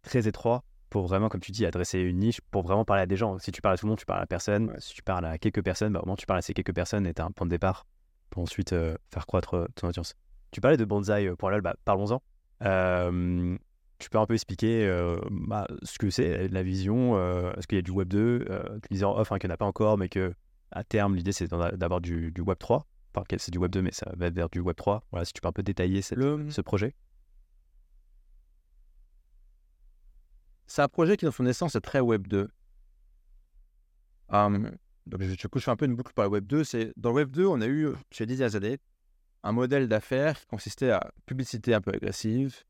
très 0.03 0.29
étroit 0.29 0.63
pour 0.91 1.07
vraiment, 1.07 1.31
comme 1.31 1.41
tu 1.41 1.53
dis, 1.53 1.65
adresser 1.65 2.01
une 2.01 2.19
niche, 2.19 2.43
pour 2.51 2.63
vraiment 2.63 2.85
parler 2.85 3.03
à 3.03 3.07
des 3.07 3.17
gens. 3.17 3.39
Si 3.39 3.51
tu 3.51 3.63
parles 3.63 3.75
à 3.75 3.79
tout 3.79 3.87
le 3.87 3.91
monde, 3.91 3.99
tu 3.99 4.05
parles 4.05 4.23
à 4.23 4.27
personne. 4.27 4.75
Si 4.79 4.93
tu 4.93 5.03
parles 5.03 5.25
à 5.25 5.39
quelques 5.39 5.65
personnes, 5.65 5.95
bah, 5.95 6.01
au 6.03 6.07
moins 6.07 6.17
tu 6.17 6.27
parles 6.27 6.41
à 6.41 6.43
ces 6.43 6.53
quelques 6.53 6.75
personnes 6.75 7.07
et 7.07 7.15
tu 7.15 7.23
as 7.23 7.25
un 7.25 7.31
point 7.31 7.47
de 7.47 7.51
départ 7.51 7.87
pour 8.29 8.43
ensuite 8.43 8.71
faire 8.71 9.27
croître 9.27 9.69
ton 9.75 9.89
audience. 9.89 10.15
Tu 10.51 10.61
parlais 10.61 10.77
de 10.77 10.85
bonsaï.lol, 10.85 11.63
bah, 11.63 11.77
parlons-en. 11.87 12.21
Euh, 14.01 14.05
tu 14.05 14.11
peux 14.11 14.19
un 14.19 14.27
peu 14.27 14.35
expliquer 14.35 14.87
euh, 14.87 15.17
bah, 15.31 15.67
ce 15.83 15.99
que 15.99 16.11
c'est, 16.11 16.49
la 16.49 16.63
vision, 16.63 17.17
euh, 17.17 17.53
est-ce 17.55 17.67
qu'il 17.67 17.77
y 17.77 17.79
a 17.79 17.83
du 17.83 17.91
Web 17.91 18.09
2 18.09 18.47
euh, 18.51 18.79
Tu 18.83 18.89
disais 18.95 19.05
en 19.05 19.17
off 19.17 19.31
hein, 19.33 19.39
qu'il 19.39 19.49
n'y 19.49 19.53
en 19.53 19.55
a 19.55 19.59
pas 19.59 19.67
encore, 19.67 19.99
mais 19.99 20.09
que 20.09 20.35
à 20.73 20.85
terme, 20.85 21.17
l'idée 21.17 21.33
c'est 21.33 21.49
d'avoir 21.49 22.01
du, 22.01 22.31
du 22.33 22.41
Web 22.41 22.59
3. 22.59 22.87
Enfin, 23.15 23.25
c'est 23.39 23.51
du 23.51 23.59
Web 23.59 23.73
2, 23.73 23.83
mais 23.83 23.93
ça 23.93 24.11
va 24.17 24.31
vers 24.31 24.49
du 24.49 24.61
Web 24.61 24.77
3. 24.77 25.05
Voilà, 25.11 25.25
si 25.25 25.33
tu 25.33 25.41
peux 25.41 25.49
un 25.49 25.53
peu 25.53 25.63
détailler 25.63 26.01
cette- 26.03 26.19
Le- 26.19 26.51
ce 26.51 26.61
projet. 26.61 26.95
C'est 30.67 30.83
un 30.83 30.89
projet 30.89 31.17
qui, 31.17 31.25
dans 31.25 31.33
son 31.33 31.47
essence, 31.47 31.75
est 31.75 31.81
très 31.81 32.01
Web 32.01 32.29
2. 32.29 32.49
Hum, 34.29 34.71
donc, 35.07 35.23
je, 35.23 35.47
coup, 35.49 35.59
je 35.59 35.65
fais 35.65 35.71
un 35.73 35.77
peu 35.77 35.87
une 35.87 35.97
boucle 35.97 36.13
par 36.15 36.27
le 36.27 36.31
Web 36.31 36.47
2. 36.47 36.63
C'est, 36.63 36.93
dans 36.97 37.11
le 37.11 37.17
Web 37.17 37.31
2, 37.33 37.47
on 37.47 37.61
a 37.61 37.67
eu, 37.67 37.89
chez 38.13 38.27
dernières 38.27 38.55
années, 38.55 38.79
un 39.43 39.51
modèle 39.53 39.89
d'affaires 39.89 40.39
qui 40.39 40.47
consistait 40.47 40.91
à 40.93 41.13
publicité 41.27 41.75
un 41.75 41.81
peu 41.81 41.91
agressive, 41.93 42.55
euh, 42.55 42.70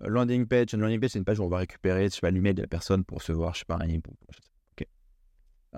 landing 0.00 0.46
page. 0.46 0.72
Une 0.72 0.80
landing 0.80 1.00
page, 1.00 1.10
c'est 1.10 1.18
une 1.18 1.24
page 1.24 1.40
où 1.40 1.44
on 1.44 1.48
va 1.48 1.58
récupérer 1.58 2.04
je 2.04 2.14
sais 2.14 2.20
pas, 2.20 2.30
l'email 2.30 2.54
de 2.54 2.62
la 2.62 2.68
personne 2.68 3.04
pour 3.04 3.18
recevoir, 3.18 3.54
je 3.54 3.60
sais 3.60 3.64
pas, 3.64 3.76
un 3.76 3.88
email. 3.88 4.02
je 4.30 4.36
sais 4.36 4.40
pas. 4.40 4.82
Ok. 4.82 4.88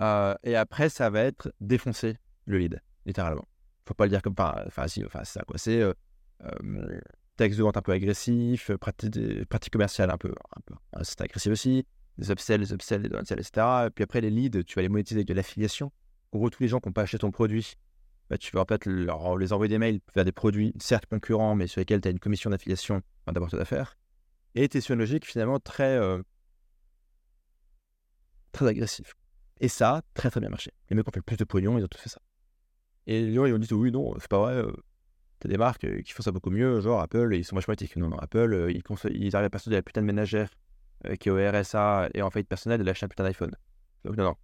Euh, 0.01 0.35
et 0.43 0.55
après, 0.55 0.89
ça 0.89 1.09
va 1.09 1.21
être 1.21 1.53
défoncer 1.59 2.17
le 2.45 2.57
lead, 2.57 2.81
littéralement. 3.05 3.47
Faut 3.87 3.93
pas 3.93 4.05
le 4.05 4.11
dire 4.11 4.21
comme 4.21 4.35
pas. 4.35 4.63
Enfin, 4.67 4.87
si, 4.87 5.03
enfin, 5.05 5.21
c'est 5.23 5.39
ça, 5.39 5.45
quoi. 5.45 5.57
C'est 5.57 5.81
euh, 5.81 5.93
euh, 6.43 6.99
texte 7.37 7.57
de 7.57 7.63
vente 7.63 7.77
un 7.77 7.81
peu 7.81 7.91
agressif, 7.91 8.71
pratique, 8.77 9.71
commerciale 9.71 10.11
un 10.11 10.17
peu, 10.17 10.33
un 10.55 10.61
peu 10.65 10.75
c'est 11.03 11.21
agressif 11.21 11.51
aussi, 11.51 11.85
des 12.17 12.31
upsells, 12.31 12.59
des 12.59 12.73
upsells, 12.73 13.01
des 13.01 13.09
downsells, 13.09 13.39
etc. 13.39 13.85
Et 13.87 13.89
puis 13.89 14.03
après, 14.03 14.21
les 14.21 14.29
leads, 14.29 14.63
tu 14.63 14.75
vas 14.75 14.81
les 14.81 14.89
monétiser 14.89 15.19
avec 15.19 15.27
de 15.27 15.33
l'affiliation. 15.33 15.91
En 16.31 16.37
gros, 16.37 16.49
tous 16.49 16.61
les 16.61 16.69
gens 16.69 16.79
qui 16.79 16.87
n'ont 16.87 16.93
pas 16.93 17.03
acheté 17.03 17.17
ton 17.17 17.31
produit, 17.31 17.75
bah, 18.29 18.37
tu 18.37 18.51
vas 18.55 18.61
en 18.61 18.65
fait 18.65 18.85
les 18.85 19.53
envoyer 19.53 19.69
des 19.69 19.79
mails 19.79 19.99
vers 20.13 20.25
des 20.25 20.31
produits, 20.31 20.73
certes 20.79 21.07
concurrents, 21.07 21.55
mais 21.55 21.65
sur 21.65 21.79
lesquels 21.79 22.01
tu 22.01 22.07
as 22.07 22.11
une 22.11 22.19
commission 22.19 22.49
d'affiliation 22.51 23.01
enfin, 23.23 23.33
d'apporteur 23.33 23.59
d'affaires. 23.59 23.97
Et 24.55 24.81
sur 24.81 24.93
une 24.93 24.99
logique 24.99 25.25
finalement 25.25 25.59
très, 25.59 25.97
euh, 25.97 26.21
très 28.51 28.67
agressive. 28.67 29.13
Et 29.59 29.67
ça 29.67 30.01
très 30.13 30.29
très 30.29 30.39
bien 30.39 30.49
marché. 30.49 30.71
Les 30.89 30.95
mecs 30.95 31.07
ont 31.07 31.11
fait 31.11 31.21
plus 31.21 31.37
de 31.37 31.43
pognon, 31.43 31.77
ils 31.77 31.83
ont 31.83 31.87
tous 31.87 31.99
fait 31.99 32.09
ça. 32.09 32.21
Et 33.07 33.21
les 33.25 33.33
gens, 33.33 33.45
ils 33.45 33.53
ont 33.53 33.59
dit 33.59 33.73
oui, 33.73 33.91
non, 33.91 34.15
c'est 34.19 34.27
pas 34.29 34.39
vrai. 34.39 34.53
euh, 34.55 34.71
T'as 35.39 35.47
des 35.47 35.57
marques 35.57 35.85
euh, 35.85 36.01
qui 36.01 36.11
font 36.11 36.21
ça 36.21 36.31
beaucoup 36.31 36.49
mieux, 36.49 36.81
genre 36.81 36.99
Apple, 36.99 37.33
ils 37.33 37.45
sont 37.45 37.55
vachement 37.55 37.73
éthiques. 37.73 37.95
Non, 37.95 38.09
non, 38.09 38.17
Apple, 38.17 38.67
ils, 38.69 38.83
ils 39.15 39.35
arrivent 39.35 39.45
à 39.45 39.49
persuader 39.49 39.77
la 39.77 39.81
putain 39.81 40.01
de 40.01 40.05
ménagère 40.05 40.49
qui 41.21 41.29
est 41.29 41.31
au 41.31 41.37
RSA 41.37 42.09
et 42.13 42.21
en 42.21 42.29
faillite 42.29 42.49
personnelle 42.49 42.79
de 42.79 42.83
lâcher 42.83 43.05
un 43.05 43.09
putain 43.09 43.23
d'iPhone. 43.23 43.55
Donc, 44.03 44.17
non, 44.17 44.35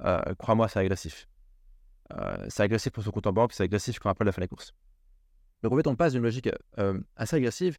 non. 0.00 0.34
Crois-moi, 0.40 0.66
c'est 0.68 0.80
agressif. 0.80 1.28
C'est 2.48 2.64
agressif 2.64 2.90
pour 2.90 3.04
son 3.04 3.12
compte 3.12 3.28
en 3.28 3.32
banque, 3.32 3.52
c'est 3.52 3.62
agressif 3.62 4.00
quand 4.00 4.10
Apple 4.10 4.28
a 4.28 4.32
fait 4.32 4.40
la 4.40 4.48
course. 4.48 4.72
Donc, 5.62 5.72
en 5.72 5.76
fait, 5.76 5.86
on 5.86 5.94
passe 5.94 6.14
d'une 6.14 6.24
logique 6.24 6.48
assez 7.14 7.36
agressive 7.36 7.78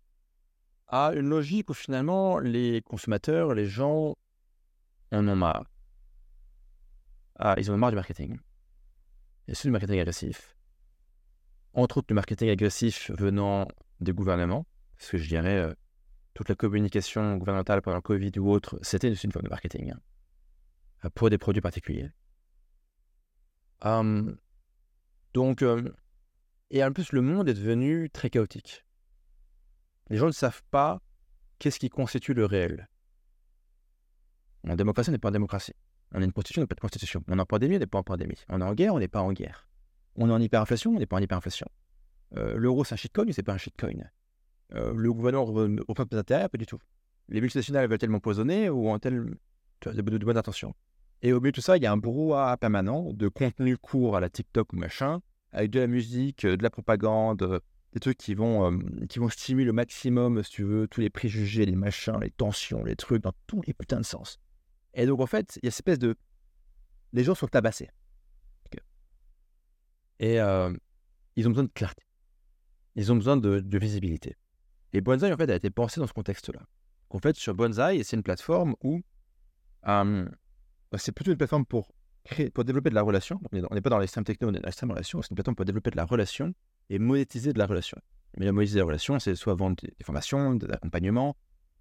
à 0.92 1.14
une 1.16 1.30
logique 1.30 1.70
où 1.70 1.74
finalement 1.74 2.38
les 2.38 2.82
consommateurs, 2.82 3.54
les 3.56 3.66
gens 3.66 4.16
en 5.12 5.28
ont 5.28 5.36
marre. 5.36 5.66
ah, 7.40 7.56
ils 7.58 7.72
ont 7.72 7.78
marre 7.78 7.92
du 7.92 7.96
marketing. 7.96 8.38
Et 9.48 9.56
c'est 9.56 9.68
du 9.68 9.72
marketing 9.72 10.00
agressif. 10.00 10.56
Entre 11.74 11.98
autres, 11.98 12.08
du 12.08 12.14
marketing 12.14 12.50
agressif 12.50 13.10
venant 13.12 13.68
des 14.02 14.12
gouvernements, 14.12 14.66
parce 14.98 15.12
que 15.12 15.18
je 15.18 15.28
dirais, 15.28 15.58
euh, 15.58 15.74
toute 16.34 16.50
la 16.50 16.56
communication 16.56 17.38
gouvernementale 17.38 17.82
pendant 17.82 17.98
le 17.98 18.02
Covid 18.02 18.32
ou 18.38 18.52
autre, 18.52 18.78
c'était 18.82 19.12
une 19.12 19.32
forme 19.32 19.46
de 19.46 19.50
marketing 19.50 19.94
hein, 21.02 21.10
pour 21.16 21.30
des 21.30 21.38
produits 21.38 21.62
particuliers. 21.62 22.12
Hum, 23.82 24.38
donc, 25.34 25.62
hum, 25.62 25.94
et 26.70 26.84
en 26.84 26.92
plus, 26.92 27.14
le 27.14 27.22
monde 27.22 27.48
est 27.50 27.54
devenu 27.54 28.10
très 28.10 28.30
chaotique. 28.30 28.86
Les 30.10 30.18
gens 30.18 30.28
ne 30.28 30.32
savent 30.32 30.64
pas 30.72 31.02
qu'est-ce 31.60 31.80
qui 31.80 31.90
constitue 31.90 32.34
le 32.34 32.46
réel. 32.46 32.90
En 34.68 34.76
démocratie, 34.76 35.12
n'est 35.12 35.18
pas 35.18 35.30
en 35.30 35.32
démocratie. 35.32 35.74
On 36.14 36.22
a 36.22 36.26
une 36.26 36.34
constitution, 36.34 36.62
on 36.62 36.64
n'est 36.64 36.68
pas 36.68 36.76
de 36.76 36.82
constitution. 36.82 37.24
On 37.28 37.38
est 37.38 37.42
en 37.42 37.46
pandémie, 37.46 37.78
on 37.78 37.80
n'est 37.80 37.88
pas 37.88 38.00
en 38.00 38.04
pandémie. 38.04 38.38
On 38.50 38.60
est 38.62 38.64
en 38.64 38.74
guerre, 38.74 38.94
on 38.94 39.00
n'est 39.00 39.08
pas 39.08 39.22
en 39.22 39.32
guerre. 39.32 39.68
On 40.16 40.30
est 40.30 40.34
en 40.34 40.42
hyperinflation, 40.42 40.92
on 40.92 41.00
n'est 41.00 41.06
pas 41.06 41.18
en 41.18 41.22
hyperinflation. 41.22 41.68
Euh, 42.38 42.58
L'euro, 42.58 42.84
c'est 42.84 42.94
un 42.94 42.98
shitcoin, 42.98 43.32
c'est 43.32 43.44
pas 43.44 43.54
un 43.54 43.58
shitcoin? 43.58 44.10
Euh, 44.74 44.94
le 44.96 45.14
gouvernement 45.14 45.46
reprend 45.46 46.06
des 46.06 46.18
intérêts, 46.18 46.50
pas 46.50 46.58
du 46.58 46.66
tout. 46.66 46.80
Les 47.30 47.42
multinationales 47.42 47.88
veulent 47.90 47.98
tellement 47.98 48.20
poisonner 48.20 48.70
ou 48.70 48.90
ont 48.90 49.00
elles 49.00 49.24
de, 49.86 50.02
de, 50.02 50.26
bonnes 50.26 50.38
intentions. 50.38 50.74
Et 51.22 51.34
au 51.34 51.40
milieu 51.40 51.52
de 51.52 51.56
tout 51.56 51.62
ça, 51.62 51.78
il 51.78 51.84
y 51.84 51.86
a 51.86 51.92
un 51.92 51.98
brouhaha 51.98 52.58
permanent 52.58 53.14
de 53.14 53.28
contenu 53.28 53.78
court 53.78 54.18
à 54.18 54.20
la 54.20 54.30
TikTok 54.30 54.74
ou 54.74 54.76
machin, 54.76 55.22
avec 55.52 55.72
de 55.72 55.80
la 55.80 55.88
musique, 55.88 56.46
de 56.46 56.62
la 56.62 56.70
propagande, 56.70 57.62
des 57.94 58.00
trucs 58.00 58.18
qui 58.18 58.34
vont, 58.34 58.80
qui 59.10 59.20
vont 59.20 59.30
stimuler 59.30 59.70
au 59.70 59.74
maximum, 59.74 60.42
si 60.44 60.52
tu 60.52 60.64
veux, 60.64 60.88
tous 60.88 61.02
les 61.02 61.10
préjugés, 61.10 61.66
les 61.66 61.76
machins, 61.76 62.18
les 62.22 62.32
tensions, 62.32 62.84
les 62.84 62.96
trucs, 62.96 63.24
dans 63.24 63.34
tous 63.48 63.62
les 63.68 63.74
putains 63.74 64.00
de 64.00 64.06
sens. 64.06 64.40
Et 64.94 65.06
donc, 65.06 65.20
en 65.20 65.26
fait, 65.26 65.60
il 65.62 65.66
y 65.66 65.68
a 65.68 65.72
cette 65.72 65.80
espèce 65.80 66.00
de. 66.00 66.16
Les 67.14 67.24
gens 67.24 67.36
sont 67.36 67.48
tabassés. 67.48 67.90
Et 70.20 70.36
ils 71.36 71.48
ont 71.48 71.50
besoin 71.50 71.64
de 71.64 71.72
clarté. 71.74 72.04
Ils 72.96 73.12
ont 73.12 73.16
besoin 73.16 73.38
de, 73.38 73.78
visibilité. 73.78 74.38
Et 74.94 75.02
Bonsai, 75.02 75.32
en 75.32 75.38
fait, 75.38 75.50
a 75.50 75.56
été 75.56 75.70
pensé 75.70 76.00
dans 76.00 76.08
ce 76.08 76.14
contexte-là. 76.14 76.62
En 77.10 77.20
fait, 77.20 77.36
sur 77.36 77.56
Bonsai, 77.56 78.04
c'est 78.04 78.16
une 78.16 78.24
plateforme 78.24 78.76
où. 78.84 79.02
C'est 80.98 81.12
plutôt 81.14 81.32
une 81.32 81.38
plateforme 81.38 81.66
pour, 81.66 81.94
créer, 82.24 82.50
pour 82.50 82.64
développer 82.64 82.90
de 82.90 82.96
la 82.96 83.02
relation. 83.02 83.42
On 83.52 83.76
n'est 83.76 83.82
pas 83.82 83.90
dans 83.90 83.98
l'extrême 83.98 84.24
techno, 84.24 84.50
on 84.50 84.54
est 84.54 84.60
dans 84.60 84.68
l'extrême 84.68 84.92
relation. 84.92 85.22
C'est 85.22 85.32
une 85.32 85.36
plateforme 85.36 85.56
pour 85.56 85.66
développer 85.66 85.90
de 85.90 85.98
la 85.98 86.06
relation 86.06 86.54
et 86.92 87.00
monétiser 87.00 87.54
de 87.54 87.58
la 87.58 87.66
relation. 87.66 87.98
Mais 88.38 88.46
la 88.46 88.52
monétiser 88.52 88.76
de 88.76 88.82
la 88.82 88.86
relation, 88.86 89.18
c'est 89.18 89.34
soit 89.36 89.56
vendre 89.56 89.78
des 89.82 90.04
formations, 90.04 90.56
des 90.56 90.70
accompagnements, 90.70 91.38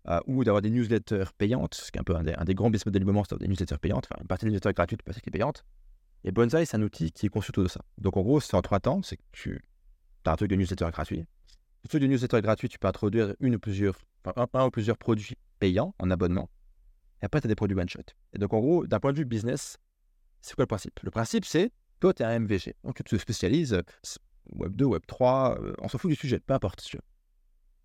euh, 0.08 0.20
ou 0.26 0.44
d'avoir 0.44 0.62
des 0.62 0.70
newsletters 0.70 1.32
payantes, 1.36 1.74
ce 1.74 1.90
qui 1.90 1.98
est 1.98 2.00
un 2.00 2.04
peu 2.04 2.14
un 2.16 2.22
des, 2.22 2.54
grands 2.54 2.70
business 2.70 2.86
models 2.86 3.02
du 3.02 3.06
moment, 3.06 3.24
c'est 3.28 3.36
des 3.38 3.48
newsletters 3.48 3.78
payantes, 3.78 4.06
enfin 4.10 4.20
une 4.22 4.28
partie 4.28 4.46
des 4.46 4.52
newsletters 4.52 4.72
gratuites, 4.72 5.00
une 5.00 5.04
partie 5.04 5.20
qui 5.20 5.28
est 5.28 5.32
payante. 5.32 5.64
Et 6.22 6.30
Bonsai, 6.30 6.64
c'est 6.64 6.76
un 6.76 6.82
outil 6.82 7.10
qui 7.10 7.26
est 7.26 7.28
conçu 7.28 7.50
autour 7.50 7.64
de 7.64 7.68
ça. 7.68 7.80
Donc 7.98 8.16
en 8.16 8.22
gros, 8.22 8.40
c'est 8.40 8.54
en 8.54 8.62
trois 8.62 8.78
temps, 8.78 9.02
c'est 9.02 9.16
que 9.16 9.22
tu 9.32 9.60
as 10.24 10.32
un 10.32 10.36
truc 10.36 10.48
de 10.48 10.56
newsletter 10.56 10.88
gratuit. 10.92 11.24
Le 11.82 11.88
truc 11.88 12.02
de 12.02 12.06
newsletter 12.06 12.40
gratuit, 12.40 12.68
tu 12.68 12.78
peux 12.78 12.88
introduire 12.88 13.34
une 13.40 13.56
ou 13.56 13.58
plusieurs, 13.58 13.96
un, 14.24 14.64
ou 14.64 14.70
plusieurs 14.70 14.96
produits 14.96 15.36
payants 15.58 15.94
en 15.98 16.10
abonnement. 16.10 16.48
Et 17.20 17.26
après, 17.26 17.40
tu 17.40 17.46
as 17.46 17.48
des 17.48 17.56
produits 17.56 17.76
one-shot. 17.76 18.04
Et 18.32 18.38
donc 18.38 18.52
en 18.52 18.60
gros, 18.60 18.86
d'un 18.86 19.00
point 19.00 19.12
de 19.12 19.18
vue 19.18 19.24
business, 19.24 19.78
c'est 20.40 20.54
quoi 20.54 20.62
le 20.62 20.68
principe? 20.68 21.00
Le 21.02 21.10
principe, 21.10 21.44
c'est, 21.44 21.72
toi, 21.98 22.14
tu 22.14 22.22
es 22.22 22.26
un 22.26 22.38
MVG. 22.38 22.76
Donc 22.84 22.96
tu 22.96 23.02
te 23.02 23.16
spécialises, 23.16 23.82
Web 24.52 24.76
2, 24.76 24.84
Web 24.84 25.02
3, 25.06 25.58
euh, 25.60 25.72
on 25.80 25.88
s'en 25.88 25.98
fout 25.98 26.10
du 26.10 26.16
sujet, 26.16 26.40
peu 26.40 26.54
importe. 26.54 26.96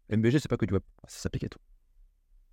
MVG, 0.09 0.39
c'est 0.39 0.49
pas 0.49 0.57
que 0.57 0.65
du 0.65 0.73
web, 0.73 0.83
ça 1.07 1.19
s'applique 1.19 1.45
à 1.45 1.49
tout. 1.49 1.59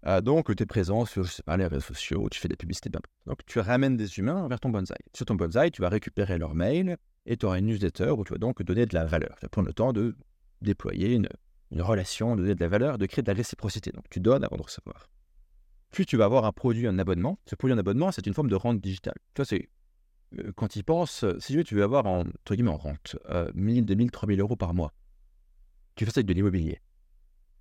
Euh, 0.07 0.21
donc, 0.21 0.55
tu 0.55 0.63
es 0.63 0.67
présent 0.67 1.05
sur, 1.05 1.25
les 1.57 1.67
réseaux 1.67 1.81
sociaux, 1.81 2.29
tu 2.31 2.41
fais 2.41 2.49
des 2.49 2.57
publicités. 2.57 2.91
Donc, 2.91 3.47
tu 3.47 3.61
ramènes 3.61 3.97
des 3.97 4.19
humains 4.19 4.49
vers 4.49 4.59
ton 4.59 4.71
bonsaï. 4.71 4.99
Sur 5.15 5.27
ton 5.27 5.35
bonsaï, 5.35 5.71
tu 5.71 5.81
vas 5.81 5.89
récupérer 5.89 6.39
leur 6.39 6.55
mail 6.55 6.97
et 7.27 7.37
tu 7.37 7.47
auras 7.47 7.59
une 7.59 7.67
newsletter 7.67 8.11
où 8.11 8.25
tu 8.25 8.33
vas 8.33 8.39
donc 8.39 8.63
donner 8.63 8.87
de 8.87 8.95
la 8.95 9.05
valeur. 9.05 9.37
Tu 9.39 9.47
vas 9.47 9.49
prendre 9.49 9.69
le 9.69 9.75
temps 9.75 9.93
de 9.93 10.17
déployer 10.61 11.15
une, 11.15 11.29
relation, 11.81 12.35
de 12.35 12.43
donner 12.43 12.55
de 12.55 12.61
la 12.61 12.69
valeur, 12.69 12.99
de 12.99 13.07
créer 13.07 13.23
de 13.23 13.31
la 13.31 13.37
réciprocité. 13.37 13.93
Donc, 13.93 14.05
tu 14.11 14.21
donnes 14.21 14.45
avant 14.45 14.57
de 14.57 14.63
recevoir. 14.63 15.09
Puis, 15.91 16.05
tu 16.05 16.17
vas 16.17 16.25
avoir 16.25 16.47
un 16.47 16.53
produit, 16.53 16.87
un 16.89 16.99
abonnement. 16.99 17.39
Ce 17.47 17.55
produit, 17.55 17.75
un 17.75 17.79
abonnement, 17.79 18.11
c'est 18.11 18.27
une 18.27 18.35
forme 18.35 18.49
de 18.49 18.57
rente 18.57 18.81
digitale. 18.81 19.15
Tu 19.35 19.45
c'est 19.45 19.57
euh, 19.57 19.82
quand 20.57 20.77
il 20.77 20.85
pense, 20.85 21.25
si 21.39 21.63
tu 21.65 21.75
veux, 21.75 21.83
avoir 21.83 22.07
en, 22.07 22.21
entre 22.21 22.55
guillemets, 22.55 22.71
en 22.71 22.77
rente 22.77 23.17
1000, 23.55 23.85
2000, 23.85 24.11
3000 24.11 24.41
euros 24.41 24.57
par 24.57 24.75
mois. 24.75 24.93
Tu 25.95 26.05
fais 26.05 26.11
ça 26.11 26.19
avec 26.19 26.27
de 26.27 26.33
l'immobilier. 26.33 26.81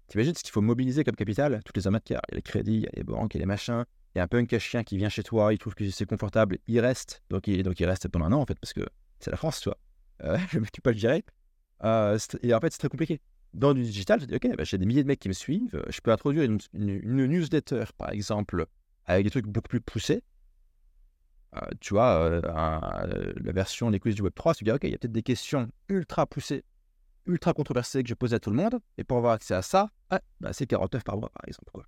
T'imagines 0.08 0.36
ce 0.36 0.44
qu'il 0.44 0.52
faut 0.52 0.62
mobiliser 0.62 1.04
comme 1.04 1.16
capital? 1.16 1.62
Toutes 1.64 1.78
les 1.78 1.88
amateurs. 1.88 2.22
Il 2.30 2.34
y 2.34 2.36
a 2.36 2.38
les 2.38 2.42
crédits, 2.42 2.76
il 2.76 2.84
y 2.84 2.88
a 2.88 2.92
les 2.96 3.04
banques, 3.04 3.34
il 3.34 3.38
y 3.38 3.40
a 3.40 3.44
les 3.44 3.46
machins. 3.46 3.86
Il 4.14 4.18
y 4.18 4.22
a 4.22 4.24
un 4.24 4.28
peu 4.28 4.38
un 4.38 4.46
cache-chien 4.46 4.84
qui 4.84 4.98
vient 4.98 5.08
chez 5.08 5.24
toi, 5.24 5.54
il 5.54 5.58
trouve 5.58 5.74
que 5.74 5.90
c'est 5.90 6.06
confortable, 6.06 6.58
il 6.68 6.80
reste. 6.82 7.24
Donc 7.30 7.48
il, 7.48 7.86
reste 7.86 8.10
pendant 8.10 8.26
un 8.26 8.34
an, 8.34 8.42
en 8.42 8.46
fait, 8.46 8.60
parce 8.60 8.74
que 8.74 8.82
c'est 9.20 9.32
la 9.32 9.38
France, 9.38 9.62
tu 9.62 9.70
vois. 9.70 9.78
Euh, 10.24 10.38
je 10.50 10.60
ne 10.60 10.66
peux 10.66 10.82
pas 10.84 10.92
le 10.92 10.98
gérer. 10.98 11.24
Euh, 11.84 12.18
et 12.44 12.54
en 12.54 12.60
fait, 12.60 12.72
c'est 12.72 12.80
très 12.80 12.90
compliqué. 12.90 13.22
Dans 13.54 13.74
du 13.74 13.84
digital, 13.84 14.20
je 14.20 14.26
dis, 14.26 14.36
OK, 14.36 14.56
bah, 14.58 14.64
j'ai 14.64 14.78
des 14.78 14.86
milliers 14.86 15.04
de 15.04 15.08
mecs 15.08 15.20
qui 15.20 15.30
me 15.30 15.34
suivent. 15.34 15.82
Je 15.90 16.02
peux 16.02 16.12
introduire 16.12 16.44
une, 16.44 16.60
newsletter, 16.74 17.86
par 17.98 18.12
exemple, 18.12 18.66
avec 19.06 19.24
des 19.24 19.30
trucs 19.30 19.48
beaucoup 19.48 19.70
plus 19.70 19.82
poussés. 19.82 20.24
Euh, 21.56 21.60
tu 21.80 21.94
vois, 21.94 22.16
euh, 22.18 23.34
la 23.36 23.52
version 23.52 23.92
des 23.92 24.00
quiz 24.00 24.16
du 24.16 24.24
Web3, 24.24 24.56
tu 24.56 24.64
dis, 24.64 24.72
OK, 24.72 24.84
il 24.84 24.92
y 24.92 24.94
a 24.94 24.98
peut-être 24.98 25.12
des 25.12 25.24
questions 25.24 25.70
ultra 25.90 26.26
poussées 26.26 26.64
ultra 27.28 27.54
controversé 27.54 28.04
que 28.04 28.10
je 28.10 28.14
posais 28.14 28.36
à 28.36 28.40
tout 28.40 28.50
le 28.50 28.56
monde. 28.56 28.80
Et 28.98 29.04
pour 29.04 29.18
avoir 29.18 29.34
accès 29.34 29.54
à 29.54 29.62
ça, 29.62 29.90
ah, 30.10 30.22
bah, 30.40 30.54
c'est 30.54 30.66
49 30.66 31.04
par 31.04 31.18
mois, 31.18 31.30
par 31.30 31.44
exemple. 31.48 31.70
Quoi. 31.72 31.86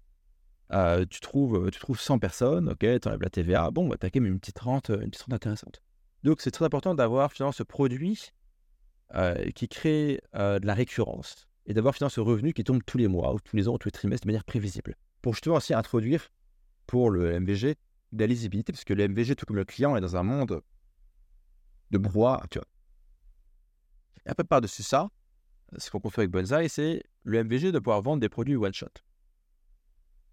Euh, 0.72 1.06
tu, 1.10 1.20
trouves, 1.20 1.70
tu 1.72 1.80
trouves 1.80 2.00
100 2.00 2.20
personnes, 2.20 2.70
ok, 2.70 2.80
tu 2.80 3.08
enlèves 3.08 3.22
la 3.22 3.30
TVA, 3.30 3.72
bon, 3.72 3.88
bah, 3.88 3.98
tu 4.00 4.06
as 4.06 4.10
quand 4.10 4.22
même 4.22 4.34
une 4.34 4.40
petite 4.40 4.60
rente, 4.60 4.90
une 4.90 5.10
petite 5.10 5.24
rente 5.24 5.34
intéressante. 5.34 5.82
Donc, 6.24 6.42
c'est 6.42 6.52
très 6.52 6.66
important 6.66 6.96
d'avoir 6.96 7.32
finalement 7.32 7.52
ce 7.52 7.64
produit 7.64 8.32
euh, 9.16 9.36
qui 9.52 9.68
crée 9.68 10.22
euh, 10.36 10.60
de 10.60 10.66
la 10.66 10.74
récurrence 10.74 11.48
et 11.66 11.74
d'avoir 11.74 11.94
finalement 11.94 12.10
ce 12.10 12.22
revenu 12.22 12.54
qui 12.54 12.64
tombe 12.64 12.82
tous 12.86 12.98
les 12.98 13.08
mois, 13.08 13.34
ou 13.34 13.40
tous 13.40 13.56
les 13.56 13.68
ans, 13.68 13.74
ou 13.74 13.78
tous 13.78 13.88
les 13.88 13.92
trimestres 13.92 14.26
de 14.26 14.30
manière 14.30 14.46
prévisible. 14.46 14.96
Pour 15.22 15.34
justement 15.34 15.56
aussi 15.56 15.74
introduire 15.74 16.30
pour 16.88 17.10
le 17.10 17.40
MVG 17.40 17.76
de 18.14 18.20
la 18.20 18.28
lisibilité, 18.28 18.72
parce 18.72 18.86
que 18.86 18.94
le 18.94 19.08
MVG, 19.08 19.36
tout 19.36 19.46
comme 19.46 19.58
le 19.58 19.66
client, 19.66 19.96
est 19.96 20.02
dans 20.02 20.16
un 20.16 20.24
monde 20.24 20.62
de 21.92 21.98
brouhaha, 21.98 22.46
tu 22.50 22.60
vois. 22.60 22.68
Et 24.26 24.30
un 24.30 24.34
peu 24.34 24.44
par-dessus 24.44 24.84
ça, 24.84 25.10
ce 25.78 25.90
qu'on 25.90 26.00
construit 26.00 26.24
avec 26.24 26.32
Bonsai, 26.32 26.70
c'est 26.70 27.04
le 27.24 27.44
MVG 27.44 27.72
de 27.72 27.80
pouvoir 27.80 28.02
vendre 28.02 28.22
des 28.22 28.30
produits 28.30 28.56
one-shot. 28.56 28.88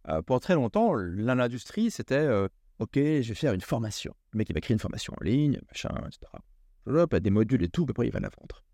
Euh, 0.09 0.22
pour 0.22 0.41
très 0.41 0.55
longtemps, 0.55 0.95
l'industrie, 0.95 1.91
c'était 1.91 2.14
euh, 2.14 2.49
OK, 2.78 2.97
je 2.97 3.28
vais 3.28 3.35
faire 3.35 3.53
une 3.53 3.61
formation. 3.61 4.14
Le 4.33 4.39
mec, 4.39 4.49
il 4.51 4.55
va 4.55 4.61
créer 4.61 4.74
une 4.74 4.81
formation 4.81 5.14
en 5.18 5.24
ligne, 5.24 5.59
machin, 5.68 5.91
etc. 6.07 7.20
Des 7.20 7.31
modules 7.31 7.62
et 7.62 7.68
tout, 7.68 7.85
puis 7.85 7.93
après, 7.93 8.07
il 8.07 8.12
va 8.12 8.20
la 8.20 8.31
vendre. 8.31 8.64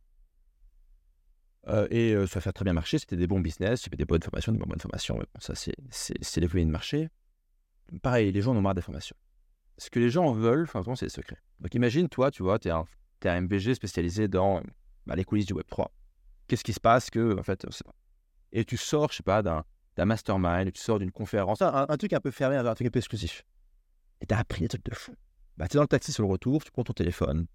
Euh, 1.69 1.89
et 1.91 2.15
ça 2.27 2.37
va 2.37 2.41
faire 2.41 2.53
très 2.53 2.65
bien 2.65 2.73
marcher, 2.73 2.99
c'était 2.99 3.17
des 3.17 3.27
bons 3.27 3.41
business, 3.41 3.83
fais 3.83 3.97
des 3.97 4.05
bonnes 4.05 4.23
formations, 4.23 4.53
des 4.53 4.59
bonnes 4.59 4.81
formations. 4.81 5.21
ça, 5.39 5.55
c'est 5.55 6.41
les 6.41 6.47
volumes 6.47 6.69
de 6.69 6.73
marché. 6.73 7.09
Pareil, 8.03 8.33
les 8.33 8.43
gens 8.43 8.53
en 8.53 8.57
ont 8.57 8.63
marre 8.63 8.75
des 8.75 8.83
formations. 8.83 9.17
Ce 9.79 9.91
que 9.91 9.99
les 9.99 10.11
gens 10.11 10.33
veulent, 10.33 10.65
enfin, 10.65 10.83
c'est 10.95 11.07
les 11.07 11.11
secrets. 11.11 11.41
Donc 11.61 11.75
imagine, 11.75 12.09
toi, 12.09 12.31
tu 12.31 12.43
vois, 12.43 12.59
tu 12.59 12.69
es, 12.69 12.71
un 12.71 13.41
MVG 13.41 13.75
spécialisé 13.75 14.29
dans 14.29 14.63
bah, 15.07 15.17
les 15.17 15.25
coulisses 15.25 15.47
du 15.47 15.55
Web3 15.55 15.89
qu'est-ce 16.47 16.65
qui 16.65 16.73
se 16.73 16.81
passe 16.81 17.11
que, 17.11 17.39
en 17.39 17.43
fait, 17.43 17.67
et 18.53 18.65
tu 18.65 18.77
sors, 18.77 19.11
je 19.11 19.17
sais 19.19 19.23
pas, 19.23 19.43
d'un, 19.43 19.65
mastermind, 19.99 20.73
tu 20.73 20.81
sors 20.81 20.99
d'une 20.99 21.13
conférence, 21.13 21.63
un, 21.63 21.87
truc 21.97 22.13
un 22.13 22.21
peu 22.21 22.31
fermé, 22.31 22.57
un 22.57 22.75
truc 22.75 22.87
un 22.87 22.91
peu 22.91 22.99
exclusif. 22.99 23.45
Et 24.21 24.27
tu 24.27 24.35
as 24.35 24.39
appris 24.39 24.63
des 24.63 24.69
trucs 24.69 24.85
de 24.85 24.95
fou. 24.95 25.15
Bah, 25.57 25.69
tu 25.69 25.77
es 25.77 25.79
dans 25.79 25.83
le 25.83 25.89
taxi 25.89 26.13
sur 26.13 26.23
le 26.23 26.31
retour, 26.31 26.63
tu 26.65 26.71
prends 26.71 26.85
ton 26.85 26.93
téléphone, 26.93 27.47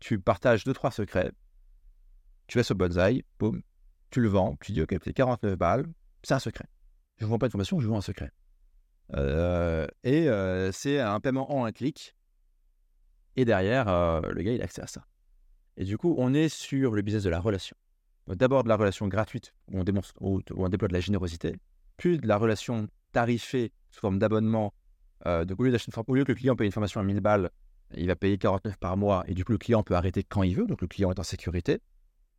tu 0.00 0.18
partages 0.18 0.64
deux, 0.64 0.72
trois 0.72 0.90
secrets, 0.90 1.32
tu 2.46 2.58
vas 2.58 2.64
sur 2.64 2.74
Bonsai, 2.74 3.24
boum, 3.38 3.62
tu 4.10 4.20
le 4.20 4.28
vends, 4.28 4.56
tu 4.60 4.72
dis, 4.72 4.82
OK, 4.82 4.94
c'est 5.02 5.12
49 5.12 5.56
balles, 5.56 5.86
c'est 6.22 6.34
un 6.34 6.38
secret. 6.38 6.66
Je 7.18 7.24
ne 7.24 7.30
vends 7.30 7.38
pas 7.38 7.46
de 7.46 7.52
formation, 7.52 7.78
je 7.80 7.88
vends 7.88 7.98
un 7.98 8.02
secret. 8.02 8.32
Euh, 9.12 9.86
et 10.02 10.28
euh, 10.28 10.72
c'est 10.72 10.98
un 10.98 11.20
paiement 11.20 11.54
en 11.54 11.64
un 11.64 11.72
clic. 11.72 12.14
Et 13.36 13.44
derrière, 13.44 13.88
euh, 13.88 14.20
le 14.32 14.42
gars, 14.42 14.52
il 14.52 14.60
a 14.60 14.64
accès 14.64 14.82
à 14.82 14.86
ça. 14.86 15.04
Et 15.76 15.84
du 15.84 15.98
coup, 15.98 16.14
on 16.18 16.34
est 16.34 16.48
sur 16.48 16.94
le 16.94 17.02
business 17.02 17.24
de 17.24 17.30
la 17.30 17.40
relation. 17.40 17.76
D'abord 18.28 18.64
de 18.64 18.68
la 18.68 18.76
relation 18.76 19.08
gratuite, 19.08 19.52
où 19.70 19.80
on, 19.80 19.84
où 20.20 20.40
on 20.56 20.68
déploie 20.68 20.88
de 20.88 20.94
la 20.94 21.00
générosité, 21.00 21.56
puis 21.96 22.18
de 22.18 22.26
la 22.26 22.38
relation 22.38 22.88
tarifée 23.12 23.72
sous 23.90 24.00
forme 24.00 24.18
d'abonnement. 24.18 24.72
Euh, 25.26 25.44
au, 25.58 25.62
lieu 25.62 25.76
au 26.06 26.14
lieu 26.14 26.24
que 26.24 26.32
le 26.32 26.36
client 26.36 26.56
paye 26.56 26.66
une 26.66 26.72
formation 26.72 27.00
à 27.00 27.04
1000 27.04 27.20
balles, 27.20 27.50
il 27.96 28.06
va 28.06 28.16
payer 28.16 28.38
49 28.38 28.76
par 28.78 28.96
mois, 28.96 29.24
et 29.26 29.34
du 29.34 29.44
coup, 29.44 29.52
le 29.52 29.58
client 29.58 29.82
peut 29.82 29.94
arrêter 29.94 30.22
quand 30.22 30.42
il 30.42 30.54
veut, 30.54 30.66
donc 30.66 30.80
le 30.80 30.88
client 30.88 31.10
est 31.10 31.18
en 31.18 31.24
sécurité. 31.24 31.80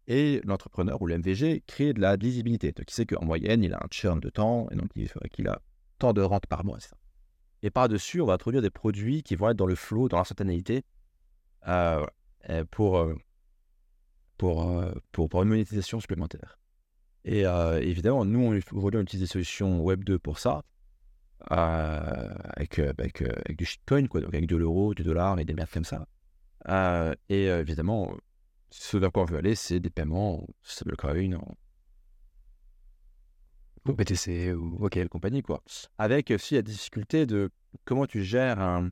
Et 0.07 0.41
l'entrepreneur 0.43 1.01
ou 1.01 1.07
le 1.07 1.18
MVG 1.18 1.63
crée 1.66 1.93
de 1.93 1.99
la 1.99 2.16
lisibilité. 2.16 2.72
Donc, 2.72 2.91
il 2.91 2.93
sait 2.93 3.05
qu'en 3.05 3.26
moyenne, 3.26 3.63
il 3.63 3.74
a 3.74 3.78
un 3.78 3.88
churn 3.89 4.20
de 4.20 4.30
temps, 4.30 4.68
et 4.72 4.76
donc 4.76 4.89
il 4.95 5.47
a 5.47 5.61
tant 6.00 6.14
de 6.14 6.22
rente 6.22 6.46
par 6.48 6.64
mois. 6.66 6.80
Ça. 6.80 6.96
Et 7.62 7.70
par-dessus, 7.72 8.22
on 8.22 8.26
va 8.26 8.34
introduire 8.34 8.62
des 8.62 8.70
produits 8.70 9.24
qui 9.24 9.36
vont 9.36 9.50
être 9.50 9.58
dans 9.58 9.66
le 9.66 9.76
flow, 9.76 10.08
dans 10.10 10.18
l'instantanéité, 10.18 10.84
euh, 11.68 12.06
pour, 12.72 12.98
euh, 12.98 13.16
euh, 14.43 14.93
pour, 15.12 15.30
pour, 15.30 15.43
une 15.43 15.50
monétisation 15.50 16.00
supplémentaire. 16.00 16.60
Et 17.24 17.46
euh, 17.48 17.82
évidemment, 17.82 18.24
nous, 18.26 18.60
aujourd'hui, 18.74 19.00
on 19.00 19.04
utilise 19.04 19.24
des 19.24 19.32
solutions 19.32 19.82
Web 19.82 20.04
2 20.04 20.20
pour 20.20 20.39
ça. 20.39 20.64
euh, 21.52 22.34
avec, 22.56 22.80
euh, 22.80 22.93
avec, 22.98 23.22
euh, 23.22 23.32
avec 23.46 23.58
du 23.58 23.66
shitcoin, 23.66 24.08
quoi, 24.08 24.22
donc 24.22 24.34
avec 24.34 24.48
de 24.48 24.56
l'euro, 24.56 24.93
du 24.93 25.04
dollar 25.04 25.39
et 25.39 25.46
des 25.46 25.54
merdes 25.54 25.70
comme 25.72 25.86
ça. 25.86 26.08
Euh, 26.70 27.14
et 27.30 27.50
euh, 27.50 27.62
évidemment, 27.62 28.16
ce 28.72 28.98
vers 28.98 29.12
quoi 29.12 29.24
on 29.24 29.26
veut 29.26 29.38
aller, 29.38 29.56
c'est 29.56 29.80
des 29.80 29.89
paiements 29.89 30.43
en 30.43 30.48
stablecoin, 30.64 31.34
en 31.36 31.56
BTC 33.94 34.54
ou. 34.54 34.78
Ok. 34.86 34.92
quelle 34.94 35.10
compagnie, 35.10 35.42
quoi. 35.42 35.62
Avec 35.98 36.32
aussi 36.32 36.56
la 36.56 36.62
difficulté 36.62 37.26
de 37.26 37.50
comment 37.86 38.06
tu 38.06 38.24
gères 38.24 38.60
un, 38.60 38.90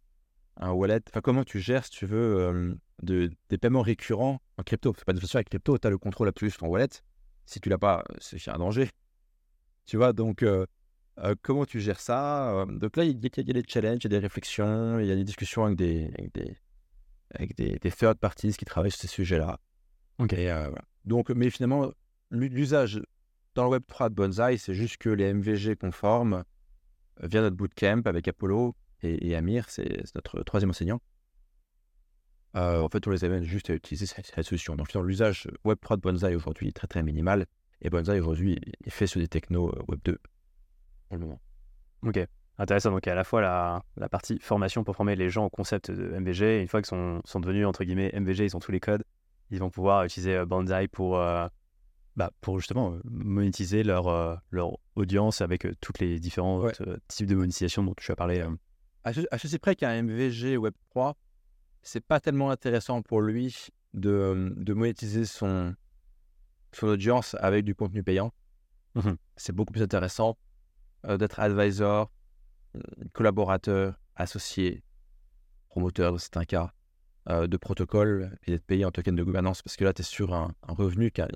un 0.58 0.72
wallet, 0.72 1.02
enfin 1.10 1.22
comment 1.22 1.44
tu 1.44 1.60
gères, 1.60 1.86
si 1.86 1.92
tu 1.92 2.06
veux, 2.06 2.38
euh, 2.40 2.76
de, 3.02 3.32
des 3.50 3.58
paiements 3.58 3.82
récurrents 3.82 4.40
en 4.58 4.64
crypto. 4.64 4.94
C'est 4.98 5.06
pas 5.06 5.14
de 5.14 5.18
toute 5.20 5.28
façon 5.28 5.38
avec 5.38 5.50
crypto, 5.50 5.78
tu 5.78 5.88
as 5.88 5.90
le 5.90 5.98
contrôle 5.98 6.28
absolu 6.28 6.52
sur 6.52 6.60
ton 6.62 6.68
wallet. 6.68 6.90
Si 7.46 7.60
tu 7.60 7.70
l'as 7.70 7.78
pas, 7.78 8.04
c'est 8.20 8.48
un 8.50 8.58
danger. 8.58 8.90
Tu 9.86 9.98
vois, 9.98 10.14
donc 10.14 10.44
euh, 10.44 10.66
euh, 11.20 11.36
comment 11.42 11.66
tu 11.66 11.80
gères 11.82 12.00
ça 12.00 12.52
Euh, 12.62 12.66
Donc 12.66 12.96
là, 12.98 13.04
il 13.04 13.12
y, 13.12 13.26
a- 13.26 13.30
il 13.38 13.48
y 13.48 13.50
a 13.52 13.54
des 13.62 13.64
challenges, 13.68 14.00
il 14.02 14.04
y 14.04 14.08
a 14.08 14.10
des 14.10 14.20
réflexions, 14.20 15.00
il 15.00 15.08
y 15.08 15.12
a 15.12 15.16
des 15.16 15.24
discussions 15.26 15.66
avec 15.66 15.78
des, 15.78 16.06
avec 16.18 16.34
des, 16.34 16.58
avec 17.32 17.56
des, 17.56 17.78
des 17.80 17.92
third 17.92 18.18
parties 18.20 18.54
qui 18.54 18.64
travaillent 18.66 18.92
sur 18.92 19.02
ces 19.02 19.08
sujets-là. 19.08 19.60
Ok. 20.20 20.34
Et, 20.34 20.50
euh, 20.52 20.68
voilà. 20.70 20.84
Donc, 21.06 21.30
mais 21.32 21.50
finalement, 21.50 21.92
l'u- 22.32 22.48
l'usage 22.50 23.02
dans 23.56 23.70
le 23.70 23.78
Web3 23.78 24.10
de 24.10 24.16
Bonsai, 24.16 24.58
c'est 24.58 24.74
juste 24.74 24.98
que 24.98 25.10
les 25.10 25.34
MVG 25.34 25.76
conformes 25.76 26.44
euh, 27.22 27.28
via 27.28 27.42
notre 27.42 27.56
bootcamp 27.56 28.02
avec 28.06 28.28
Apollo 28.28 28.76
et, 29.02 29.36
Amir, 29.36 29.70
c'est 29.70 30.04
notre 30.16 30.44
troisième 30.44 30.70
enseignant. 30.70 31.02
Euh, 32.56 32.82
en 32.82 32.88
fait, 32.88 33.06
on 33.06 33.12
les 33.12 33.26
amène 33.26 33.44
juste 33.44 33.70
à 33.70 33.74
utiliser 33.74 34.06
cette, 34.06 34.44
solution. 34.44 34.78
Donc, 34.78 34.94
l'usage 34.94 35.50
Web3 35.66 35.98
de 35.98 36.02
Bonsai 36.02 36.36
aujourd'hui 36.36 36.70
est 36.70 36.72
très 36.72 36.88
très 36.88 37.04
minimal. 37.04 37.46
Et 37.82 37.90
Bonsai 37.90 38.20
aujourd'hui 38.22 38.58
est 38.86 38.90
fait 38.90 39.08
sur 39.08 39.20
des 39.20 39.28
technos 39.28 39.70
euh, 39.70 39.94
Web2 39.94 40.16
pour 41.10 41.18
le 41.18 41.20
moment. 41.20 41.42
Ok. 42.04 42.26
Intéressant. 42.58 42.92
Donc, 42.92 43.06
à 43.06 43.16
la 43.16 43.26
fois 43.26 43.42
la, 43.42 44.10
partie 44.10 44.40
formation 44.40 44.86
pour 44.86 44.96
former 44.96 45.18
les 45.18 45.30
gens 45.30 45.46
au 45.46 45.50
concept 45.50 45.92
de 45.92 46.18
MVG. 46.18 46.62
Une 46.62 46.68
fois 46.70 46.82
qu'ils 46.82 46.98
sont, 47.26 47.40
devenus, 47.42 47.68
entre 47.68 47.84
guillemets, 47.84 48.12
MVG, 48.18 48.46
ils 48.46 48.56
ont 48.56 48.60
tous 48.60 48.72
les 48.72 48.80
codes. 48.80 49.04
Ils 49.52 49.60
vont 49.60 49.70
pouvoir 49.70 50.06
utiliser 50.06 50.46
Banzai 50.46 50.88
pour, 50.88 51.20
bah, 52.16 52.32
pour 52.42 52.60
justement 52.60 52.94
euh, 52.94 53.02
monétiser 53.06 53.84
leur, 53.84 54.08
euh, 54.08 54.36
leur 54.52 54.78
audience 54.96 55.42
avec 55.42 55.66
euh, 55.66 55.74
toutes 55.82 56.00
les 56.00 56.20
différents 56.20 56.60
Ouais. 56.62 56.74
types 57.08 57.28
de 57.28 57.36
monétisation 57.36 57.84
dont 57.84 57.94
tu 57.96 58.12
as 58.12 58.16
parlé. 58.16 58.46
À 59.04 59.14
ce, 59.14 59.22
à 59.32 59.38
ceci 59.38 59.58
près 59.60 59.76
qu'un 59.76 60.02
MVG 60.04 60.58
Web3, 60.58 61.14
c'est 61.82 62.06
pas 62.06 62.20
tellement 62.20 62.50
intéressant 62.52 63.02
pour 63.02 63.22
lui 63.22 63.68
de, 63.94 64.54
de 64.56 64.74
monétiser 64.74 65.26
son, 65.26 65.76
son 66.72 66.88
audience 66.88 67.36
avec 67.40 67.66
du 67.66 67.76
contenu 67.76 68.04
payant. 68.04 68.32
Mhm. 68.96 69.18
C'est 69.36 69.54
beaucoup 69.54 69.74
plus 69.74 69.82
intéressant 69.82 70.38
euh, 71.06 71.18
d'être 71.18 71.40
advisor, 71.40 72.12
collaborateur, 73.14 74.00
associé, 74.16 74.84
promoteur 75.70 76.12
dans 76.12 76.18
certains 76.18 76.46
cas, 76.46 76.72
euh, 77.30 77.48
de 77.48 77.58
protocole 77.58 78.38
et 78.46 78.52
d'être 78.52 78.66
payé 78.66 78.86
en 78.86 78.92
token 78.92 79.16
de 79.16 79.24
gouvernance 79.24 79.62
parce 79.62 79.76
que 79.76 79.84
là, 79.86 79.94
tu 79.94 80.02
es 80.02 80.06
sur 80.06 80.34
un, 80.34 80.54
un 80.68 80.74
revenu 80.74 81.12
qui, 81.12 81.22
a- 81.22 81.28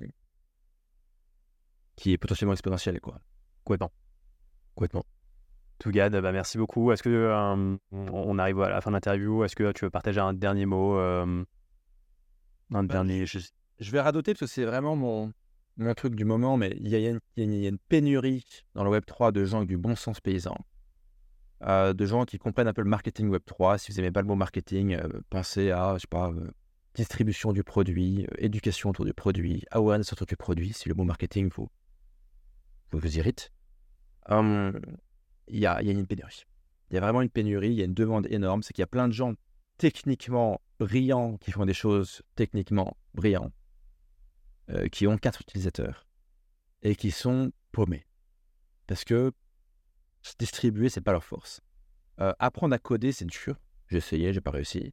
qui 1.98 2.12
est 2.12 2.18
potentiellement 2.18 2.52
exponentiel. 2.54 3.00
Quoi. 3.00 3.20
Complètement. 3.64 3.90
Complètement. 4.74 5.04
Tougad, 5.80 6.16
bah, 6.20 6.32
merci 6.32 6.56
beaucoup. 6.58 6.90
Est-ce 6.92 7.02
que 7.02 7.08
euh, 7.10 7.76
on 7.92 8.38
arrive 8.38 8.60
à 8.62 8.68
la 8.70 8.80
fin 8.80 8.90
de 8.90 8.96
l'interview? 8.96 9.44
Est-ce 9.44 9.54
que 9.56 9.70
tu 9.72 9.84
veux 9.84 9.90
partager 9.90 10.20
un 10.20 10.32
dernier 10.32 10.64
mot 10.66 10.96
euh, 10.96 11.44
Un 12.72 12.84
dernier. 12.84 13.26
je- 13.26 13.38
je 13.78 13.90
vais 13.90 14.00
radoter 14.00 14.32
parce 14.34 14.40
que 14.40 14.46
c'est 14.46 14.64
vraiment 14.64 14.96
mon, 14.96 15.32
mon 15.76 15.94
truc 15.94 16.14
du 16.14 16.24
moment, 16.24 16.56
mais 16.56 16.76
il 16.80 16.88
y 16.88 16.94
a, 16.94 16.98
il 16.98 17.04
y 17.04 17.06
a 17.06 17.10
une- 17.10 17.20
il 17.36 17.40
y 17.40 17.42
a 17.42 17.44
une, 17.44 17.52
il 17.54 17.62
y 17.62 17.66
a 17.66 17.68
une 17.68 17.78
pénurie 17.78 18.44
dans 18.74 18.84
le 18.84 18.90
Web3 18.90 19.32
de 19.32 19.44
gens 19.44 19.58
avec 19.58 19.68
du 19.68 19.76
bon 19.78 19.94
sens 19.94 20.20
paysan, 20.20 20.56
euh, 21.62 21.92
de 21.92 22.06
gens 22.06 22.24
qui 22.24 22.38
comprennent 22.38 22.68
un 22.68 22.72
peu 22.72 22.82
le 22.82 22.90
marketing 22.90 23.28
Web3. 23.30 23.78
Si 23.78 23.92
vous 23.92 23.96
n'aimez 23.98 24.10
pas 24.12 24.20
le 24.22 24.26
mot 24.28 24.34
marketing, 24.36 24.94
euh, 24.94 25.08
pensez 25.30 25.70
à, 25.70 25.94
je 25.94 26.00
sais 26.02 26.06
pas, 26.08 26.30
euh, 26.30 26.50
distribution 26.94 27.52
du 27.52 27.62
produit, 27.62 28.24
euh, 28.26 28.34
éducation 28.38 28.90
autour 28.90 29.04
du 29.04 29.14
produit, 29.14 29.64
awareness 29.70 30.12
autour 30.12 30.26
du 30.26 30.36
produit, 30.36 30.72
si 30.72 30.88
le 30.88 30.94
mot 30.96 31.04
marketing 31.04 31.50
vous, 31.54 31.68
vous, 32.90 32.98
vous 32.98 33.18
irrite? 33.18 33.52
Hum, 34.28 34.80
Il 35.48 35.58
y, 35.58 35.66
a, 35.66 35.80
une 35.80 36.06
pénurie. 36.06 36.44
Il 36.90 36.94
y 36.94 36.98
a 36.98 37.00
vraiment 37.00 37.22
une 37.22 37.30
pénurie, 37.30 37.70
il 37.70 37.74
y 37.74 37.82
a 37.82 37.84
une 37.84 37.94
demande 37.94 38.26
énorme, 38.30 38.62
c'est 38.62 38.72
qu'il 38.72 38.82
y 38.82 38.84
a 38.84 38.88
plein 38.88 39.08
de 39.08 39.12
gens 39.12 39.34
techniquement 39.78 40.60
brillants 40.78 41.36
qui 41.38 41.52
font 41.52 41.66
des 41.66 41.74
choses 41.74 42.22
techniquement 42.34 42.96
brillantes 43.14 43.52
euh, 44.70 44.88
qui 44.88 45.06
ont 45.06 45.16
quatre 45.16 45.40
utilisateurs 45.40 46.06
et 46.82 46.94
qui 46.94 47.10
sont 47.10 47.52
paumés. 47.72 48.06
Parce 48.86 49.04
que 49.04 49.32
se 50.22 50.34
distribuer, 50.38 50.88
c'est 50.88 51.00
pas 51.00 51.12
leur 51.12 51.24
force. 51.24 51.60
Euh, 52.20 52.32
apprendre 52.38 52.74
à 52.74 52.78
coder, 52.78 53.12
c'est 53.12 53.24
dur. 53.24 53.56
J'ai 53.88 53.98
essayé, 53.98 54.32
j'ai 54.32 54.40
pas 54.40 54.50
réussi. 54.50 54.92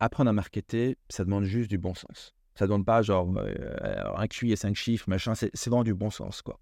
Apprendre 0.00 0.30
à 0.30 0.32
marketer, 0.32 0.98
ça 1.08 1.24
demande 1.24 1.44
juste 1.44 1.70
du 1.70 1.78
bon 1.78 1.94
sens. 1.94 2.34
Ça 2.54 2.66
demande 2.66 2.84
pas 2.84 3.00
genre 3.02 3.32
euh, 3.36 4.14
un 4.16 4.26
QI 4.26 4.52
et 4.52 4.56
cinq 4.56 4.74
chiffres, 4.74 5.08
machin. 5.08 5.34
C'est 5.34 5.66
vraiment 5.66 5.84
du 5.84 5.94
bon 5.94 6.10
sens, 6.10 6.42
quoi. 6.42 6.60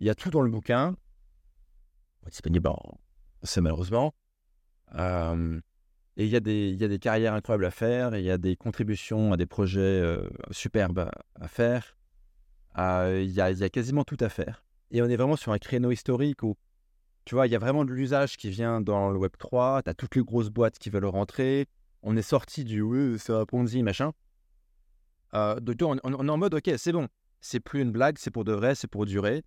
Il 0.00 0.06
y 0.06 0.10
a 0.10 0.14
tout 0.14 0.30
dans 0.30 0.40
le 0.40 0.50
bouquin. 0.50 0.96
Disponible 2.26 2.68
en 2.68 2.98
c'est 3.42 3.60
malheureusement. 3.60 4.14
Euh, 4.94 5.60
et 6.16 6.24
il 6.24 6.30
y, 6.30 6.36
a 6.36 6.40
des, 6.40 6.98
carrières 6.98 7.32
incroyables 7.32 7.64
à 7.64 7.70
faire, 7.70 8.14
il 8.16 8.24
y 8.24 8.30
a 8.30 8.36
des 8.36 8.56
contributions 8.56 9.32
à 9.32 9.38
des 9.38 9.46
projets 9.46 9.80
euh, 9.80 10.28
superbes 10.50 11.10
à, 11.40 11.48
faire. 11.48 11.96
Euh, 12.76 13.22
il, 13.22 13.30
y 13.30 13.40
a, 13.40 13.68
quasiment 13.70 14.04
tout 14.04 14.18
à 14.20 14.28
faire. 14.28 14.64
Et 14.90 15.00
on 15.00 15.06
est 15.06 15.16
vraiment 15.16 15.36
sur 15.36 15.52
un 15.52 15.58
créneau 15.58 15.90
historique 15.90 16.42
où, 16.42 16.56
tu 17.24 17.34
vois, 17.34 17.46
il 17.46 17.52
y 17.52 17.56
a 17.56 17.58
vraiment 17.58 17.84
de 17.84 17.92
l'usage 17.92 18.36
qui 18.36 18.50
vient 18.50 18.82
dans 18.82 19.10
le 19.10 19.18
Web 19.18 19.32
3, 19.38 19.82
tu 19.82 19.90
as 19.90 19.94
toutes 19.94 20.16
les 20.16 20.22
grosses 20.22 20.50
boîtes 20.50 20.78
qui 20.78 20.90
veulent 20.90 21.06
rentrer, 21.06 21.66
on 22.02 22.16
est 22.16 22.22
sorti 22.22 22.64
du 22.64 22.82
oui, 22.82 23.18
c'est 23.18 23.32
un 23.32 23.46
Ponzi, 23.46 23.82
machin. 23.82 24.12
Donc 25.32 25.76
on, 25.82 25.96
on- 26.02 26.14
on 26.14 26.28
est 26.28 26.30
en 26.30 26.36
mode, 26.36 26.54
ok, 26.54 26.70
c'est 26.76 26.92
bon, 26.92 27.08
c'est 27.40 27.60
plus 27.60 27.80
une 27.80 27.92
blague, 27.92 28.18
c'est 28.18 28.30
pour 28.30 28.44
de 28.44 28.52
vrai, 28.52 28.74
c'est 28.74 28.88
pour 28.88 29.06
durer. 29.06 29.42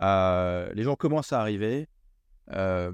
Euh, 0.00 0.72
les 0.74 0.82
gens 0.82 0.96
commencent 0.96 1.32
à 1.32 1.40
arriver. 1.40 1.88
Euh, 2.52 2.92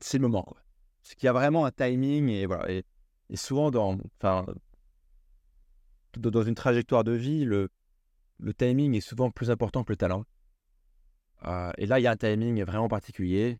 c'est 0.00 0.18
le 0.18 0.22
moment, 0.22 0.42
quoi. 0.42 0.58
Qu'il 1.02 1.26
y 1.26 1.28
a 1.28 1.32
vraiment 1.32 1.64
un 1.64 1.72
timing 1.72 2.28
et 2.28 2.46
voilà. 2.46 2.70
Et, 2.70 2.84
souvent, 3.36 3.70
dans, 3.70 3.98
dans 6.16 6.42
une 6.42 6.54
trajectoire 6.54 7.04
de 7.04 7.12
vie, 7.12 7.44
le, 7.44 7.68
le 8.38 8.54
timing 8.54 8.94
est 8.94 9.00
souvent 9.00 9.30
plus 9.30 9.50
important 9.50 9.82
que 9.82 9.92
le 9.92 9.96
talent. 9.96 10.24
Euh, 11.46 11.72
et 11.78 11.86
là, 11.86 11.98
il 11.98 12.02
y 12.02 12.06
a 12.06 12.12
un 12.12 12.16
timing 12.16 12.62
vraiment 12.64 12.88
particulier. 12.88 13.58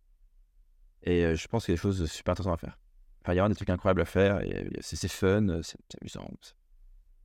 Et 1.02 1.34
je 1.34 1.48
pense 1.48 1.64
qu'il 1.64 1.72
y 1.72 1.74
a 1.74 1.76
des 1.76 1.82
choses 1.82 2.10
super 2.10 2.32
intéressantes 2.32 2.54
à 2.54 2.58
faire. 2.58 2.78
Enfin, 3.22 3.32
il 3.32 3.36
y 3.36 3.38
a 3.38 3.42
vraiment 3.42 3.50
des 3.52 3.56
trucs 3.56 3.70
incroyables 3.70 4.02
à 4.02 4.06
faire. 4.06 4.40
Et 4.42 4.70
c'est 4.80 5.08
fun, 5.08 5.60
c'est 5.62 5.78
amusant. 6.00 6.28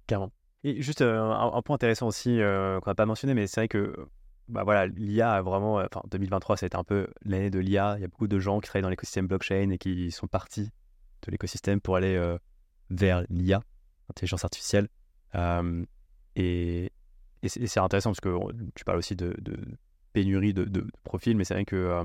Carrément. 0.08 0.32
Et 0.64 0.82
juste 0.82 1.02
un, 1.02 1.52
un 1.54 1.62
point 1.62 1.76
intéressant 1.76 2.08
aussi 2.08 2.38
qu'on 2.38 2.90
n'a 2.90 2.96
pas 2.96 3.06
mentionné, 3.06 3.34
mais 3.34 3.48
c'est 3.48 3.62
vrai 3.62 3.68
que 3.68 4.08
bah 4.48 4.64
voilà, 4.64 4.88
l'IA 4.88 5.34
a 5.34 5.42
vraiment, 5.42 5.80
euh, 5.80 5.86
enfin 5.92 6.02
2023, 6.12 6.58
ça 6.58 6.66
a 6.66 6.68
été 6.68 6.78
un 6.78 6.84
peu 6.84 7.08
l'année 7.24 7.50
de 7.50 7.60
l'IA. 7.60 7.96
Il 7.98 8.02
y 8.02 8.06
a 8.06 8.08
beaucoup 8.08 8.28
de 8.28 8.40
gens 8.40 8.60
qui 8.60 8.68
travaillent 8.68 8.84
dans 8.84 8.90
l'écosystème 8.90 9.28
blockchain 9.28 9.70
et 9.72 9.78
qui 9.78 10.12
sont 10.12 10.28
partis 10.28 10.72
de 11.24 11.32
l'écosystème 11.32 11.82
pour 11.82 11.96
aller 11.96 12.16
euh, 12.16 12.38
vers 12.92 13.24
l'IA, 13.30 13.62
intelligence 14.10 14.44
artificielle. 14.44 14.88
Et 16.36 16.92
et 17.44 17.68
c'est 17.68 17.80
intéressant 17.80 18.10
parce 18.10 18.22
que 18.22 18.36
tu 18.74 18.84
parles 18.86 18.98
aussi 18.98 19.16
de, 19.16 19.36
pénurie 20.14 20.52
de, 20.52 20.88
profils, 21.04 21.38
mais 21.38 21.44
c'est 21.44 21.54
vrai 21.54 21.66
que, 21.66 22.04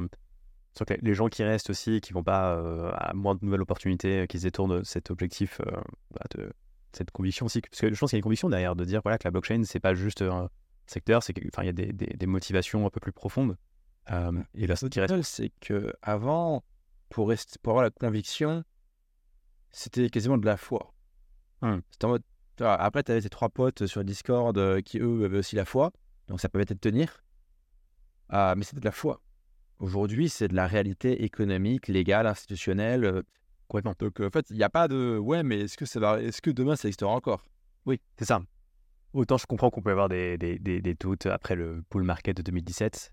les 1.00 1.14
gens 1.14 1.28
qui 1.28 1.42
restent 1.44 1.70
aussi, 1.70 2.02
qui 2.02 2.12
vont 2.12 2.22
pas 2.22 2.56
euh, 2.56 2.90
à 2.94 3.14
moins 3.14 3.34
de 3.34 3.40
nouvelles 3.42 3.62
opportunités, 3.62 4.26
qui 4.28 4.38
se 4.38 4.42
détournent 4.42 4.84
cet 4.84 5.10
objectif 5.10 5.62
bah, 6.10 6.26
de 6.36 6.52
cette 6.92 7.10
conviction 7.10 7.46
aussi, 7.46 7.62
parce 7.62 7.80
que 7.80 7.94
je 7.94 7.98
pense 7.98 8.10
qu'il 8.10 8.16
y 8.16 8.18
a 8.18 8.20
une 8.20 8.24
conviction 8.24 8.50
derrière 8.50 8.76
de 8.76 8.84
dire 8.84 9.00
voilà 9.02 9.16
que 9.16 9.24
la 9.24 9.30
blockchain 9.30 9.62
c'est 9.64 9.80
pas 9.80 9.94
juste 9.94 10.22
secteur, 10.90 11.22
c'est 11.22 11.32
que- 11.32 11.46
enfin 11.48 11.62
il 11.62 11.66
y 11.66 11.70
a 11.70 11.72
des, 11.72 11.92
des- 11.92 12.16
des 12.16 12.26
motivations 12.26 12.86
un 12.86 12.90
peu 12.90 13.00
plus 13.00 13.12
profondes. 13.12 13.56
Euh, 14.10 14.42
et 14.54 14.66
la 14.66 14.74
qui 14.74 15.00
reste. 15.00 15.12
seul, 15.14 15.24
c'est 15.24 15.52
que 15.60 15.92
avant, 16.02 16.64
pour, 17.08 17.28
rester, 17.28 17.58
pour 17.62 17.72
avoir 17.72 17.84
la 17.84 17.90
conviction, 17.90 18.64
c'était 19.70 20.08
quasiment 20.10 20.38
de 20.38 20.46
la 20.46 20.56
foi. 20.56 20.92
C'était 21.90 22.06
en 22.06 22.08
mode, 22.08 22.22
tu 22.56 22.62
vois, 22.64 22.74
après, 22.74 23.02
tu 23.02 23.12
avais 23.12 23.20
tes 23.20 23.28
trois 23.28 23.50
potes 23.50 23.86
sur 23.86 24.02
Discord 24.02 24.56
euh, 24.56 24.80
qui, 24.80 24.98
eux, 24.98 25.24
avaient 25.24 25.38
aussi 25.38 25.56
la 25.56 25.66
foi. 25.66 25.92
Donc, 26.28 26.40
ça 26.40 26.48
pouvait 26.48 26.64
te 26.64 26.72
tenir. 26.74 27.22
Ah, 28.30 28.54
mais 28.56 28.64
c'était 28.64 28.80
de 28.80 28.84
la 28.86 28.92
foi. 28.92 29.20
Aujourd'hui, 29.78 30.28
c'est 30.28 30.48
de 30.48 30.54
la 30.54 30.66
réalité 30.66 31.22
économique, 31.24 31.88
légale, 31.88 32.26
institutionnelle. 32.26 33.04
euh, 33.04 33.22
Complètement. 33.68 33.94
Donc, 33.98 34.20
en 34.20 34.30
fait, 34.30 34.46
il 34.50 34.56
n'y 34.56 34.62
a 34.62 34.70
pas 34.70 34.88
de 34.88 35.18
ouais, 35.18 35.42
mais 35.42 35.60
est-ce 35.60 35.76
que, 35.76 35.84
ça 35.84 36.00
va... 36.00 36.20
est-ce 36.22 36.40
que 36.42 36.50
demain, 36.50 36.76
ça 36.76 36.88
existera 36.88 37.12
encore? 37.12 37.44
Oui, 37.86 38.00
c'est 38.18 38.24
ça. 38.24 38.42
Autant 39.12 39.38
je 39.38 39.46
comprends 39.46 39.70
qu'on 39.70 39.82
peut 39.82 39.90
avoir 39.90 40.08
des, 40.08 40.38
des, 40.38 40.58
des, 40.58 40.80
des 40.80 40.94
doutes 40.94 41.26
après 41.26 41.56
le 41.56 41.82
bull 41.90 42.04
market 42.04 42.36
de 42.36 42.42
2017, 42.42 43.12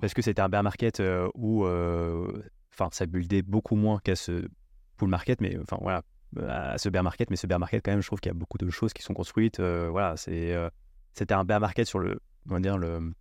parce 0.00 0.12
que 0.14 0.20
c'était 0.22 0.42
un 0.42 0.48
bear 0.48 0.62
market 0.62 1.00
euh, 1.00 1.28
où 1.34 1.64
euh, 1.64 2.42
enfin, 2.74 2.88
ça 2.92 3.06
buildait 3.06 3.42
beaucoup 3.42 3.74
moins 3.76 3.98
qu'à 3.98 4.14
ce 4.16 4.46
bull 4.98 5.08
market, 5.08 5.40
mais 5.40 5.56
enfin 5.58 5.78
voilà, 5.80 6.02
à 6.46 6.76
ce 6.76 6.88
bear 6.90 7.02
market, 7.02 7.30
mais 7.30 7.36
ce 7.36 7.46
bear 7.46 7.58
market 7.58 7.82
quand 7.84 7.92
même, 7.92 8.02
je 8.02 8.06
trouve 8.06 8.20
qu'il 8.20 8.28
y 8.30 8.34
a 8.34 8.38
beaucoup 8.38 8.58
de 8.58 8.68
choses 8.68 8.92
qui 8.92 9.02
sont 9.02 9.14
construites. 9.14 9.58
euh, 9.60 9.88
voilà, 9.90 10.16
c'est 10.16 10.54
c'était 11.14 11.34
un 11.34 11.44
bear 11.44 11.60
market 11.60 11.86
sur 11.86 11.98
le, 11.98 12.20
on 12.48 12.52
va 12.54 12.60
dire 12.60 12.76
le, 12.76 13.12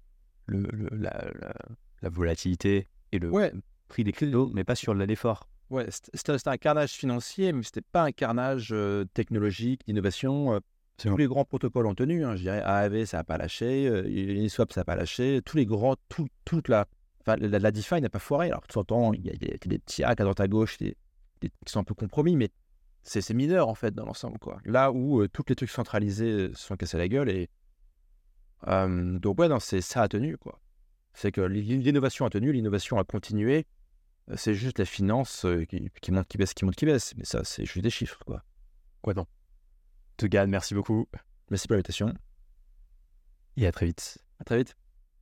le, 0.48 0.60
le- 0.72 0.90
la, 0.98 1.32
la, 1.40 1.54
la 2.02 2.10
volatilité 2.10 2.90
et 3.14 3.20
le 3.20 3.30
Ouais. 3.32 3.54
pris 3.88 4.04
des 4.04 4.12
cryptos, 4.12 4.52
mais 4.54 4.64
pas 4.66 4.76
sur 4.76 4.94
l'effort. 4.94 5.50
Ouais, 5.70 5.88
c'était 5.90 6.48
un 6.48 6.58
carnage 6.58 6.92
financier, 6.92 7.52
mais 7.54 7.64
c'était 7.64 7.82
pas 7.82 8.04
un 8.04 8.12
carnage 8.12 8.70
euh, 8.72 9.06
technologique, 9.14 9.86
d'innovation. 9.86 10.54
euh. 10.54 10.60
Tous 10.98 11.18
les 11.18 11.28
grands 11.28 11.46
protocoles 11.46 11.86
ont 11.86 11.96
tenu. 11.96 12.26
hein, 12.26 12.36
je 12.36 12.42
dirais 12.42 12.62
AAV, 12.62 13.06
ça 13.06 13.18
n'a 13.18 13.24
pas 13.24 13.38
lâché. 13.38 13.88
euh, 13.88 14.04
Uniswap, 14.08 14.72
ça 14.74 14.82
n'a 14.82 14.86
pas 14.86 14.96
lâché. 14.96 15.42
Tous 15.46 15.58
les 15.58 15.66
grands, 15.66 15.96
tout, 16.10 16.28
toute 16.46 16.68
la, 16.68 16.88
la, 17.28 17.36
la 17.38 17.72
DeFi 17.72 18.02
n'a 18.02 18.10
pas 18.10 18.20
foiré. 18.20 18.48
Alors, 18.48 18.62
de 18.62 18.68
temps 18.68 18.82
en 18.82 18.84
temps, 18.84 19.14
il 19.14 19.26
y 19.26 19.30
a, 19.30 19.34
des 19.34 19.80
petits 19.80 20.04
hacks 20.04 20.20
à 20.20 20.24
droite 20.24 20.40
à 20.40 20.48
gauche 20.48 20.78
qui 20.78 20.96
sont 21.68 21.80
un 21.82 21.84
peu 21.84 21.94
compromis, 21.94 22.36
mais 22.36 22.50
c'est 23.04 23.34
mineur 23.34 23.70
en 23.70 23.76
fait 23.76 23.94
dans 23.94 24.06
l'ensemble. 24.06 24.38
Là 24.66 24.92
où 24.92 25.22
euh, 25.22 25.30
tous 25.30 25.44
les 25.48 25.56
trucs 25.56 25.70
centralisés 25.70 26.32
euh, 26.32 26.54
se 26.54 26.66
sont 26.68 26.76
cassés 26.76 26.98
la 26.98 27.08
gueule. 27.08 27.30
Et, 27.30 27.50
euh, 28.68 29.20
donc, 29.20 29.40
ouais, 29.40 29.48
ça 29.60 30.02
a 30.02 30.08
tenu. 30.08 30.36
C'est 31.14 31.32
que 31.32 31.42
l'i- 31.42 31.62
l'innovation 31.78 32.26
a 32.26 32.30
tenu, 32.30 32.52
l'innovation 32.52 32.98
a 32.98 33.04
continué. 33.04 33.66
Euh, 34.30 34.34
C'est 34.36 34.54
juste 34.56 34.80
la 34.80 34.86
finance 34.86 35.46
qui, 35.70 36.12
monte, 36.12 36.28
qui 36.28 36.38
baisse, 36.38 36.54
qui 36.54 36.66
monte, 36.66 36.76
qui 36.76 36.86
baisse. 36.86 37.14
Mais 37.18 37.24
ça, 37.24 37.44
c'est 37.44 37.66
juste 37.66 37.84
des 37.84 37.90
chiffres. 37.90 38.20
quoi. 38.26 38.44
Quoi 39.02 39.14
non 39.14 39.26
Tugan, 40.18 40.48
merci 40.48 40.74
beaucoup. 40.74 41.08
Merci 41.50 41.68
pour 41.68 41.76
l'invitation. 41.76 42.14
Et 43.56 43.68
à 43.68 43.72
très 43.72 43.86
vite. 43.86 44.18
À 44.40 44.44
très 44.44 44.58
vite. 44.58 44.76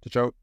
Ciao, 0.03 0.11
ciao. 0.29 0.35